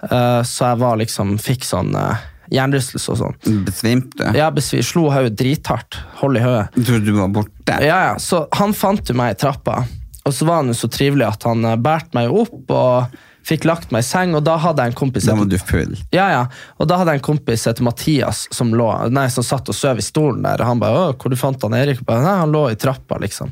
Uh, 0.03 0.43
så 0.45 0.73
jeg 0.73 0.81
var 0.83 0.99
liksom, 0.99 1.37
fikk 1.41 1.65
sånn 1.65 1.95
uh, 1.95 2.21
hjernerystelse 2.53 3.11
og 3.15 3.19
sånn. 3.19 3.35
Besvimte. 3.65 4.29
Ja, 4.37 4.51
besvi- 4.53 4.83
slo 4.85 5.07
hodet 5.13 5.35
drithardt. 5.39 5.97
Hold 6.21 6.37
i 6.39 6.45
hodet. 6.45 6.69
Jeg 6.77 6.85
trodde 6.87 7.05
du 7.09 7.17
var 7.17 7.33
borte. 7.33 7.77
Ja, 7.81 7.99
ja, 8.11 8.15
så 8.21 8.45
han 8.59 8.73
fant 8.77 9.09
jo 9.09 9.17
meg 9.17 9.35
i 9.35 9.39
trappa, 9.43 9.81
og 10.23 10.31
så 10.33 10.45
var 10.47 10.61
han 10.61 10.71
jo 10.71 10.77
så 10.77 10.89
trivelig 10.93 11.25
at 11.27 11.43
han 11.49 11.65
bært 11.65 11.83
bærte 11.83 12.13
meg 12.19 12.31
opp 12.31 12.71
og 12.71 13.19
fikk 13.43 13.65
lagt 13.67 13.89
meg 13.91 14.05
i 14.05 14.07
seng, 14.07 14.35
og 14.39 14.45
da 14.47 14.53
hadde 14.63 14.79
jeg 14.85 14.93
en 14.93 14.95
kompis 14.95 15.25
Da 15.27 15.33
var 15.35 15.49
du 15.51 15.57
full. 15.59 15.97
ja, 16.15 16.29
ja, 16.31 16.43
og 16.79 16.87
da 16.87 16.95
hadde 17.01 17.11
jeg 17.11 17.19
en 17.19 17.25
kompis 17.27 17.65
etter 17.67 17.83
Mathias 17.83 18.45
som, 18.55 18.69
lå, 18.71 18.87
nei, 19.11 19.25
som 19.27 19.43
satt 19.43 19.67
og 19.67 19.75
søv 19.75 19.99
i 19.99 20.05
stolen 20.05 20.45
der, 20.45 20.61
og 20.63 20.69
han 20.69 20.79
bare, 20.79 21.01
hvor 21.19 21.29
du 21.29 21.35
fant 21.35 21.61
han 21.67 21.75
Erik? 21.75 22.05
Ba, 22.07 22.21
nei, 22.23 22.37
han 22.39 22.53
lå 22.55 22.69
i 22.71 22.77
trappa, 22.79 23.17
liksom. 23.19 23.51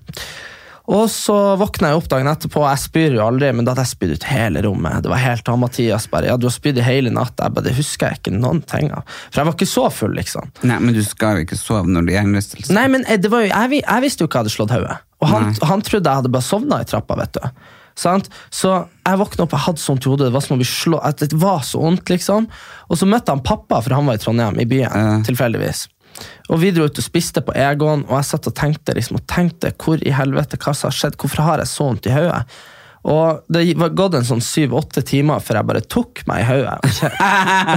Og 0.92 1.06
så 1.12 1.36
våkna 1.56 1.92
jeg 1.92 2.02
opp 2.02 2.08
dagen 2.12 2.28
etterpå, 2.28 2.60
og 2.66 2.68
jeg 2.68 2.82
spyr 2.84 3.14
jo 3.16 3.24
aldri, 3.24 3.52
men 3.56 3.64
da 3.64 3.72
hadde 3.72 3.86
jeg 3.86 3.94
spydd 3.94 4.14
ut 4.18 4.26
hele 4.28 4.64
rommet. 4.66 5.06
Det 5.06 5.12
var 5.14 5.22
helt 5.24 5.48
han 5.48 5.62
Mathias 5.62 6.08
bare, 6.12 6.28
ja, 6.28 6.36
du 6.36 6.50
har 6.50 6.56
spydd 6.56 6.82
i 6.82 6.84
hele 6.84 7.14
natt. 7.16 7.38
Jeg 7.40 7.56
bare, 7.56 7.68
det 7.70 7.76
husker 7.78 8.12
jeg 8.12 8.20
ikke 8.20 8.34
noen 8.36 8.60
ting 8.68 8.92
av. 8.92 9.06
For 9.30 9.40
jeg 9.42 9.50
var 9.50 9.56
ikke 9.56 9.70
så 9.72 9.86
full, 9.96 10.18
liksom. 10.20 10.52
Nei, 10.68 10.80
men 10.84 10.98
du 10.98 11.00
skal 11.08 11.40
jo 11.40 11.46
ikke 11.48 11.60
sove 11.60 11.88
når 11.88 12.08
du 12.08 12.12
er 12.12 12.18
hjernerystelse. 12.20 12.76
Nei, 12.76 12.88
men 12.92 13.08
eh, 13.08 13.22
det 13.24 13.32
var 13.32 13.46
jo, 13.46 13.54
jeg, 13.54 13.84
jeg 13.86 14.06
visste 14.06 14.26
jo 14.26 14.28
ikke 14.28 14.42
jeg 14.42 14.46
hadde 14.50 14.56
slått 14.58 14.76
hodet. 14.76 14.98
Og 15.22 15.30
han, 15.32 15.48
han 15.70 15.86
trodde 15.86 16.12
jeg 16.12 16.24
hadde 16.24 16.34
bare 16.34 16.48
sovna 16.50 16.82
i 16.84 16.90
trappa. 16.90 17.18
vet 17.22 17.40
du. 17.40 17.48
Sant? 18.02 18.28
Så 18.52 18.74
jeg 19.06 19.20
våkna 19.22 19.46
opp, 19.46 19.56
jeg 19.56 19.66
hadde 19.70 19.84
sånt 19.84 20.10
hodet. 20.10 20.28
Det 20.28 20.36
var 20.36 20.44
som 20.44 20.58
å 20.58 20.60
bli 20.62 20.68
slå, 20.68 21.00
at 21.08 21.24
det 21.24 21.40
var 21.40 21.64
så 21.68 21.82
vondt, 21.84 22.12
liksom. 22.12 22.48
Og 22.92 23.00
så 23.00 23.08
møtte 23.08 23.32
han 23.32 23.44
pappa, 23.46 23.80
for 23.80 23.96
han 23.96 24.10
var 24.10 24.20
i 24.20 24.24
Trondheim, 24.24 24.60
i 24.60 24.68
byen. 24.68 25.24
tilfeldigvis. 25.28 25.86
Og 26.52 26.60
vi 26.62 26.72
dro 26.76 26.86
ut 26.90 27.00
og 27.02 27.06
spiste 27.06 27.42
på 27.46 27.54
Egon, 27.56 28.04
og 28.10 28.18
jeg 28.20 28.28
satt 28.34 28.48
og 28.52 28.56
tenkte 28.58 28.96
liksom, 28.98 29.20
og 29.22 29.26
tenkte 29.32 29.72
hvor 29.82 30.02
i 30.06 30.14
helvete, 30.16 30.60
hva 30.62 30.74
som 30.76 30.90
har 30.92 30.98
skjedd? 30.98 31.18
Hvorfor 31.22 31.46
har 31.48 31.64
jeg 31.64 31.72
så 31.72 31.88
vondt 31.90 32.10
i 32.10 32.16
hodet? 32.16 32.44
Og 33.02 33.40
det 33.50 33.64
var 33.82 33.96
gått 33.98 34.14
en 34.20 34.26
sånn 34.28 34.44
syv-åtte 34.46 35.02
timer 35.10 35.40
før 35.42 35.58
jeg 35.58 35.68
bare 35.72 35.82
tok 35.90 36.20
meg 36.30 36.44
i 36.44 36.50
hodet. 36.52 36.76
Og, 36.86 36.92
kjen- 37.00 37.16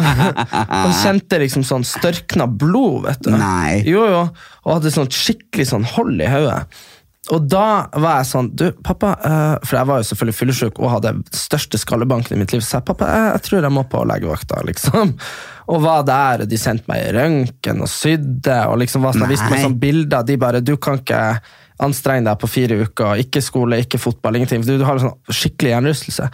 og 0.84 0.90
kjente 1.00 1.38
liksom 1.40 1.64
sånn 1.64 1.86
størkna 1.88 2.44
blod, 2.50 3.06
vet 3.06 3.22
du. 3.24 3.30
Nei. 3.40 3.78
Jo, 3.88 4.04
jo. 4.10 4.18
Og 4.66 4.74
hadde 4.76 4.92
sånn 4.92 5.08
skikkelig 5.12 5.70
sånn 5.70 5.86
hold 5.94 6.20
i 6.20 6.28
hodet. 6.28 6.60
Og 7.32 7.46
da 7.48 7.88
var 7.96 8.18
jeg 8.18 8.28
sånn 8.28 8.50
Du, 8.52 8.66
pappa 8.84 9.14
eh, 9.24 9.54
For 9.64 9.78
jeg 9.78 9.88
var 9.88 10.00
jo 10.00 10.06
selvfølgelig 10.10 10.36
fyllesyk 10.36 10.80
og 10.82 10.90
hadde 10.92 11.14
største 11.32 11.80
skallebanken 11.80 12.36
i 12.36 12.40
mitt 12.42 12.52
liv. 12.52 12.60
Så 12.64 12.78
jeg 12.78 12.86
pappa, 12.90 13.08
jeg, 13.08 13.30
jeg 13.32 13.44
tror 13.46 13.64
jeg 13.64 13.74
må 13.74 13.84
på 13.88 14.02
legevakta, 14.10 14.60
liksom. 14.68 15.14
Og 15.72 15.80
var 15.80 16.02
der, 16.04 16.42
og 16.44 16.50
de 16.50 16.58
sendte 16.60 16.84
meg 16.90 17.06
i 17.06 17.12
røntgen 17.16 17.78
og 17.80 17.88
sydde. 17.88 18.58
Og 18.68 18.82
liksom 18.82 19.06
var 19.06 19.16
sånn, 19.16 19.30
viste 19.30 19.48
meg 19.48 19.62
sånn 19.64 19.78
bilder. 19.80 20.26
De 20.28 20.36
bare 20.36 20.60
Du 20.60 20.74
kan 20.76 21.00
ikke 21.00 21.22
anstrenge 21.80 22.28
deg 22.28 22.36
på 22.42 22.50
fire 22.52 22.76
uker. 22.84 23.22
Ikke 23.24 23.40
skole, 23.40 23.80
ikke 23.80 24.02
fotball, 24.02 24.36
ingenting. 24.36 24.60
Du, 24.66 24.74
du 24.76 24.84
har 24.84 25.00
sånn 25.00 25.16
skikkelig 25.32 25.72
hjernerystelse. 25.72 26.28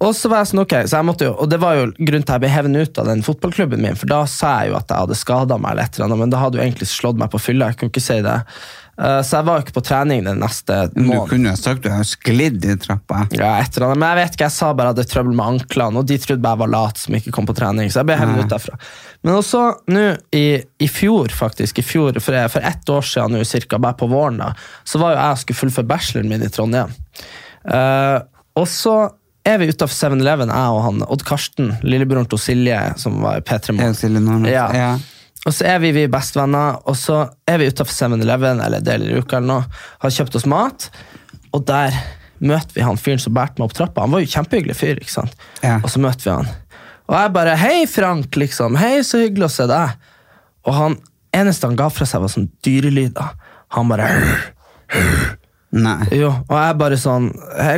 Og 0.00 0.14
så 0.16 0.30
var 0.32 0.42
jeg 0.42 0.50
sånn, 0.52 0.62
ok, 0.62 0.74
så 0.88 0.96
jeg 0.96 1.06
måtte 1.08 1.26
jo, 1.26 1.32
og 1.44 1.48
det 1.52 1.58
var 1.60 1.76
jo 1.76 1.88
grunnen 1.92 2.24
til 2.24 2.36
jeg 2.36 2.40
ble 2.40 2.52
hevet 2.52 2.76
ut 2.76 3.00
av 3.02 3.08
den 3.10 3.24
fotballklubben 3.24 3.82
min, 3.84 3.98
for 4.00 4.08
da 4.08 4.22
sa 4.32 4.54
jeg 4.62 4.70
jo 4.70 4.78
at 4.78 4.92
jeg 4.92 5.04
hadde 5.04 5.18
skada 5.20 5.58
meg, 5.60 5.74
eller 5.74 5.88
et 5.88 5.98
eller 5.98 6.06
annet, 6.06 6.20
men 6.22 6.32
da 6.32 6.40
hadde 6.40 6.56
jo 6.56 6.62
egentlig 6.64 6.88
slått 6.88 7.20
meg 7.20 7.28
på 7.32 7.40
fylla. 7.42 7.68
Jeg 7.68 7.80
kunne 7.82 7.92
ikke 7.92 8.04
si 8.06 8.16
det. 8.24 8.38
Eh, 9.00 9.20
så 9.24 9.38
jeg 9.38 9.46
var 9.48 9.58
jo 9.58 9.64
ikke 9.64 9.76
på 9.78 9.82
trening 9.86 10.26
den 10.26 10.42
neste 10.42 10.76
Men 10.92 11.08
du 11.08 11.30
kunne 11.30 11.54
jo 11.54 11.58
sagt 11.58 11.84
du 11.86 11.90
har 11.92 12.04
sklidd 12.04 12.64
i 12.68 12.74
trappa. 12.80 13.22
Ja, 13.32 13.54
et 13.62 13.76
eller 13.76 13.90
annet. 13.90 14.00
Men 14.02 14.10
jeg 14.10 14.18
vet 14.18 14.36
ikke, 14.36 14.48
jeg 14.48 14.56
sa 14.58 14.72
bare 14.76 14.92
at 14.92 14.98
jeg 14.98 15.06
hadde 15.06 15.12
trøbbel 15.14 15.38
med 15.38 15.54
anklene, 15.54 16.02
og 16.02 16.08
de 16.10 16.18
trodde 16.20 16.44
bare 16.44 16.58
jeg 16.58 16.62
var 16.64 16.72
lat 16.74 17.00
som 17.00 17.16
ikke 17.16 17.32
kom 17.36 17.48
på 17.48 17.56
trening. 17.56 17.92
Så 17.92 18.02
jeg 18.02 18.10
ble 18.10 18.18
hevet 18.20 18.42
ut 18.44 18.52
derfra. 18.52 18.80
Men 19.24 19.38
også 19.38 19.62
nå 19.94 20.02
i, 20.36 20.44
i 20.60 20.88
fjor, 20.90 21.32
faktisk, 21.36 21.80
i 21.80 21.86
fjor, 21.86 22.18
for, 22.20 22.36
for 22.52 22.66
ett 22.72 22.92
år 22.92 23.06
siden 23.06 23.38
nå 23.38 23.46
cirka, 23.48 23.80
bare 23.80 23.96
på 24.00 24.08
våren, 24.10 24.42
da, 24.42 24.50
så 24.84 25.00
var 25.00 25.14
jo 25.14 25.20
jeg 25.20 25.38
og 25.38 25.40
skulle 25.44 25.60
fullføre 25.62 25.90
bacheloren 25.94 26.34
min 26.34 26.44
i 26.44 26.50
Trondheim. 26.52 26.92
Uh, 27.64 28.20
og 28.58 28.68
så 28.68 28.96
er 29.48 29.60
vi 29.62 29.70
utafor 29.70 30.12
7-Eleven, 30.12 30.52
jeg 30.52 30.74
og 30.76 30.82
han, 30.84 31.00
Odd 31.08 31.24
Karsten, 31.28 31.72
lillebroren 31.86 32.28
til 32.28 32.40
Silje, 32.42 32.76
som 33.00 33.22
var 33.24 33.40
i 33.40 33.44
P3 33.44 33.78
Jeg 33.80 34.20
Morgen. 34.20 34.48
Ja. 34.50 34.66
Ja. 34.76 34.90
Og 35.48 35.54
så 35.56 35.64
er 35.72 35.78
vi, 35.80 35.92
vi 35.96 36.06
bestevenner, 36.12 36.80
og 36.84 36.96
så 37.00 37.22
er 37.48 37.60
vi 37.60 37.68
utafor 37.70 37.94
7-Eleven 37.96 38.60
eller 38.60 38.82
deler 38.84 39.08
i 39.08 39.20
uka 39.22 39.38
eller 39.38 39.48
noe, 39.48 39.84
har 40.02 40.12
kjøpt 40.12 40.36
oss 40.36 40.48
mat, 40.50 40.90
og 41.56 41.64
der 41.68 41.96
møter 42.44 42.76
vi 42.76 42.84
han 42.84 43.00
fyren 43.00 43.20
som 43.20 43.34
bærte 43.36 43.60
meg 43.60 43.68
opp 43.68 43.76
trappa. 43.76 44.04
Han 44.04 44.12
var 44.14 44.24
jo 44.24 44.32
kjempehyggelig 44.32 44.76
fyr, 44.76 45.00
ikke 45.00 45.12
sant? 45.12 45.36
Ja. 45.64 45.78
Og 45.80 45.88
så 45.92 46.00
møter 46.02 46.26
vi 46.26 46.34
han. 46.34 46.50
Og 47.10 47.16
jeg 47.16 47.32
bare 47.34 47.56
'Hei, 47.56 47.86
Frank', 47.90 48.36
liksom. 48.36 48.76
'Hei, 48.76 49.02
så 49.02 49.18
hyggelig 49.18 49.48
å 49.48 49.56
se 49.56 49.66
deg'. 49.66 49.96
Og 50.68 50.74
han 50.74 50.96
eneste 51.34 51.66
han 51.66 51.76
ga 51.76 51.88
fra 51.88 52.06
seg, 52.06 52.20
var 52.20 52.28
sånn 52.28 52.50
dyrelyder. 52.64 53.34
Han 53.76 53.88
bare 53.88 54.08
Nei. 55.70 56.06
jo, 56.18 56.32
og 56.48 56.56
jeg 56.58 56.78
bare 56.80 56.96
sånn 56.98 57.28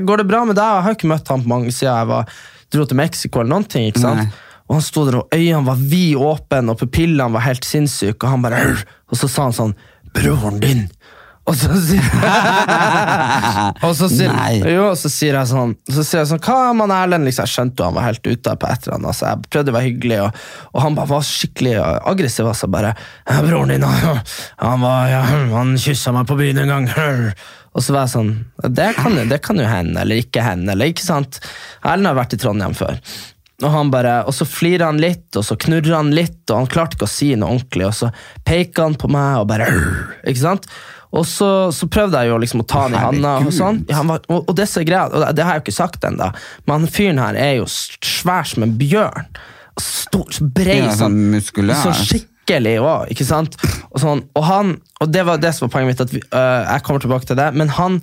Går 0.07 0.23
det 0.23 0.25
bra 0.27 0.45
med 0.49 0.57
deg? 0.57 0.65
Jeg 0.65 0.85
har 0.87 0.95
ikke 0.97 1.11
møtt 1.11 1.29
han 1.29 1.43
på 1.43 1.49
mange 1.49 1.73
siden 1.73 1.93
jeg 1.93 2.09
var, 2.09 2.31
dro 2.73 2.87
til 2.89 2.97
Mexico 2.97 3.41
eller 3.41 3.53
noen 3.53 3.69
ting. 3.69 3.87
ikke 3.91 4.01
sant? 4.01 4.17
Nei. 4.17 4.31
Og 4.73 4.79
han 4.79 4.85
sto 4.85 5.05
der, 5.05 5.19
og 5.21 5.35
øynene 5.37 5.67
var 5.69 5.81
vid 5.93 6.17
åpne, 6.17 6.73
og 6.73 6.81
pupillene 6.81 7.29
var 7.35 7.45
helt 7.45 7.67
sinnssyke, 7.69 8.25
og 8.25 8.31
han 8.33 8.45
bare 8.47 8.63
Og 9.13 9.19
så 9.21 9.29
sa 9.29 9.51
han 9.51 9.57
sånn 9.57 9.75
Broren 10.17 10.61
din! 10.63 10.87
Og 11.43 11.57
så 11.59 11.75
sier 11.75 12.05
og 13.87 13.97
så 13.99 14.07
sier, 14.07 14.31
jo, 14.71 14.85
så 14.95 15.09
sier 15.11 15.35
jeg 15.35 15.49
sånn 15.51 15.73
Så 15.91 16.05
sier 16.07 16.21
jeg 16.21 16.29
sånn, 16.31 16.43
Hva 16.45 16.69
med 16.71 16.85
man 16.85 16.95
Erlend? 16.95 17.27
Liksom, 17.27 17.49
jeg 17.49 17.53
skjønte 17.57 17.83
jo 17.83 17.89
han 17.89 17.97
var 17.97 18.07
helt 18.07 18.29
ute 18.29 18.55
på 18.55 18.69
et 18.71 18.87
eller 18.87 19.01
annet. 19.01 19.19
Så 19.19 19.27
jeg 19.27 19.51
prøvde 19.51 19.73
å 19.73 19.77
være 19.77 19.89
hyggelig, 19.89 20.21
og, 20.23 20.45
og 20.71 20.85
han 20.85 20.99
bare 21.01 21.11
var 21.11 21.27
skikkelig 21.27 21.75
aggressiv. 21.83 22.47
Altså, 22.47 22.71
bare, 22.71 22.95
ja, 23.27 23.41
'Broren 23.43 23.75
din, 23.75 23.89
han, 23.91 24.23
han, 24.63 24.87
ja, 25.11 25.25
han 25.57 25.75
kyssa 25.83 26.15
meg 26.15 26.31
på 26.31 26.39
byen 26.39 26.63
en 26.63 26.73
gang.' 26.77 26.89
Og 27.73 27.81
så 27.83 27.95
var 27.97 28.05
jeg 28.05 28.13
sånn 28.13 28.33
Det 28.77 28.91
kan, 29.01 29.17
det 29.31 29.39
kan 29.43 29.59
jo 29.59 29.67
hende, 29.67 29.99
eller 30.05 30.23
ikke 30.23 30.47
hende. 30.47 30.77
Eller, 30.77 30.95
ikke 30.95 31.05
sant? 31.05 31.43
Erlend 31.83 32.13
har 32.13 32.21
vært 32.23 32.39
i 32.39 32.43
Trondheim 32.45 32.79
før. 32.79 33.03
Og, 33.63 33.69
han 33.71 33.93
bare, 33.93 34.15
og 34.27 34.35
så 34.35 34.47
flirer 34.49 34.89
han 34.89 34.99
litt, 35.03 35.29
og 35.39 35.45
så 35.47 35.55
knurrer 35.61 35.95
han 35.95 36.11
litt, 36.15 36.41
og 36.51 36.57
han 36.57 36.71
klarte 36.71 36.97
ikke 36.97 37.07
å 37.07 37.13
si 37.13 37.31
noe 37.39 37.53
ordentlig. 37.55 37.87
Og 37.87 37.95
så 37.95 38.11
peker 38.49 38.89
han 38.89 38.99
på 38.99 39.11
meg 39.13 39.43
og 39.43 39.47
bare 39.53 39.69
Ikke 40.27 40.41
sant? 40.41 40.67
Og 41.13 41.27
så, 41.29 41.47
så 41.77 41.87
prøvde 41.93 42.23
jeg 42.23 42.33
jo 42.33 42.39
liksom 42.41 42.63
å 42.65 42.67
ta 42.69 42.87
han 42.87 42.97
i 42.97 43.01
handa, 43.01 43.35
og 43.45 43.53
sånn. 43.53 43.83
Ja, 43.91 43.99
han 44.01 44.09
var, 44.09 44.23
og, 44.33 44.47
og 44.49 44.57
det 44.57 44.65
greia, 44.89 45.05
og 45.13 45.37
det 45.37 45.45
har 45.45 45.59
jeg 45.59 45.61
jo 45.61 45.65
ikke 45.67 45.77
sagt 45.77 46.07
ennå, 46.09 46.31
men 46.65 46.73
han 46.79 46.93
fyren 46.95 47.21
her 47.21 47.37
er 47.37 47.59
jo 47.59 47.67
svær 47.69 48.49
som 48.49 48.65
en 48.65 48.73
bjørn. 48.81 49.29
Stor, 49.81 50.41
brei, 50.57 50.79
Ja, 50.81 50.95
sånn 50.97 51.19
muskulær. 51.35 51.77
Så 51.85 51.93
skikkelig 52.01 52.79
òg, 52.81 53.13
ikke 53.13 53.29
sant? 53.29 53.59
Og, 53.91 54.01
sånn, 54.01 54.25
og, 54.33 54.43
han, 54.49 54.75
og 55.05 55.13
det 55.13 55.27
var 55.29 55.41
det 55.41 55.53
som 55.53 55.67
var 55.67 55.75
poenget 55.77 55.93
mitt, 55.93 56.03
at 56.07 56.17
vi, 56.17 56.25
øh, 56.25 56.65
jeg 56.65 56.87
kommer 56.89 57.05
tilbake 57.05 57.29
til 57.29 57.41
det, 57.41 57.51
men 57.61 57.73
han, 57.77 58.01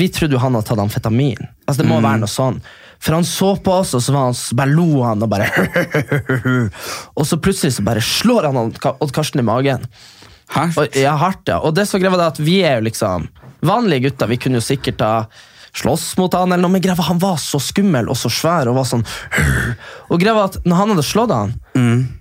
vi 0.00 0.08
trodde 0.16 0.36
jo 0.36 0.40
han 0.40 0.56
hadde 0.56 0.70
tatt 0.72 0.84
amfetamin. 0.86 1.44
Altså 1.66 1.82
Det 1.82 1.88
må 1.92 2.00
være 2.00 2.24
noe 2.24 2.32
sånn. 2.32 2.62
For 3.02 3.16
han 3.16 3.26
så 3.28 3.52
på 3.62 3.72
oss, 3.82 3.94
og 3.96 4.02
så 4.02 4.14
var 4.14 4.28
han, 4.28 4.36
så 4.36 4.56
bare 4.58 4.72
lo 4.72 5.02
han 5.04 5.22
og 5.22 5.30
bare 5.30 5.48
Og 7.18 7.26
så 7.28 7.38
plutselig 7.38 7.76
så 7.76 7.84
bare 7.86 8.02
slår 8.04 8.48
han 8.48 8.60
Odd 8.66 9.12
Karsten 9.14 9.42
i 9.42 9.46
magen. 9.46 9.84
Hardt. 10.54 10.78
Og, 10.78 10.96
ja, 10.96 11.16
hardt, 11.18 11.44
ja. 11.50 11.58
Og 11.60 11.74
det 11.74 11.88
som 11.90 12.00
greia 12.00 12.28
at 12.28 12.40
vi 12.40 12.60
er 12.64 12.78
jo 12.78 12.86
liksom 12.86 13.28
vanlige 13.66 14.08
gutter. 14.08 14.30
Vi 14.30 14.38
kunne 14.40 14.60
jo 14.60 14.66
sikkert 14.66 15.02
ha 15.02 15.14
slåss 15.76 16.14
mot 16.16 16.32
han, 16.32 16.52
eller 16.54 16.64
noe, 16.64 16.72
men 16.72 16.84
greia 16.84 17.08
han 17.08 17.20
var 17.20 17.36
så 17.42 17.60
skummel 17.60 18.08
og 18.08 18.18
så 18.18 18.30
svær. 18.32 18.70
Og 18.70 18.78
var 18.78 18.88
sånn 18.88 19.04
Og 20.12 20.22
greia 20.22 20.46
at 20.46 20.60
når 20.64 20.80
han 20.80 20.94
hadde 20.94 21.06
slått 21.06 21.34
han, 21.34 21.56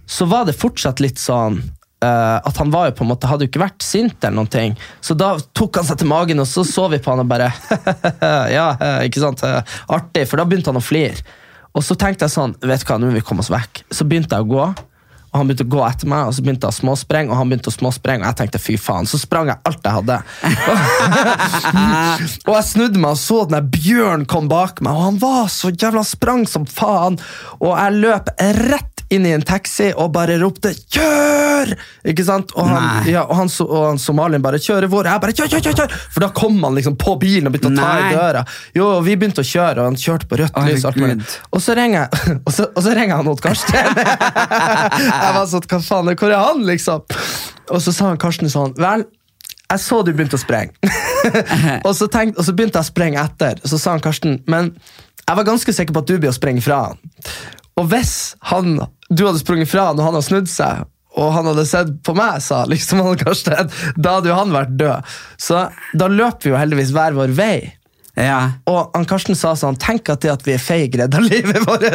så 0.10 0.28
var 0.30 0.48
det 0.50 0.58
fortsatt 0.58 1.04
litt 1.04 1.22
sånn 1.22 1.62
eh, 2.06 2.36
at 2.50 2.62
han 2.62 2.72
var 2.74 2.90
jo 2.90 2.96
på 3.00 3.06
en 3.06 3.12
måte, 3.14 3.30
hadde 3.30 3.48
jo 3.48 3.52
ikke 3.52 3.64
vært 3.66 3.86
sint, 3.86 4.18
eller 4.22 4.38
noen 4.40 4.52
ting. 4.54 4.78
Så 5.04 5.18
da 5.18 5.34
tok 5.58 5.82
han 5.82 5.88
seg 5.90 6.00
til 6.04 6.12
magen, 6.12 6.44
og 6.44 6.50
så 6.50 6.64
så 6.68 6.88
vi 6.94 7.02
på 7.02 7.14
han 7.14 7.24
og 7.26 7.32
bare 7.32 7.50
Ja, 8.56 8.70
eh, 8.78 9.06
ikke 9.10 9.24
sant? 9.26 9.44
eh, 9.48 9.78
Artig. 9.96 10.28
For 10.30 10.42
da 10.42 10.48
begynte 10.50 10.72
han 10.74 10.82
å 10.82 10.86
flire. 10.86 11.26
Og 11.76 11.84
så 11.84 11.98
tenkte 12.00 12.28
jeg 12.28 12.38
sånn, 12.38 12.54
vet 12.64 12.86
du 12.86 12.88
hva, 12.88 13.00
nå 13.02 13.10
må 13.10 13.18
vi 13.18 13.24
komme 13.26 13.44
oss 13.44 13.52
vekk. 13.52 13.84
Så 13.92 14.08
begynte 14.08 14.38
jeg 14.38 14.48
å 14.48 14.54
gå. 14.54 14.68
Og 15.36 15.40
han 15.42 15.50
begynte 15.50 15.66
å 15.68 15.72
gå 15.74 15.82
etter 15.84 16.08
meg, 16.08 16.30
og 16.30 16.36
så 16.38 16.44
begynte 16.46 16.64
jeg 16.64 16.72
å 16.72 16.78
småsprenge, 16.78 17.28
og 17.28 17.36
han 17.42 17.50
begynte 17.52 17.68
å 17.68 17.76
småsprenge, 17.76 18.24
og 18.24 18.30
jeg 18.30 18.38
tenkte 18.40 18.62
fy 18.64 18.78
faen. 18.80 19.10
Så 19.12 19.20
sprang 19.20 19.50
jeg 19.52 19.60
alt 19.68 19.84
jeg 19.84 19.98
hadde. 19.98 20.16
og 22.48 22.54
jeg 22.56 22.68
snudde 22.70 23.02
meg 23.04 23.12
og 23.18 23.20
så 23.20 23.42
den 23.44 23.58
der 23.58 23.68
bjørnen 23.76 24.24
kom 24.32 24.48
bak 24.48 24.80
meg, 24.80 24.96
og 24.96 25.10
han 25.10 25.20
var 25.20 25.50
så 25.52 25.74
jævla 25.76 26.06
sprang 26.08 26.46
som 26.48 26.64
faen. 26.70 27.20
Og 27.60 27.74
jeg 27.76 28.00
løp 28.00 28.32
rett 28.40 28.95
inn 29.14 29.26
i 29.26 29.34
en 29.36 29.44
taxi 29.46 29.92
og 29.94 30.12
bare 30.16 30.38
ropte 30.42 30.72
'kjør!' 30.74 31.74
Ikke 32.10 32.26
sant? 32.26 32.52
Og 32.58 32.68
han, 32.70 33.08
ja, 33.10 33.24
og 33.26 33.36
han, 33.36 33.50
so- 33.50 33.68
og 33.68 33.88
han 33.90 34.00
somalien 34.02 34.42
bare 34.42 34.58
'kjøre 34.62 34.90
hvor?' 34.90 35.06
Jeg 35.06 35.22
bare 35.22 35.34
'kjør, 35.34 35.50
kjør, 35.54 35.64
kjør!' 35.68 35.78
kjør!» 35.82 35.98
For 36.14 36.26
da 36.26 36.30
kom 36.30 36.58
han 36.64 36.76
liksom 36.76 36.98
på 36.98 37.16
bilen 37.22 37.48
og 37.48 37.54
begynte 37.54 37.74
å 37.74 37.78
ta 37.78 37.92
Nei. 37.94 38.12
i 38.12 38.16
døra. 38.16 38.46
Jo, 38.76 38.88
og 38.98 39.04
vi 39.06 39.16
begynte 39.16 39.44
å 39.46 39.48
kjøre, 39.48 39.80
og 39.82 39.86
han 39.92 40.00
kjørte 40.00 40.30
på 40.30 40.40
rødt 40.42 40.58
lys. 40.66 40.86
og 41.52 41.62
så 41.62 41.76
ringer 41.78 42.10
Og 42.48 42.54
så, 42.54 42.70
og 42.76 42.82
så 42.84 42.96
ringer 42.96 43.16
han 43.16 43.28
Odd 43.28 43.42
Karsten. 43.42 43.76
jeg 43.96 45.34
var 45.38 45.46
sånn, 45.50 45.68
hva 45.70 45.82
faen, 45.82 46.16
hvor 46.16 46.32
er 46.32 46.42
han, 46.42 46.66
liksom? 46.66 47.06
Og 47.72 47.82
så 47.82 47.94
sa 47.94 48.12
han 48.12 48.22
Karsten 48.22 48.50
sånn, 48.50 48.76
vel, 48.78 49.06
jeg 49.66 49.82
så 49.82 50.02
du 50.06 50.12
begynte 50.14 50.38
å 50.38 50.42
sprenge. 50.42 50.74
og, 51.88 51.92
så 51.98 52.08
tenkte, 52.12 52.40
og 52.40 52.46
så 52.46 52.54
begynte 52.54 52.78
jeg 52.80 52.86
å 52.86 52.92
sprenge 52.92 53.22
etter. 53.22 53.62
Så 53.66 53.80
sa 53.82 53.96
han 53.96 54.04
Karsten, 54.04 54.40
men 54.52 54.74
jeg 55.26 55.40
var 55.40 55.48
ganske 55.48 55.74
sikker 55.74 55.96
på 55.96 56.04
at 56.04 56.12
du 56.12 56.18
blir 56.20 56.30
å 56.30 56.36
sprenge 56.38 56.62
fra 56.62 56.84
han. 56.90 57.00
Og 57.80 57.90
hvis 57.92 58.36
han, 58.52 58.78
du 59.10 59.26
hadde 59.28 59.42
sprunget 59.42 59.72
fra 59.72 59.90
han, 59.90 60.00
og 60.00 60.08
han 60.08 60.16
hadde 60.16 60.28
snudd 60.30 60.52
seg, 60.52 60.86
og 61.16 61.32
han 61.32 61.48
hadde 61.48 61.66
sett 61.68 61.92
på 62.04 62.16
meg, 62.18 62.42
sa 62.44 62.64
liksom 62.68 63.02
han 63.04 63.20
Karsten, 63.20 63.72
da 63.96 64.18
hadde 64.18 64.32
jo 64.32 64.38
han 64.40 64.54
vært 64.56 64.76
død. 64.80 65.16
Så 65.40 65.68
da 65.96 66.12
løper 66.12 66.50
vi 66.50 66.54
jo 66.54 66.60
heldigvis 66.60 66.94
hver 66.96 67.16
vår 67.18 67.36
vei. 67.36 67.58
Ja. 68.16 68.40
Og 68.72 68.96
han 68.96 69.06
Karsten 69.10 69.36
sa 69.36 69.52
sånn, 69.60 69.78
tenk 69.82 70.10
at 70.14 70.24
det 70.24 70.32
at 70.32 70.46
vi 70.48 70.54
er 70.56 70.62
feige 70.62 71.02
redda 71.02 71.20
livet 71.24 71.66
vårt. 71.68 71.86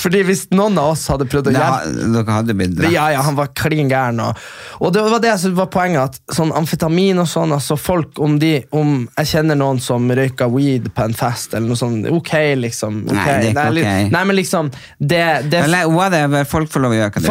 Fordi 0.00 0.22
hvis 0.26 0.46
noen 0.54 0.78
av 0.80 0.92
oss 0.94 1.06
hadde 1.12 1.28
prøvd 1.30 1.50
å 1.50 1.54
hjelpe 1.54 2.88
ja, 2.90 3.06
ja, 3.14 3.22
han 3.26 3.38
var 3.38 3.52
klin 3.56 3.90
gæren. 3.90 4.20
Og, 4.24 4.40
og 4.80 4.94
det 4.94 5.04
var 5.14 5.22
det 5.22 5.34
som 5.42 5.54
var 5.58 5.70
poenget, 5.72 6.10
at 6.10 6.36
sånn 6.36 6.52
amfetamin 6.56 7.22
og 7.22 7.28
sånn, 7.30 7.54
altså 7.56 7.78
folk, 7.80 8.18
om 8.22 8.38
de, 8.42 8.56
om 8.76 9.04
jeg 9.14 9.30
kjenner 9.34 9.58
noen 9.58 9.80
som 9.82 10.10
røyka 10.10 10.50
weed 10.50 10.90
på 10.96 11.06
en 11.06 11.16
fest, 11.16 11.54
eller 11.54 11.70
noe 11.70 11.78
sånt, 11.78 12.08
ok, 12.10 12.34
liksom. 12.64 13.04
Okay. 13.06 13.20
Nei, 13.20 13.26
det 13.28 13.52
er 13.54 13.80
ikke 13.80 13.94
ok. 13.94 14.14
Nei, 14.16 14.24
men 14.32 14.38
liksom, 14.40 14.72
det, 14.98 15.24
det 15.52 15.64
whatever, 15.90 16.48
folk 16.48 16.72
får 16.72 16.86
lov 16.86 16.96
å 16.96 17.00
gjøre 17.00 17.14
hva 17.14 17.24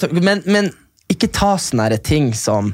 de 0.00 0.12
vil. 0.16 0.24
men, 0.24 0.44
men 0.48 0.72
ikke 1.12 1.28
ta 1.32 1.54
sånne 1.60 2.00
ting 2.00 2.32
som 2.36 2.72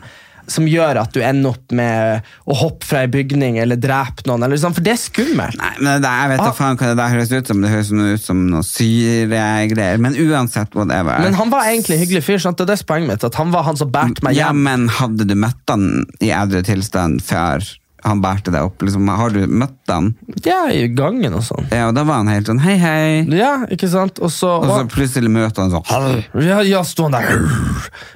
som 0.48 0.64
gjør 0.66 0.96
at 1.02 1.12
du 1.12 1.20
ender 1.22 1.50
opp 1.54 1.72
med 1.76 2.22
å 2.48 2.54
hoppe 2.56 2.86
fra 2.88 3.02
en 3.04 3.10
bygning 3.12 3.58
eller 3.60 3.76
drepe 3.76 4.24
noen. 4.26 4.42
Eller 4.46 4.56
sånn, 4.60 4.72
for 4.76 4.84
det 4.86 4.94
er 4.94 5.00
skummelt. 5.02 5.58
Nei, 5.60 5.74
men 5.84 6.00
det, 6.02 6.08
jeg 6.08 6.30
vet 6.32 6.40
da 6.42 6.48
Ah. 6.48 6.56
faen 6.56 6.78
hva 6.80 6.86
det 6.88 6.96
der 6.96 7.12
høres 7.14 7.32
ut 7.32 7.46
som. 7.52 7.60
Det 7.60 7.70
høres 7.72 7.92
ut 7.92 8.24
som 8.24 8.46
noe 8.50 8.62
syregreier. 8.64 9.98
Men 10.00 10.16
uansett, 10.16 10.74
whatever. 10.74 11.20
Men 11.22 11.34
han 11.38 11.50
var 11.52 11.68
egentlig 11.68 11.98
en 11.98 12.02
hyggelig 12.06 12.24
fyr. 12.26 12.38
Sant? 12.42 12.58
Det 12.58 12.68
er 12.68 12.74
det 12.76 12.86
poenget 12.88 13.08
mitt, 13.12 13.24
at 13.28 13.34
han 13.40 13.52
var 13.54 13.66
han 13.68 13.76
som 13.76 13.90
bærte 13.92 14.24
meg 14.24 14.34
hjem. 14.34 14.40
ja, 14.40 14.52
men 14.52 14.88
hadde 14.88 15.26
du 15.28 15.34
møtt 15.38 15.68
han 15.68 16.06
i 16.24 16.30
edru 16.34 16.62
tilstand 16.66 17.20
før 17.22 17.64
han 18.04 18.20
bærte 18.22 18.52
deg 18.54 18.62
opp? 18.68 18.82
Liksom, 18.84 19.08
har 19.10 19.32
du 19.34 19.40
møtt 19.50 19.90
han? 19.90 20.12
Ja, 20.44 20.66
i 20.70 20.84
gangen 20.94 21.34
og 21.34 21.42
sånn. 21.46 21.66
Ja, 21.74 21.88
og 21.90 21.94
da 21.96 22.04
var 22.06 22.20
han 22.20 22.28
helt 22.30 22.46
sånn 22.50 22.60
hei, 22.62 22.76
hei. 22.78 23.24
Ja, 23.34 23.64
ikke 23.72 23.88
sant? 23.90 24.20
Og 24.22 24.30
så, 24.32 24.50
Og 24.62 24.68
så 24.70 24.84
plutselig 24.92 25.30
møter 25.32 25.64
han 25.64 25.72
sånn 25.72 26.44
ja, 26.44 26.60
ja, 26.66 26.82
sto 26.86 27.08
han 27.08 27.16
der. 27.16 27.40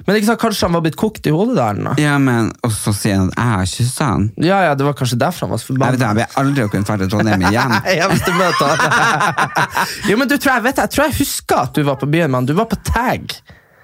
Men 0.07 0.17
ikke 0.19 0.29
sant, 0.31 0.41
kanskje 0.41 0.67
han 0.69 0.77
var 0.77 0.83
blitt 0.85 0.97
kokt 0.99 1.27
i 1.27 1.33
hodet 1.33 1.57
der? 1.59 1.81
nå? 1.83 1.95
Ja, 2.01 2.15
men 2.21 2.51
Og 2.63 2.71
så 2.75 2.93
sier 2.95 3.19
han 3.19 3.31
at 3.33 3.37
jeg 3.41 3.51
har 3.53 3.71
kyssa 3.73 4.09
han. 4.13 4.29
Ja, 4.37 4.61
ja, 4.69 4.75
det 4.79 4.85
var 4.87 4.95
kanskje 4.99 5.19
derfor 5.21 5.47
han 5.47 5.53
var 5.55 5.63
så 5.63 5.71
forbanna. 5.73 5.99
jeg 6.07 6.19
vil 6.21 6.39
aldri 6.43 6.67
kunne 6.73 6.87
dra 6.87 6.97
til 7.01 7.11
Trondheim 7.13 7.43
igjen. 7.51 7.75
Ja, 7.97 8.07
hvis 8.13 8.23
du 8.27 8.31
møter 8.37 8.71
han. 8.71 9.67
jo, 10.11 10.17
men 10.21 10.29
du 10.31 10.37
tror 10.37 10.55
jeg, 10.57 10.65
vet, 10.69 10.79
jeg 10.85 10.95
tror 10.95 11.05
jeg 11.09 11.17
husker 11.19 11.65
at 11.67 11.75
du 11.75 11.83
var 11.87 11.99
på 11.99 12.09
byen 12.09 12.31
med 12.31 12.41
han. 12.43 12.49
Du 12.49 12.55
var 12.57 12.69
på 12.71 12.79
tag. 12.87 13.35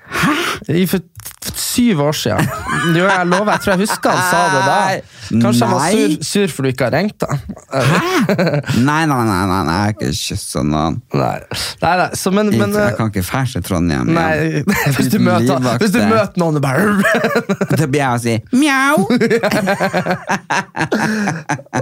Hæ? 0.09 0.85
For 0.89 0.99
syv 1.55 2.01
år 2.01 2.11
siden. 2.11 2.47
Jo, 2.97 3.05
jeg 3.05 3.27
lover, 3.27 3.51
jeg 3.51 3.59
tror 3.63 3.71
jeg 3.73 3.79
husker 3.79 4.09
han 4.09 4.23
sa 4.29 4.39
det 4.53 4.61
da. 4.67 4.79
Kanskje 5.41 5.65
han 5.65 5.75
var 5.75 5.81
sur, 5.91 6.23
sur 6.25 6.47
for 6.53 6.61
du 6.65 6.69
ikke 6.73 6.83
har 6.89 6.93
ringt 6.97 7.23
han. 7.23 7.37
Nei, 8.85 9.05
nei, 9.09 9.23
nei, 9.29 9.45
nei, 9.47 9.63
nei, 9.67 9.75
jeg 9.75 9.81
har 9.83 9.89
ikke 9.95 10.11
kyssa 10.19 10.63
noen. 10.65 10.99
Nei, 11.13 11.39
nei, 11.83 11.95
nei. 12.01 12.09
Så, 12.19 12.33
men, 12.35 12.45
men 12.53 12.69
jeg 12.75 12.87
eh, 12.91 12.97
kan 12.97 13.11
ikke 13.13 13.25
fære 13.27 13.49
til 13.55 13.63
Trondheim. 13.69 14.07
Nei, 14.15 14.29
igjen. 14.49 14.65
hvis 14.97 15.11
du 15.13 15.19
møter, 15.23 15.55
hvis 15.83 15.93
du 15.95 15.99
møter 16.03 16.37
noen 16.41 16.55
og 16.59 16.63
bare 16.65 16.79
Da 17.79 17.85
blir 17.85 18.01
jeg 18.01 18.11
å 18.11 18.19
si 18.23 18.35
mjau. 18.55 18.95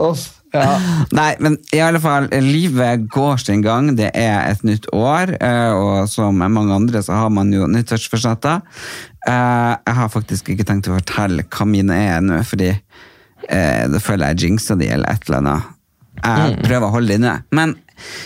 ja. 0.63 1.05
Nei, 1.17 1.29
men 1.43 1.57
i 1.75 1.79
alle 1.83 2.01
fall, 2.03 2.27
livet 2.43 3.07
går 3.13 3.39
sin 3.43 3.63
gang. 3.65 3.93
Det 3.97 4.09
er 4.17 4.51
et 4.51 4.63
nytt 4.67 4.89
år, 4.95 5.35
eh, 5.39 5.71
og 5.77 6.09
som 6.11 6.37
mange 6.37 6.73
andre 6.75 7.01
så 7.05 7.17
har 7.21 7.31
man 7.33 7.51
jo 7.53 7.67
nyttårsforsetter. 7.71 8.61
Eh, 9.27 9.73
Jeg 9.87 9.97
har 10.01 10.13
faktisk 10.13 10.49
ikke 10.53 10.67
tenkt 10.67 10.89
å 10.91 10.97
fortelle 10.99 11.47
hva 11.47 11.67
mine 11.69 11.95
er 11.95 12.21
nå, 12.25 12.41
fordi 12.47 12.71
eh, 12.73 13.83
da 13.91 13.99
føler 14.03 14.33
jeg 14.33 14.47
jinxa 14.47 14.77
de 14.79 14.91
eller 14.97 15.09
et 15.11 15.27
eller 15.27 15.43
annet. 15.43 15.73
Jeg 16.17 16.55
prøver 16.65 16.87
å 16.87 16.95
holde 16.95 17.11
det 17.13 17.19
inne. 17.21 17.35
Men 17.53 17.75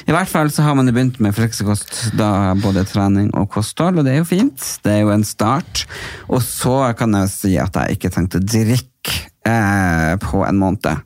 i 0.07 0.13
hvert 0.15 0.29
fall 0.31 0.49
så 0.51 0.63
har 0.65 0.75
man 0.79 0.87
begynt 0.91 1.19
med 1.23 1.35
fleksekost, 1.35 2.13
da 2.19 2.53
både 2.59 2.85
trening 2.87 3.29
og 3.39 3.49
kosthold, 3.51 3.99
og 3.99 4.07
det 4.07 4.13
er 4.15 4.21
jo 4.21 4.29
fint. 4.29 4.67
Det 4.83 4.93
er 4.95 5.03
jo 5.05 5.11
en 5.13 5.25
start. 5.27 5.85
Og 6.31 6.41
så 6.43 6.77
kan 6.99 7.15
jeg 7.15 7.27
jo 7.27 7.33
si 7.35 7.53
at 7.59 7.75
jeg 7.79 7.97
ikke 7.99 8.11
tenkte 8.15 8.39
å 8.41 8.47
drikke 8.47 9.19
eh, 9.45 10.15
på 10.21 10.41
en 10.47 10.57
måned. 10.61 10.99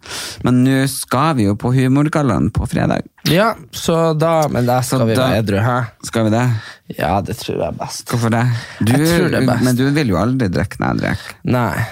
Men 0.44 0.64
nå 0.66 0.78
skal 0.92 1.36
vi 1.38 1.46
jo 1.48 1.56
på 1.60 1.72
Humorgallaen 1.76 2.50
på 2.54 2.68
fredag. 2.70 3.02
ja, 3.32 3.54
så 3.72 4.14
da 4.18 4.48
Men 4.52 4.66
der 4.68 4.82
skal 4.82 5.00
Så 5.00 5.06
vi 5.10 5.16
da- 5.16 5.28
være 5.30 5.44
edru, 5.44 5.60
hæ? 5.64 5.78
Skal 6.04 6.24
vi 6.28 6.30
det? 6.36 6.46
Ja, 7.00 7.22
det 7.22 7.38
tror 7.40 7.58
jeg 7.58 7.68
er 7.68 7.78
best. 7.80 8.08
Hvorfor 8.10 8.30
det? 8.30 8.44
Du, 8.82 8.92
Jeg 8.94 9.08
tror 9.20 9.30
det 9.32 9.42
er 9.44 9.48
best. 9.54 9.64
Men 9.64 9.76
du 9.76 9.86
vil 9.92 10.08
jo 10.14 10.18
aldri 10.22 10.48
drikke 10.50 10.80
når 10.80 10.88
jeg 10.88 11.02
drikker. 11.04 11.38
Nei. 11.44 11.86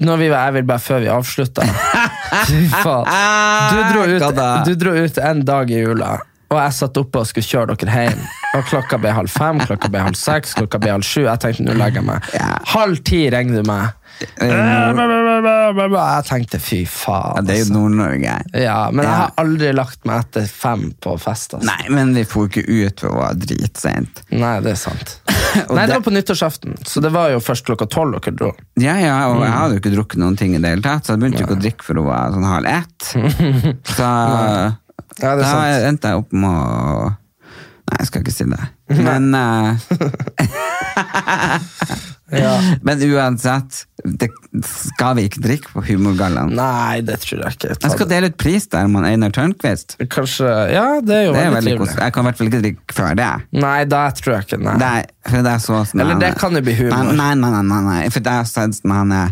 Når 0.00 0.16
vi, 0.20 0.26
jeg 0.30 0.52
vil 0.54 0.62
bare 0.62 0.78
før 0.78 1.00
vi 1.02 1.08
avslutter. 1.10 1.66
Du 2.46 3.78
dro, 3.92 4.02
ut, 4.14 4.40
du 4.66 4.74
dro 4.78 4.92
ut 4.94 5.18
en 5.18 5.40
dag 5.44 5.70
i 5.70 5.80
jula, 5.80 6.12
og 6.52 6.58
jeg 6.60 6.74
satt 6.76 6.98
oppe 7.00 7.18
og 7.22 7.26
skulle 7.26 7.46
kjøre 7.48 7.74
dere 7.80 8.04
hjem. 8.06 8.20
Og 8.56 8.62
klokka 8.70 8.98
ble 9.02 9.10
halv 9.16 9.28
fem, 9.32 9.58
klokka 9.66 9.90
ble 9.90 10.04
halv 10.06 10.14
seks, 10.18 10.54
klokka 10.54 10.78
ble 10.80 10.92
halv 10.94 11.04
sju. 11.06 11.24
Jeg 11.26 11.42
tenkte 11.42 11.66
nå 11.66 11.74
legger 11.76 11.98
jeg 12.00 12.06
meg. 12.06 12.28
Halv 12.72 13.00
ti 13.08 13.24
ringer 13.34 13.58
du 13.62 13.66
meg. 13.68 13.95
Jeg 14.40 16.24
tenkte 16.28 16.58
fy 16.62 16.78
Ja, 16.84 16.88
faen. 16.90 17.46
det 17.46 17.54
er 17.54 17.58
jo 17.60 17.64
altså. 17.66 17.74
Nord-Norge. 17.76 18.36
Ja, 18.62 18.78
men 18.90 19.04
jeg 19.04 19.12
har 19.14 19.32
aldri 19.42 19.72
lagt 19.76 20.04
meg 20.08 20.22
etter 20.24 20.46
fem 20.48 20.86
på 21.02 21.16
fest. 21.20 21.54
Altså. 21.56 21.66
Nei, 21.68 21.88
men 21.92 22.14
vi 22.16 22.24
får 22.28 22.48
ikke 22.50 22.64
ut 22.86 23.00
for 23.04 23.12
å 23.12 23.20
være 23.20 23.40
dritsent. 23.44 24.22
Nei, 24.32 24.54
det 24.64 24.72
er 24.72 24.80
sant. 24.80 25.16
Nei, 25.26 25.86
det 25.86 25.86
det- 25.86 25.98
var 25.98 26.04
på 26.06 26.14
nyttårsaften, 26.16 26.78
så 26.86 27.00
det 27.04 27.12
var 27.14 27.30
jo 27.34 27.40
først 27.44 27.66
klokka 27.68 27.86
tolv 27.92 28.16
dere 28.20 28.34
dro. 28.36 28.52
Ja, 28.80 28.96
ja, 29.00 29.18
og 29.30 29.36
Mm. 29.36 29.44
jeg 29.44 29.52
hadde 29.58 29.74
jo 29.76 29.80
ikke 29.80 29.94
drukket 29.96 30.18
noen 30.22 30.36
ting 30.38 30.54
i 30.56 30.58
det 30.62 30.70
hele 30.74 30.82
tatt, 30.82 31.04
så 31.06 31.14
jeg 31.14 31.20
begynte 31.22 31.40
jo 31.40 31.46
ikke 31.46 31.56
å 31.58 31.62
drikke 31.62 31.84
for 31.84 31.94
å 32.00 32.06
være 32.08 32.32
sånn 32.36 32.50
halv 32.50 32.66
ett. 32.66 32.98
Så 33.96 34.10
Ja, 35.22 35.30
det 35.36 35.44
da 35.48 35.60
endte 35.88 36.10
jeg 36.12 36.18
opp 36.20 36.32
med 36.32 36.50
å 36.50 37.14
Nei, 37.86 37.96
jeg 38.02 38.06
skal 38.08 38.22
ikke 38.24 38.32
si 38.34 38.44
det. 38.50 38.64
Men, 38.98 39.34
eh, 39.34 39.76
Ja. 42.30 42.56
men 42.82 42.98
uansett, 43.06 43.84
det 44.02 44.26
skal 44.66 45.12
vi 45.14 45.22
ikke 45.28 45.38
drikke 45.44 45.68
på 45.76 45.82
Humorgallaen. 45.86 46.50
Nei, 46.58 46.98
det 47.06 47.20
tror 47.22 47.44
jeg 47.44 47.54
ikke. 47.54 47.76
Jeg 47.84 47.90
skal 47.92 48.08
dele 48.10 48.26
ut 48.32 48.36
pris 48.40 48.66
der 48.72 48.88
med 48.90 49.06
Einar 49.06 49.30
Tørnquist. 49.34 49.94
Kanskje, 50.10 50.48
ja, 50.74 50.98
det 51.06 51.14
er 51.14 51.22
jo 51.28 51.32
Det 51.36 51.44
er 51.44 51.52
veldig, 51.54 51.74
veldig. 51.78 51.98
Jeg 52.02 52.12
kan 52.16 52.22
i 52.24 52.26
hvert 52.28 52.38
fall 52.40 52.48
ikke 52.50 52.62
drikke 52.64 52.96
før 52.98 53.12
det. 53.20 53.28
Nei, 53.62 53.78
det 53.92 54.00
tror 54.18 54.30
jeg 54.34 54.42
ikke. 54.48 54.58
Nei. 54.66 54.74
Nei, 54.82 54.98
for 55.28 55.38
det 55.46 55.52
er 55.52 55.62
så 55.62 55.78
sånn 55.86 56.00
Eller 56.02 56.18
det 56.24 56.32
kan 56.40 56.50
jo 56.58 56.62
bli 56.66 56.74
humor. 56.80 57.12
Nei, 57.12 57.30
nei, 57.38 57.50
nei, 57.54 57.62
nei, 57.70 57.78
nei. 57.86 58.00
for 58.10 58.20
det 58.26 58.32
er 58.40 58.44
sånn 58.50 58.74
sånn 58.74 58.90
han 58.96 59.10
er 59.22 59.30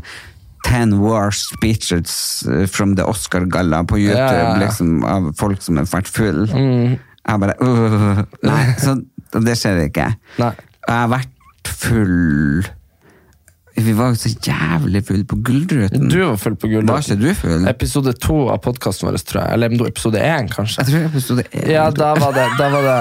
Ten 0.64 0.94
worst 1.02 1.50
speeches 1.58 2.14
uh, 2.48 2.62
from 2.70 2.94
the 2.96 3.04
Oscar-galla 3.04 3.82
på 3.84 3.98
YouTube, 4.00 4.16
Ja, 4.16 4.30
ja, 4.32 4.46
ja. 4.54 4.60
liksom, 4.62 5.02
av 5.04 5.26
folk 5.36 5.60
som 5.60 5.76
har 5.76 5.84
vært 5.90 6.08
full. 6.08 6.46
Mm. 6.48 6.94
Jeg 7.24 7.40
bare 7.40 7.54
øh, 7.64 8.22
Nei, 8.44 8.64
så 8.84 8.96
det 9.44 9.56
skjer 9.58 9.84
ikke. 9.88 10.08
Nei. 10.38 10.52
Og 10.84 10.90
jeg 10.92 11.00
har 11.00 11.12
vært 11.14 11.70
full 11.84 12.66
Vi 13.76 13.92
var 13.92 14.14
så 14.14 14.28
jævlig 14.28 15.00
fulle 15.06 15.24
på 15.26 15.36
Gullruten. 15.42 16.08
Du 16.08 16.20
var 16.22 16.36
full 16.38 16.54
på 16.56 16.68
Var 16.68 16.74
Gullruten. 16.76 17.02
ikke 17.02 17.16
du 17.18 17.34
full? 17.34 17.64
Episode 17.68 18.12
to 18.22 18.36
av 18.52 18.60
podkasten 18.62 19.08
vår, 19.08 19.16
tror 19.26 19.40
jeg. 19.42 19.52
Eller 19.56 19.72
var 19.80 19.88
episode 19.90 20.20
én, 20.22 20.46
kanskje. 20.52 20.84
Jeg 20.84 20.92
tror 20.92 21.06
episode 21.08 21.44
én. 21.50 21.70
Ja, 21.72 21.88
da 21.90 22.12
var 22.20 22.36
det, 22.36 22.44
da 22.58 22.68
var 22.70 22.86
det 22.86 22.98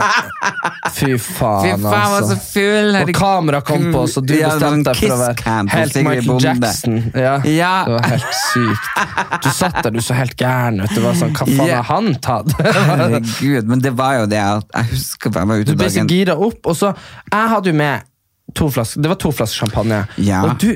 Fy 0.97 1.11
faen, 1.17 1.17
Fy 1.17 1.69
faen, 1.69 1.69
jeg 1.69 1.79
var 1.83 1.99
så 1.99 2.17
altså. 2.17 2.37
full! 2.53 2.97
Og 2.99 3.11
kamera 3.17 3.59
kom 3.65 3.85
på, 3.93 4.03
så 4.09 4.23
du 4.25 4.33
var 4.33 4.55
bestemte 4.55 4.93
deg 4.93 5.01
for 5.03 5.15
å 5.15 5.19
være 5.21 5.57
helt 5.73 5.99
Michael. 6.07 6.47
Jackson. 6.47 6.97
Ja, 7.13 7.35
Ja. 7.49 7.73
Det 7.87 7.97
var 7.97 8.09
helt 8.09 8.39
sykt. 8.39 8.89
Du 9.45 9.49
satt 9.53 9.77
der, 9.83 9.93
du 9.93 10.01
så 10.01 10.17
helt 10.17 10.37
gæren 10.39 10.81
ut. 10.83 10.89
Det 10.93 11.03
var 11.03 11.17
sånn, 11.19 11.35
Hva 11.37 11.47
faen 11.49 11.69
har 11.69 11.85
han 11.91 12.09
tatt? 12.23 12.49
Herregud, 12.89 13.69
men 13.69 13.83
det 13.83 13.93
var 13.97 14.23
jo 14.23 14.25
det 14.31 14.41
at 14.41 14.73
jeg 14.73 14.91
husker 14.95 15.33
jeg 15.33 15.51
var 15.53 15.61
ute 15.61 15.69
dagen 15.69 15.77
Du 15.77 15.83
ble 15.83 15.91
så 15.93 16.07
gira 16.09 16.37
opp, 16.49 16.65
og 16.65 16.77
så 16.77 16.93
Jeg 17.29 17.53
hadde 17.53 17.71
jo 17.73 17.77
med 17.77 18.09
to 18.55 18.69
flasker 18.69 19.01
Det 19.01 19.09
var 19.13 19.15
to 19.21 19.31
flasker 19.31 19.65
champagne, 19.65 20.01
Ja. 20.17 20.43
og 20.45 20.57
du 20.59 20.75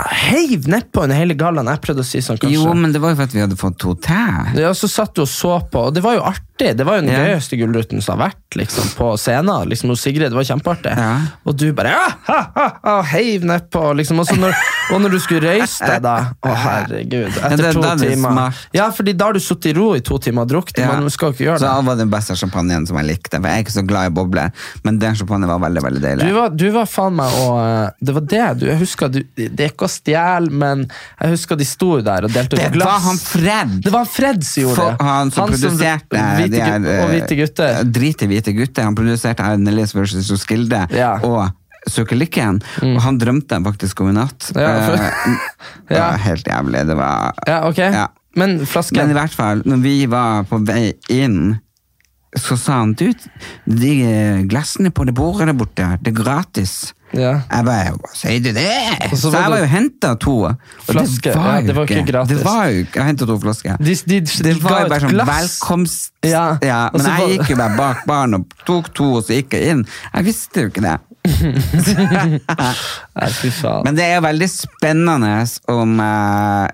heiv 0.00 0.64
nedpå 0.72 1.02
under 1.04 1.16
hele 1.16 1.34
gallaen. 1.36 1.68
Jeg 1.68 1.82
prøvde 1.84 2.00
å 2.00 2.06
si 2.08 2.18
sånn, 2.24 2.38
kanskje. 2.40 2.54
Jo, 2.56 2.72
men 2.74 2.92
det 2.92 3.00
var 3.00 3.10
jo 3.12 3.16
for 3.16 3.28
at 3.28 3.32
vi 3.36 3.40
hadde 3.42 3.56
fått 3.60 3.78
to 3.82 3.94
til. 3.94 4.60
Ja, 4.60 4.70
så 4.76 4.88
satt 4.88 5.14
du 5.14 5.22
og 5.22 5.28
så 5.28 5.58
på, 5.70 5.86
og 5.88 5.94
det 5.94 6.02
var 6.04 6.16
jo 6.16 6.22
artig. 6.22 6.45
Det 6.58 6.84
var 6.86 6.96
jo 6.96 7.02
den 7.04 7.12
Ja. 7.12 7.24
gøyeste 7.28 7.56
gullruten 7.60 8.00
som 8.02 8.18
har 8.18 8.30
vært 8.30 8.56
liksom, 8.56 8.86
på 8.96 9.10
scenen. 9.20 9.68
Liksom, 9.68 9.90
hos 9.92 10.00
Sigrid, 10.00 10.30
det 10.32 10.36
var 10.38 10.44
kjempeartig. 10.48 10.92
Ja. 10.96 11.10
Og 11.44 11.56
du 11.56 11.66
bare 11.76 11.90
ja, 11.92 12.06
ha, 12.28 12.38
ha, 12.56 12.66
ha, 12.82 12.94
heiv 13.12 13.44
nedpå. 13.44 13.82
Liksom. 13.98 14.20
Og, 14.24 14.30
når, 14.40 14.54
og 14.94 15.02
når 15.04 15.10
du 15.12 15.18
skulle 15.20 15.42
røyse 15.44 15.84
deg, 15.84 16.00
da 16.06 16.14
Å, 16.40 16.54
herregud. 16.62 17.28
Etter 17.36 17.56
det- 17.60 17.72
to 17.76 17.82
er 17.84 17.96
det 18.00 18.08
timer. 18.14 18.56
Ja, 18.72 18.88
fordi 18.90 19.12
da 19.16 19.28
har 19.28 19.36
du 19.36 19.40
sittet 19.44 19.72
i 19.72 19.74
ro 19.76 19.90
i 19.94 20.00
to 20.00 20.16
timer 20.18 20.46
og 20.46 20.48
drukket. 20.54 20.80
Ja. 20.80 20.94
Man 20.96 21.10
skal 21.12 21.34
ikke 21.34 21.44
gjøre 21.44 21.58
det. 21.60 21.66
Så 21.66 21.68
det. 21.68 21.82
det 21.84 21.90
var 21.90 22.00
den 22.00 22.10
beste 22.16 22.36
champagnen 22.40 22.86
som 22.88 22.96
jeg 23.02 23.06
likte. 23.10 23.36
For 23.36 23.48
jeg 23.50 23.60
er 23.60 23.66
ikke 23.66 23.76
så 23.76 23.84
glad 23.86 24.06
i 24.10 24.14
bobler, 24.16 24.50
men 24.88 24.98
den 25.02 25.14
champagnen 25.20 25.48
var 25.52 25.60
veldig 25.66 25.82
veldig 25.84 26.02
deilig. 26.06 26.30
Du 26.30 26.34
var, 26.40 26.48
du 26.56 26.66
var 26.72 26.86
faen 26.88 27.16
meg 27.20 27.36
og 27.44 27.92
Det 28.00 28.14
var 28.16 28.24
det 28.32 28.46
du 28.60 28.66
Jeg 28.66 28.78
husker 28.80 29.08
du, 29.12 29.20
Det 29.36 29.60
er 29.60 29.70
ikke 29.72 29.86
å 29.88 29.92
stjele, 29.92 30.50
men 30.50 30.86
jeg 31.20 31.34
husker 31.36 31.56
de 31.60 31.64
sto 31.68 32.00
der 32.00 32.24
og 32.28 32.32
delte 32.32 32.56
ut 32.56 32.62
det 32.62 32.72
glass. 32.72 32.88
var 32.88 33.04
han 33.10 33.20
Fred! 33.20 33.76
Det 33.84 33.92
var 33.92 34.04
han 34.06 34.10
Fred 34.16 34.44
som 34.46 34.62
gjorde 34.62 34.86
det. 34.88 35.06
han 35.10 35.30
som 35.34 35.50
produserte 35.50 36.22
hvite, 36.48 36.62
er, 36.62 36.86
eh, 36.94 37.04
Og 37.04 37.10
hvite 37.14 37.36
gutter. 37.40 37.84
Drit 37.84 38.22
i 38.22 38.26
hvite 38.30 38.52
gutter. 38.56 38.82
Han 38.88 38.94
produserte 38.98 39.42
Erlend 39.44 39.68
Elias 39.68 39.94
versus 39.94 40.30
Roskilde 40.30 40.86
Ja. 40.94 41.14
og 41.22 41.50
Søker 41.88 42.16
Mm. 42.82 42.96
Og 42.96 43.02
han 43.02 43.18
drømte 43.18 43.54
jeg 43.54 43.62
faktisk 43.62 44.00
om 44.02 44.08
i 44.10 44.12
natt. 44.16 44.48
Ja, 44.56 44.72
for- 44.86 44.94
Eh, 44.98 45.36
det 45.88 45.98
var 46.00 46.16
helt 46.18 46.44
jævlig. 46.50 46.86
Det 46.88 46.96
var 46.96 47.32
Ja, 47.46 47.60
ok. 47.68 47.78
Ja. 47.78 48.06
Men 48.34 48.58
flasken 48.66 48.96
Men 48.98 49.10
i 49.10 49.14
hvert 49.20 49.32
fall, 49.32 49.62
når 49.64 49.80
vi 49.82 50.06
var 50.06 50.42
på 50.44 50.58
vei 50.66 50.92
inn, 51.08 51.60
så 52.36 52.56
sa 52.58 52.80
han 52.80 52.92
du, 52.92 53.12
de 53.64 53.92
glassene 54.50 54.90
på 54.92 55.06
det 55.06 55.14
bordet 55.14 55.46
der 55.46 55.54
borte, 55.56 55.86
det 56.02 56.12
er 56.12 56.22
gratis. 56.22 56.92
Ja. 57.14 57.32
Jeg 57.50 57.64
bare, 57.64 57.92
hva 58.00 58.10
sier 58.14 58.40
du 58.42 58.48
det? 58.52 58.66
Så 59.12 59.16
Så, 59.16 59.30
jeg 59.32 59.50
var 59.52 59.58
jo 59.62 59.68
hentet 59.70 60.20
to. 60.20 60.34
Og 60.50 60.56
Flaske, 60.88 61.30
ja, 61.32 61.60
det 61.62 61.74
var 61.76 61.84
ikke 61.86 62.06
gratis. 62.08 62.36
Det 62.38 62.44
var 62.44 62.66
jo 62.72 62.82
jeg 62.82 63.04
hentet 63.06 63.28
to 63.30 63.36
flasker. 63.40 63.76
De, 63.78 63.94
de, 63.94 64.20
de 64.20 64.42
Det 64.42 64.54
var 64.62 64.80
jo 64.82 64.88
bare 64.90 65.00
sånn 65.06 65.14
glass. 65.14 65.28
velkomst... 65.30 66.12
Ja, 66.26 66.46
Ja, 66.62 66.80
men 66.92 67.06
jeg 67.06 67.20
var- 67.22 67.28
gikk 67.36 67.50
jo 67.54 67.56
bare 67.62 67.76
bak 67.78 68.04
baren 68.10 68.34
og 68.40 68.44
tok 68.66 68.90
to, 68.94 69.12
og 69.20 69.24
så 69.24 69.32
gikk 69.38 69.54
jeg 69.54 69.62
inn. 69.76 69.84
Jeg 70.14 70.24
visste 70.32 70.66
jo 70.66 70.72
ikke 70.72 70.82
det. 70.86 70.96
Men 73.84 73.96
det 73.96 74.04
er 74.14 74.20
veldig 74.22 74.48
spennende 74.50 75.32
om 75.72 75.96
uh, 76.00 76.66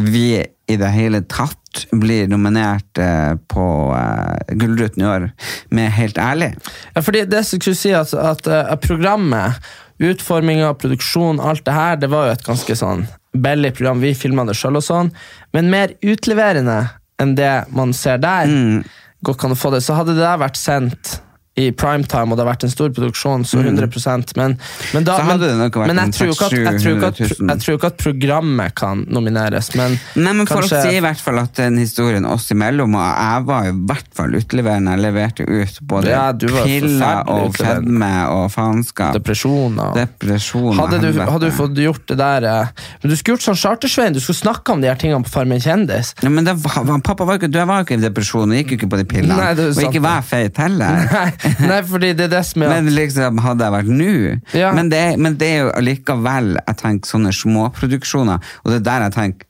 vi 0.00 0.44
i 0.68 0.76
det 0.76 0.88
hele 0.92 1.22
tatt 1.24 1.86
blir 1.92 2.28
nominert 2.28 2.98
eh, 3.00 3.34
på 3.50 3.66
uh, 3.94 4.36
Gullruten 4.48 5.02
i 5.02 5.08
år, 5.08 5.28
med 5.74 5.92
Helt 5.96 6.18
ærlig. 6.18 6.52
Ja, 6.94 7.02
fordi 7.04 7.24
det 7.30 7.44
skulle 7.48 7.78
si 7.78 7.92
at, 7.96 8.12
at 8.12 8.48
eh, 8.50 8.74
programmet, 8.82 9.58
utforminga, 9.98 10.74
produksjon, 10.78 11.40
alt 11.40 11.64
det 11.66 11.76
her, 11.76 11.96
det 12.00 12.10
var 12.12 12.28
jo 12.28 12.36
et 12.36 12.46
ganske 12.46 12.76
sånn 12.78 13.06
billig 13.32 13.74
program. 13.78 14.02
Vi 14.02 14.14
filma 14.16 14.44
det 14.48 14.56
sjøl 14.58 14.80
og 14.80 14.84
sånn, 14.84 15.12
men 15.56 15.72
mer 15.72 15.94
utleverende 16.02 16.80
enn 17.22 17.34
det 17.38 17.54
man 17.74 17.94
ser 17.96 18.20
der. 18.22 18.50
Mm. 18.50 18.84
Godt 19.26 19.40
kan 19.40 19.54
du 19.54 19.58
få 19.58 19.72
det. 19.74 19.82
Så 19.82 19.96
hadde 19.98 20.14
det 20.14 20.22
der 20.22 20.38
vært 20.40 20.60
sendt 20.60 21.18
i 21.58 21.70
primetime, 21.74 22.30
og 22.32 22.38
det 22.38 22.44
har 22.44 22.52
vært 22.52 22.64
en 22.68 22.72
stor 22.72 22.90
produksjon, 22.94 23.42
så 23.48 23.58
100 23.62 24.36
men, 24.38 24.56
men, 24.94 25.04
da, 25.04 25.16
Mm. 25.18 25.28
Vært 25.28 25.86
men 25.88 25.96
jeg 25.98 26.12
tror 26.14 26.30
at- 26.30 26.52
jeg 26.52 26.80
tror 26.80 27.04
at- 27.08 27.18
jeg 27.18 27.58
tror 27.64 27.76
ikke 27.78 27.86
at 27.90 27.96
programmet 27.98 28.74
kan 28.78 29.04
nomineres, 29.10 29.74
men 29.74 29.98
Nei, 30.16 30.32
men 30.32 30.46
Folk 30.46 30.62
kanskje- 30.64 30.82
sier 30.82 30.98
i 30.98 31.00
hvert 31.00 31.20
fall 31.20 31.38
at 31.40 31.54
den 31.54 31.76
historien 31.78 32.24
oss 32.26 32.48
imellom, 32.50 32.94
og 32.94 33.02
jeg 33.18 33.44
var 33.46 33.64
i 33.68 33.72
hvert 33.72 34.08
fall 34.14 34.30
utleverende. 34.38 34.94
Jeg 34.96 35.00
leverte 35.04 35.42
ut 35.48 35.78
både 35.82 36.08
Ja, 36.08 36.32
piller 36.32 37.24
og 37.28 37.54
fedme 37.54 38.28
og 38.28 38.50
faenskap. 38.52 39.12
depresjoner. 39.14 39.94
Depresjoner. 39.94 40.76
Hadde 40.78 41.00
du, 41.00 41.18
hadde 41.20 41.40
du 41.40 41.50
fått 41.50 41.74
gjort 41.76 42.06
det 42.06 42.18
der 42.18 42.44
eh, 42.44 42.66
Men 43.02 43.10
du 43.10 43.16
skulle 43.16 43.36
gjort 43.36 43.46
sånn 43.48 43.58
Chartersveien, 43.58 44.12
du 44.14 44.20
skulle 44.20 44.38
snakke 44.38 44.72
om 44.72 44.80
de 44.80 44.88
her 44.88 44.96
tingene 44.96 45.24
på 45.24 45.30
Farmen 45.30 45.60
kjendis. 45.60 46.14
Ja, 46.22 46.28
men 46.28 46.44
det 46.44 46.56
var, 46.62 46.84
pappa 47.00 47.24
var 47.26 47.38
ikke, 47.38 47.50
du 47.50 47.58
var 47.64 47.84
ikke 47.84 47.98
i 47.98 48.02
depresjon 48.08 48.50
og 48.50 48.56
gikk 48.56 48.70
jo 48.72 48.76
ikke 48.78 48.90
på 48.90 48.98
de 48.98 49.04
pillene. 49.04 49.36
Nei, 49.36 49.52
og 49.52 49.82
ikke 49.82 50.02
var 50.02 50.22
feit 50.22 50.56
heller. 50.56 51.08
Nei, 51.12 51.47
Nei, 51.70 51.80
fordi 51.88 52.12
det 52.18 52.28
er 52.28 52.32
det 52.36 52.44
som 52.46 52.62
er 52.66 52.72
Men 52.76 52.92
liksom, 52.94 53.42
hadde 53.44 53.66
jeg 53.68 53.76
vært 53.78 53.92
nå 53.98 54.14
Ja. 54.58 54.72
men, 54.76 54.88
det, 54.92 55.02
men 55.18 55.36
det 55.40 55.50
er 55.56 55.60
jo 55.66 55.74
allikevel 55.78 56.54
jeg 56.60 56.80
tenker 56.84 57.14
sånne 57.16 57.34
småproduksjoner, 57.34 58.48
og 58.64 58.72
det 58.72 58.80
er 58.82 58.88
der 58.92 59.06
jeg 59.08 59.16
tenker 59.18 59.44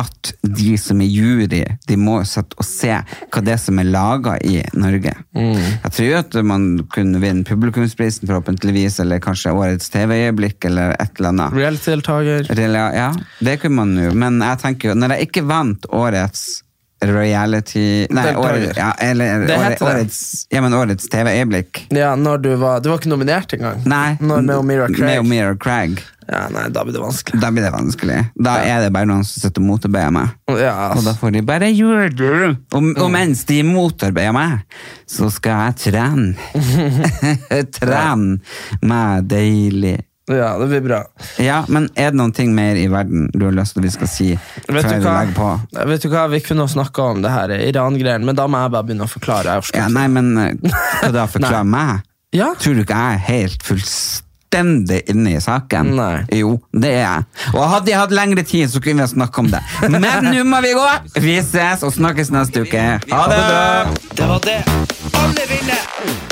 at 0.00 0.30
de 0.40 0.70
som 0.80 1.02
er 1.04 1.10
jury, 1.12 1.44
de 1.84 1.96
må 2.00 2.14
jo 2.22 2.28
sitte 2.30 2.56
og 2.56 2.64
se 2.64 2.94
hva 2.96 3.42
det 3.44 3.52
er 3.52 3.60
som 3.60 3.76
er 3.82 3.90
laga 3.92 4.38
i 4.40 4.62
Norge. 4.72 5.12
Mm. 5.36 5.58
Jeg 5.58 5.92
tror 5.92 6.06
jo 6.08 6.16
at 6.22 6.38
man 6.48 6.64
kunne 6.94 7.20
vinne 7.20 7.44
publikumsprisen 7.44 8.24
forhåpentligvis, 8.30 8.96
eller 9.04 9.20
kanskje 9.20 9.52
årets 9.52 9.92
TV-øyeblikk, 9.92 10.64
eller 10.70 10.94
et 10.96 11.20
eller 11.20 11.34
annet. 11.34 11.52
reality-deltaker. 11.60 12.48
Ja, 12.96 13.10
det 13.44 13.58
kunne 13.60 13.82
man 13.82 13.92
jo, 14.00 14.14
men 14.16 14.40
jeg 14.40 14.62
tenker 14.64 14.92
jo, 14.94 14.96
når 14.96 15.18
jeg 15.18 15.28
ikke 15.28 15.44
vant 15.52 15.84
årets 15.92 16.62
reality 17.10 18.06
Nei, 18.10 18.34
året, 18.38 18.76
ja, 18.76 18.92
eller 19.02 19.46
Det 19.46 19.56
året, 19.58 19.82
årets, 19.82 20.46
ja, 20.52 20.60
men 20.62 20.74
årets 20.74 21.08
TV-øyeblikk. 21.12 21.86
Ja, 21.90 22.14
når 22.16 22.42
du 22.42 22.50
var 22.60 22.80
Du 22.80 22.90
var 22.92 22.98
ikke 23.02 23.10
nominert 23.12 23.52
engang. 23.56 23.82
Nei, 23.88 24.16
Når 24.20 24.42
med 24.46 24.56
Omira 24.56 24.86
Craig. 24.88 25.00
med 25.06 25.18
Omira 25.24 25.54
Craig. 25.56 26.02
Ja, 26.28 26.46
nei, 26.54 26.68
da 26.70 26.84
blir 26.86 26.94
det 26.94 27.02
vanskelig. 27.02 27.40
Da 27.42 27.50
blir 27.50 27.64
det 27.66 27.72
vanskelig. 27.74 28.18
Da 28.38 28.54
er 28.64 28.84
det 28.84 28.92
bare 28.94 29.08
noen 29.10 29.24
som 29.26 29.42
sitter 29.42 29.60
og 29.60 29.66
motarbeider 29.72 30.14
meg. 30.14 30.30
Ja, 30.60 30.92
Og 30.94 31.02
da 31.04 31.16
får 31.18 31.34
de 31.34 31.42
bare 31.42 31.68
gjøre 31.74 32.12
det. 32.14 32.52
Og, 32.72 32.86
og 32.94 33.10
mens 33.12 33.42
de 33.48 33.58
motarbeider 33.66 34.32
meg, 34.36 34.62
så 35.10 35.28
skal 35.34 35.66
jeg 35.66 35.80
trene. 35.90 36.36
trene 37.76 38.38
meg 38.86 39.28
deilig. 39.30 39.98
Ja, 40.38 40.52
det 40.60 40.66
blir 40.70 40.82
bra. 40.84 41.00
Ja, 41.42 41.62
men 41.68 41.88
er 41.94 42.12
det 42.12 42.18
noen 42.20 42.32
ting 42.36 42.54
mer 42.56 42.78
i 42.78 42.86
verden 42.92 43.28
du 43.34 43.44
har 43.48 43.54
lyst 43.56 43.74
til 43.76 43.82
at 43.82 43.86
vi 43.88 43.92
skal 43.94 44.10
si 44.10 44.28
Vet 44.68 44.88
du, 44.88 44.96
hva? 45.04 45.18
på? 45.36 45.50
Vet 45.88 46.02
du 46.04 46.08
hva, 46.12 46.26
Vi 46.32 46.40
kunne 46.44 46.66
snakka 46.70 47.02
om 47.14 47.22
det 47.24 47.32
her 47.32 47.52
Iran-greien, 47.58 48.24
men 48.26 48.36
da 48.38 48.46
må 48.50 48.60
jeg 48.62 48.72
bare 48.74 48.88
begynne 48.88 49.08
å 49.08 49.12
forklare. 49.12 49.58
Jeg 49.60 49.76
Ja, 49.80 49.88
nei, 49.92 50.06
men 50.12 50.32
Skal 50.62 51.10
hva 51.10 51.12
da? 51.22 51.26
forklare 51.36 51.64
meg. 51.68 52.02
Ja. 52.32 52.52
Tror 52.58 52.78
du 52.78 52.84
ikke 52.86 52.96
jeg 52.96 53.18
er 53.18 53.24
helt 53.28 53.64
fullstendig 53.66 55.02
inne 55.12 55.34
i 55.36 55.40
saken? 55.44 55.92
Nei. 55.98 56.24
Jo, 56.40 56.54
det 56.72 56.94
er 56.96 57.02
jeg. 57.04 57.26
Og 57.52 57.62
hadde 57.74 57.92
jeg 57.92 58.00
hatt 58.00 58.14
lengre 58.16 58.44
tid, 58.48 58.70
så 58.72 58.80
kunne 58.80 59.02
vi 59.02 59.06
ha 59.06 59.10
snakket 59.12 59.42
om 59.44 59.52
det. 59.52 59.62
Men 59.92 60.30
nå 60.32 60.44
må 60.48 60.62
vi 60.64 60.72
gå! 60.76 60.88
Vi 61.20 61.38
ses 61.44 61.84
og 61.84 61.92
snakkes 61.96 62.32
neste 62.32 62.64
uke. 62.64 62.84
Ha 63.12 63.24
det! 63.32 63.42
Det 64.16 64.28
var 64.32 64.44
det. 64.48 64.60
Alle 65.12 65.48
vinner! 65.52 66.31